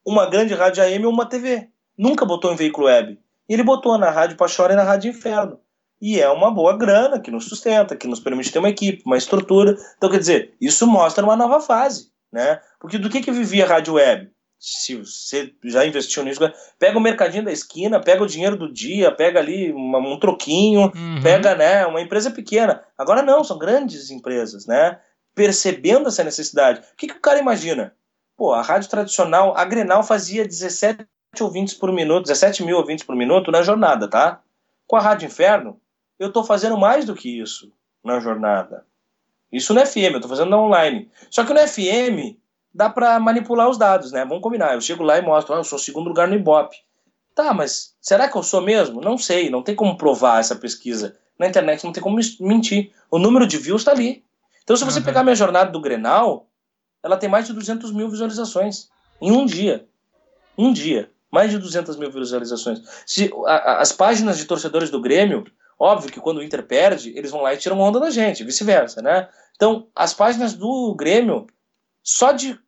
uma 0.05 0.29
grande 0.29 0.53
rádio 0.53 0.83
AM 0.83 1.07
ou 1.07 1.13
uma 1.13 1.25
TV. 1.25 1.69
Nunca 1.97 2.27
botou 2.27 2.53
em 2.53 2.57
veículo 2.57 2.89
web. 2.89 3.17
E 3.49 3.55
ele 3.55 3.63
botou 3.63 3.97
na 3.97 4.11
Rádio 4.11 4.37
Pachora 4.37 4.73
e 4.73 4.77
na 4.77 4.83
Rádio 4.83 5.11
Inferno. 5.11 5.61
E 6.01 6.21
é 6.21 6.29
uma 6.29 6.51
boa 6.51 6.77
grana 6.77 7.21
que 7.21 7.31
nos 7.31 7.45
sustenta, 7.45 7.95
que 7.95 8.09
nos 8.09 8.19
permite 8.19 8.51
ter 8.51 8.59
uma 8.59 8.69
equipe, 8.69 9.05
uma 9.07 9.17
estrutura. 9.17 9.77
Então, 9.97 10.11
quer 10.11 10.19
dizer, 10.19 10.55
isso 10.61 10.85
mostra 10.85 11.25
uma 11.25 11.37
nova 11.37 11.61
fase. 11.61 12.11
Né? 12.33 12.61
Porque 12.81 12.99
do 12.99 13.09
que, 13.09 13.21
que 13.21 13.31
vivia 13.31 13.65
a 13.65 13.69
Rádio 13.69 13.95
Web? 13.95 14.33
se 14.65 14.95
você 14.95 15.53
já 15.65 15.85
investiu 15.85 16.23
nisso, 16.23 16.41
pega 16.79 16.97
o 16.97 17.01
mercadinho 17.01 17.45
da 17.45 17.51
esquina, 17.51 17.99
pega 17.99 18.23
o 18.23 18.29
dinheiro 18.29 18.57
do 18.57 18.73
dia, 18.73 19.11
pega 19.11 19.41
ali 19.41 19.73
uma, 19.73 19.99
um 19.99 20.21
troquinho, 20.21 20.83
uhum. 20.83 21.21
pega 21.21 21.57
né, 21.57 21.85
uma 21.85 22.01
empresa 22.01 22.31
pequena. 22.31 22.81
Agora 22.97 23.23
não, 23.23 23.43
são 23.43 23.59
grandes 23.59 24.09
empresas, 24.09 24.65
né? 24.65 25.01
Percebendo 25.35 26.09
essa 26.09 26.25
necessidade. 26.25 26.81
O 26.81 26.97
que, 26.97 27.07
que 27.07 27.15
o 27.15 27.21
cara 27.21 27.39
imagina? 27.39 27.95
Pô, 28.37 28.53
a 28.53 28.63
rádio 28.63 28.91
tradicional, 28.91 29.57
a 29.57 29.65
Grenal 29.65 30.03
fazia 30.03 30.45
17 30.45 31.07
ouvintes 31.41 31.75
por 31.75 31.93
minuto, 31.93 32.25
17 32.27 32.63
mil 32.65 32.77
ouvintes 32.77 33.05
por 33.05 33.15
minuto 33.15 33.51
na 33.51 33.63
jornada, 33.63 34.09
tá? 34.09 34.41
Com 34.87 34.97
a 34.97 35.01
Rádio 35.01 35.27
Inferno, 35.27 35.81
eu 36.19 36.29
estou 36.29 36.45
fazendo 36.45 36.77
mais 36.77 37.05
do 37.05 37.15
que 37.15 37.41
isso 37.41 37.73
na 38.05 38.21
jornada. 38.21 38.85
Isso 39.51 39.75
no 39.75 39.85
FM, 39.85 40.13
eu 40.13 40.17
estou 40.17 40.29
fazendo 40.29 40.51
na 40.51 40.59
online. 40.59 41.11
Só 41.31 41.45
que 41.45 41.53
no 41.53 41.61
FM, 41.61 42.37
dá 42.75 42.89
para 42.89 43.21
manipular 43.21 43.69
os 43.69 43.79
dados, 43.79 44.13
né? 44.13 44.25
Vamos 44.25 44.43
combinar. 44.43 44.75
Eu 44.75 44.81
chego 44.81 45.03
lá 45.03 45.19
e 45.19 45.23
mostro, 45.23 45.55
ah, 45.55 45.59
eu 45.59 45.65
sou 45.65 45.79
segundo 45.79 46.09
lugar 46.09 46.27
no 46.27 46.35
Ibope. 46.35 46.77
Tá, 47.35 47.53
mas 47.53 47.95
será 48.01 48.29
que 48.29 48.37
eu 48.37 48.43
sou 48.43 48.61
mesmo? 48.61 49.01
Não 49.01 49.17
sei, 49.17 49.51
não 49.51 49.63
tem 49.63 49.75
como 49.75 49.97
provar 49.97 50.41
essa 50.41 50.57
pesquisa. 50.57 51.17
Na 51.39 51.47
internet 51.47 51.85
não 51.85 51.93
tem 51.93 52.03
como 52.03 52.19
mentir. 52.41 52.93
O 53.11 53.19
número 53.19 53.47
de 53.47 53.59
views 53.59 53.83
está 53.83 53.93
ali. 53.93 54.25
Então, 54.63 54.77
se 54.77 54.85
você 54.85 54.99
uhum. 54.99 55.05
pegar 55.05 55.23
minha 55.23 55.35
jornada 55.35 55.71
do 55.71 55.81
Grenal, 55.81 56.49
ela 57.03 57.17
tem 57.17 57.29
mais 57.29 57.47
de 57.47 57.53
200 57.53 57.93
mil 57.93 58.09
visualizações 58.09 58.89
em 59.21 59.33
um 59.33 59.45
dia. 59.45 59.87
Um 60.57 60.73
dia. 60.73 61.11
Mais 61.31 61.51
de 61.51 61.59
200 61.59 61.97
mil 61.97 62.11
visualizações. 62.11 62.81
Se 63.07 63.33
a, 63.47 63.55
a, 63.55 63.81
as 63.81 63.93
páginas 63.93 64.39
de 64.39 64.45
torcedores 64.45 64.91
do 64.91 65.01
Grêmio, 65.01 65.45
óbvio 65.79 66.13
que 66.13 66.21
quando 66.21 66.39
o 66.39 66.43
Inter 66.43 66.63
perde, 66.65 67.13
eles 67.17 67.31
vão 67.31 67.43
lá 67.43 67.55
e 67.55 67.57
tiram 67.57 67.81
onda 67.81 67.99
da 67.99 68.11
gente, 68.11 68.45
vice-versa, 68.45 69.01
né? 69.01 69.29
Então, 69.57 69.89
as 69.95 70.13
páginas 70.13 70.55
do 70.55 70.95
Grêmio 70.95 71.47
só 72.03 72.33
de 72.33 72.59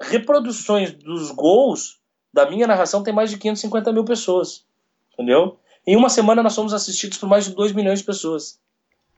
reproduções 0.00 0.92
dos 0.92 1.30
gols 1.30 1.98
da 2.32 2.48
minha 2.48 2.66
narração 2.66 3.02
tem 3.02 3.14
mais 3.14 3.30
de 3.30 3.38
550 3.38 3.92
mil 3.92 4.04
pessoas. 4.04 4.64
Entendeu? 5.14 5.58
Em 5.86 5.96
uma 5.96 6.10
semana 6.10 6.42
nós 6.42 6.54
fomos 6.54 6.74
assistidos 6.74 7.16
por 7.16 7.28
mais 7.28 7.46
de 7.46 7.54
2 7.54 7.72
milhões 7.72 8.00
de 8.00 8.04
pessoas. 8.04 8.60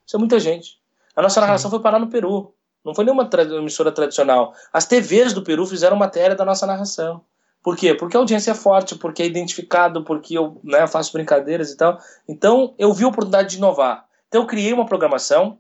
Isso 0.07 0.17
é 0.17 0.19
muita 0.19 0.39
gente. 0.39 0.79
A 1.19 1.23
nossa 1.23 1.41
narração 1.41 1.69
Sim. 1.69 1.77
foi 1.77 1.83
parar 1.83 1.99
no 1.99 2.07
Peru. 2.07 2.55
Não 2.85 2.95
foi 2.95 3.05
nenhuma 3.05 3.29
tra 3.29 3.43
emissora 3.43 3.91
tradicional. 3.91 4.55
As 4.73 4.87
TVs 4.87 5.33
do 5.33 5.43
Peru 5.43 5.67
fizeram 5.67 5.97
matéria 5.97 6.37
da 6.37 6.45
nossa 6.45 6.65
narração. 6.65 7.23
Por 7.61 7.77
quê? 7.77 7.93
Porque 7.93 8.17
a 8.17 8.21
audiência 8.21 8.53
é 8.53 8.55
forte, 8.55 8.95
porque 8.95 9.25
é 9.25 9.27
identificado, 9.27 10.05
porque 10.05 10.39
eu 10.39 10.61
né, 10.63 10.87
faço 10.87 11.13
brincadeiras 11.13 11.73
e 11.73 11.77
tal. 11.77 11.99
Então 12.29 12.73
eu 12.79 12.93
vi 12.93 13.03
a 13.03 13.09
oportunidade 13.09 13.51
de 13.51 13.57
inovar. 13.57 14.05
Então 14.29 14.43
eu 14.43 14.47
criei 14.47 14.73
uma 14.73 14.87
programação 14.87 15.59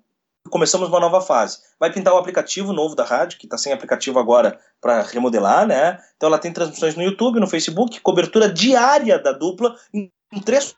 começamos 0.48 0.88
uma 0.88 1.00
nova 1.00 1.20
fase. 1.20 1.59
Vai 1.78 1.92
pintar 1.92 2.14
o 2.14 2.18
aplicativo 2.18 2.72
novo 2.72 2.94
da 2.94 3.04
rádio, 3.04 3.36
que 3.36 3.46
está 3.46 3.59
sem 3.59 3.72
aplicativo 3.72 4.18
agora 4.18 4.59
para 4.80 5.02
remodelar, 5.02 5.66
né? 5.66 5.98
Então 6.16 6.28
ela 6.28 6.38
tem 6.38 6.52
transmissões 6.52 6.94
no 6.94 7.02
YouTube, 7.02 7.40
no 7.40 7.48
Facebook, 7.48 8.00
cobertura 8.00 8.48
diária 8.48 9.18
da 9.18 9.32
dupla 9.32 9.74
em, 9.92 10.11
em 10.32 10.40
três 10.40 10.74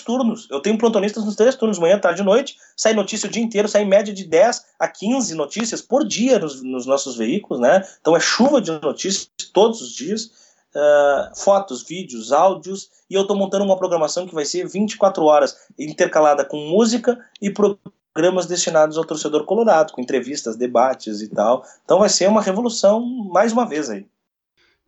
turnos. 0.00 0.48
Eu 0.50 0.60
tenho 0.60 0.78
plantonistas 0.78 1.24
nos 1.24 1.36
três 1.36 1.54
turnos, 1.54 1.78
manhã, 1.78 1.98
tarde 1.98 2.22
e 2.22 2.24
noite. 2.24 2.56
Sai 2.76 2.92
notícia 2.94 3.28
o 3.28 3.30
dia 3.30 3.42
inteiro, 3.42 3.68
sai 3.68 3.82
em 3.82 3.88
média 3.88 4.12
de 4.12 4.24
10 4.24 4.64
a 4.78 4.88
15 4.88 5.34
notícias 5.34 5.80
por 5.80 6.06
dia 6.06 6.38
nos, 6.38 6.62
nos 6.62 6.86
nossos 6.86 7.16
veículos, 7.16 7.60
né? 7.60 7.86
Então 8.00 8.16
é 8.16 8.20
chuva 8.20 8.60
de 8.60 8.72
notícias 8.72 9.30
todos 9.52 9.80
os 9.80 9.92
dias. 9.92 10.46
Uh, 10.74 11.34
fotos, 11.34 11.82
vídeos, 11.84 12.32
áudios, 12.32 12.90
e 13.08 13.14
eu 13.14 13.22
estou 13.22 13.34
montando 13.34 13.64
uma 13.64 13.78
programação 13.78 14.26
que 14.26 14.34
vai 14.34 14.44
ser 14.44 14.68
24 14.68 15.24
horas 15.24 15.56
intercalada 15.78 16.44
com 16.44 16.58
música 16.68 17.18
e 17.40 17.50
programas 17.50 18.44
destinados 18.44 18.98
ao 18.98 19.04
torcedor 19.04 19.46
colorado, 19.46 19.94
com 19.94 20.02
entrevistas, 20.02 20.54
debates 20.54 21.22
e 21.22 21.28
tal. 21.28 21.64
Então 21.82 21.98
vai 21.98 22.10
ser 22.10 22.28
uma 22.28 22.42
revolução 22.42 23.00
mais 23.00 23.52
uma 23.52 23.66
vez 23.66 23.88
aí. 23.88 24.06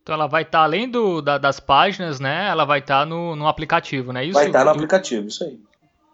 Então 0.09 0.15
ela 0.15 0.25
vai 0.25 0.41
estar 0.41 0.57
tá, 0.57 0.63
além 0.63 0.89
do, 0.89 1.21
da, 1.21 1.37
das 1.37 1.59
páginas, 1.59 2.19
né? 2.19 2.47
Ela 2.49 2.65
vai 2.65 2.79
estar 2.79 3.01
tá 3.01 3.05
no, 3.05 3.35
no 3.35 3.47
aplicativo, 3.47 4.11
não 4.11 4.19
é 4.19 4.25
isso? 4.25 4.33
Vai 4.33 4.47
estar 4.47 4.59
tá 4.59 4.65
no 4.65 4.71
aplicativo, 4.71 5.27
isso 5.27 5.43
aí. 5.43 5.59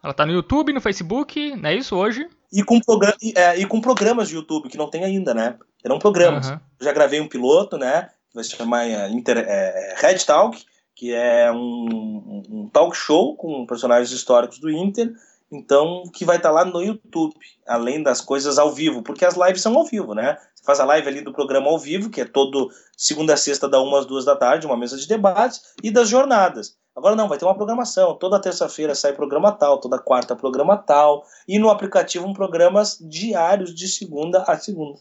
Ela 0.04 0.12
está 0.12 0.26
no 0.26 0.34
YouTube, 0.34 0.74
no 0.74 0.82
Facebook, 0.82 1.56
não 1.56 1.70
é 1.70 1.76
isso 1.76 1.96
hoje? 1.96 2.28
E 2.52 2.62
com, 2.62 2.78
e, 3.22 3.34
é, 3.38 3.58
e 3.58 3.66
com 3.66 3.80
programas 3.80 4.28
de 4.28 4.36
YouTube, 4.36 4.68
que 4.68 4.78
não 4.78 4.89
tem 4.89 5.06
ainda, 5.06 5.34
né? 5.34 5.56
Terão 5.82 5.98
programas. 5.98 6.50
Uhum. 6.50 6.60
Já 6.82 6.91
gravei 6.91 7.22
um 7.22 7.28
piloto, 7.30 7.78
né? 7.78 8.10
Vai 8.34 8.43
se 8.43 8.58
chamar 8.58 8.86
é, 8.86 9.10
Inter, 9.10 9.38
é, 9.38 9.96
Red 9.96 10.20
Talk, 10.26 10.62
que 10.93 11.14
é 11.14 11.50
um, 11.50 12.43
um 12.50 12.70
talk 12.74 12.98
show 12.98 13.38
com 13.38 13.66
personagens 13.66 14.12
históricos 14.12 14.60
do 14.60 14.70
Inter 14.70 15.14
então, 15.52 16.04
que 16.14 16.26
vai 16.26 16.38
estar 16.38 16.50
tá 16.50 16.56
lá 16.56 16.66
no 16.66 16.82
YouTube, 16.82 17.34
além 17.68 18.02
das 18.02 18.20
coisas 18.20 18.58
ao 18.58 18.74
vivo, 18.74 19.02
porque 19.02 19.26
as 19.26 19.36
lives 19.36 19.62
são 19.62 19.76
ao 19.78 19.86
vivo, 19.86 20.14
né? 20.14 20.38
Faz 20.66 20.80
a 20.80 20.86
live 20.86 21.07
ali 21.07 21.22
do 21.22 21.32
programa 21.32 21.68
ao 21.68 21.78
vivo, 21.78 22.09
que 22.09 22.22
é 22.22 22.26
todo 22.26 22.72
segunda 22.97 23.34
a 23.34 23.38
sexta, 23.38 23.70
da 23.70 23.82
uma 23.82 23.99
às 23.99 24.05
duas 24.05 24.26
da 24.26 24.36
tarde, 24.36 24.66
uma 24.66 24.78
mesa 24.78 24.97
de 24.97 25.07
debates, 25.07 25.61
e 25.84 25.91
das 25.91 26.09
jornadas. 26.09 26.76
Agora 26.95 27.16
não, 27.16 27.28
vai 27.28 27.38
ter 27.38 27.45
uma 27.45 27.55
programação. 27.55 28.16
Toda 28.16 28.39
terça-feira 28.39 28.95
sai 28.95 29.13
programa 29.13 29.51
tal, 29.51 29.80
toda 29.80 29.99
quarta 29.99 30.36
programa 30.36 30.78
tal, 30.78 31.26
e 31.47 31.59
no 31.59 31.70
aplicativo 31.70 32.26
um 32.26 32.34
programas 32.34 32.97
diários 33.01 33.76
de 33.76 33.88
segunda 33.88 34.43
a 34.43 34.57
segunda. 34.57 34.97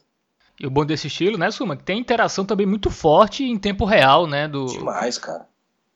E 0.59 0.67
o 0.67 0.71
bom 0.71 0.85
desse 0.85 1.07
estilo, 1.07 1.39
né, 1.39 1.51
Suma, 1.51 1.77
que 1.77 1.85
tem 1.85 1.99
interação 1.99 2.45
também 2.45 2.67
muito 2.67 2.91
forte 2.91 3.45
em 3.45 3.59
tempo 3.59 3.85
real, 3.85 4.27
né? 4.27 4.47
Do... 4.47 4.67
Demais, 4.67 5.19
cara. 5.19 5.47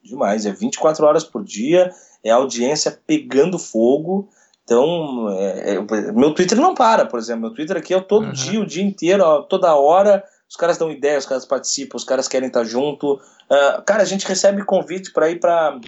Demais. 0.03 0.47
É 0.47 0.53
24 0.53 1.05
horas 1.05 1.25
por 1.25 1.45
dia, 1.45 1.93
é 2.25 2.31
audiência 2.31 2.97
pegando 3.07 3.59
fogo. 3.59 4.29
Então, 4.69 5.31
é, 5.31 5.77
é, 5.77 6.13
meu 6.13 6.35
Twitter 6.35 6.59
não 6.61 6.75
para, 6.75 7.07
por 7.07 7.19
exemplo. 7.19 7.41
Meu 7.41 7.55
Twitter 7.55 7.79
aqui 7.79 7.95
é 7.95 8.01
todo 8.01 8.27
uhum. 8.27 8.33
dia, 8.33 8.61
o 8.61 8.67
dia 8.67 8.85
inteiro, 8.85 9.25
ó, 9.25 9.41
toda 9.41 9.75
hora. 9.75 10.23
Os 10.47 10.57
caras 10.57 10.77
dão 10.77 10.91
ideias, 10.91 11.25
os 11.25 11.29
caras 11.29 11.47
participam, 11.47 11.97
os 11.97 12.05
caras 12.05 12.29
querem 12.29 12.49
estar 12.49 12.65
junto. 12.65 13.15
Uh, 13.15 13.83
cara, 13.87 14.03
a 14.03 14.05
gente 14.05 14.27
recebe 14.27 14.63
convite 14.65 15.11
para 15.11 15.31
ir 15.31 15.41
para 15.41 15.81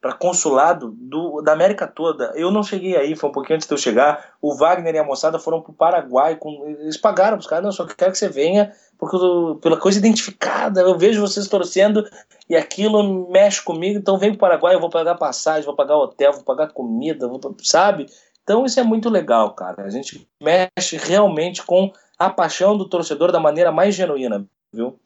para 0.00 0.14
consulado 0.14 0.94
do, 0.96 1.42
da 1.42 1.52
América 1.52 1.86
toda. 1.86 2.32
Eu 2.34 2.50
não 2.50 2.62
cheguei 2.62 2.96
aí, 2.96 3.14
foi 3.14 3.28
um 3.28 3.32
pouquinho 3.32 3.56
antes 3.56 3.68
de 3.68 3.74
eu 3.74 3.78
chegar. 3.78 4.32
O 4.40 4.54
Wagner 4.54 4.94
e 4.94 4.98
a 4.98 5.04
moçada 5.04 5.38
foram 5.38 5.60
para 5.60 5.70
o 5.70 5.74
Paraguai. 5.74 6.36
Com, 6.36 6.66
eles 6.66 6.96
pagaram 6.96 7.36
os 7.36 7.46
caras, 7.46 7.64
não, 7.64 7.72
só 7.72 7.84
quero 7.84 8.10
que 8.10 8.18
você 8.18 8.28
venha 8.28 8.72
porque 8.98 9.16
eu, 9.16 9.58
pela 9.60 9.78
coisa 9.78 9.98
identificada. 9.98 10.80
Eu 10.80 10.96
vejo 10.96 11.20
vocês 11.20 11.46
torcendo 11.48 12.08
e 12.48 12.56
aquilo 12.56 13.30
mexe 13.30 13.62
comigo. 13.62 13.98
Então 13.98 14.16
vem 14.16 14.30
para 14.30 14.36
o 14.36 14.40
Paraguai, 14.40 14.74
eu 14.74 14.80
vou 14.80 14.88
pagar 14.88 15.16
passagem, 15.16 15.66
vou 15.66 15.76
pagar 15.76 15.96
hotel, 15.96 16.32
vou 16.32 16.44
pagar 16.44 16.68
comida, 16.68 17.28
vou, 17.28 17.38
sabe? 17.62 18.06
Então 18.42 18.64
isso 18.64 18.80
é 18.80 18.82
muito 18.82 19.10
legal, 19.10 19.52
cara. 19.54 19.84
A 19.84 19.90
gente 19.90 20.26
mexe 20.42 20.96
realmente 20.96 21.62
com 21.62 21.92
a 22.18 22.30
paixão 22.30 22.76
do 22.76 22.88
torcedor 22.88 23.32
da 23.32 23.40
maneira 23.40 23.70
mais 23.70 23.94
genuína, 23.94 24.46
viu? 24.72 24.98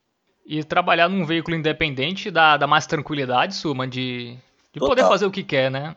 E 0.47 0.63
trabalhar 0.63 1.09
num 1.09 1.25
veículo 1.25 1.57
independente 1.57 2.31
dá, 2.31 2.57
dá 2.57 2.67
mais 2.67 2.87
tranquilidade, 2.87 3.55
Suma, 3.55 3.89
de 3.89 4.37
de 4.75 4.81
total. 4.81 4.97
poder 4.97 5.09
fazer 5.09 5.25
o 5.25 5.31
que 5.31 5.45
quer, 5.45 5.71
né? 5.71 5.95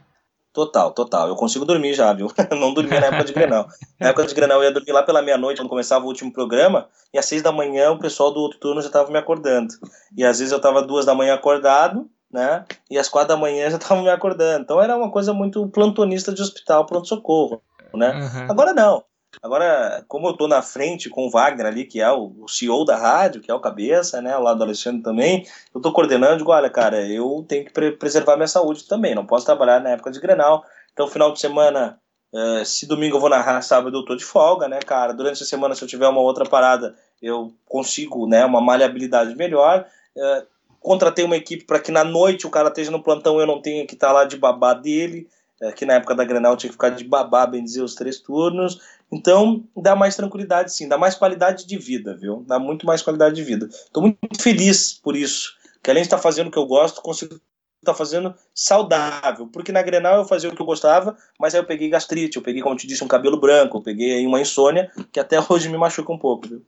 Total, 0.53 0.91
total. 0.91 1.27
Eu 1.27 1.35
consigo 1.35 1.65
dormir 1.65 1.93
já, 1.93 2.13
viu? 2.13 2.31
não 2.51 2.73
dormia 2.73 2.99
na 2.99 3.07
época 3.07 3.25
de 3.25 3.33
Grenal. 3.33 3.67
Na 3.99 4.09
época 4.09 4.25
de 4.25 4.35
Grenal 4.35 4.59
eu 4.59 4.65
ia 4.65 4.71
dormir 4.71 4.91
lá 4.91 5.03
pela 5.03 5.21
meia-noite, 5.21 5.59
quando 5.59 5.69
começava 5.69 6.05
o 6.05 6.07
último 6.07 6.31
programa, 6.31 6.87
e 7.13 7.17
às 7.17 7.25
seis 7.25 7.41
da 7.41 7.51
manhã 7.51 7.91
o 7.91 7.99
pessoal 7.99 8.31
do 8.31 8.39
outro 8.39 8.59
turno 8.59 8.81
já 8.81 8.87
estava 8.87 9.11
me 9.11 9.17
acordando. 9.17 9.73
E 10.15 10.23
às 10.23 10.39
vezes 10.39 10.51
eu 10.51 10.57
estava 10.57 10.81
duas 10.81 11.05
da 11.05 11.13
manhã 11.13 11.33
acordado, 11.33 12.09
né? 12.31 12.65
E 12.89 12.97
às 12.97 13.09
quatro 13.09 13.29
da 13.29 13.37
manhã 13.37 13.69
já 13.69 13.77
estavam 13.77 14.03
me 14.03 14.09
acordando. 14.09 14.63
Então 14.63 14.81
era 14.81 14.95
uma 14.95 15.11
coisa 15.11 15.33
muito 15.33 15.67
plantonista 15.69 16.33
de 16.33 16.41
hospital, 16.41 16.85
pronto-socorro, 16.85 17.61
né? 17.93 18.13
Uhum. 18.13 18.51
Agora 18.51 18.73
não. 18.73 19.03
Agora, 19.41 20.03
como 20.07 20.27
eu 20.27 20.31
estou 20.31 20.47
na 20.47 20.61
frente 20.61 21.09
com 21.09 21.27
o 21.27 21.29
Wagner 21.29 21.67
ali, 21.67 21.85
que 21.85 22.01
é 22.01 22.11
o, 22.11 22.47
CEO 22.47 22.83
da 22.83 22.97
rádio, 22.97 23.41
que 23.41 23.51
é 23.51 23.53
o 23.53 23.59
cabeça, 23.59 24.21
né, 24.21 24.33
ao 24.33 24.41
lado 24.41 24.57
do 24.57 24.63
Alexandre 24.63 25.01
também, 25.01 25.45
eu 25.73 25.79
estou 25.79 25.93
coordenando, 25.93 26.37
digo, 26.37 26.51
olha, 26.51 26.69
cara, 26.69 27.05
eu 27.07 27.45
tenho 27.47 27.65
que 27.65 27.71
pre 27.71 27.91
preservar 27.91 28.35
minha 28.35 28.47
saúde 28.47 28.87
também, 28.87 29.13
não 29.13 29.25
posso 29.25 29.45
trabalhar 29.45 29.79
na 29.79 29.91
época 29.91 30.11
de 30.11 30.19
Grenal, 30.19 30.65
então 30.91 31.07
final 31.07 31.31
de 31.31 31.39
semana, 31.39 31.99
uh, 32.33 32.65
se 32.65 32.87
domingo 32.87 33.17
eu 33.17 33.21
vou 33.21 33.29
narrar, 33.29 33.61
sábado 33.61 33.95
eu 33.95 34.01
estou 34.01 34.15
de 34.15 34.25
folga, 34.25 34.67
né, 34.67 34.79
cara, 34.79 35.13
durante 35.13 35.43
a 35.43 35.45
semana 35.45 35.75
se 35.75 35.83
eu 35.83 35.87
tiver 35.87 36.07
uma 36.07 36.21
outra 36.21 36.45
parada, 36.45 36.95
eu 37.21 37.53
consigo, 37.65 38.27
né, 38.27 38.43
uma 38.43 38.59
maleabilidade 38.59 39.35
melhor, 39.35 39.85
uh, 40.15 40.47
contratei 40.79 41.23
uma 41.23 41.37
equipe 41.37 41.65
para 41.65 41.79
que 41.79 41.91
na 41.91 42.03
noite 42.03 42.47
o 42.47 42.49
cara 42.49 42.69
esteja 42.69 42.89
no 42.89 43.03
plantão, 43.03 43.39
eu 43.39 43.45
não 43.45 43.61
tenha 43.61 43.85
que 43.85 43.93
estar 43.93 44.07
tá 44.07 44.13
lá 44.13 44.25
de 44.25 44.35
babá 44.35 44.73
dele, 44.73 45.27
uh, 45.61 45.71
que 45.73 45.85
na 45.85 45.93
época 45.93 46.15
da 46.15 46.25
Grenal 46.25 46.57
tinha 46.57 46.69
que 46.69 46.75
ficar 46.75 46.89
de 46.89 47.03
babá, 47.03 47.45
bem 47.45 47.63
dizer, 47.63 47.81
os 47.81 47.93
três 47.93 48.19
turnos, 48.19 48.96
então, 49.11 49.63
dá 49.75 49.95
mais 49.95 50.15
tranquilidade, 50.15 50.73
sim, 50.73 50.87
dá 50.87 50.97
mais 50.97 51.15
qualidade 51.15 51.65
de 51.65 51.77
vida, 51.77 52.15
viu? 52.15 52.43
Dá 52.45 52.59
muito 52.59 52.85
mais 52.85 53.01
qualidade 53.01 53.35
de 53.35 53.43
vida. 53.43 53.67
Estou 53.67 54.03
muito 54.03 54.41
feliz 54.41 54.93
por 54.93 55.15
isso, 55.15 55.55
que 55.81 55.89
além 55.89 56.03
de 56.03 56.07
estar 56.07 56.17
fazendo 56.17 56.47
o 56.47 56.51
que 56.51 56.57
eu 56.57 56.65
gosto, 56.65 57.01
consigo 57.01 57.39
estar 57.81 57.93
fazendo 57.93 58.35
saudável. 58.53 59.47
Porque 59.47 59.71
na 59.71 59.81
Grenal 59.81 60.17
eu 60.17 60.25
fazia 60.25 60.49
o 60.49 60.55
que 60.55 60.61
eu 60.61 60.65
gostava, 60.65 61.15
mas 61.39 61.55
aí 61.55 61.61
eu 61.61 61.65
peguei 61.65 61.89
gastrite, 61.89 62.35
eu 62.35 62.43
peguei, 62.43 62.61
como 62.61 62.75
eu 62.75 62.79
te 62.79 62.87
disse, 62.87 63.03
um 63.03 63.07
cabelo 63.07 63.39
branco, 63.39 63.77
eu 63.77 63.81
peguei 63.81 64.25
uma 64.25 64.41
insônia, 64.41 64.91
que 65.11 65.19
até 65.19 65.37
hoje 65.49 65.69
me 65.69 65.77
machuca 65.77 66.11
um 66.11 66.19
pouco. 66.19 66.47
Viu? 66.47 66.65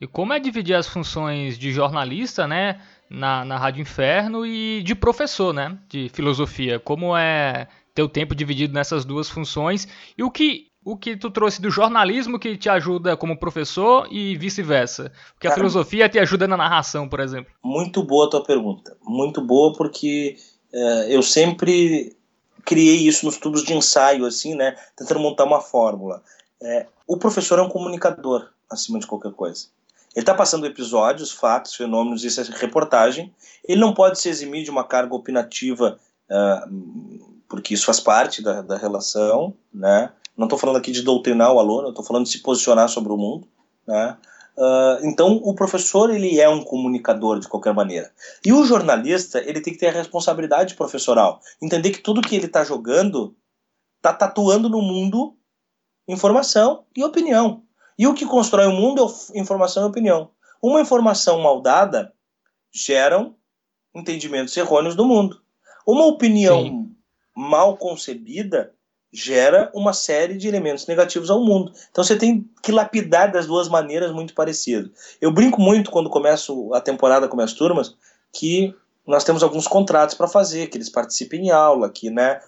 E 0.00 0.06
como 0.06 0.34
é 0.34 0.38
dividir 0.38 0.74
as 0.74 0.86
funções 0.86 1.58
de 1.58 1.72
jornalista, 1.72 2.46
né, 2.46 2.80
na, 3.08 3.44
na 3.44 3.56
Rádio 3.56 3.80
Inferno 3.80 4.44
e 4.44 4.82
de 4.82 4.94
professor, 4.94 5.54
né, 5.54 5.78
de 5.88 6.10
filosofia? 6.10 6.78
Como 6.78 7.16
é 7.16 7.68
ter 7.94 8.02
o 8.02 8.08
tempo 8.08 8.34
dividido 8.34 8.74
nessas 8.74 9.04
duas 9.04 9.30
funções 9.30 9.88
e 10.18 10.22
o 10.22 10.30
que 10.30 10.66
o 10.84 10.96
que 10.96 11.16
tu 11.16 11.30
trouxe 11.30 11.62
do 11.62 11.70
jornalismo 11.70 12.38
que 12.38 12.56
te 12.56 12.68
ajuda 12.68 13.16
como 13.16 13.38
professor 13.38 14.06
e 14.10 14.36
vice-versa? 14.36 15.10
O 15.34 15.40
que 15.40 15.48
a 15.48 15.54
filosofia 15.54 16.08
te 16.08 16.18
ajuda 16.18 16.46
na 16.46 16.56
narração, 16.56 17.08
por 17.08 17.20
exemplo? 17.20 17.52
Muito 17.62 18.02
boa 18.02 18.26
a 18.26 18.30
tua 18.30 18.44
pergunta. 18.44 18.94
Muito 19.02 19.40
boa 19.40 19.72
porque 19.72 20.36
uh, 20.72 21.08
eu 21.08 21.22
sempre 21.22 22.14
criei 22.64 23.06
isso 23.06 23.24
nos 23.24 23.38
tubos 23.38 23.64
de 23.64 23.72
ensaio, 23.72 24.26
assim, 24.26 24.54
né? 24.54 24.76
Tentando 24.94 25.20
montar 25.20 25.44
uma 25.44 25.60
fórmula. 25.60 26.22
É, 26.60 26.86
o 27.06 27.16
professor 27.16 27.58
é 27.58 27.62
um 27.62 27.68
comunicador, 27.68 28.48
acima 28.70 28.98
de 28.98 29.06
qualquer 29.06 29.32
coisa. 29.32 29.66
Ele 30.14 30.22
está 30.22 30.34
passando 30.34 30.66
episódios, 30.66 31.32
fatos, 31.32 31.74
fenômenos, 31.74 32.24
isso 32.24 32.40
é 32.40 32.44
reportagem. 32.58 33.34
Ele 33.66 33.80
não 33.80 33.94
pode 33.94 34.18
se 34.18 34.28
eximir 34.28 34.64
de 34.64 34.70
uma 34.70 34.84
carga 34.84 35.14
opinativa, 35.14 35.98
uh, 36.30 37.40
porque 37.48 37.74
isso 37.74 37.86
faz 37.86 38.00
parte 38.00 38.42
da, 38.42 38.60
da 38.60 38.76
relação, 38.76 39.54
né? 39.72 40.12
Não 40.36 40.46
estou 40.46 40.58
falando 40.58 40.76
aqui 40.76 40.90
de 40.90 41.02
doutrinar 41.02 41.52
o 41.52 41.58
aluno, 41.58 41.90
estou 41.90 42.04
falando 42.04 42.24
de 42.24 42.30
se 42.30 42.42
posicionar 42.42 42.88
sobre 42.88 43.12
o 43.12 43.16
mundo. 43.16 43.46
Né? 43.86 44.16
Uh, 44.56 45.06
então, 45.06 45.40
o 45.42 45.54
professor 45.54 46.10
ele 46.10 46.40
é 46.40 46.48
um 46.48 46.62
comunicador 46.62 47.40
de 47.40 47.48
qualquer 47.48 47.74
maneira. 47.74 48.12
E 48.44 48.52
o 48.52 48.64
jornalista 48.64 49.38
ele 49.40 49.60
tem 49.60 49.72
que 49.72 49.80
ter 49.80 49.88
a 49.88 49.92
responsabilidade 49.92 50.74
professoral, 50.74 51.40
entender 51.62 51.90
que 51.90 52.00
tudo 52.00 52.22
que 52.22 52.36
ele 52.36 52.46
está 52.46 52.64
jogando 52.64 53.36
está 53.96 54.12
tatuando 54.12 54.68
no 54.68 54.82
mundo 54.82 55.36
informação 56.06 56.84
e 56.94 57.02
opinião. 57.02 57.62
E 57.98 58.06
o 58.06 58.14
que 58.14 58.26
constrói 58.26 58.66
o 58.66 58.72
mundo 58.72 59.06
é 59.34 59.38
informação 59.38 59.84
e 59.84 59.86
opinião. 59.86 60.30
Uma 60.60 60.80
informação 60.80 61.40
mal 61.40 61.60
dada 61.60 62.12
geram 62.72 63.36
entendimentos 63.94 64.56
errôneos 64.56 64.96
do 64.96 65.04
mundo. 65.04 65.40
Uma 65.86 66.06
opinião 66.06 66.62
Sim. 66.62 66.96
mal 67.36 67.76
concebida 67.76 68.73
gera 69.14 69.70
uma 69.72 69.92
série 69.92 70.36
de 70.36 70.48
elementos 70.48 70.88
negativos 70.88 71.30
ao 71.30 71.40
mundo. 71.40 71.72
Então 71.88 72.02
você 72.02 72.16
tem 72.16 72.50
que 72.60 72.72
lapidar 72.72 73.30
das 73.30 73.46
duas 73.46 73.68
maneiras 73.68 74.10
muito 74.10 74.34
parecido. 74.34 74.90
Eu 75.20 75.30
brinco 75.30 75.60
muito 75.60 75.92
quando 75.92 76.10
começo 76.10 76.74
a 76.74 76.80
temporada 76.80 77.28
com 77.28 77.36
minhas 77.36 77.52
turmas 77.52 77.94
que 78.32 78.74
nós 79.06 79.22
temos 79.22 79.44
alguns 79.44 79.68
contratos 79.68 80.16
para 80.16 80.26
fazer, 80.26 80.66
que 80.66 80.76
eles 80.76 80.88
participem 80.88 81.46
em 81.46 81.50
aula, 81.50 81.88
que, 81.88 82.10
né, 82.10 82.40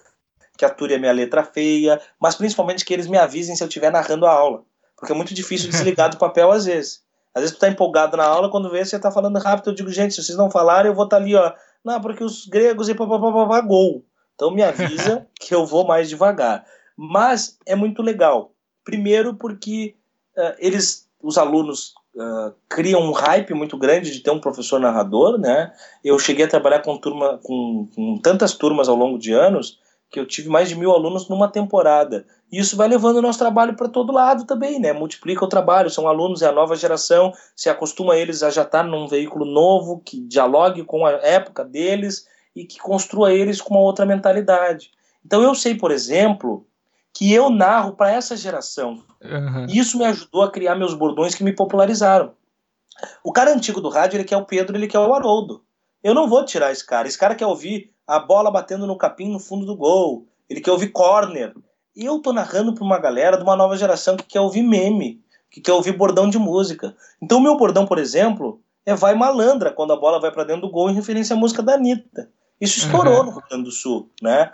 que 0.57 0.65
ature 0.65 0.95
a 0.95 0.99
minha 0.99 1.13
letra 1.13 1.41
feia, 1.41 2.01
mas 2.19 2.35
principalmente 2.35 2.83
que 2.83 2.93
eles 2.93 3.07
me 3.07 3.17
avisem 3.17 3.55
se 3.55 3.63
eu 3.63 3.67
estiver 3.69 3.89
narrando 3.89 4.25
a 4.25 4.31
aula. 4.31 4.63
Porque 4.97 5.13
é 5.13 5.15
muito 5.15 5.33
difícil 5.33 5.69
desligar 5.69 6.09
do 6.09 6.17
papel 6.17 6.51
às 6.51 6.65
vezes. 6.65 7.01
Às 7.33 7.43
vezes 7.43 7.55
tu 7.55 7.59
tá 7.61 7.69
empolgado 7.69 8.17
na 8.17 8.25
aula, 8.25 8.51
quando 8.51 8.69
vê 8.69 8.83
você 8.83 8.99
tá 8.99 9.09
falando 9.09 9.37
rápido, 9.37 9.69
eu 9.69 9.75
digo, 9.75 9.91
gente, 9.91 10.13
se 10.13 10.21
vocês 10.21 10.37
não 10.37 10.51
falarem, 10.51 10.91
eu 10.91 10.95
vou 10.95 11.05
estar 11.05 11.17
tá 11.17 11.23
ali, 11.23 11.33
ó. 11.33 11.53
Não, 11.85 12.01
porque 12.01 12.23
os 12.23 12.45
gregos 12.45 12.89
e 12.89 12.95
papapá, 12.95 13.61
gol. 13.61 14.03
Então 14.37 14.51
me 14.51 14.61
avisa 14.61 15.27
que 15.37 15.53
eu 15.53 15.65
vou 15.65 15.85
mais 15.85 16.07
devagar. 16.07 16.63
Mas 16.95 17.57
é 17.65 17.75
muito 17.75 18.03
legal. 18.03 18.51
Primeiro 18.85 19.33
porque 19.33 19.95
uh, 20.37 20.53
eles, 20.59 21.09
os 21.21 21.39
alunos 21.39 21.95
uh, 22.15 22.53
criam 22.69 23.01
um 23.01 23.11
hype 23.11 23.53
muito 23.55 23.77
grande 23.77 24.11
de 24.11 24.19
ter 24.19 24.29
um 24.29 24.39
professor 24.39 24.79
narrador, 24.79 25.39
né? 25.39 25.73
Eu 26.03 26.17
cheguei 26.19 26.45
a 26.45 26.49
trabalhar 26.49 26.83
com 26.83 26.97
turma, 26.97 27.39
com, 27.41 27.89
com 27.93 28.17
tantas 28.19 28.53
turmas 28.53 28.87
ao 28.87 28.95
longo 28.95 29.17
de 29.17 29.33
anos 29.33 29.79
que 30.09 30.19
eu 30.19 30.25
tive 30.25 30.49
mais 30.49 30.69
de 30.69 30.75
mil 30.75 30.91
alunos 30.91 31.27
numa 31.27 31.49
temporada. 31.49 32.25
E 32.51 32.59
isso 32.59 32.77
vai 32.77 32.87
levando 32.87 33.17
o 33.17 33.21
nosso 33.21 33.39
trabalho 33.39 33.75
para 33.75 33.89
todo 33.89 34.13
lado 34.13 34.45
também, 34.45 34.79
né? 34.79 34.93
Multiplica 34.93 35.43
o 35.43 35.49
trabalho, 35.49 35.89
são 35.89 36.07
alunos, 36.07 36.41
é 36.41 36.47
a 36.47 36.51
nova 36.51 36.75
geração, 36.75 37.33
se 37.55 37.69
acostuma 37.69 38.15
eles 38.15 38.41
a 38.41 38.49
já 38.49 38.61
estar 38.61 38.83
num 38.83 39.07
veículo 39.07 39.43
novo, 39.43 40.01
que 40.05 40.21
dialogue 40.21 40.83
com 40.83 41.05
a 41.05 41.11
época 41.11 41.65
deles, 41.65 42.25
e 42.57 42.65
que 42.65 42.79
construa 42.79 43.31
eles 43.31 43.61
com 43.61 43.75
uma 43.75 43.83
outra 43.83 44.05
mentalidade. 44.05 44.91
Então 45.25 45.43
eu 45.43 45.53
sei, 45.53 45.75
por 45.75 45.91
exemplo, 45.91 46.65
que 47.13 47.31
eu 47.31 47.49
narro 47.49 47.93
para 47.93 48.11
essa 48.11 48.35
geração. 48.35 49.03
Uhum. 49.23 49.65
E 49.69 49.77
isso 49.77 49.97
me 49.97 50.05
ajudou 50.05 50.43
a 50.43 50.51
criar 50.51 50.75
meus 50.75 50.93
bordões 50.93 51.35
que 51.35 51.43
me 51.43 51.53
popularizaram. 51.53 52.33
O 53.23 53.31
cara 53.31 53.53
antigo 53.53 53.79
do 53.79 53.89
rádio, 53.89 54.17
ele 54.17 54.23
quer 54.23 54.37
o 54.37 54.45
Pedro, 54.45 54.75
ele 54.75 54.87
quer 54.87 54.99
o 54.99 55.13
Haroldo. 55.13 55.63
Eu 56.03 56.13
não 56.13 56.27
vou 56.27 56.43
tirar 56.45 56.71
esse 56.71 56.85
cara. 56.85 57.07
Esse 57.07 57.17
cara 57.17 57.35
quer 57.35 57.45
ouvir 57.45 57.91
a 58.07 58.19
bola 58.19 58.49
batendo 58.49 58.87
no 58.87 58.97
capim 58.97 59.31
no 59.31 59.39
fundo 59.39 59.65
do 59.65 59.75
gol. 59.75 60.27
Ele 60.49 60.61
quer 60.61 60.71
ouvir 60.71 60.89
corner. 60.89 61.53
E 61.95 62.05
eu 62.05 62.19
tô 62.19 62.31
narrando 62.31 62.73
para 62.73 62.83
uma 62.83 62.99
galera 62.99 63.37
de 63.37 63.43
uma 63.43 63.55
nova 63.55 63.75
geração 63.77 64.15
que 64.15 64.23
quer 64.23 64.39
ouvir 64.39 64.61
meme, 64.61 65.21
que 65.49 65.59
quer 65.59 65.73
ouvir 65.73 65.93
bordão 65.93 66.29
de 66.29 66.37
música. 66.37 66.95
Então 67.21 67.39
o 67.39 67.41
meu 67.41 67.57
bordão, 67.57 67.85
por 67.85 67.97
exemplo, 67.97 68.61
é 68.85 68.95
vai 68.95 69.15
malandra 69.15 69.71
quando 69.71 69.91
a 69.93 69.99
bola 69.99 70.19
vai 70.19 70.31
para 70.31 70.43
dentro 70.43 70.61
do 70.61 70.71
gol 70.71 70.89
em 70.89 70.93
referência 70.93 71.35
à 71.35 71.37
música 71.37 71.61
da 71.61 71.73
Anitta. 71.73 72.29
Isso 72.59 72.79
estourou 72.79 73.19
uhum. 73.19 73.25
no 73.25 73.31
Rio 73.31 73.43
Grande 73.49 73.63
do 73.63 73.71
Sul, 73.71 74.09
né? 74.21 74.51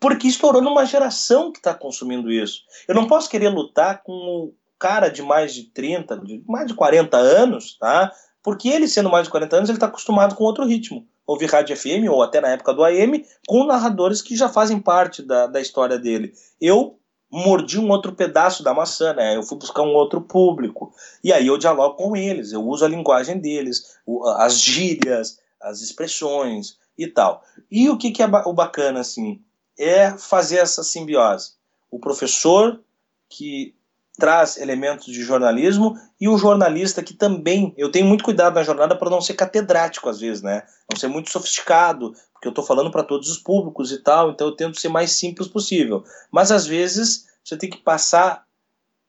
Porque 0.00 0.26
estourou 0.26 0.62
numa 0.62 0.84
geração 0.84 1.52
que 1.52 1.58
está 1.58 1.74
consumindo 1.74 2.30
isso. 2.30 2.62
Eu 2.86 2.94
não 2.94 3.06
posso 3.06 3.28
querer 3.28 3.48
lutar 3.48 4.02
com 4.02 4.12
o 4.12 4.54
cara 4.78 5.08
de 5.08 5.22
mais 5.22 5.54
de 5.54 5.64
30, 5.64 6.18
de 6.18 6.42
mais 6.46 6.66
de 6.66 6.74
40 6.74 7.16
anos, 7.16 7.78
tá? 7.78 8.12
Porque 8.42 8.68
ele, 8.68 8.86
sendo 8.86 9.08
mais 9.08 9.24
de 9.24 9.30
40 9.30 9.56
anos, 9.56 9.68
ele 9.70 9.76
está 9.76 9.86
acostumado 9.86 10.34
com 10.34 10.44
outro 10.44 10.66
ritmo. 10.66 11.06
Ouvir 11.26 11.46
rádio 11.46 11.74
FM, 11.74 12.10
ou 12.10 12.22
até 12.22 12.38
na 12.38 12.48
época 12.48 12.74
do 12.74 12.84
AM, 12.84 13.24
com 13.46 13.64
narradores 13.64 14.20
que 14.20 14.36
já 14.36 14.48
fazem 14.48 14.78
parte 14.78 15.22
da, 15.22 15.46
da 15.46 15.60
história 15.60 15.98
dele. 15.98 16.34
Eu 16.60 16.98
mordi 17.30 17.80
um 17.80 17.90
outro 17.90 18.12
pedaço 18.12 18.62
da 18.62 18.74
maçã, 18.74 19.14
né? 19.14 19.34
Eu 19.34 19.42
fui 19.42 19.58
buscar 19.58 19.82
um 19.82 19.94
outro 19.94 20.20
público. 20.20 20.92
E 21.22 21.32
aí 21.32 21.46
eu 21.46 21.58
dialogo 21.58 21.96
com 21.96 22.14
eles, 22.14 22.52
eu 22.52 22.62
uso 22.62 22.84
a 22.84 22.88
linguagem 22.88 23.38
deles, 23.38 23.96
as 24.36 24.60
gírias, 24.60 25.38
as 25.60 25.80
expressões, 25.80 26.76
e 26.96 27.06
tal. 27.06 27.42
E 27.70 27.88
o 27.88 27.96
que, 27.96 28.10
que 28.10 28.22
é 28.22 28.26
o 28.26 28.52
bacana, 28.52 29.00
assim, 29.00 29.40
é 29.78 30.10
fazer 30.16 30.58
essa 30.58 30.82
simbiose. 30.82 31.52
O 31.90 31.98
professor 31.98 32.80
que 33.28 33.74
traz 34.16 34.56
elementos 34.56 35.06
de 35.06 35.22
jornalismo 35.22 35.98
e 36.20 36.28
o 36.28 36.38
jornalista 36.38 37.02
que 37.02 37.14
também, 37.14 37.74
eu 37.76 37.90
tenho 37.90 38.06
muito 38.06 38.22
cuidado 38.22 38.54
na 38.54 38.62
jornada 38.62 38.96
para 38.96 39.10
não 39.10 39.20
ser 39.20 39.34
catedrático 39.34 40.08
às 40.08 40.20
vezes, 40.20 40.42
né? 40.42 40.62
Não 40.90 40.98
ser 40.98 41.08
muito 41.08 41.30
sofisticado, 41.30 42.14
porque 42.32 42.46
eu 42.46 42.50
estou 42.50 42.64
falando 42.64 42.90
para 42.90 43.02
todos 43.02 43.28
os 43.28 43.38
públicos 43.38 43.90
e 43.90 43.98
tal, 43.98 44.30
então 44.30 44.46
eu 44.46 44.54
tento 44.54 44.80
ser 44.80 44.88
mais 44.88 45.12
simples 45.12 45.48
possível. 45.48 46.04
Mas 46.30 46.52
às 46.52 46.66
vezes 46.66 47.26
você 47.42 47.56
tem 47.56 47.68
que 47.68 47.78
passar 47.78 48.44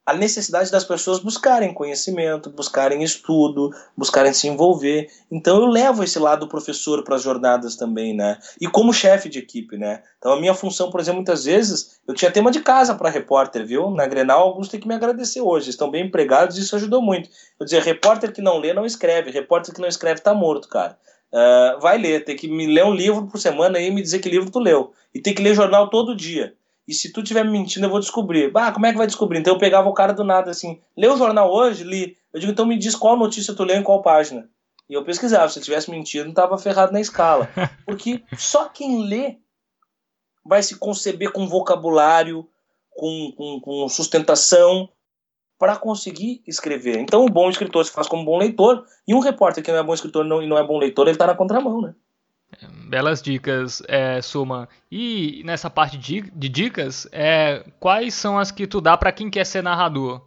a 0.06 0.14
necessidade 0.14 0.70
das 0.70 0.84
pessoas 0.84 1.18
buscarem 1.18 1.74
conhecimento, 1.74 2.48
buscarem 2.48 3.02
estudo, 3.02 3.70
buscarem 3.96 4.32
se 4.32 4.46
envolver. 4.46 5.08
Então 5.28 5.56
eu 5.56 5.66
levo 5.66 6.04
esse 6.04 6.16
lado 6.16 6.46
do 6.46 6.48
professor 6.48 7.02
para 7.02 7.16
as 7.16 7.22
jornadas 7.22 7.74
também, 7.74 8.14
né? 8.14 8.38
E 8.60 8.68
como 8.68 8.92
chefe 8.92 9.28
de 9.28 9.40
equipe, 9.40 9.76
né? 9.76 10.04
Então 10.16 10.32
a 10.32 10.40
minha 10.40 10.54
função, 10.54 10.90
por 10.90 11.00
exemplo, 11.00 11.16
muitas 11.16 11.44
vezes 11.44 12.00
eu 12.06 12.14
tinha 12.14 12.30
tema 12.30 12.52
de 12.52 12.60
casa 12.60 12.94
para 12.94 13.10
repórter, 13.10 13.66
viu? 13.66 13.90
Na 13.90 14.06
Grenal, 14.06 14.42
alguns 14.42 14.68
têm 14.68 14.78
que 14.78 14.86
me 14.86 14.94
agradecer 14.94 15.40
hoje, 15.40 15.70
estão 15.70 15.90
bem 15.90 16.06
empregados 16.06 16.56
isso 16.56 16.76
ajudou 16.76 17.02
muito. 17.02 17.28
Eu 17.58 17.64
dizia, 17.64 17.82
repórter 17.82 18.32
que 18.32 18.40
não 18.40 18.58
lê 18.58 18.72
não 18.72 18.86
escreve, 18.86 19.32
repórter 19.32 19.74
que 19.74 19.80
não 19.80 19.88
escreve 19.88 20.20
tá 20.20 20.32
morto, 20.32 20.68
cara. 20.68 20.96
Uh, 21.32 21.80
vai 21.80 21.98
ler, 21.98 22.24
tem 22.24 22.36
que 22.36 22.46
me 22.46 22.66
ler 22.66 22.84
um 22.84 22.94
livro 22.94 23.26
por 23.26 23.38
semana 23.38 23.80
e 23.80 23.90
me 23.90 24.00
dizer 24.00 24.20
que 24.20 24.28
livro 24.28 24.52
tu 24.52 24.60
leu. 24.60 24.92
E 25.12 25.20
tem 25.20 25.34
que 25.34 25.42
ler 25.42 25.54
jornal 25.54 25.90
todo 25.90 26.14
dia. 26.14 26.54
E 26.86 26.94
se 26.94 27.12
tu 27.12 27.20
estiver 27.20 27.44
me 27.44 27.50
mentindo, 27.50 27.86
eu 27.86 27.90
vou 27.90 28.00
descobrir. 28.00 28.50
Ah, 28.54 28.70
como 28.70 28.86
é 28.86 28.92
que 28.92 28.98
vai 28.98 29.06
descobrir? 29.06 29.40
Então 29.40 29.54
eu 29.54 29.58
pegava 29.58 29.88
o 29.88 29.94
cara 29.94 30.12
do 30.12 30.22
nada 30.22 30.50
assim, 30.50 30.80
leu 30.96 31.14
o 31.14 31.16
jornal 31.16 31.52
hoje? 31.52 31.82
Li. 31.82 32.16
Eu 32.32 32.40
digo, 32.40 32.52
então 32.52 32.66
me 32.66 32.78
diz 32.78 32.94
qual 32.94 33.16
notícia 33.16 33.54
tu 33.54 33.64
leu 33.64 33.76
em 33.76 33.82
qual 33.82 34.02
página. 34.02 34.48
E 34.88 34.94
eu 34.94 35.04
pesquisava, 35.04 35.48
se 35.48 35.58
eu 35.58 35.62
tivesse 35.62 35.90
mentido, 35.90 36.26
não 36.26 36.34
tava 36.34 36.56
ferrado 36.58 36.92
na 36.92 37.00
escala. 37.00 37.50
Porque 37.84 38.22
só 38.38 38.68
quem 38.68 39.08
lê 39.08 39.38
vai 40.44 40.62
se 40.62 40.76
conceber 40.76 41.32
com 41.32 41.48
vocabulário, 41.48 42.48
com, 42.90 43.32
com, 43.36 43.60
com 43.60 43.88
sustentação, 43.88 44.88
para 45.58 45.76
conseguir 45.76 46.42
escrever. 46.46 46.98
Então, 46.98 47.24
o 47.24 47.30
bom 47.30 47.48
escritor 47.50 47.84
se 47.84 47.90
faz 47.90 48.06
como 48.06 48.22
um 48.22 48.24
bom 48.24 48.38
leitor, 48.38 48.84
e 49.08 49.14
um 49.14 49.20
repórter 49.20 49.64
que 49.64 49.72
não 49.72 49.78
é 49.78 49.82
bom 49.82 49.94
escritor 49.94 50.24
não, 50.24 50.42
e 50.42 50.46
não 50.46 50.58
é 50.58 50.64
bom 50.64 50.78
leitor, 50.78 51.06
ele 51.06 51.12
está 51.14 51.26
na 51.26 51.34
contramão, 51.34 51.80
né? 51.80 51.94
Belas 52.88 53.20
dicas, 53.20 53.82
é, 53.88 54.22
Suma. 54.22 54.68
E 54.90 55.42
nessa 55.44 55.68
parte 55.68 55.98
de, 55.98 56.20
dicas, 56.48 57.06
é, 57.10 57.64
quais 57.80 58.14
são 58.14 58.38
as 58.38 58.50
que 58.50 58.66
tu 58.66 58.80
dá 58.80 58.96
para 58.96 59.12
quem 59.12 59.28
quer 59.28 59.44
ser 59.44 59.62
narrador? 59.62 60.22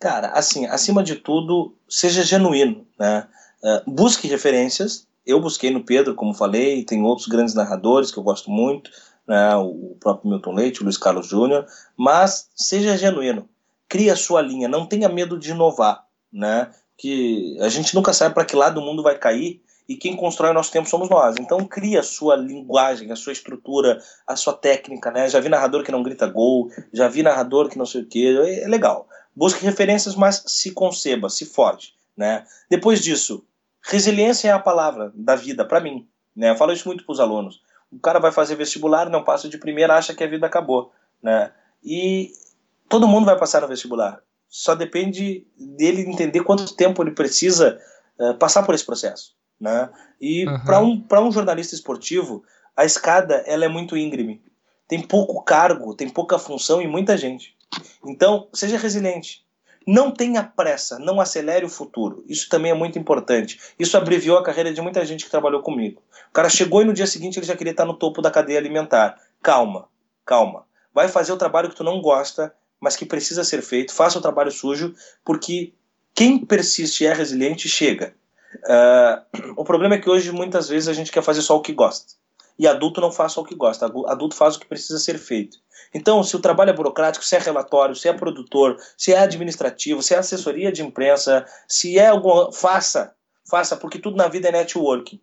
Cara, 0.00 0.28
assim, 0.28 0.66
acima 0.66 1.02
de 1.02 1.16
tudo, 1.16 1.76
seja 1.88 2.22
genuíno, 2.22 2.86
né? 2.98 3.28
Uh, 3.62 3.90
busque 3.90 4.26
referências. 4.26 5.06
Eu 5.26 5.40
busquei 5.40 5.70
no 5.70 5.84
Pedro, 5.84 6.14
como 6.14 6.34
falei, 6.34 6.84
tem 6.84 7.02
outros 7.02 7.28
grandes 7.28 7.54
narradores 7.54 8.10
que 8.10 8.18
eu 8.18 8.22
gosto 8.22 8.50
muito, 8.50 8.90
né? 9.28 9.54
o 9.56 9.96
próprio 10.00 10.30
Milton 10.30 10.52
Leite, 10.54 10.80
o 10.80 10.84
Luiz 10.84 10.96
Carlos 10.96 11.28
Júnior, 11.28 11.66
mas 11.96 12.48
seja 12.54 12.96
genuíno. 12.96 13.48
Crie 13.88 14.10
a 14.10 14.16
sua 14.16 14.40
linha, 14.40 14.68
não 14.68 14.86
tenha 14.86 15.08
medo 15.08 15.38
de 15.38 15.50
inovar, 15.50 16.04
né? 16.32 16.70
Que 16.96 17.58
a 17.60 17.68
gente 17.68 17.94
nunca 17.94 18.12
sabe 18.12 18.34
para 18.34 18.44
que 18.44 18.56
lado 18.56 18.80
o 18.80 18.84
mundo 18.84 19.02
vai 19.02 19.18
cair 19.18 19.62
e 19.90 19.96
quem 19.96 20.14
constrói 20.14 20.52
o 20.52 20.54
nosso 20.54 20.70
tempo 20.70 20.88
somos 20.88 21.10
nós. 21.10 21.34
Então 21.40 21.66
cria 21.66 21.98
a 21.98 22.04
sua 22.04 22.36
linguagem, 22.36 23.10
a 23.10 23.16
sua 23.16 23.32
estrutura, 23.32 24.00
a 24.24 24.36
sua 24.36 24.52
técnica, 24.52 25.10
né? 25.10 25.28
Já 25.28 25.40
vi 25.40 25.48
narrador 25.48 25.82
que 25.82 25.90
não 25.90 26.04
grita 26.04 26.28
gol, 26.28 26.70
já 26.92 27.08
vi 27.08 27.24
narrador 27.24 27.68
que 27.68 27.76
não 27.76 27.84
sei 27.84 28.02
o 28.02 28.06
que, 28.06 28.38
é 28.62 28.68
legal. 28.68 29.08
Busque 29.34 29.64
referências, 29.64 30.14
mas 30.14 30.44
se 30.46 30.70
conceba, 30.70 31.28
se 31.28 31.44
forte, 31.44 31.96
né? 32.16 32.46
Depois 32.70 33.00
disso, 33.00 33.44
resiliência 33.82 34.50
é 34.50 34.52
a 34.52 34.60
palavra 34.60 35.10
da 35.12 35.34
vida 35.34 35.64
para 35.64 35.80
mim, 35.80 36.06
né? 36.36 36.50
Eu 36.50 36.56
falo 36.56 36.72
isso 36.72 36.86
muito 36.86 37.04
para 37.04 37.12
os 37.12 37.18
alunos. 37.18 37.60
O 37.90 37.98
cara 37.98 38.20
vai 38.20 38.30
fazer 38.30 38.54
vestibular, 38.54 39.10
não 39.10 39.24
passa 39.24 39.48
de 39.48 39.58
primeira, 39.58 39.96
acha 39.96 40.14
que 40.14 40.22
a 40.22 40.28
vida 40.28 40.46
acabou, 40.46 40.92
né? 41.20 41.50
E 41.82 42.30
todo 42.88 43.08
mundo 43.08 43.26
vai 43.26 43.36
passar 43.36 43.60
no 43.60 43.66
vestibular. 43.66 44.20
Só 44.48 44.76
depende 44.76 45.44
dele 45.58 46.02
entender 46.02 46.44
quanto 46.44 46.76
tempo 46.76 47.02
ele 47.02 47.10
precisa 47.10 47.80
uh, 48.20 48.34
passar 48.34 48.62
por 48.62 48.72
esse 48.72 48.86
processo. 48.86 49.39
Né? 49.60 49.90
E 50.20 50.46
uhum. 50.46 50.64
para 51.06 51.20
um, 51.20 51.28
um 51.28 51.32
jornalista 51.32 51.74
esportivo, 51.74 52.42
a 52.76 52.84
escada 52.84 53.44
ela 53.46 53.64
é 53.64 53.68
muito 53.68 53.96
íngreme. 53.96 54.42
Tem 54.88 55.00
pouco 55.00 55.42
cargo, 55.42 55.94
tem 55.94 56.08
pouca 56.08 56.38
função 56.38 56.80
e 56.80 56.86
muita 56.86 57.16
gente. 57.16 57.54
Então, 58.04 58.48
seja 58.52 58.78
resiliente. 58.78 59.44
Não 59.86 60.10
tenha 60.10 60.42
pressa, 60.42 60.98
não 60.98 61.20
acelere 61.20 61.64
o 61.64 61.68
futuro. 61.68 62.24
Isso 62.28 62.48
também 62.48 62.70
é 62.70 62.74
muito 62.74 62.98
importante. 62.98 63.60
Isso 63.78 63.96
abreviou 63.96 64.38
a 64.38 64.42
carreira 64.42 64.72
de 64.72 64.80
muita 64.80 65.04
gente 65.04 65.24
que 65.24 65.30
trabalhou 65.30 65.62
comigo. 65.62 66.02
O 66.28 66.32
cara 66.32 66.48
chegou 66.48 66.82
e 66.82 66.84
no 66.84 66.92
dia 66.92 67.06
seguinte 67.06 67.38
ele 67.38 67.46
já 67.46 67.56
queria 67.56 67.70
estar 67.70 67.84
no 67.84 67.94
topo 67.94 68.20
da 68.20 68.30
cadeia 68.30 68.58
alimentar. 68.58 69.16
Calma, 69.42 69.88
calma. 70.24 70.64
Vai 70.92 71.08
fazer 71.08 71.32
o 71.32 71.36
trabalho 71.36 71.70
que 71.70 71.76
tu 71.76 71.84
não 71.84 72.00
gosta, 72.00 72.54
mas 72.80 72.96
que 72.96 73.06
precisa 73.06 73.42
ser 73.42 73.62
feito. 73.62 73.94
Faça 73.94 74.18
o 74.18 74.22
trabalho 74.22 74.50
sujo, 74.50 74.94
porque 75.24 75.72
quem 76.14 76.38
persiste 76.38 77.04
e 77.04 77.06
é 77.06 77.12
resiliente 77.12 77.68
chega. 77.68 78.14
Uh, 78.54 79.52
o 79.56 79.64
problema 79.64 79.94
é 79.94 79.98
que 79.98 80.10
hoje 80.10 80.32
muitas 80.32 80.68
vezes 80.68 80.88
a 80.88 80.92
gente 80.92 81.12
quer 81.12 81.22
fazer 81.22 81.42
só 81.42 81.56
o 81.56 81.62
que 81.62 81.72
gosta. 81.72 82.14
E 82.58 82.66
adulto 82.66 83.00
não 83.00 83.10
faz 83.10 83.32
só 83.32 83.40
o 83.40 83.44
que 83.44 83.54
gosta, 83.54 83.86
adulto 83.86 84.34
faz 84.34 84.56
o 84.56 84.60
que 84.60 84.66
precisa 84.66 84.98
ser 84.98 85.18
feito. 85.18 85.58
Então, 85.94 86.22
se 86.22 86.36
o 86.36 86.40
trabalho 86.40 86.70
é 86.70 86.72
burocrático, 86.72 87.24
se 87.24 87.34
é 87.34 87.38
relatório, 87.38 87.96
se 87.96 88.08
é 88.08 88.12
produtor, 88.12 88.76
se 88.96 89.12
é 89.12 89.18
administrativo, 89.18 90.02
se 90.02 90.14
é 90.14 90.18
assessoria 90.18 90.70
de 90.70 90.82
imprensa, 90.82 91.46
se 91.66 91.98
é 91.98 92.08
alguma. 92.08 92.52
Faça, 92.52 93.14
faça, 93.48 93.76
porque 93.76 93.98
tudo 93.98 94.16
na 94.16 94.28
vida 94.28 94.48
é 94.48 94.52
networking. 94.52 95.20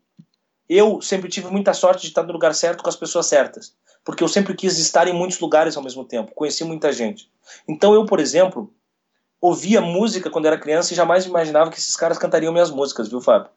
Eu 0.67 1.01
sempre 1.01 1.29
tive 1.29 1.49
muita 1.49 1.73
sorte 1.73 2.01
de 2.01 2.07
estar 2.07 2.23
no 2.23 2.33
lugar 2.33 2.53
certo 2.53 2.83
com 2.83 2.89
as 2.89 2.95
pessoas 2.95 3.27
certas, 3.27 3.73
porque 4.03 4.23
eu 4.23 4.27
sempre 4.27 4.53
quis 4.53 4.77
estar 4.77 5.07
em 5.07 5.13
muitos 5.13 5.39
lugares 5.39 5.77
ao 5.77 5.83
mesmo 5.83 6.03
tempo, 6.03 6.33
conheci 6.35 6.63
muita 6.65 6.91
gente. 6.91 7.31
Então, 7.67 7.93
eu, 7.93 8.05
por 8.05 8.19
exemplo, 8.19 8.73
ouvia 9.41 9.81
música 9.81 10.29
quando 10.29 10.45
era 10.45 10.57
criança 10.57 10.93
e 10.93 10.95
jamais 10.95 11.25
imaginava 11.25 11.69
que 11.69 11.77
esses 11.77 11.95
caras 11.95 12.17
cantariam 12.17 12.53
minhas 12.53 12.71
músicas, 12.71 13.07
viu, 13.07 13.21
Fábio? 13.21 13.49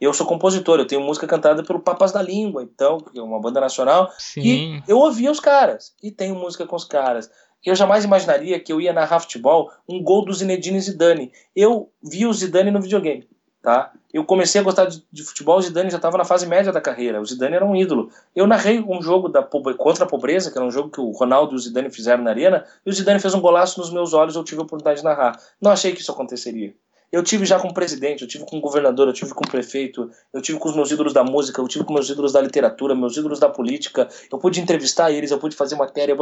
Eu 0.00 0.12
sou 0.12 0.26
compositor, 0.26 0.78
eu 0.78 0.86
tenho 0.86 1.00
música 1.00 1.26
cantada 1.26 1.62
pelo 1.64 1.80
Papas 1.80 2.12
da 2.12 2.22
Língua, 2.22 2.62
então, 2.62 2.98
que 2.98 3.18
é 3.18 3.22
uma 3.22 3.40
banda 3.40 3.60
nacional. 3.60 4.12
Sim. 4.16 4.40
E 4.42 4.82
eu 4.86 4.98
ouvia 4.98 5.30
os 5.30 5.40
caras, 5.40 5.92
e 6.02 6.10
tenho 6.10 6.36
música 6.36 6.64
com 6.66 6.76
os 6.76 6.84
caras. 6.84 7.28
Eu 7.64 7.74
jamais 7.74 8.04
imaginaria 8.04 8.60
que 8.60 8.72
eu 8.72 8.80
ia 8.80 8.92
narrar 8.92 9.18
futebol 9.18 9.70
um 9.88 10.00
gol 10.00 10.24
do 10.24 10.32
Zinedine 10.32 10.80
Zidane. 10.80 11.32
Eu 11.54 11.90
vi 12.00 12.24
o 12.26 12.32
Zidane 12.32 12.70
no 12.70 12.80
videogame 12.80 13.28
tá? 13.62 13.92
Eu 14.12 14.24
comecei 14.24 14.60
a 14.60 14.64
gostar 14.64 14.86
de, 14.86 15.04
de 15.12 15.22
futebol, 15.22 15.58
o 15.58 15.62
Zidane 15.62 15.90
já 15.90 15.96
estava 15.96 16.16
na 16.16 16.24
fase 16.24 16.46
média 16.46 16.72
da 16.72 16.80
carreira, 16.80 17.20
o 17.20 17.26
Zidane 17.26 17.56
era 17.56 17.64
um 17.64 17.76
ídolo. 17.76 18.10
Eu 18.34 18.46
narrei 18.46 18.80
um 18.80 19.02
jogo 19.02 19.28
da, 19.28 19.42
contra 19.42 20.04
a 20.04 20.08
pobreza, 20.08 20.50
que 20.50 20.58
era 20.58 20.66
um 20.66 20.70
jogo 20.70 20.90
que 20.90 21.00
o 21.00 21.10
Ronaldo 21.10 21.54
e 21.54 21.56
o 21.56 21.58
Zidane 21.58 21.90
fizeram 21.90 22.22
na 22.22 22.30
arena, 22.30 22.64
e 22.84 22.90
o 22.90 22.92
Zidane 22.92 23.20
fez 23.20 23.34
um 23.34 23.40
golaço 23.40 23.78
nos 23.80 23.90
meus 23.90 24.12
olhos, 24.14 24.36
eu 24.36 24.44
tive 24.44 24.60
a 24.60 24.64
oportunidade 24.64 25.00
de 25.00 25.04
narrar. 25.04 25.38
Não 25.60 25.70
achei 25.70 25.92
que 25.92 26.00
isso 26.00 26.12
aconteceria. 26.12 26.74
Eu 27.10 27.22
tive 27.22 27.46
já 27.46 27.58
com 27.58 27.68
o 27.68 27.74
presidente, 27.74 28.22
eu 28.22 28.28
tive 28.28 28.44
com 28.44 28.58
o 28.58 28.60
governador, 28.60 29.08
eu 29.08 29.14
tive 29.14 29.32
com 29.32 29.42
o 29.42 29.50
prefeito, 29.50 30.10
eu 30.32 30.42
tive 30.42 30.58
com 30.58 30.68
os 30.68 30.76
meus 30.76 30.90
ídolos 30.90 31.14
da 31.14 31.24
música, 31.24 31.60
eu 31.60 31.66
tive 31.66 31.84
com 31.84 31.94
meus 31.94 32.08
ídolos 32.08 32.32
da 32.32 32.40
literatura, 32.40 32.94
meus 32.94 33.16
ídolos 33.16 33.40
da 33.40 33.48
política. 33.48 34.08
Eu 34.30 34.38
pude 34.38 34.60
entrevistar 34.60 35.10
eles, 35.10 35.30
eu 35.30 35.38
pude 35.38 35.56
fazer 35.56 35.74
matéria, 35.74 36.14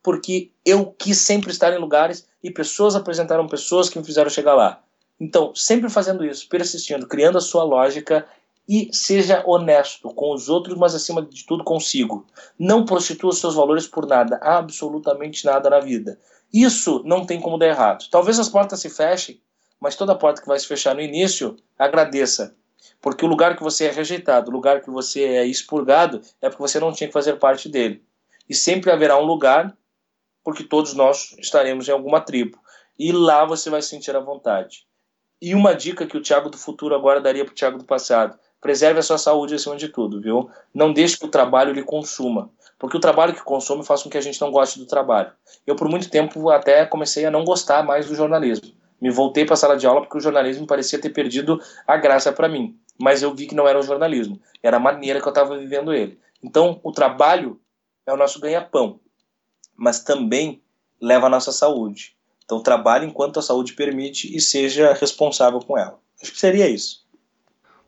porque 0.00 0.52
eu 0.64 0.86
quis 0.96 1.18
sempre 1.18 1.50
estar 1.50 1.72
em 1.72 1.78
lugares 1.78 2.26
e 2.42 2.52
pessoas 2.52 2.94
apresentaram 2.94 3.48
pessoas 3.48 3.88
que 3.88 3.98
me 3.98 4.04
fizeram 4.04 4.30
chegar 4.30 4.54
lá. 4.54 4.80
Então, 5.22 5.54
sempre 5.54 5.88
fazendo 5.88 6.24
isso, 6.24 6.48
persistindo, 6.48 7.06
criando 7.06 7.38
a 7.38 7.40
sua 7.40 7.62
lógica 7.62 8.26
e 8.68 8.90
seja 8.92 9.40
honesto 9.46 10.12
com 10.12 10.34
os 10.34 10.48
outros, 10.48 10.76
mas 10.76 10.96
acima 10.96 11.22
de 11.22 11.46
tudo 11.46 11.62
consigo. 11.62 12.26
Não 12.58 12.84
prostitua 12.84 13.30
os 13.30 13.38
seus 13.38 13.54
valores 13.54 13.86
por 13.86 14.04
nada, 14.04 14.40
absolutamente 14.42 15.44
nada 15.44 15.70
na 15.70 15.78
vida. 15.78 16.18
Isso 16.52 17.04
não 17.04 17.24
tem 17.24 17.40
como 17.40 17.56
dar 17.56 17.68
errado. 17.68 18.08
Talvez 18.10 18.36
as 18.40 18.48
portas 18.48 18.80
se 18.80 18.90
fechem, 18.90 19.40
mas 19.78 19.94
toda 19.94 20.16
porta 20.16 20.42
que 20.42 20.48
vai 20.48 20.58
se 20.58 20.66
fechar 20.66 20.92
no 20.92 21.00
início, 21.00 21.56
agradeça. 21.78 22.56
Porque 23.00 23.24
o 23.24 23.28
lugar 23.28 23.56
que 23.56 23.62
você 23.62 23.84
é 23.84 23.92
rejeitado, 23.92 24.50
o 24.50 24.52
lugar 24.52 24.80
que 24.80 24.90
você 24.90 25.22
é 25.22 25.46
expurgado, 25.46 26.20
é 26.40 26.48
porque 26.48 26.62
você 26.62 26.80
não 26.80 26.92
tinha 26.92 27.06
que 27.06 27.14
fazer 27.14 27.38
parte 27.38 27.68
dele. 27.68 28.02
E 28.48 28.56
sempre 28.56 28.90
haverá 28.90 29.16
um 29.16 29.24
lugar, 29.24 29.72
porque 30.42 30.64
todos 30.64 30.94
nós 30.94 31.32
estaremos 31.38 31.88
em 31.88 31.92
alguma 31.92 32.20
tribo. 32.20 32.58
E 32.98 33.12
lá 33.12 33.44
você 33.44 33.70
vai 33.70 33.82
sentir 33.82 34.16
a 34.16 34.20
vontade. 34.20 34.84
E 35.42 35.56
uma 35.56 35.74
dica 35.74 36.06
que 36.06 36.16
o 36.16 36.22
Thiago 36.22 36.48
do 36.48 36.56
futuro 36.56 36.94
agora 36.94 37.20
daria 37.20 37.44
para 37.44 37.50
o 37.50 37.54
Thiago 37.54 37.76
do 37.76 37.84
passado: 37.84 38.38
preserve 38.60 39.00
a 39.00 39.02
sua 39.02 39.18
saúde 39.18 39.56
acima 39.56 39.74
de 39.74 39.88
tudo, 39.88 40.20
viu? 40.20 40.48
Não 40.72 40.92
deixe 40.92 41.18
que 41.18 41.26
o 41.26 41.28
trabalho 41.28 41.72
lhe 41.72 41.82
consuma. 41.82 42.48
Porque 42.78 42.96
o 42.96 43.00
trabalho 43.00 43.34
que 43.34 43.42
consome 43.42 43.84
faz 43.84 44.04
com 44.04 44.08
que 44.08 44.16
a 44.16 44.20
gente 44.20 44.40
não 44.40 44.52
goste 44.52 44.78
do 44.78 44.86
trabalho. 44.86 45.32
Eu, 45.66 45.74
por 45.74 45.88
muito 45.88 46.08
tempo, 46.08 46.48
até 46.48 46.86
comecei 46.86 47.26
a 47.26 47.30
não 47.30 47.44
gostar 47.44 47.82
mais 47.82 48.06
do 48.06 48.14
jornalismo. 48.14 48.72
Me 49.00 49.10
voltei 49.10 49.44
para 49.44 49.54
a 49.54 49.56
sala 49.56 49.76
de 49.76 49.84
aula 49.84 50.02
porque 50.02 50.16
o 50.16 50.20
jornalismo 50.20 50.64
parecia 50.64 51.00
ter 51.00 51.10
perdido 51.10 51.60
a 51.88 51.96
graça 51.96 52.32
para 52.32 52.48
mim. 52.48 52.78
Mas 52.96 53.20
eu 53.20 53.34
vi 53.34 53.48
que 53.48 53.54
não 53.54 53.66
era 53.66 53.80
o 53.80 53.82
jornalismo, 53.82 54.40
era 54.62 54.76
a 54.76 54.80
maneira 54.80 55.20
que 55.20 55.26
eu 55.26 55.30
estava 55.30 55.58
vivendo 55.58 55.92
ele. 55.92 56.20
Então, 56.40 56.78
o 56.84 56.92
trabalho 56.92 57.60
é 58.06 58.12
o 58.12 58.16
nosso 58.16 58.38
ganha-pão, 58.38 59.00
mas 59.76 60.04
também 60.04 60.62
leva 61.00 61.26
a 61.26 61.30
nossa 61.30 61.50
saúde. 61.50 62.16
Então 62.52 62.62
trabalhe 62.62 63.06
enquanto 63.06 63.38
a 63.38 63.42
saúde 63.42 63.72
permite 63.72 64.36
e 64.36 64.38
seja 64.38 64.92
responsável 64.92 65.58
com 65.60 65.78
ela. 65.78 65.98
Acho 66.22 66.32
que 66.32 66.38
seria 66.38 66.68
isso. 66.68 67.02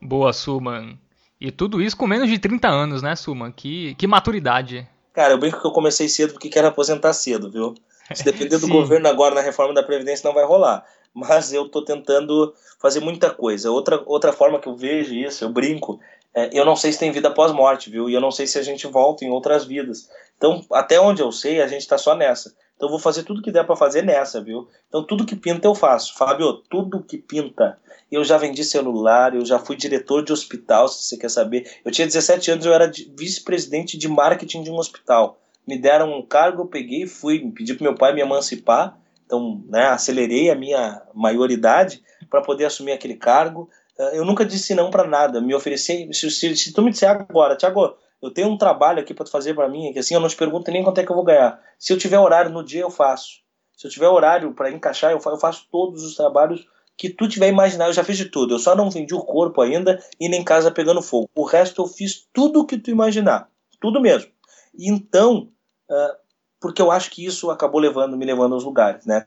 Boa, 0.01 0.33
Suman. 0.33 0.99
E 1.39 1.51
tudo 1.51 1.83
isso 1.83 1.95
com 1.95 2.07
menos 2.07 2.31
de 2.31 2.39
30 2.39 2.67
anos, 2.67 3.03
né, 3.03 3.15
Suman? 3.15 3.53
Que, 3.53 3.95
que 3.97 4.07
maturidade. 4.07 4.89
Cara, 5.13 5.35
eu 5.35 5.39
brinco 5.39 5.61
que 5.61 5.67
eu 5.67 5.71
comecei 5.71 6.09
cedo 6.09 6.33
porque 6.33 6.49
quero 6.49 6.69
aposentar 6.69 7.13
cedo, 7.13 7.51
viu? 7.51 7.75
Se 8.15 8.25
depender 8.25 8.57
do 8.57 8.67
governo 8.69 9.07
agora 9.07 9.35
na 9.35 9.43
reforma 9.43 9.75
da 9.75 9.83
Previdência, 9.83 10.27
não 10.27 10.35
vai 10.35 10.47
rolar. 10.47 10.83
Mas 11.13 11.53
eu 11.53 11.67
estou 11.67 11.85
tentando 11.85 12.55
fazer 12.81 13.01
muita 13.01 13.29
coisa. 13.29 13.71
Outra, 13.71 14.03
outra 14.07 14.33
forma 14.33 14.59
que 14.59 14.67
eu 14.67 14.75
vejo 14.75 15.13
isso, 15.15 15.45
eu 15.45 15.51
brinco, 15.51 16.01
é, 16.35 16.49
eu 16.59 16.65
não 16.65 16.75
sei 16.75 16.91
se 16.91 16.99
tem 16.99 17.13
vida 17.13 17.31
pós-morte, 17.31 17.91
viu? 17.91 18.09
E 18.09 18.15
eu 18.15 18.21
não 18.21 18.31
sei 18.31 18.47
se 18.47 18.59
a 18.59 18.63
gente 18.63 18.87
volta 18.87 19.27
em 19.27 19.31
outras 19.31 19.67
vidas. 19.67 20.09
Então, 20.39 20.65
até 20.73 20.99
onde 20.99 21.21
eu 21.21 21.31
sei, 21.31 21.61
a 21.61 21.67
gente 21.67 21.83
está 21.83 21.99
só 21.99 22.17
nessa. 22.17 22.55
Então 22.77 22.89
vou 22.89 22.99
fazer 22.99 23.23
tudo 23.23 23.43
que 23.43 23.53
der 23.53 23.65
para 23.65 23.77
fazer 23.77 24.03
nessa, 24.03 24.41
viu? 24.41 24.69
Então 24.89 25.05
tudo 25.05 25.25
que 25.25 25.37
pinta 25.37 25.67
eu 25.67 25.75
faço. 25.75 26.15
Fábio, 26.17 26.55
tudo 26.69 27.03
que 27.03 27.17
pinta. 27.17 27.79
Eu 28.11 28.25
já 28.25 28.37
vendi 28.37 28.65
celular, 28.65 29.35
eu 29.35 29.45
já 29.45 29.59
fui 29.59 29.77
diretor 29.77 30.25
de 30.25 30.33
hospital, 30.33 30.89
se 30.89 31.05
você 31.05 31.17
quer 31.17 31.31
saber. 31.31 31.71
Eu 31.85 31.91
tinha 31.91 32.07
17 32.07 32.51
anos, 32.51 32.67
eu 32.67 32.73
era 32.73 32.91
vice-presidente 33.17 33.97
de 33.97 34.09
marketing 34.09 34.63
de 34.63 34.71
um 34.71 34.77
hospital. 34.77 35.39
Me 35.67 35.79
deram 35.79 36.19
um 36.19 36.23
cargo, 36.23 36.63
eu 36.63 36.67
peguei, 36.67 37.07
fui, 37.07 37.41
pedi 37.53 37.75
pro 37.75 37.85
meu 37.85 37.95
pai 37.95 38.13
me 38.13 38.21
emancipar. 38.21 38.99
Então, 39.25 39.63
né, 39.69 39.87
acelerei 39.87 40.51
a 40.51 40.55
minha 40.55 41.01
maioridade 41.15 42.03
para 42.29 42.43
poder 42.43 42.67
assumir 42.67 42.93
aquele 42.93 43.15
cargo. 43.15 43.71
Eh, 43.99 44.19
eu 44.19 44.25
nunca 44.25 44.45
disse 44.45 44.75
não 44.75 44.91
para 44.91 45.07
nada. 45.07 45.41
Me 45.41 45.55
ofereci, 45.55 46.09
se, 46.13 46.31
se, 46.31 46.57
se 46.57 46.73
tu 46.73 46.83
me 46.83 46.91
disser 46.91 47.11
agora, 47.11 47.57
Tiago, 47.57 47.97
eu 48.25 48.31
tenho 48.33 48.49
um 48.49 48.57
trabalho 48.57 49.01
aqui 49.01 49.13
para 49.13 49.27
fazer 49.27 49.55
para 49.55 49.69
mim, 49.69 49.93
que 49.93 49.99
assim 49.99 50.15
eu 50.15 50.21
não 50.21 50.29
te 50.29 50.37
pergunto 50.37 50.71
nem 50.71 50.83
quanto 50.83 50.99
é 50.99 51.05
que 51.05 51.13
eu 51.13 51.17
vou 51.17 51.25
ganhar. 51.25 51.61
Se 51.79 51.93
eu 51.93 51.99
tiver 51.99 52.19
horário 52.19 52.51
no 52.51 52.65
dia, 52.65 52.81
eu 52.81 52.91
faço. 52.91 53.43
Se 53.77 53.87
eu 53.87 53.91
tiver 53.91 54.09
horário 54.09 54.55
para 54.55 54.71
encaixar, 54.71 55.13
eu 55.13 55.21
faço, 55.21 55.37
eu 55.37 55.41
faço 55.41 55.69
todos 55.71 56.03
os 56.03 56.15
trabalhos 56.15 56.67
que 56.97 57.11
tu 57.11 57.29
tiver 57.29 57.49
imaginado. 57.49 57.91
Eu 57.91 57.95
já 57.95 58.03
fiz 58.03 58.17
de 58.17 58.25
tudo. 58.27 58.55
Eu 58.55 58.59
só 58.59 58.75
não 58.75 58.91
vendi 58.91 59.15
o 59.15 59.21
corpo 59.21 59.61
ainda 59.61 60.03
e 60.19 60.29
nem 60.29 60.43
casa 60.43 60.71
pegando 60.71 61.03
fogo. 61.03 61.29
O 61.35 61.45
resto 61.45 61.83
eu 61.83 61.87
fiz 61.87 62.27
tudo 62.33 62.61
o 62.61 62.67
que 62.67 62.79
tu 62.79 62.91
imaginar. 62.91 63.51
Tudo 63.79 64.01
mesmo. 64.01 64.31
Então, 64.79 65.51
uh, 65.91 66.17
porque 66.59 66.81
eu 66.81 66.91
acho 66.91 67.11
que 67.11 67.27
isso 67.27 67.51
acabou 67.51 67.81
levando, 67.81 68.17
me 68.17 68.25
levando 68.25 68.55
aos 68.55 68.65
lugares, 68.65 69.05
né? 69.05 69.27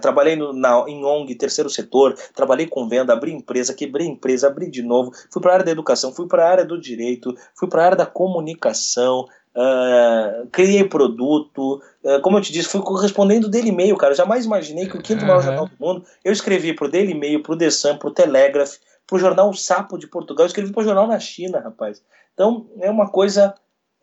Trabalhei 0.00 0.34
no, 0.34 0.52
na, 0.52 0.84
em 0.88 1.04
ONG, 1.04 1.34
terceiro 1.36 1.70
setor, 1.70 2.14
trabalhei 2.34 2.66
com 2.66 2.88
venda, 2.88 3.12
abri 3.12 3.32
empresa, 3.32 3.72
quebrei 3.72 4.06
empresa, 4.06 4.48
abri 4.48 4.68
de 4.68 4.82
novo, 4.82 5.12
fui 5.30 5.40
para 5.40 5.52
a 5.52 5.54
área 5.54 5.64
da 5.64 5.70
educação, 5.70 6.12
fui 6.12 6.26
para 6.26 6.44
a 6.44 6.50
área 6.50 6.64
do 6.64 6.80
direito, 6.80 7.34
fui 7.54 7.68
para 7.68 7.82
a 7.82 7.84
área 7.86 7.96
da 7.96 8.06
comunicação, 8.06 9.28
uh, 9.54 10.46
criei 10.50 10.84
produto, 10.84 11.80
uh, 12.02 12.20
como 12.22 12.38
eu 12.38 12.42
te 12.42 12.52
disse, 12.52 12.68
fui 12.68 12.82
correspondendo 12.82 13.48
dele 13.48 13.68
e-mail, 13.68 13.96
cara. 13.96 14.12
Eu 14.12 14.16
jamais 14.16 14.44
imaginei 14.44 14.88
que 14.88 14.96
o 14.96 15.02
quinto 15.02 15.24
maior 15.24 15.42
jornal 15.42 15.68
do 15.68 15.76
mundo, 15.78 16.04
eu 16.24 16.32
escrevi 16.32 16.74
pro 16.74 16.90
Daily 16.90 17.14
Mail, 17.14 17.42
pro 17.42 17.56
The 17.56 17.70
Sun, 17.70 17.96
pro 17.96 18.10
Telegraph, 18.10 18.74
pro 19.06 19.18
jornal 19.18 19.48
o 19.50 19.54
Sapo 19.54 19.96
de 19.96 20.08
Portugal, 20.08 20.44
eu 20.44 20.48
escrevi 20.48 20.72
pro 20.72 20.84
jornal 20.84 21.06
na 21.06 21.20
China, 21.20 21.60
rapaz. 21.60 22.02
Então 22.34 22.68
é 22.80 22.90
uma 22.90 23.08
coisa 23.08 23.54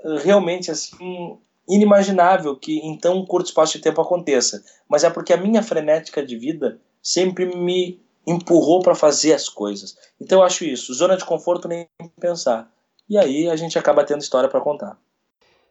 uh, 0.03 0.15
realmente 0.15 0.71
assim 0.71 1.37
inimaginável 1.71 2.55
que 2.55 2.79
em 2.79 2.97
tão 2.97 3.25
curto 3.25 3.47
espaço 3.47 3.77
de 3.77 3.83
tempo 3.83 4.01
aconteça, 4.01 4.61
mas 4.89 5.05
é 5.05 5.09
porque 5.09 5.31
a 5.31 5.37
minha 5.37 5.63
frenética 5.63 6.23
de 6.23 6.37
vida 6.37 6.79
sempre 7.01 7.45
me 7.45 8.01
empurrou 8.27 8.81
para 8.81 8.93
fazer 8.93 9.33
as 9.33 9.47
coisas. 9.47 9.97
Então 10.19 10.39
eu 10.39 10.43
acho 10.43 10.65
isso, 10.65 10.93
zona 10.93 11.15
de 11.15 11.23
conforto 11.23 11.67
nem 11.67 11.87
pensar. 12.19 12.69
E 13.09 13.17
aí 13.17 13.49
a 13.49 13.55
gente 13.55 13.79
acaba 13.79 14.03
tendo 14.03 14.21
história 14.21 14.49
para 14.49 14.61
contar. 14.61 14.97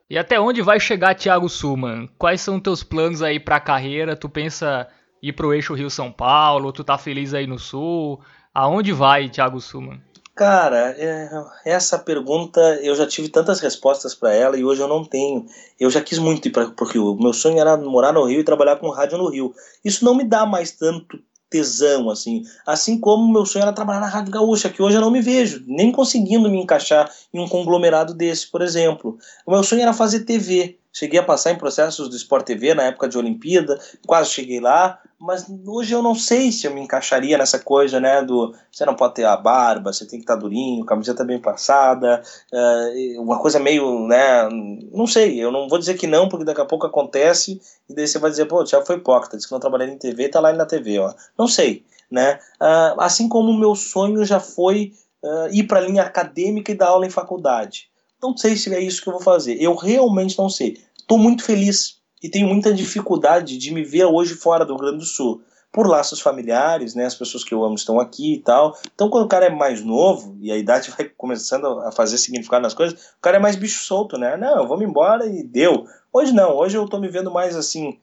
E 0.08 0.18
até 0.18 0.40
onde 0.40 0.60
vai 0.60 0.80
chegar 0.80 1.14
Thiago 1.14 1.48
Suman? 1.48 2.08
Quais 2.18 2.40
são 2.40 2.58
teus 2.58 2.82
planos 2.82 3.22
aí 3.22 3.38
para 3.38 3.56
a 3.56 3.60
carreira? 3.60 4.16
Tu 4.16 4.28
pensa 4.28 4.88
ir 5.22 5.32
pro 5.32 5.54
eixo 5.54 5.74
Rio 5.74 5.88
São 5.88 6.10
Paulo? 6.10 6.72
Tu 6.72 6.82
tá 6.82 6.98
feliz 6.98 7.32
aí 7.32 7.46
no 7.46 7.58
Sul? 7.58 8.20
Aonde 8.52 8.92
vai 8.92 9.28
Thiago 9.28 9.60
Suman? 9.60 10.00
Cara, 10.34 10.94
é, 10.98 11.28
essa 11.66 11.98
pergunta 11.98 12.60
eu 12.82 12.94
já 12.94 13.06
tive 13.06 13.28
tantas 13.28 13.60
respostas 13.60 14.14
para 14.14 14.32
ela 14.34 14.56
e 14.56 14.64
hoje 14.64 14.80
eu 14.80 14.88
não 14.88 15.04
tenho. 15.04 15.44
Eu 15.78 15.90
já 15.90 16.00
quis 16.00 16.18
muito 16.18 16.48
ir 16.48 16.50
para 16.50 16.72
o 16.80 16.84
Rio. 16.84 17.16
Meu 17.20 17.32
sonho 17.32 17.58
era 17.58 17.76
morar 17.76 18.12
no 18.12 18.24
Rio 18.24 18.40
e 18.40 18.44
trabalhar 18.44 18.76
com 18.76 18.88
rádio 18.88 19.18
no 19.18 19.28
Rio. 19.28 19.54
Isso 19.84 20.04
não 20.04 20.14
me 20.14 20.24
dá 20.24 20.46
mais 20.46 20.70
tanto 20.70 21.18
tesão, 21.50 22.08
assim. 22.08 22.44
Assim 22.64 22.98
como 22.98 23.30
meu 23.30 23.44
sonho 23.44 23.64
era 23.64 23.72
trabalhar 23.72 24.00
na 24.00 24.06
Rádio 24.06 24.32
Gaúcha, 24.32 24.70
que 24.70 24.80
hoje 24.80 24.96
eu 24.96 25.00
não 25.00 25.10
me 25.10 25.20
vejo, 25.20 25.62
nem 25.66 25.90
conseguindo 25.90 26.48
me 26.48 26.62
encaixar 26.62 27.10
em 27.34 27.40
um 27.40 27.48
conglomerado 27.48 28.14
desse, 28.14 28.50
por 28.50 28.62
exemplo. 28.62 29.18
O 29.44 29.50
meu 29.50 29.62
sonho 29.64 29.82
era 29.82 29.92
fazer 29.92 30.20
TV. 30.20 30.79
Cheguei 30.92 31.20
a 31.20 31.22
passar 31.22 31.52
em 31.52 31.58
processos 31.58 32.08
do 32.08 32.16
Sport 32.16 32.44
TV 32.44 32.74
na 32.74 32.84
época 32.84 33.08
de 33.08 33.16
Olimpíada, 33.16 33.78
quase 34.06 34.30
cheguei 34.30 34.58
lá, 34.58 34.98
mas 35.20 35.46
hoje 35.64 35.94
eu 35.94 36.02
não 36.02 36.16
sei 36.16 36.50
se 36.50 36.66
eu 36.66 36.74
me 36.74 36.80
encaixaria 36.80 37.38
nessa 37.38 37.60
coisa, 37.60 38.00
né, 38.00 38.22
do 38.22 38.52
você 38.72 38.84
não 38.84 38.96
pode 38.96 39.14
ter 39.14 39.24
a 39.24 39.36
barba, 39.36 39.92
você 39.92 40.04
tem 40.04 40.18
que 40.18 40.24
estar 40.24 40.34
durinho, 40.34 40.84
camiseta 40.84 41.22
bem 41.24 41.38
passada, 41.38 42.22
uh, 42.52 43.22
uma 43.22 43.38
coisa 43.38 43.60
meio, 43.60 44.08
né, 44.08 44.48
não 44.92 45.06
sei, 45.06 45.38
eu 45.38 45.52
não 45.52 45.68
vou 45.68 45.78
dizer 45.78 45.94
que 45.94 46.08
não, 46.08 46.28
porque 46.28 46.44
daqui 46.44 46.60
a 46.60 46.66
pouco 46.66 46.86
acontece, 46.86 47.60
e 47.88 47.94
daí 47.94 48.08
você 48.08 48.18
vai 48.18 48.30
dizer, 48.30 48.46
pô, 48.46 48.64
já 48.66 48.84
foi 48.84 48.96
hipócrita, 48.96 49.36
disse 49.36 49.46
que 49.46 49.52
não 49.52 49.60
trabalhei 49.60 49.88
em 49.88 49.98
TV, 49.98 50.28
tá 50.28 50.40
lá 50.40 50.52
na 50.52 50.66
TV, 50.66 50.98
ó. 50.98 51.14
Não 51.38 51.46
sei, 51.46 51.84
né, 52.10 52.40
uh, 52.60 53.00
assim 53.00 53.28
como 53.28 53.52
o 53.52 53.58
meu 53.58 53.76
sonho 53.76 54.24
já 54.24 54.40
foi 54.40 54.92
uh, 55.22 55.52
ir 55.52 55.64
para 55.64 55.78
a 55.78 55.82
linha 55.82 56.02
acadêmica 56.02 56.72
e 56.72 56.74
dar 56.74 56.88
aula 56.88 57.06
em 57.06 57.10
faculdade. 57.10 57.89
Não 58.22 58.36
sei 58.36 58.56
se 58.56 58.72
é 58.74 58.80
isso 58.80 59.02
que 59.02 59.08
eu 59.08 59.14
vou 59.14 59.22
fazer. 59.22 59.60
Eu 59.60 59.74
realmente 59.74 60.38
não 60.38 60.48
sei. 60.48 60.78
Estou 60.98 61.18
muito 61.18 61.42
feliz 61.42 62.00
e 62.22 62.28
tenho 62.28 62.46
muita 62.46 62.72
dificuldade 62.72 63.56
de 63.56 63.72
me 63.72 63.82
ver 63.82 64.04
hoje 64.04 64.34
fora 64.34 64.64
do 64.64 64.74
Rio 64.74 64.82
Grande 64.82 64.98
do 64.98 65.04
Sul. 65.04 65.42
Por 65.72 65.86
laços 65.86 66.20
familiares, 66.20 66.94
né? 66.94 67.06
As 67.06 67.14
pessoas 67.14 67.44
que 67.44 67.54
eu 67.54 67.64
amo 67.64 67.76
estão 67.76 68.00
aqui 68.00 68.34
e 68.34 68.38
tal. 68.38 68.76
Então, 68.92 69.08
quando 69.08 69.24
o 69.24 69.28
cara 69.28 69.46
é 69.46 69.50
mais 69.50 69.82
novo 69.84 70.36
e 70.40 70.50
a 70.50 70.56
idade 70.56 70.90
vai 70.90 71.08
começando 71.08 71.66
a 71.80 71.92
fazer 71.92 72.18
significado 72.18 72.62
nas 72.62 72.74
coisas, 72.74 73.00
o 73.00 73.20
cara 73.22 73.36
é 73.36 73.40
mais 73.40 73.56
bicho 73.56 73.84
solto, 73.84 74.18
né? 74.18 74.36
Não, 74.36 74.66
vamos 74.66 74.84
embora 74.84 75.26
e 75.26 75.42
deu. 75.42 75.86
Hoje 76.12 76.32
não. 76.32 76.56
Hoje 76.56 76.76
eu 76.76 76.84
estou 76.84 77.00
me 77.00 77.08
vendo 77.08 77.30
mais 77.30 77.56
assim, 77.56 77.98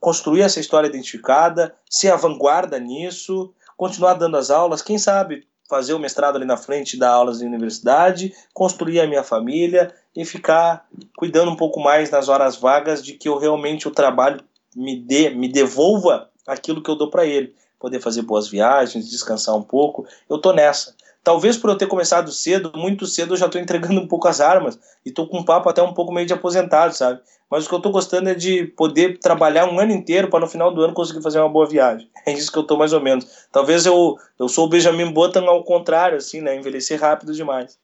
construir 0.00 0.42
essa 0.42 0.60
história 0.60 0.88
identificada, 0.88 1.74
ser 1.88 2.10
a 2.10 2.16
vanguarda 2.16 2.78
nisso, 2.78 3.54
continuar 3.76 4.14
dando 4.14 4.36
as 4.36 4.50
aulas, 4.50 4.82
quem 4.82 4.98
sabe 4.98 5.46
fazer 5.68 5.92
o 5.92 5.98
mestrado 5.98 6.36
ali 6.36 6.44
na 6.44 6.56
frente, 6.56 6.96
dar 6.96 7.10
aulas 7.10 7.38
de 7.38 7.44
universidade, 7.44 8.34
construir 8.54 9.00
a 9.00 9.06
minha 9.06 9.22
família 9.22 9.94
e 10.16 10.24
ficar 10.24 10.86
cuidando 11.16 11.50
um 11.50 11.56
pouco 11.56 11.78
mais 11.78 12.10
nas 12.10 12.28
horas 12.28 12.56
vagas 12.56 13.02
de 13.02 13.12
que 13.12 13.28
eu 13.28 13.38
realmente 13.38 13.86
o 13.86 13.90
trabalho 13.90 14.40
me 14.74 14.96
dê, 14.96 15.30
me 15.30 15.46
devolva 15.46 16.30
aquilo 16.46 16.82
que 16.82 16.90
eu 16.90 16.96
dou 16.96 17.10
para 17.10 17.26
ele, 17.26 17.54
poder 17.78 18.00
fazer 18.00 18.22
boas 18.22 18.48
viagens, 18.48 19.10
descansar 19.10 19.54
um 19.54 19.62
pouco. 19.62 20.06
Eu 20.28 20.38
tô 20.38 20.52
nessa. 20.52 20.94
Talvez 21.22 21.58
por 21.58 21.68
eu 21.68 21.76
ter 21.76 21.86
começado 21.86 22.32
cedo, 22.32 22.72
muito 22.74 23.06
cedo, 23.06 23.34
eu 23.34 23.36
já 23.36 23.46
estou 23.46 23.60
entregando 23.60 24.00
um 24.00 24.08
pouco 24.08 24.26
as 24.28 24.40
armas 24.40 24.78
e 25.04 25.10
estou 25.10 25.28
com 25.28 25.40
um 25.40 25.44
papo 25.44 25.68
até 25.68 25.82
um 25.82 25.92
pouco 25.92 26.12
meio 26.12 26.26
de 26.26 26.32
aposentado, 26.32 26.94
sabe? 26.94 27.20
Mas 27.50 27.64
o 27.64 27.68
que 27.68 27.74
eu 27.74 27.78
estou 27.78 27.92
gostando 27.92 28.28
é 28.28 28.34
de 28.34 28.64
poder 28.64 29.18
trabalhar 29.18 29.66
um 29.66 29.80
ano 29.80 29.92
inteiro 29.92 30.28
para 30.28 30.40
no 30.40 30.46
final 30.46 30.72
do 30.72 30.82
ano 30.82 30.92
conseguir 30.92 31.22
fazer 31.22 31.38
uma 31.40 31.48
boa 31.48 31.66
viagem. 31.66 32.08
É 32.26 32.32
isso 32.32 32.52
que 32.52 32.58
eu 32.58 32.62
estou 32.62 32.76
mais 32.76 32.92
ou 32.92 33.00
menos. 33.00 33.26
Talvez 33.50 33.86
eu, 33.86 34.16
eu 34.38 34.48
sou 34.50 34.66
o 34.66 34.68
Benjamin 34.68 35.10
Button 35.10 35.48
ao 35.48 35.64
contrário, 35.64 36.18
assim, 36.18 36.42
né? 36.42 36.54
Envelhecer 36.54 37.00
rápido 37.00 37.32
demais. 37.32 37.78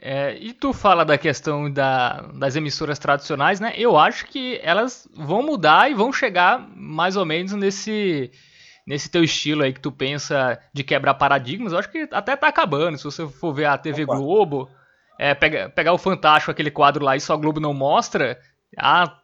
É, 0.00 0.36
e 0.36 0.52
tu 0.52 0.72
fala 0.72 1.04
da 1.04 1.16
questão 1.16 1.70
da, 1.70 2.22
das 2.34 2.56
emissoras 2.56 2.98
tradicionais, 2.98 3.60
né? 3.60 3.72
Eu 3.76 3.96
acho 3.96 4.26
que 4.26 4.58
elas 4.64 5.08
vão 5.14 5.42
mudar 5.42 5.88
e 5.90 5.94
vão 5.94 6.12
chegar 6.12 6.68
mais 6.74 7.16
ou 7.16 7.24
menos 7.24 7.52
nesse 7.52 8.32
nesse 8.86 9.10
teu 9.10 9.22
estilo 9.22 9.62
aí 9.62 9.72
que 9.72 9.80
tu 9.80 9.92
pensa 9.92 10.58
de 10.72 10.82
quebrar 10.82 11.12
paradigmas. 11.14 11.72
Eu 11.72 11.78
acho 11.78 11.90
que 11.90 12.08
até 12.10 12.34
tá 12.34 12.48
acabando. 12.48 12.96
Se 12.96 13.04
você 13.04 13.28
for 13.28 13.52
ver 13.52 13.66
a 13.66 13.76
TV 13.76 14.04
Opa. 14.04 14.16
Globo, 14.16 14.70
é, 15.18 15.34
pega, 15.34 15.68
pegar 15.68 15.92
o 15.92 15.98
Fantástico, 15.98 16.50
aquele 16.50 16.70
quadro 16.70 17.04
lá, 17.04 17.16
e 17.16 17.20
só 17.20 17.34
a 17.34 17.36
Globo 17.36 17.58
não 17.58 17.74
mostra. 17.74 18.38
Há 18.78 19.18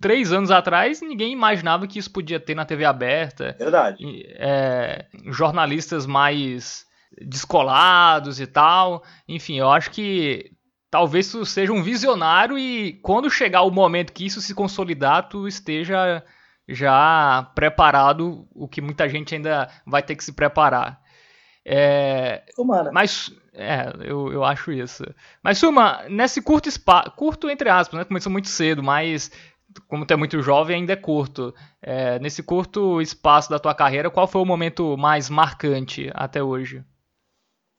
três 0.00 0.32
anos 0.32 0.50
atrás, 0.50 1.00
ninguém 1.02 1.32
imaginava 1.32 1.86
que 1.86 1.98
isso 1.98 2.10
podia 2.10 2.40
ter 2.40 2.54
na 2.54 2.64
TV 2.64 2.84
aberta. 2.84 3.54
Verdade. 3.58 3.96
É, 4.38 5.06
jornalistas 5.26 6.06
mais 6.06 6.86
descolados 7.20 8.40
e 8.40 8.46
tal. 8.46 9.02
Enfim, 9.28 9.58
eu 9.58 9.70
acho 9.70 9.90
que 9.90 10.52
talvez 10.90 11.30
tu 11.30 11.44
seja 11.44 11.72
um 11.72 11.82
visionário 11.82 12.58
e 12.58 12.94
quando 13.02 13.30
chegar 13.30 13.62
o 13.62 13.70
momento 13.70 14.12
que 14.12 14.24
isso 14.24 14.40
se 14.40 14.54
consolidar, 14.54 15.28
tu 15.28 15.46
esteja 15.46 16.24
já 16.68 17.50
preparado, 17.54 18.46
o 18.52 18.66
que 18.66 18.80
muita 18.80 19.08
gente 19.08 19.34
ainda 19.34 19.68
vai 19.86 20.02
ter 20.02 20.16
que 20.16 20.24
se 20.24 20.32
preparar. 20.32 21.00
É, 21.64 22.44
Tomara. 22.54 22.92
Mas 22.92 23.32
é, 23.56 23.92
eu, 24.04 24.32
eu 24.32 24.44
acho 24.44 24.70
isso. 24.70 25.04
Mas, 25.42 25.58
Suma, 25.58 26.04
nesse 26.08 26.42
curto 26.42 26.68
espaço, 26.68 27.10
curto 27.12 27.48
entre 27.48 27.68
aspas, 27.68 27.98
né? 27.98 28.04
Começou 28.04 28.30
muito 28.30 28.48
cedo, 28.48 28.82
mas 28.82 29.30
como 29.88 30.06
tu 30.06 30.12
é 30.12 30.16
muito 30.16 30.40
jovem, 30.42 30.76
ainda 30.76 30.92
é 30.92 30.96
curto. 30.96 31.54
É, 31.82 32.18
nesse 32.18 32.42
curto 32.42 33.00
espaço 33.00 33.50
da 33.50 33.58
tua 33.58 33.74
carreira, 33.74 34.10
qual 34.10 34.26
foi 34.26 34.40
o 34.40 34.46
momento 34.46 34.96
mais 34.96 35.28
marcante 35.28 36.10
até 36.14 36.42
hoje? 36.42 36.84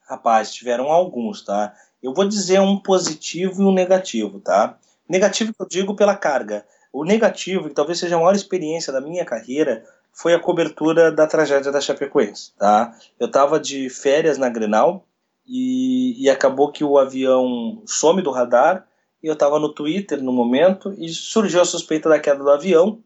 Rapaz, 0.08 0.54
tiveram 0.54 0.86
alguns, 0.92 1.44
tá? 1.44 1.74
Eu 2.02 2.14
vou 2.14 2.28
dizer 2.28 2.60
um 2.60 2.78
positivo 2.78 3.62
e 3.62 3.66
um 3.66 3.74
negativo, 3.74 4.40
tá? 4.40 4.78
Negativo 5.08 5.54
que 5.54 5.62
eu 5.62 5.68
digo 5.68 5.96
pela 5.96 6.16
carga. 6.16 6.66
O 6.94 7.04
negativo, 7.04 7.68
que 7.68 7.76
talvez 7.76 8.00
seja 8.00 8.16
a 8.16 8.20
maior 8.20 8.36
experiência 8.36 8.94
da 8.94 9.02
minha 9.02 9.26
carreira, 9.26 9.84
foi 10.14 10.34
a 10.34 10.40
cobertura 10.40 11.12
da 11.12 11.28
tragédia 11.28 11.72
da 11.72 11.82
Chapecoense, 11.82 12.54
tá? 12.58 12.96
Eu 13.20 13.28
estava 13.28 13.60
de 13.60 13.90
férias 13.90 14.38
na 14.38 14.50
Grenal, 14.50 15.06
e, 15.48 16.24
e 16.24 16.30
acabou 16.30 16.72
que 16.72 16.84
o 16.84 16.98
avião 16.98 17.82
some 17.86 18.22
do 18.22 18.32
radar. 18.32 18.86
E 19.24 19.28
eu 19.28 19.34
estava 19.34 19.58
no 19.60 19.74
Twitter 19.74 20.22
no 20.22 20.32
momento 20.32 20.94
e 20.98 21.10
surgiu 21.10 21.62
a 21.62 21.66
suspeita 21.66 22.08
da 22.10 22.20
queda 22.20 22.44
do 22.44 22.50
avião. 22.50 23.00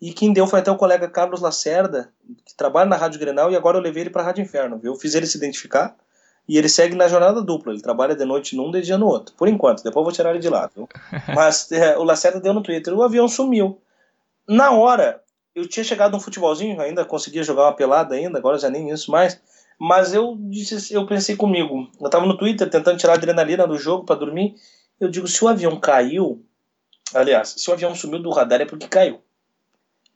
E 0.00 0.12
quem 0.12 0.32
deu 0.32 0.46
foi 0.46 0.60
até 0.60 0.70
o 0.70 0.76
colega 0.76 1.08
Carlos 1.08 1.40
Lacerda, 1.40 2.12
que 2.44 2.54
trabalha 2.56 2.88
na 2.88 2.96
Rádio 2.96 3.18
Grenal, 3.18 3.50
e 3.50 3.56
agora 3.56 3.76
eu 3.76 3.82
levei 3.82 4.04
ele 4.04 4.10
para 4.10 4.22
a 4.22 4.24
Rádio 4.26 4.42
Inferno. 4.42 4.80
Eu 4.82 4.94
fiz 4.94 5.14
ele 5.14 5.26
se 5.26 5.36
identificar 5.36 5.96
e 6.48 6.56
ele 6.56 6.68
segue 6.68 6.94
na 6.94 7.08
jornada 7.08 7.42
dupla. 7.42 7.72
Ele 7.72 7.82
trabalha 7.82 8.16
de 8.16 8.24
noite 8.24 8.56
num 8.56 8.70
e 8.70 8.80
de 8.80 8.82
dia 8.82 8.98
no 8.98 9.06
outro. 9.06 9.34
Por 9.36 9.48
enquanto, 9.48 9.82
depois 9.82 9.96
eu 9.96 10.04
vou 10.04 10.12
tirar 10.12 10.30
ele 10.30 10.38
de 10.38 10.48
lá. 10.48 10.70
Viu? 10.74 10.88
Mas 11.34 11.70
é, 11.70 11.98
o 11.98 12.04
Lacerda 12.04 12.40
deu 12.40 12.54
no 12.54 12.62
Twitter, 12.62 12.94
o 12.94 13.02
avião 13.02 13.28
sumiu. 13.28 13.80
Na 14.48 14.70
hora, 14.70 15.20
eu 15.54 15.68
tinha 15.68 15.84
chegado 15.84 16.16
um 16.16 16.20
futebolzinho, 16.20 16.80
ainda 16.80 17.04
conseguia 17.04 17.42
jogar 17.42 17.64
uma 17.64 17.74
pelada 17.74 18.14
ainda, 18.14 18.38
agora 18.38 18.58
já 18.58 18.70
nem 18.70 18.88
isso 18.90 19.10
mais. 19.10 19.38
Mas 19.78 20.12
eu 20.12 20.36
disse, 20.38 20.92
eu 20.92 21.06
pensei 21.06 21.36
comigo, 21.36 21.88
eu 22.00 22.06
estava 22.06 22.26
no 22.26 22.36
Twitter 22.36 22.68
tentando 22.68 22.98
tirar 22.98 23.12
a 23.12 23.16
adrenalina 23.16 23.66
do 23.66 23.78
jogo 23.78 24.04
para 24.04 24.16
dormir. 24.16 24.56
Eu 24.98 25.08
digo, 25.08 25.28
se 25.28 25.44
o 25.44 25.46
avião 25.46 25.78
caiu, 25.78 26.44
aliás, 27.14 27.54
se 27.56 27.70
o 27.70 27.72
avião 27.72 27.94
sumiu 27.94 28.20
do 28.20 28.30
radar 28.30 28.60
é 28.60 28.64
porque 28.64 28.88
caiu. 28.88 29.20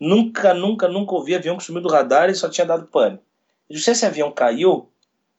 Nunca, 0.00 0.52
nunca, 0.52 0.88
nunca 0.88 1.14
ouvi 1.14 1.36
avião 1.36 1.56
que 1.56 1.62
sumiu 1.62 1.80
do 1.80 1.88
radar 1.88 2.28
e 2.28 2.34
só 2.34 2.48
tinha 2.48 2.66
dado 2.66 2.88
pânico. 2.88 3.22
Eu 3.70 3.74
disse, 3.74 3.84
se 3.84 3.90
esse 3.92 4.06
avião 4.06 4.32
caiu, 4.32 4.90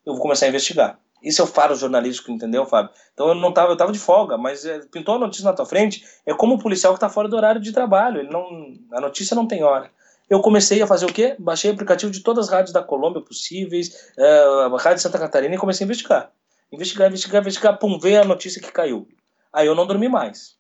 eu 0.06 0.14
vou 0.14 0.22
começar 0.22 0.46
a 0.46 0.50
investigar. 0.50 0.98
Isso 1.22 1.42
é 1.42 1.44
o 1.44 1.48
faro 1.48 1.76
jornalístico, 1.76 2.32
entendeu, 2.32 2.66
Fábio? 2.66 2.92
Então 3.14 3.28
eu 3.28 3.36
não 3.36 3.52
tava, 3.52 3.74
eu 3.74 3.78
tava 3.78 3.92
de 3.92 4.00
folga, 4.00 4.38
mas 4.38 4.66
é, 4.66 4.80
pintou 4.92 5.16
a 5.16 5.20
notícia 5.20 5.46
na 5.46 5.54
tua 5.54 5.66
frente, 5.66 6.06
é 6.26 6.34
como 6.34 6.56
o 6.56 6.60
policial 6.60 6.94
que 6.94 6.98
está 6.98 7.10
fora 7.10 7.28
do 7.28 7.36
horário 7.36 7.60
de 7.60 7.74
trabalho. 7.74 8.22
Ele 8.22 8.30
não, 8.30 8.74
a 8.94 9.02
notícia 9.02 9.36
não 9.36 9.46
tem 9.46 9.64
hora 9.64 9.92
eu 10.34 10.42
comecei 10.42 10.82
a 10.82 10.88
fazer 10.88 11.06
o 11.06 11.14
quê? 11.14 11.36
Baixei 11.38 11.70
o 11.70 11.74
aplicativo 11.74 12.12
de 12.12 12.22
todas 12.22 12.46
as 12.46 12.52
rádios 12.52 12.74
da 12.74 12.82
Colômbia 12.82 13.22
possíveis, 13.22 14.12
uh, 14.18 14.74
a 14.74 14.82
Rádio 14.82 15.04
Santa 15.04 15.20
Catarina, 15.20 15.54
e 15.54 15.60
comecei 15.60 15.84
a 15.84 15.86
investigar. 15.86 16.32
Investigar, 16.72 17.08
investigar, 17.08 17.42
investigar, 17.42 17.78
pum, 17.78 18.00
veio 18.00 18.20
a 18.20 18.26
notícia 18.26 18.60
que 18.60 18.72
caiu. 18.72 19.08
Aí 19.54 19.68
eu 19.68 19.76
não 19.76 19.86
dormi 19.86 20.10
mais. 20.10 20.58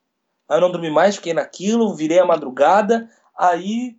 Aí 0.48 0.58
eu 0.58 0.62
não 0.62 0.72
dormi 0.72 0.92
mais, 0.92 1.16
fiquei 1.16 1.34
naquilo, 1.34 1.96
virei 1.96 2.20
a 2.20 2.26
madrugada, 2.26 3.10
aí 3.36 3.98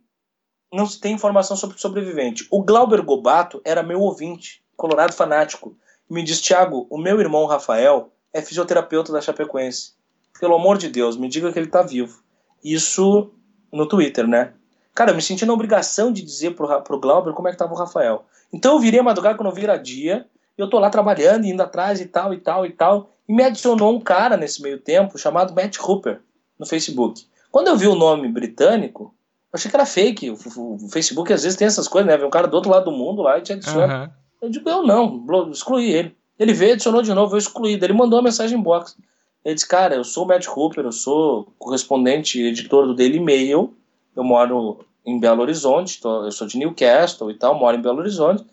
não 0.73 0.87
se 0.87 1.01
tem 1.01 1.13
informação 1.13 1.57
sobre 1.57 1.77
o 1.77 1.81
sobrevivente. 1.81 2.47
O 2.53 2.63
Glauber 2.63 3.03
Gobato 3.03 3.61
era 3.65 3.83
meu 3.83 4.01
ouvinte, 4.01 4.63
colorado 4.77 5.13
fanático. 5.13 5.77
Me 6.09 6.23
diz, 6.23 6.41
Thiago, 6.41 6.87
o 6.89 6.97
meu 6.97 7.21
irmão 7.21 7.47
Rafael 7.47 8.13
é 8.33 8.41
fisioterapeuta 8.41 9.13
da 9.13 9.21
Chapecoense. 9.21 9.95
Pelo 10.39 10.55
amor 10.55 10.79
de 10.79 10.89
Deus, 10.89 11.17
me 11.17 11.29
diga 11.29 11.53
que 11.53 11.59
ele 11.59 11.67
está 11.67 11.83
vivo. 11.83 12.23
Isso 12.63 13.33
no 13.73 13.89
Twitter, 13.89 14.29
né? 14.29 14.55
Cara, 14.95 15.11
eu 15.11 15.17
me 15.17 15.23
senti 15.23 15.45
na 15.45 15.53
obrigação 15.53 16.13
de 16.13 16.23
dizer 16.23 16.55
pro, 16.55 16.83
pro 16.83 17.01
Glauber 17.01 17.33
como 17.33 17.49
é 17.49 17.51
que 17.51 17.59
tava 17.59 17.73
o 17.73 17.77
Rafael. 17.77 18.25
Então 18.53 18.75
eu 18.75 18.79
virei 18.79 19.01
a 19.01 19.03
madrugada 19.03 19.37
quando 19.37 19.49
eu 19.49 19.55
vira 19.55 19.77
dia, 19.77 20.27
eu 20.57 20.71
tô 20.71 20.79
lá 20.79 20.89
trabalhando, 20.89 21.45
indo 21.45 21.61
atrás 21.61 22.01
e 22.01 22.07
tal, 22.07 22.33
e 22.33 22.39
tal, 22.39 22.65
e 22.65 22.71
tal. 22.71 23.11
E 23.29 23.35
me 23.35 23.43
adicionou 23.43 23.93
um 23.93 24.01
cara 24.01 24.37
nesse 24.37 24.63
meio 24.63 24.79
tempo 24.79 25.19
chamado 25.19 25.55
Matt 25.55 25.79
Hooper 25.79 26.21
no 26.59 26.65
Facebook. 26.65 27.27
Quando 27.51 27.69
eu 27.69 27.77
vi 27.77 27.89
o 27.89 27.95
nome 27.95 28.29
britânico, 28.29 29.15
achei 29.53 29.71
que 29.71 29.77
era 29.77 29.87
fake. 29.87 30.31
O, 30.31 30.35
o, 30.57 30.89
Facebook 30.89 31.33
às 31.33 31.43
vezes 31.43 31.59
tem 31.59 31.67
essas 31.67 31.89
coisas, 31.89 32.09
né? 32.09 32.17
Vem 32.17 32.27
um 32.27 32.31
cara 32.31 32.47
do 32.47 32.55
outro 32.55 32.71
lado 32.71 32.85
do 32.85 32.93
mundo 32.93 33.23
lá 33.23 33.39
e 33.39 33.43
te 33.43 33.53
adiciona. 33.53 34.05
Uhum. 34.05 34.11
Eu 34.43 34.51
digo, 34.51 34.69
eu 34.69 34.83
não, 34.83 35.25
excluí 35.51 35.93
ele. 35.93 36.17
Ele 36.39 36.53
veio, 36.53 36.73
adicionou 36.75 37.03
de 37.03 37.13
novo, 37.13 37.35
eu 37.35 37.39
excluí. 37.39 37.75
Ele 37.75 37.93
mandou 37.93 38.19
uma 38.19 38.25
mensagem 38.25 38.59
em 38.59 38.63
box. 38.63 38.97
Ele 39.45 39.55
disse, 39.55 39.69
cara, 39.69 39.95
eu 39.95 40.05
sou 40.05 40.25
o 40.25 40.29
Matt 40.29 40.47
Cooper, 40.47 40.85
eu 40.85 40.93
sou 40.93 41.53
correspondente 41.59 42.41
editor 42.41 42.87
do 42.87 42.95
Daily 42.95 43.21
Mail, 43.21 43.75
eu 44.17 44.25
moro 44.25 44.85
em 45.05 45.19
Belo 45.19 45.43
Horizonte, 45.43 46.01
tô, 46.01 46.25
eu 46.25 46.33
sou 46.33 46.47
de 46.47 46.59
Newcastle 46.59 47.31
e 47.31 47.35
tal, 47.35 47.59
moro 47.59 47.77
em 47.77 47.83
Belo 47.83 47.99
Horizonte, 47.99 48.45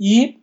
e 0.00 0.38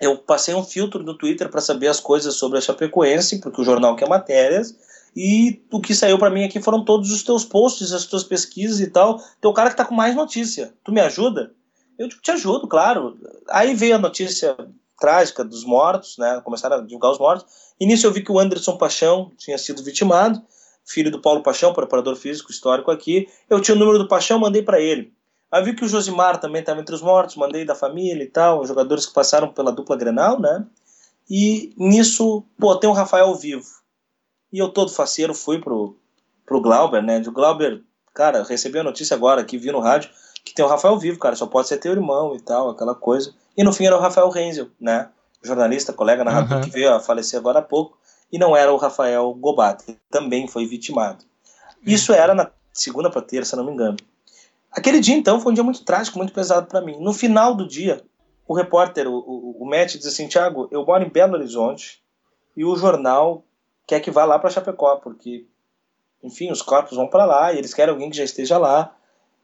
eu 0.00 0.18
passei 0.18 0.54
um 0.54 0.64
filtro 0.64 1.02
no 1.02 1.16
Twitter 1.16 1.48
para 1.48 1.60
saber 1.60 1.88
as 1.88 2.00
coisas 2.00 2.34
sobre 2.34 2.58
a 2.58 2.60
Chapecoense, 2.60 3.40
porque 3.40 3.60
o 3.60 3.64
jornal 3.64 3.96
quer 3.96 4.08
matérias, 4.08 4.76
e 5.14 5.62
o 5.70 5.80
que 5.80 5.94
saiu 5.94 6.18
para 6.18 6.30
mim 6.30 6.44
aqui 6.44 6.60
foram 6.60 6.84
todos 6.84 7.10
os 7.10 7.22
teus 7.22 7.44
posts, 7.44 7.92
as 7.92 8.06
tuas 8.06 8.24
pesquisas 8.24 8.80
e 8.80 8.86
tal. 8.86 9.22
Teu 9.40 9.52
cara 9.52 9.70
que 9.70 9.76
tá 9.76 9.84
com 9.84 9.94
mais 9.94 10.14
notícia. 10.16 10.72
Tu 10.82 10.90
me 10.90 11.00
ajuda? 11.00 11.52
Eu 11.98 12.08
te 12.08 12.30
ajudo, 12.30 12.66
claro. 12.66 13.18
Aí 13.50 13.74
veio 13.74 13.96
a 13.96 13.98
notícia 13.98 14.56
trágica 14.98 15.44
dos 15.44 15.64
mortos, 15.64 16.16
né? 16.16 16.40
Começaram 16.42 16.76
a 16.76 16.80
divulgar 16.80 17.12
os 17.12 17.18
mortos. 17.18 17.46
E 17.78 17.84
nisso 17.84 18.06
eu 18.06 18.12
vi 18.12 18.22
que 18.22 18.32
o 18.32 18.38
Anderson 18.38 18.78
Paixão 18.78 19.30
tinha 19.36 19.58
sido 19.58 19.82
vitimado, 19.82 20.42
filho 20.84 21.10
do 21.10 21.20
Paulo 21.20 21.42
Paixão, 21.42 21.72
preparador 21.72 22.16
físico 22.16 22.50
histórico 22.50 22.90
aqui. 22.90 23.28
Eu 23.48 23.60
tinha 23.60 23.74
o 23.74 23.78
número 23.78 23.98
do 23.98 24.08
Paixão, 24.08 24.38
mandei 24.38 24.62
para 24.62 24.80
ele. 24.80 25.12
Aí 25.50 25.62
vi 25.62 25.74
que 25.74 25.84
o 25.84 25.88
Josimar 25.88 26.40
também 26.40 26.60
estava 26.60 26.80
entre 26.80 26.94
os 26.94 27.02
mortos, 27.02 27.36
mandei 27.36 27.64
da 27.64 27.74
família 27.74 28.22
e 28.22 28.28
tal, 28.28 28.64
jogadores 28.66 29.06
que 29.06 29.12
passaram 29.12 29.48
pela 29.52 29.70
dupla 29.70 29.96
Grenal, 29.96 30.40
né? 30.40 30.64
E 31.28 31.72
nisso, 31.76 32.44
pô, 32.58 32.74
tem 32.76 32.88
o 32.88 32.94
Rafael 32.94 33.34
vivo. 33.34 33.66
E 34.52 34.58
eu 34.58 34.68
todo 34.68 34.90
faceiro 34.90 35.34
fui 35.34 35.60
pro, 35.60 35.96
pro 36.46 36.60
Glauber, 36.60 37.02
né? 37.02 37.22
O 37.26 37.32
Glauber, 37.32 37.82
cara, 38.14 38.42
recebi 38.42 38.78
a 38.78 38.82
notícia 38.82 39.14
agora 39.14 39.44
que 39.44 39.58
vi 39.58 39.70
no 39.70 39.80
rádio 39.80 40.10
que 40.44 40.54
tem 40.54 40.64
o 40.64 40.68
Rafael 40.68 40.98
vivo, 40.98 41.18
cara, 41.18 41.36
só 41.36 41.46
pode 41.46 41.68
ser 41.68 41.78
teu 41.78 41.92
irmão 41.92 42.34
e 42.34 42.40
tal, 42.40 42.70
aquela 42.70 42.94
coisa. 42.94 43.32
E 43.56 43.62
no 43.62 43.72
fim 43.72 43.86
era 43.86 43.96
o 43.96 44.00
Rafael 44.00 44.28
Renzel, 44.28 44.68
né? 44.80 45.08
Jornalista, 45.42 45.92
colega 45.92 46.24
narrador 46.24 46.58
uhum. 46.58 46.64
que 46.64 46.70
veio 46.70 46.92
a 46.92 47.00
falecer 47.00 47.38
agora 47.38 47.58
há 47.58 47.62
pouco. 47.62 47.98
E 48.32 48.38
não 48.38 48.56
era 48.56 48.72
o 48.72 48.78
Rafael 48.78 49.32
Gobato, 49.34 49.84
que 49.84 49.98
também 50.10 50.48
foi 50.48 50.66
vitimado. 50.66 51.24
Isso 51.84 52.12
era 52.12 52.34
na 52.34 52.50
segunda 52.72 53.10
para 53.10 53.20
terça, 53.20 53.56
não 53.56 53.64
me 53.64 53.72
engano. 53.72 53.98
Aquele 54.70 55.00
dia, 55.00 55.14
então, 55.14 55.38
foi 55.38 55.52
um 55.52 55.54
dia 55.54 55.62
muito 55.62 55.84
trágico, 55.84 56.16
muito 56.16 56.32
pesado 56.32 56.66
para 56.66 56.80
mim. 56.80 56.96
No 56.98 57.12
final 57.12 57.54
do 57.54 57.68
dia, 57.68 58.02
o 58.48 58.54
repórter, 58.54 59.06
o, 59.06 59.14
o, 59.14 59.62
o 59.62 59.66
Matt, 59.66 59.96
diz 59.96 60.06
assim: 60.06 60.26
Tiago, 60.26 60.66
eu 60.70 60.84
moro 60.84 61.04
em 61.04 61.10
Belo 61.10 61.34
Horizonte 61.34 62.02
e 62.56 62.64
o 62.64 62.74
jornal 62.74 63.44
quer 63.86 64.00
que 64.00 64.10
vá 64.10 64.24
lá 64.24 64.38
para 64.38 64.50
Chapecó, 64.50 64.96
porque, 64.96 65.46
enfim, 66.22 66.50
os 66.50 66.62
corpos 66.62 66.96
vão 66.96 67.08
para 67.08 67.26
lá 67.26 67.52
e 67.52 67.58
eles 67.58 67.74
querem 67.74 67.92
alguém 67.92 68.10
que 68.10 68.16
já 68.16 68.24
esteja 68.24 68.56
lá. 68.56 68.96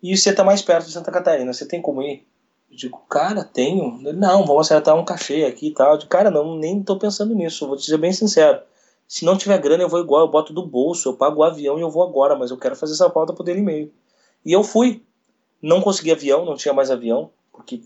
E 0.02 0.16
você 0.16 0.30
está 0.30 0.42
mais 0.42 0.62
perto 0.62 0.86
de 0.86 0.92
Santa 0.92 1.10
Catarina, 1.10 1.52
você 1.52 1.66
tem 1.66 1.82
como 1.82 2.00
ir? 2.00 2.26
Eu 2.70 2.76
digo, 2.76 2.98
cara, 3.08 3.44
tenho. 3.44 3.98
Não, 4.14 4.46
vamos 4.46 4.66
acertar 4.66 4.94
um 4.94 5.04
cachê 5.04 5.44
aqui 5.44 5.68
e 5.68 5.74
tal. 5.74 5.92
Eu 5.92 5.98
digo, 5.98 6.10
cara, 6.10 6.30
não, 6.30 6.56
nem 6.56 6.80
estou 6.80 6.98
pensando 6.98 7.34
nisso, 7.34 7.66
vou 7.66 7.76
te 7.76 7.82
dizer 7.82 7.98
bem 7.98 8.12
sincero. 8.12 8.60
Se 9.08 9.24
não 9.24 9.38
tiver 9.38 9.56
grana, 9.58 9.82
eu 9.82 9.88
vou 9.88 9.98
igual, 9.98 10.20
eu 10.20 10.28
boto 10.28 10.52
do 10.52 10.64
bolso, 10.64 11.08
eu 11.08 11.16
pago 11.16 11.40
o 11.40 11.42
avião 11.42 11.78
e 11.78 11.80
eu 11.80 11.90
vou 11.90 12.02
agora, 12.02 12.36
mas 12.36 12.50
eu 12.50 12.58
quero 12.58 12.76
fazer 12.76 12.92
essa 12.92 13.08
pauta 13.08 13.32
pro 13.32 13.42
Daily 13.42 13.62
Mail. 13.62 13.90
E 14.44 14.52
eu 14.52 14.62
fui. 14.62 15.02
Não 15.62 15.80
consegui 15.80 16.12
avião, 16.12 16.44
não 16.44 16.54
tinha 16.54 16.74
mais 16.74 16.90
avião, 16.90 17.30
porque 17.50 17.80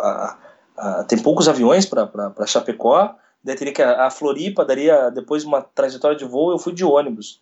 a, 0.00 0.38
a, 0.76 1.04
tem 1.04 1.22
poucos 1.22 1.46
aviões 1.46 1.84
para 1.84 2.46
Chapecó. 2.46 3.14
Daí 3.44 3.54
teria 3.54 3.72
que 3.72 3.82
a, 3.82 4.06
a 4.06 4.10
Floripa 4.10 4.64
daria 4.64 5.10
depois 5.10 5.44
uma 5.44 5.60
trajetória 5.60 6.16
de 6.16 6.24
voo, 6.24 6.50
eu 6.50 6.58
fui 6.58 6.72
de 6.72 6.84
ônibus. 6.84 7.40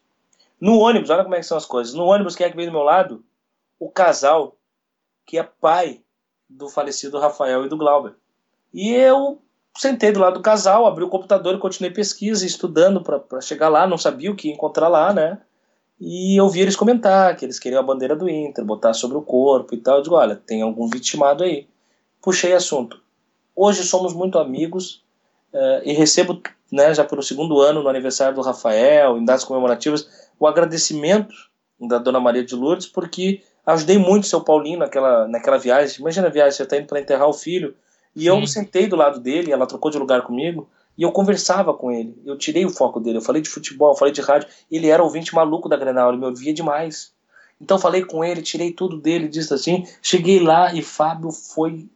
No 0.60 0.78
ônibus, 0.80 1.08
olha 1.08 1.22
como 1.22 1.36
é 1.36 1.38
que 1.38 1.46
são 1.46 1.56
as 1.56 1.64
coisas. 1.64 1.94
No 1.94 2.04
ônibus, 2.04 2.34
quem 2.34 2.46
é 2.46 2.50
que 2.50 2.56
veio 2.56 2.68
do 2.68 2.74
meu 2.74 2.82
lado? 2.82 3.24
O 3.78 3.88
casal 3.88 4.56
que 5.24 5.38
é 5.38 5.42
pai 5.42 6.02
do 6.48 6.68
falecido 6.68 7.18
Rafael 7.18 7.64
e 7.64 7.68
do 7.68 7.78
Glauber. 7.78 8.14
E 8.72 8.92
eu 8.92 9.40
sentei 9.76 10.12
do 10.12 10.20
lado 10.20 10.34
do 10.34 10.42
casal, 10.42 10.86
abri 10.86 11.04
o 11.04 11.08
computador 11.08 11.54
e 11.54 11.58
continuei 11.58 11.92
pesquisa, 11.92 12.46
estudando 12.46 13.02
para 13.02 13.40
chegar 13.40 13.68
lá, 13.68 13.86
não 13.86 13.98
sabia 13.98 14.30
o 14.30 14.36
que 14.36 14.50
encontrar 14.50 14.88
lá, 14.88 15.12
né? 15.12 15.38
E 16.00 16.38
eu 16.38 16.48
vi 16.48 16.60
eles 16.60 16.76
comentar 16.76 17.36
que 17.36 17.44
eles 17.44 17.58
queriam 17.58 17.80
a 17.80 17.82
bandeira 17.82 18.16
do 18.16 18.28
Inter, 18.28 18.64
botar 18.64 18.92
sobre 18.92 19.16
o 19.16 19.22
corpo 19.22 19.74
e 19.74 19.78
tal. 19.78 19.96
Eu 19.96 20.02
digo, 20.02 20.16
olha, 20.16 20.36
tem 20.36 20.62
algum 20.62 20.88
vitimado 20.88 21.44
aí. 21.44 21.68
Puxei 22.20 22.52
assunto. 22.52 23.00
Hoje 23.54 23.84
somos 23.84 24.12
muito 24.12 24.38
amigos 24.38 25.04
uh, 25.52 25.80
e 25.84 25.92
recebo, 25.92 26.40
né, 26.70 26.92
já 26.92 27.04
pelo 27.04 27.22
segundo 27.22 27.60
ano, 27.60 27.82
no 27.82 27.88
aniversário 27.88 28.34
do 28.34 28.42
Rafael, 28.42 29.16
em 29.16 29.24
datas 29.24 29.44
comemorativas, 29.44 30.08
o 30.38 30.46
agradecimento 30.46 31.34
da 31.80 31.98
Dona 31.98 32.18
Maria 32.18 32.44
de 32.44 32.54
Lourdes, 32.54 32.86
porque 32.86 33.42
ajudei 33.64 33.98
muito 33.98 34.24
o 34.24 34.26
seu 34.26 34.40
Paulinho 34.40 34.80
naquela, 34.80 35.28
naquela 35.28 35.58
viagem. 35.58 36.00
Imagina 36.00 36.26
a 36.26 36.30
viagem, 36.30 36.52
você 36.52 36.64
está 36.64 36.76
indo 36.76 36.86
para 36.86 37.00
enterrar 37.00 37.28
o 37.28 37.32
filho. 37.32 37.74
E 38.14 38.22
Sim. 38.22 38.26
eu 38.28 38.46
sentei 38.46 38.86
do 38.86 38.96
lado 38.96 39.20
dele, 39.20 39.52
ela 39.52 39.66
trocou 39.66 39.90
de 39.90 39.98
lugar 39.98 40.22
comigo. 40.22 40.68
E 40.96 41.02
eu 41.02 41.10
conversava 41.10 41.74
com 41.74 41.90
ele, 41.90 42.16
eu 42.24 42.38
tirei 42.38 42.64
o 42.64 42.70
foco 42.70 43.00
dele, 43.00 43.18
eu 43.18 43.22
falei 43.22 43.42
de 43.42 43.48
futebol, 43.48 43.92
eu 43.92 43.96
falei 43.96 44.14
de 44.14 44.20
rádio, 44.20 44.48
ele 44.70 44.86
era 44.86 45.02
ouvinte 45.02 45.34
maluco 45.34 45.68
da 45.68 45.76
Grenal, 45.76 46.10
ele 46.10 46.18
me 46.18 46.26
ouvia 46.26 46.54
demais. 46.54 47.12
Então 47.60 47.78
falei 47.78 48.04
com 48.04 48.24
ele, 48.24 48.42
tirei 48.42 48.72
tudo 48.72 49.00
dele, 49.00 49.26
disse 49.26 49.52
assim, 49.52 49.84
cheguei 50.00 50.38
lá 50.38 50.72
e 50.72 50.82
Fábio 50.82 51.32
foi, 51.32 51.88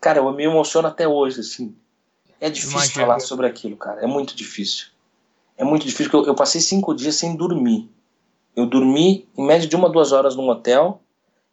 cara, 0.00 0.18
eu 0.18 0.32
me 0.32 0.44
emociono 0.44 0.88
até 0.88 1.06
hoje, 1.06 1.40
assim. 1.40 1.76
É 2.40 2.48
difícil 2.48 2.78
Imagina. 2.78 3.06
falar 3.06 3.20
sobre 3.20 3.46
aquilo, 3.46 3.76
cara, 3.76 4.00
é 4.00 4.06
muito 4.06 4.34
difícil. 4.34 4.86
É 5.56 5.64
muito 5.64 5.84
difícil, 5.84 6.10
porque 6.10 6.28
eu, 6.28 6.32
eu 6.32 6.34
passei 6.34 6.60
cinco 6.60 6.94
dias 6.94 7.16
sem 7.16 7.36
dormir. 7.36 7.90
Eu 8.56 8.66
dormi 8.66 9.28
em 9.36 9.46
média 9.46 9.68
de 9.68 9.76
uma, 9.76 9.90
duas 9.90 10.10
horas 10.10 10.34
num 10.34 10.48
hotel, 10.48 11.02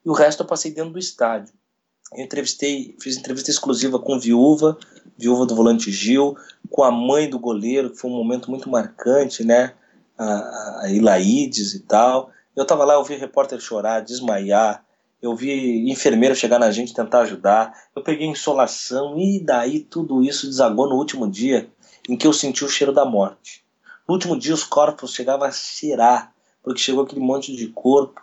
e 0.06 0.10
o 0.10 0.14
resto 0.14 0.44
eu 0.44 0.48
passei 0.48 0.72
dentro 0.72 0.94
do 0.94 1.00
estádio. 1.00 1.54
Eu 2.16 2.24
entrevistei, 2.24 2.96
fiz 3.00 3.18
entrevista 3.18 3.52
exclusiva 3.52 4.00
com 4.00 4.20
viúva, 4.20 4.78
viúva 5.18 5.46
do 5.46 5.56
volante 5.56 5.92
Gil, 5.92 6.36
com 6.70 6.84
a 6.84 6.92
mãe 6.92 7.30
do 7.30 7.38
goleiro, 7.38 7.92
que 7.92 7.98
foi 7.98 8.10
um 8.10 8.16
momento 8.16 8.50
muito 8.50 8.70
marcante, 8.70 9.44
né? 9.44 9.74
A, 10.18 10.82
a 10.84 10.92
Ilaides 10.92 11.74
e 11.74 11.82
tal. 11.82 12.32
Eu 12.56 12.66
tava 12.66 12.84
lá, 12.84 12.96
eu 12.96 13.04
vi 13.04 13.16
repórter 13.16 13.60
chorar, 13.60 14.02
desmaiar, 14.02 14.84
eu 15.22 15.36
vi 15.36 15.90
enfermeiro 15.92 16.36
chegar 16.36 16.60
na 16.60 16.72
gente 16.72 16.94
tentar 16.94 17.22
ajudar, 17.22 17.74
eu 17.96 18.02
peguei 18.02 18.28
insolação 18.28 19.18
e 19.18 19.40
daí 19.40 19.82
tudo 19.82 20.24
isso 20.24 20.48
desagou 20.48 20.88
no 20.88 20.96
último 20.96 21.30
dia 21.30 21.70
em 22.08 22.16
que 22.16 22.26
eu 22.26 22.34
senti 22.34 22.64
o 22.64 22.70
cheiro 22.70 22.94
da 22.94 23.06
morte. 23.06 23.64
No 24.08 24.16
último 24.16 24.38
dia 24.38 24.54
os 24.54 24.64
corpos 24.64 25.14
chegavam 25.14 25.48
a 25.48 25.52
cheirar, 25.52 26.34
porque 26.64 26.80
chegou 26.80 27.04
aquele 27.04 27.22
monte 27.22 27.56
de 27.56 27.68
corpo 27.68 28.22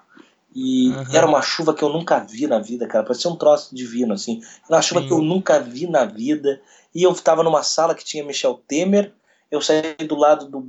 e 0.59 0.89
uhum. 0.89 1.05
era 1.13 1.27
uma 1.27 1.43
chuva 1.43 1.75
que 1.75 1.83
eu 1.83 1.91
nunca 1.91 2.19
vi 2.19 2.47
na 2.47 2.59
vida, 2.59 2.89
cara. 2.89 3.05
Parecia 3.05 3.31
um 3.31 3.37
troço 3.37 3.75
divino, 3.75 4.15
assim. 4.15 4.41
Era 4.65 4.77
uma 4.77 4.83
chuva 4.83 5.03
Sim. 5.03 5.07
que 5.07 5.13
eu 5.13 5.21
nunca 5.21 5.61
vi 5.61 5.87
na 5.87 6.07
vida. 6.07 6.63
E 6.95 7.03
eu 7.03 7.13
estava 7.13 7.43
numa 7.43 7.63
sala 7.63 7.95
que 7.95 8.03
tinha 8.03 8.25
Michel 8.25 8.55
Temer. 8.67 9.13
Eu 9.51 9.61
saí 9.61 9.95
do 10.09 10.17
lado 10.17 10.49
do 10.49 10.67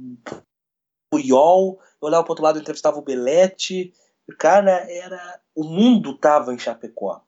Puyol. 1.10 1.80
Eu 2.02 2.08
olhava 2.10 2.22
para 2.26 2.34
outro 2.34 2.44
lado 2.44 2.60
e 2.60 2.62
entrevistava 2.62 2.98
o 3.00 3.02
Belete. 3.02 3.94
Cara, 4.38 4.72
era. 4.92 5.40
O 5.56 5.64
mundo 5.64 6.18
tava 6.18 6.54
em 6.54 6.60
Chapecó. 6.60 7.22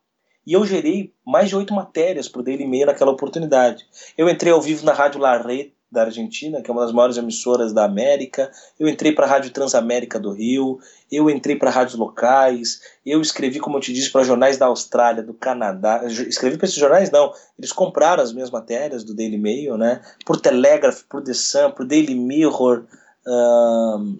E 0.46 0.52
eu 0.52 0.66
gerei 0.66 1.14
mais 1.26 1.48
de 1.48 1.56
oito 1.56 1.72
matérias 1.72 2.28
para 2.28 2.40
o 2.42 2.44
Daily 2.44 2.66
Mail 2.66 2.88
naquela 2.88 3.10
oportunidade. 3.10 3.88
Eu 4.18 4.28
entrei 4.28 4.52
ao 4.52 4.60
vivo 4.60 4.84
na 4.84 4.92
Rádio 4.92 5.18
Larret 5.18 5.72
da 5.90 6.02
Argentina, 6.02 6.62
que 6.62 6.70
é 6.70 6.72
uma 6.72 6.82
das 6.82 6.92
maiores 6.92 7.16
emissoras 7.16 7.72
da 7.72 7.84
América. 7.84 8.50
Eu 8.78 8.88
entrei 8.88 9.12
para 9.12 9.26
a 9.26 9.28
Rádio 9.28 9.50
Transamérica 9.50 10.20
do 10.20 10.32
Rio, 10.32 10.78
eu 11.10 11.28
entrei 11.28 11.56
para 11.56 11.70
rádios 11.70 11.96
locais, 11.96 12.80
eu 13.04 13.20
escrevi, 13.20 13.58
como 13.58 13.76
eu 13.76 13.80
te 13.80 13.92
disse, 13.92 14.10
para 14.10 14.22
jornais 14.22 14.56
da 14.56 14.66
Austrália, 14.66 15.22
do 15.22 15.34
Canadá. 15.34 16.02
Escrevi 16.04 16.56
para 16.56 16.66
esses 16.66 16.78
jornais, 16.78 17.10
não. 17.10 17.32
Eles 17.58 17.72
compraram 17.72 18.22
as 18.22 18.32
minhas 18.32 18.50
matérias 18.50 19.02
do 19.02 19.14
Daily 19.14 19.38
Mail, 19.38 19.76
né? 19.76 20.00
Por 20.24 20.40
Telegraph, 20.40 21.02
por 21.08 21.22
The 21.22 21.34
Sun, 21.34 21.72
por 21.72 21.84
Daily 21.84 22.14
Mirror, 22.14 22.84
um, 23.26 24.18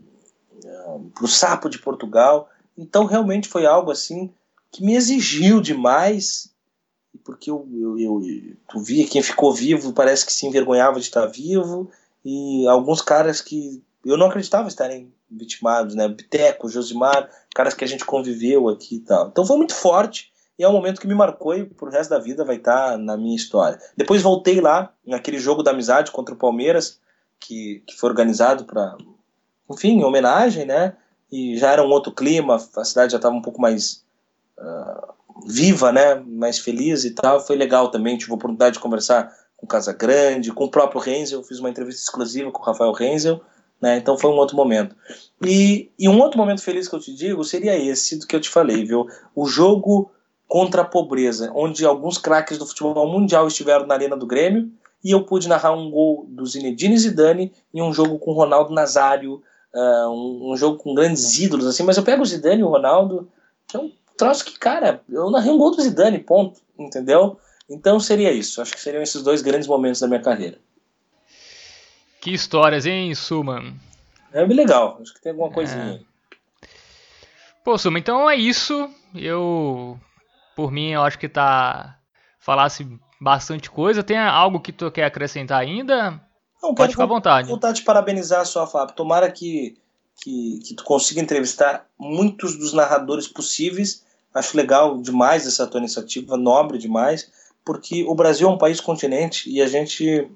um, 0.64 1.10
para 1.14 1.24
o 1.24 1.28
Sapo 1.28 1.68
de 1.70 1.78
Portugal. 1.78 2.48
Então, 2.76 3.04
realmente 3.04 3.48
foi 3.48 3.64
algo 3.64 3.92
assim 3.92 4.32
que 4.72 4.84
me 4.84 4.96
exigiu 4.96 5.60
demais 5.60 6.50
porque 7.30 7.50
eu, 7.50 7.66
eu, 7.72 7.98
eu, 7.98 8.20
tu 8.68 8.80
via 8.80 9.06
quem 9.06 9.22
ficou 9.22 9.54
vivo 9.54 9.92
parece 9.92 10.26
que 10.26 10.32
se 10.32 10.46
envergonhava 10.46 10.98
de 10.98 11.06
estar 11.06 11.26
vivo 11.26 11.88
e 12.24 12.66
alguns 12.66 13.00
caras 13.00 13.40
que 13.40 13.80
eu 14.04 14.16
não 14.16 14.26
acreditava 14.26 14.66
estarem 14.66 15.12
vitimados, 15.30 15.94
né? 15.94 16.08
Biteco, 16.08 16.68
Josimar, 16.68 17.30
caras 17.54 17.72
que 17.72 17.84
a 17.84 17.86
gente 17.86 18.04
conviveu 18.04 18.68
aqui 18.68 18.96
e 18.96 19.00
tal. 19.00 19.28
Então 19.28 19.46
foi 19.46 19.56
muito 19.56 19.74
forte 19.74 20.32
e 20.58 20.64
é 20.64 20.68
um 20.68 20.72
momento 20.72 21.00
que 21.00 21.06
me 21.06 21.14
marcou 21.14 21.54
e 21.54 21.64
pro 21.64 21.88
resto 21.88 22.10
da 22.10 22.18
vida 22.18 22.44
vai 22.44 22.56
estar 22.56 22.98
na 22.98 23.16
minha 23.16 23.36
história. 23.36 23.78
Depois 23.96 24.22
voltei 24.22 24.60
lá 24.60 24.92
naquele 25.06 25.38
jogo 25.38 25.62
da 25.62 25.70
amizade 25.70 26.10
contra 26.10 26.34
o 26.34 26.38
Palmeiras 26.38 26.98
que, 27.38 27.82
que 27.86 27.94
foi 27.94 28.10
organizado 28.10 28.64
para, 28.64 28.96
enfim, 29.70 30.00
em 30.00 30.04
homenagem, 30.04 30.66
né? 30.66 30.96
E 31.30 31.56
já 31.56 31.70
era 31.70 31.84
um 31.84 31.90
outro 31.90 32.12
clima, 32.12 32.56
a 32.56 32.84
cidade 32.84 33.12
já 33.12 33.18
estava 33.18 33.36
um 33.36 33.42
pouco 33.42 33.60
mais 33.60 34.04
uh, 34.58 35.14
viva, 35.46 35.92
né, 35.92 36.14
mais 36.26 36.58
feliz 36.58 37.04
e 37.04 37.10
tal. 37.10 37.40
Foi 37.40 37.56
legal 37.56 37.90
também, 37.90 38.16
tive 38.16 38.32
a 38.32 38.34
oportunidade 38.34 38.74
de 38.74 38.80
conversar 38.80 39.32
com 39.56 39.66
Casa 39.66 39.92
Grande, 39.92 40.52
com 40.52 40.64
o 40.64 40.70
próprio 40.70 41.00
Renzel, 41.00 41.42
fiz 41.42 41.58
uma 41.58 41.70
entrevista 41.70 42.02
exclusiva 42.02 42.50
com 42.50 42.62
o 42.62 42.64
Rafael 42.64 42.92
Renzel, 42.92 43.40
Né? 43.80 43.96
Então 43.96 44.16
foi 44.16 44.30
um 44.30 44.36
outro 44.36 44.56
momento. 44.56 44.94
E, 45.44 45.90
e 45.98 46.08
um 46.08 46.18
outro 46.18 46.38
momento 46.38 46.62
feliz 46.62 46.88
que 46.88 46.94
eu 46.94 47.00
te 47.00 47.14
digo 47.14 47.44
seria 47.44 47.76
esse 47.76 48.18
do 48.18 48.26
que 48.26 48.36
eu 48.36 48.40
te 48.40 48.48
falei, 48.48 48.84
viu? 48.84 49.06
O 49.34 49.46
jogo 49.46 50.10
contra 50.46 50.82
a 50.82 50.84
pobreza, 50.84 51.52
onde 51.54 51.86
alguns 51.86 52.18
craques 52.18 52.58
do 52.58 52.66
futebol 52.66 53.06
mundial 53.06 53.46
estiveram 53.46 53.86
na 53.86 53.94
arena 53.94 54.16
do 54.16 54.26
Grêmio 54.26 54.70
e 55.02 55.12
eu 55.12 55.24
pude 55.24 55.48
narrar 55.48 55.72
um 55.72 55.90
gol 55.90 56.26
do 56.28 56.44
Zinedine 56.44 56.98
Zidane 56.98 57.52
em 57.72 57.80
um 57.80 57.92
jogo 57.92 58.18
com 58.18 58.32
Ronaldo 58.32 58.74
Nazário, 58.74 59.42
uh, 59.74 60.08
um, 60.08 60.52
um, 60.52 60.56
jogo 60.56 60.76
com 60.76 60.94
grandes 60.94 61.38
ídolos, 61.38 61.66
assim, 61.66 61.82
mas 61.82 61.96
eu 61.96 62.02
pego 62.02 62.22
o 62.22 62.26
Zidane 62.26 62.60
e 62.60 62.64
o 62.64 62.68
Ronaldo, 62.68 63.28
que 63.66 63.76
é 63.76 63.80
um 63.80 63.92
troço 64.20 64.44
que, 64.44 64.58
cara, 64.58 65.02
eu 65.08 65.30
narrei 65.30 65.50
um 65.50 65.58
gol 65.58 65.70
do 65.70 65.82
Zidane, 65.82 66.18
ponto, 66.18 66.60
entendeu? 66.78 67.40
Então 67.68 67.98
seria 67.98 68.32
isso, 68.32 68.60
acho 68.60 68.72
que 68.72 68.80
seriam 68.80 69.02
esses 69.02 69.22
dois 69.22 69.42
grandes 69.42 69.66
momentos 69.66 70.00
da 70.00 70.06
minha 70.06 70.22
carreira. 70.22 70.58
Que 72.20 72.32
histórias, 72.32 72.84
hein, 72.84 73.14
Suman? 73.14 73.74
É 74.32 74.44
bem 74.44 74.56
legal, 74.56 74.98
acho 75.00 75.14
que 75.14 75.22
tem 75.22 75.32
alguma 75.32 75.50
coisinha. 75.50 76.04
É. 76.04 76.68
Pô, 77.64 77.78
Suma, 77.78 77.98
então 77.98 78.28
é 78.28 78.36
isso. 78.36 78.90
Eu, 79.14 79.98
por 80.54 80.70
mim, 80.70 80.90
eu 80.90 81.02
acho 81.02 81.18
que 81.18 81.28
tá. 81.28 81.96
Falasse 82.38 82.86
bastante 83.20 83.70
coisa. 83.70 84.02
Tem 84.02 84.18
algo 84.18 84.60
que 84.60 84.72
tu 84.72 84.90
quer 84.90 85.04
acrescentar 85.04 85.60
ainda? 85.60 86.20
Não, 86.62 86.74
Pode 86.74 86.92
ficar 86.92 87.04
à 87.04 87.06
vontade. 87.06 87.48
Vontade 87.48 87.78
de 87.78 87.84
parabenizar 87.84 88.40
a 88.40 88.44
sua 88.44 88.66
Fábio. 88.66 88.94
Tomara 88.94 89.30
que, 89.30 89.76
que, 90.22 90.60
que 90.66 90.74
tu 90.74 90.84
consiga 90.84 91.20
entrevistar 91.20 91.86
muitos 91.98 92.56
dos 92.56 92.72
narradores 92.72 93.28
possíveis. 93.28 94.04
Acho 94.34 94.56
legal 94.56 94.98
demais 94.98 95.46
essa 95.46 95.66
tua 95.66 95.78
iniciativa, 95.78 96.36
nobre 96.36 96.78
demais, 96.78 97.30
porque 97.64 98.04
o 98.04 98.14
Brasil 98.14 98.48
é 98.48 98.50
um 98.50 98.58
país 98.58 98.80
continente 98.80 99.50
e 99.50 99.60
a 99.60 99.66
gente 99.66 100.30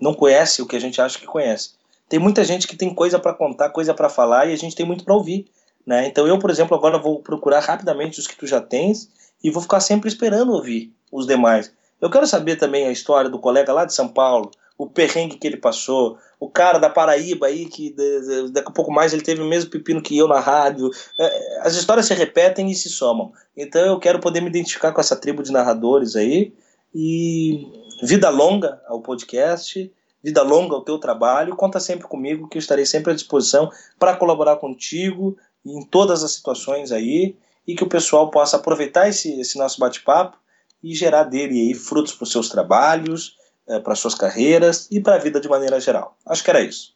não 0.00 0.14
conhece 0.14 0.62
o 0.62 0.66
que 0.66 0.76
a 0.76 0.80
gente 0.80 1.00
acha 1.00 1.18
que 1.18 1.26
conhece. 1.26 1.70
Tem 2.08 2.18
muita 2.18 2.44
gente 2.44 2.66
que 2.66 2.76
tem 2.76 2.94
coisa 2.94 3.18
para 3.18 3.34
contar, 3.34 3.70
coisa 3.70 3.94
para 3.94 4.08
falar 4.08 4.46
e 4.46 4.52
a 4.52 4.56
gente 4.56 4.76
tem 4.76 4.86
muito 4.86 5.04
para 5.04 5.14
ouvir. 5.14 5.46
Né? 5.86 6.06
Então 6.06 6.26
eu, 6.26 6.38
por 6.38 6.50
exemplo, 6.50 6.76
agora 6.76 6.98
vou 6.98 7.20
procurar 7.20 7.60
rapidamente 7.60 8.18
os 8.18 8.26
que 8.26 8.36
tu 8.36 8.46
já 8.46 8.60
tens 8.60 9.10
e 9.42 9.50
vou 9.50 9.62
ficar 9.62 9.80
sempre 9.80 10.08
esperando 10.08 10.52
ouvir 10.52 10.92
os 11.10 11.26
demais. 11.26 11.72
Eu 12.00 12.10
quero 12.10 12.26
saber 12.26 12.56
também 12.56 12.86
a 12.86 12.92
história 12.92 13.30
do 13.30 13.38
colega 13.38 13.72
lá 13.72 13.84
de 13.84 13.94
São 13.94 14.08
Paulo, 14.08 14.50
o 14.76 14.88
perrengue 14.88 15.38
que 15.38 15.46
ele 15.46 15.56
passou, 15.56 16.18
o 16.40 16.50
cara 16.50 16.78
da 16.78 16.90
Paraíba 16.90 17.46
aí, 17.46 17.66
que 17.66 17.94
daqui 18.50 18.68
a 18.68 18.72
pouco 18.72 18.90
mais 18.90 19.12
ele 19.12 19.22
teve 19.22 19.40
o 19.40 19.46
mesmo 19.46 19.70
pepino 19.70 20.02
que 20.02 20.16
eu 20.18 20.26
na 20.26 20.40
rádio. 20.40 20.90
É, 21.18 21.60
as 21.60 21.74
histórias 21.74 22.06
se 22.06 22.14
repetem 22.14 22.70
e 22.70 22.74
se 22.74 22.88
somam. 22.88 23.32
Então 23.56 23.80
eu 23.86 23.98
quero 23.98 24.20
poder 24.20 24.40
me 24.40 24.48
identificar 24.48 24.92
com 24.92 25.00
essa 25.00 25.16
tribo 25.16 25.42
de 25.42 25.52
narradores 25.52 26.16
aí. 26.16 26.52
E 26.92 27.66
vida 28.02 28.28
longa 28.30 28.80
ao 28.86 29.00
podcast, 29.00 29.92
vida 30.22 30.42
longa 30.42 30.74
ao 30.74 30.82
teu 30.82 30.98
trabalho. 30.98 31.56
Conta 31.56 31.78
sempre 31.78 32.06
comigo, 32.08 32.48
que 32.48 32.58
eu 32.58 32.60
estarei 32.60 32.84
sempre 32.84 33.12
à 33.12 33.14
disposição 33.14 33.70
para 33.98 34.16
colaborar 34.16 34.56
contigo 34.56 35.36
em 35.64 35.82
todas 35.86 36.24
as 36.24 36.32
situações 36.32 36.90
aí. 36.90 37.36
E 37.66 37.74
que 37.74 37.84
o 37.84 37.88
pessoal 37.88 38.30
possa 38.30 38.56
aproveitar 38.56 39.08
esse, 39.08 39.40
esse 39.40 39.56
nosso 39.56 39.78
bate-papo 39.80 40.36
e 40.82 40.94
gerar 40.94 41.24
dele 41.24 41.58
aí 41.58 41.74
frutos 41.74 42.12
para 42.12 42.24
os 42.24 42.30
seus 42.30 42.50
trabalhos, 42.50 43.36
é, 43.68 43.78
para 43.78 43.94
suas 43.94 44.14
carreiras 44.14 44.88
e 44.90 45.00
para 45.00 45.16
a 45.16 45.18
vida 45.18 45.40
de 45.40 45.48
maneira 45.48 45.80
geral. 45.80 46.16
Acho 46.26 46.44
que 46.44 46.50
era 46.50 46.60
isso. 46.60 46.94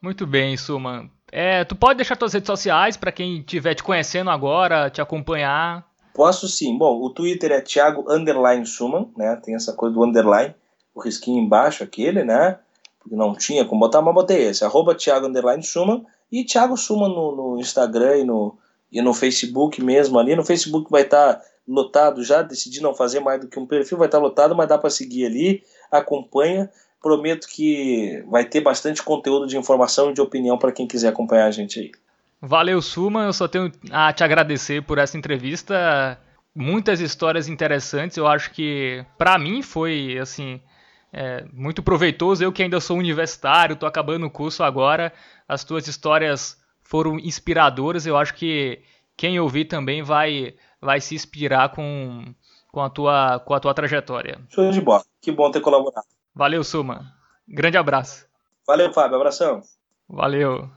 Muito 0.00 0.26
bem, 0.26 0.56
Suman. 0.56 1.10
É, 1.32 1.64
tu 1.64 1.74
pode 1.74 1.96
deixar 1.96 2.16
tuas 2.16 2.32
redes 2.32 2.46
sociais 2.46 2.96
para 2.96 3.10
quem 3.10 3.40
estiver 3.40 3.74
te 3.74 3.82
conhecendo 3.82 4.30
agora, 4.30 4.88
te 4.90 5.00
acompanhar? 5.00 5.84
Posso 6.14 6.48
sim. 6.48 6.78
Bom, 6.78 7.02
o 7.02 7.10
Twitter 7.10 7.52
é 7.52 7.60
Thiago 7.60 8.10
Underline 8.10 8.64
Suman, 8.64 9.08
né? 9.16 9.36
Tem 9.36 9.54
essa 9.54 9.72
coisa 9.72 9.94
do 9.94 10.04
underline, 10.04 10.54
o 10.94 11.00
risquinho 11.00 11.42
embaixo 11.42 11.82
aquele, 11.82 12.24
né? 12.24 12.58
Porque 13.00 13.16
não 13.16 13.34
tinha 13.34 13.64
como 13.64 13.80
botar, 13.80 14.00
mas 14.00 14.14
botei 14.14 14.44
esse. 14.44 14.64
Arroba 14.64 14.94
Thiago 14.94 15.26
Underline 15.26 15.62
Suman 15.62 16.04
e 16.30 16.44
Thiago 16.44 16.76
Suman 16.76 17.08
no, 17.08 17.36
no 17.36 17.60
Instagram 17.60 18.18
e 18.18 18.24
no, 18.24 18.56
e 18.90 19.02
no 19.02 19.12
Facebook 19.12 19.82
mesmo 19.82 20.18
ali. 20.18 20.34
No 20.34 20.44
Facebook 20.44 20.90
vai 20.90 21.02
estar 21.02 21.34
tá 21.34 21.42
lotado 21.66 22.22
já, 22.22 22.42
decidi 22.42 22.80
não 22.80 22.94
fazer 22.94 23.20
mais 23.20 23.40
do 23.40 23.48
que 23.48 23.58
um 23.58 23.66
perfil, 23.66 23.98
vai 23.98 24.08
estar 24.08 24.18
lotado, 24.18 24.54
mas 24.54 24.68
dá 24.68 24.78
para 24.78 24.90
seguir 24.90 25.26
ali, 25.26 25.62
acompanha. 25.90 26.70
Prometo 27.02 27.46
que 27.48 28.24
vai 28.28 28.44
ter 28.44 28.60
bastante 28.60 29.02
conteúdo 29.02 29.46
de 29.46 29.56
informação 29.56 30.10
e 30.10 30.14
de 30.14 30.20
opinião 30.20 30.58
para 30.58 30.72
quem 30.72 30.86
quiser 30.86 31.08
acompanhar 31.08 31.46
a 31.46 31.50
gente 31.50 31.78
aí. 31.78 31.92
Valeu, 32.40 32.82
Suma. 32.82 33.24
Eu 33.24 33.32
só 33.32 33.46
tenho 33.46 33.70
a 33.90 34.12
te 34.12 34.24
agradecer 34.24 34.82
por 34.82 34.98
essa 34.98 35.16
entrevista. 35.16 36.18
Muitas 36.54 37.00
histórias 37.00 37.48
interessantes. 37.48 38.16
Eu 38.16 38.26
acho 38.26 38.50
que, 38.50 39.04
para 39.16 39.38
mim, 39.38 39.62
foi 39.62 40.18
assim. 40.20 40.60
É, 41.12 41.44
muito 41.52 41.82
proveitoso. 41.82 42.42
Eu 42.42 42.52
que 42.52 42.62
ainda 42.62 42.80
sou 42.80 42.98
universitário, 42.98 43.74
estou 43.74 43.88
acabando 43.88 44.26
o 44.26 44.30
curso 44.30 44.62
agora. 44.62 45.12
As 45.48 45.64
tuas 45.64 45.86
histórias 45.86 46.60
foram 46.82 47.18
inspiradoras. 47.18 48.06
Eu 48.06 48.16
acho 48.16 48.34
que 48.34 48.80
quem 49.16 49.40
ouvir 49.40 49.64
também 49.64 50.02
vai 50.02 50.54
vai 50.80 51.00
se 51.00 51.14
inspirar 51.14 51.70
com, 51.70 52.34
com, 52.72 52.80
a, 52.80 52.90
tua, 52.90 53.40
com 53.40 53.54
a 53.54 53.60
tua 53.60 53.74
trajetória. 53.74 54.40
Show 54.48 54.70
de 54.70 54.80
bola. 54.80 55.04
Que 55.20 55.32
bom 55.32 55.50
ter 55.50 55.60
colaborado. 55.60 56.06
Valeu, 56.34 56.62
Suma. 56.62 57.12
Grande 57.48 57.78
abraço. 57.78 58.26
Valeu, 58.66 58.92
Fábio. 58.92 59.16
Abração. 59.16 59.62
Valeu. 60.08 60.70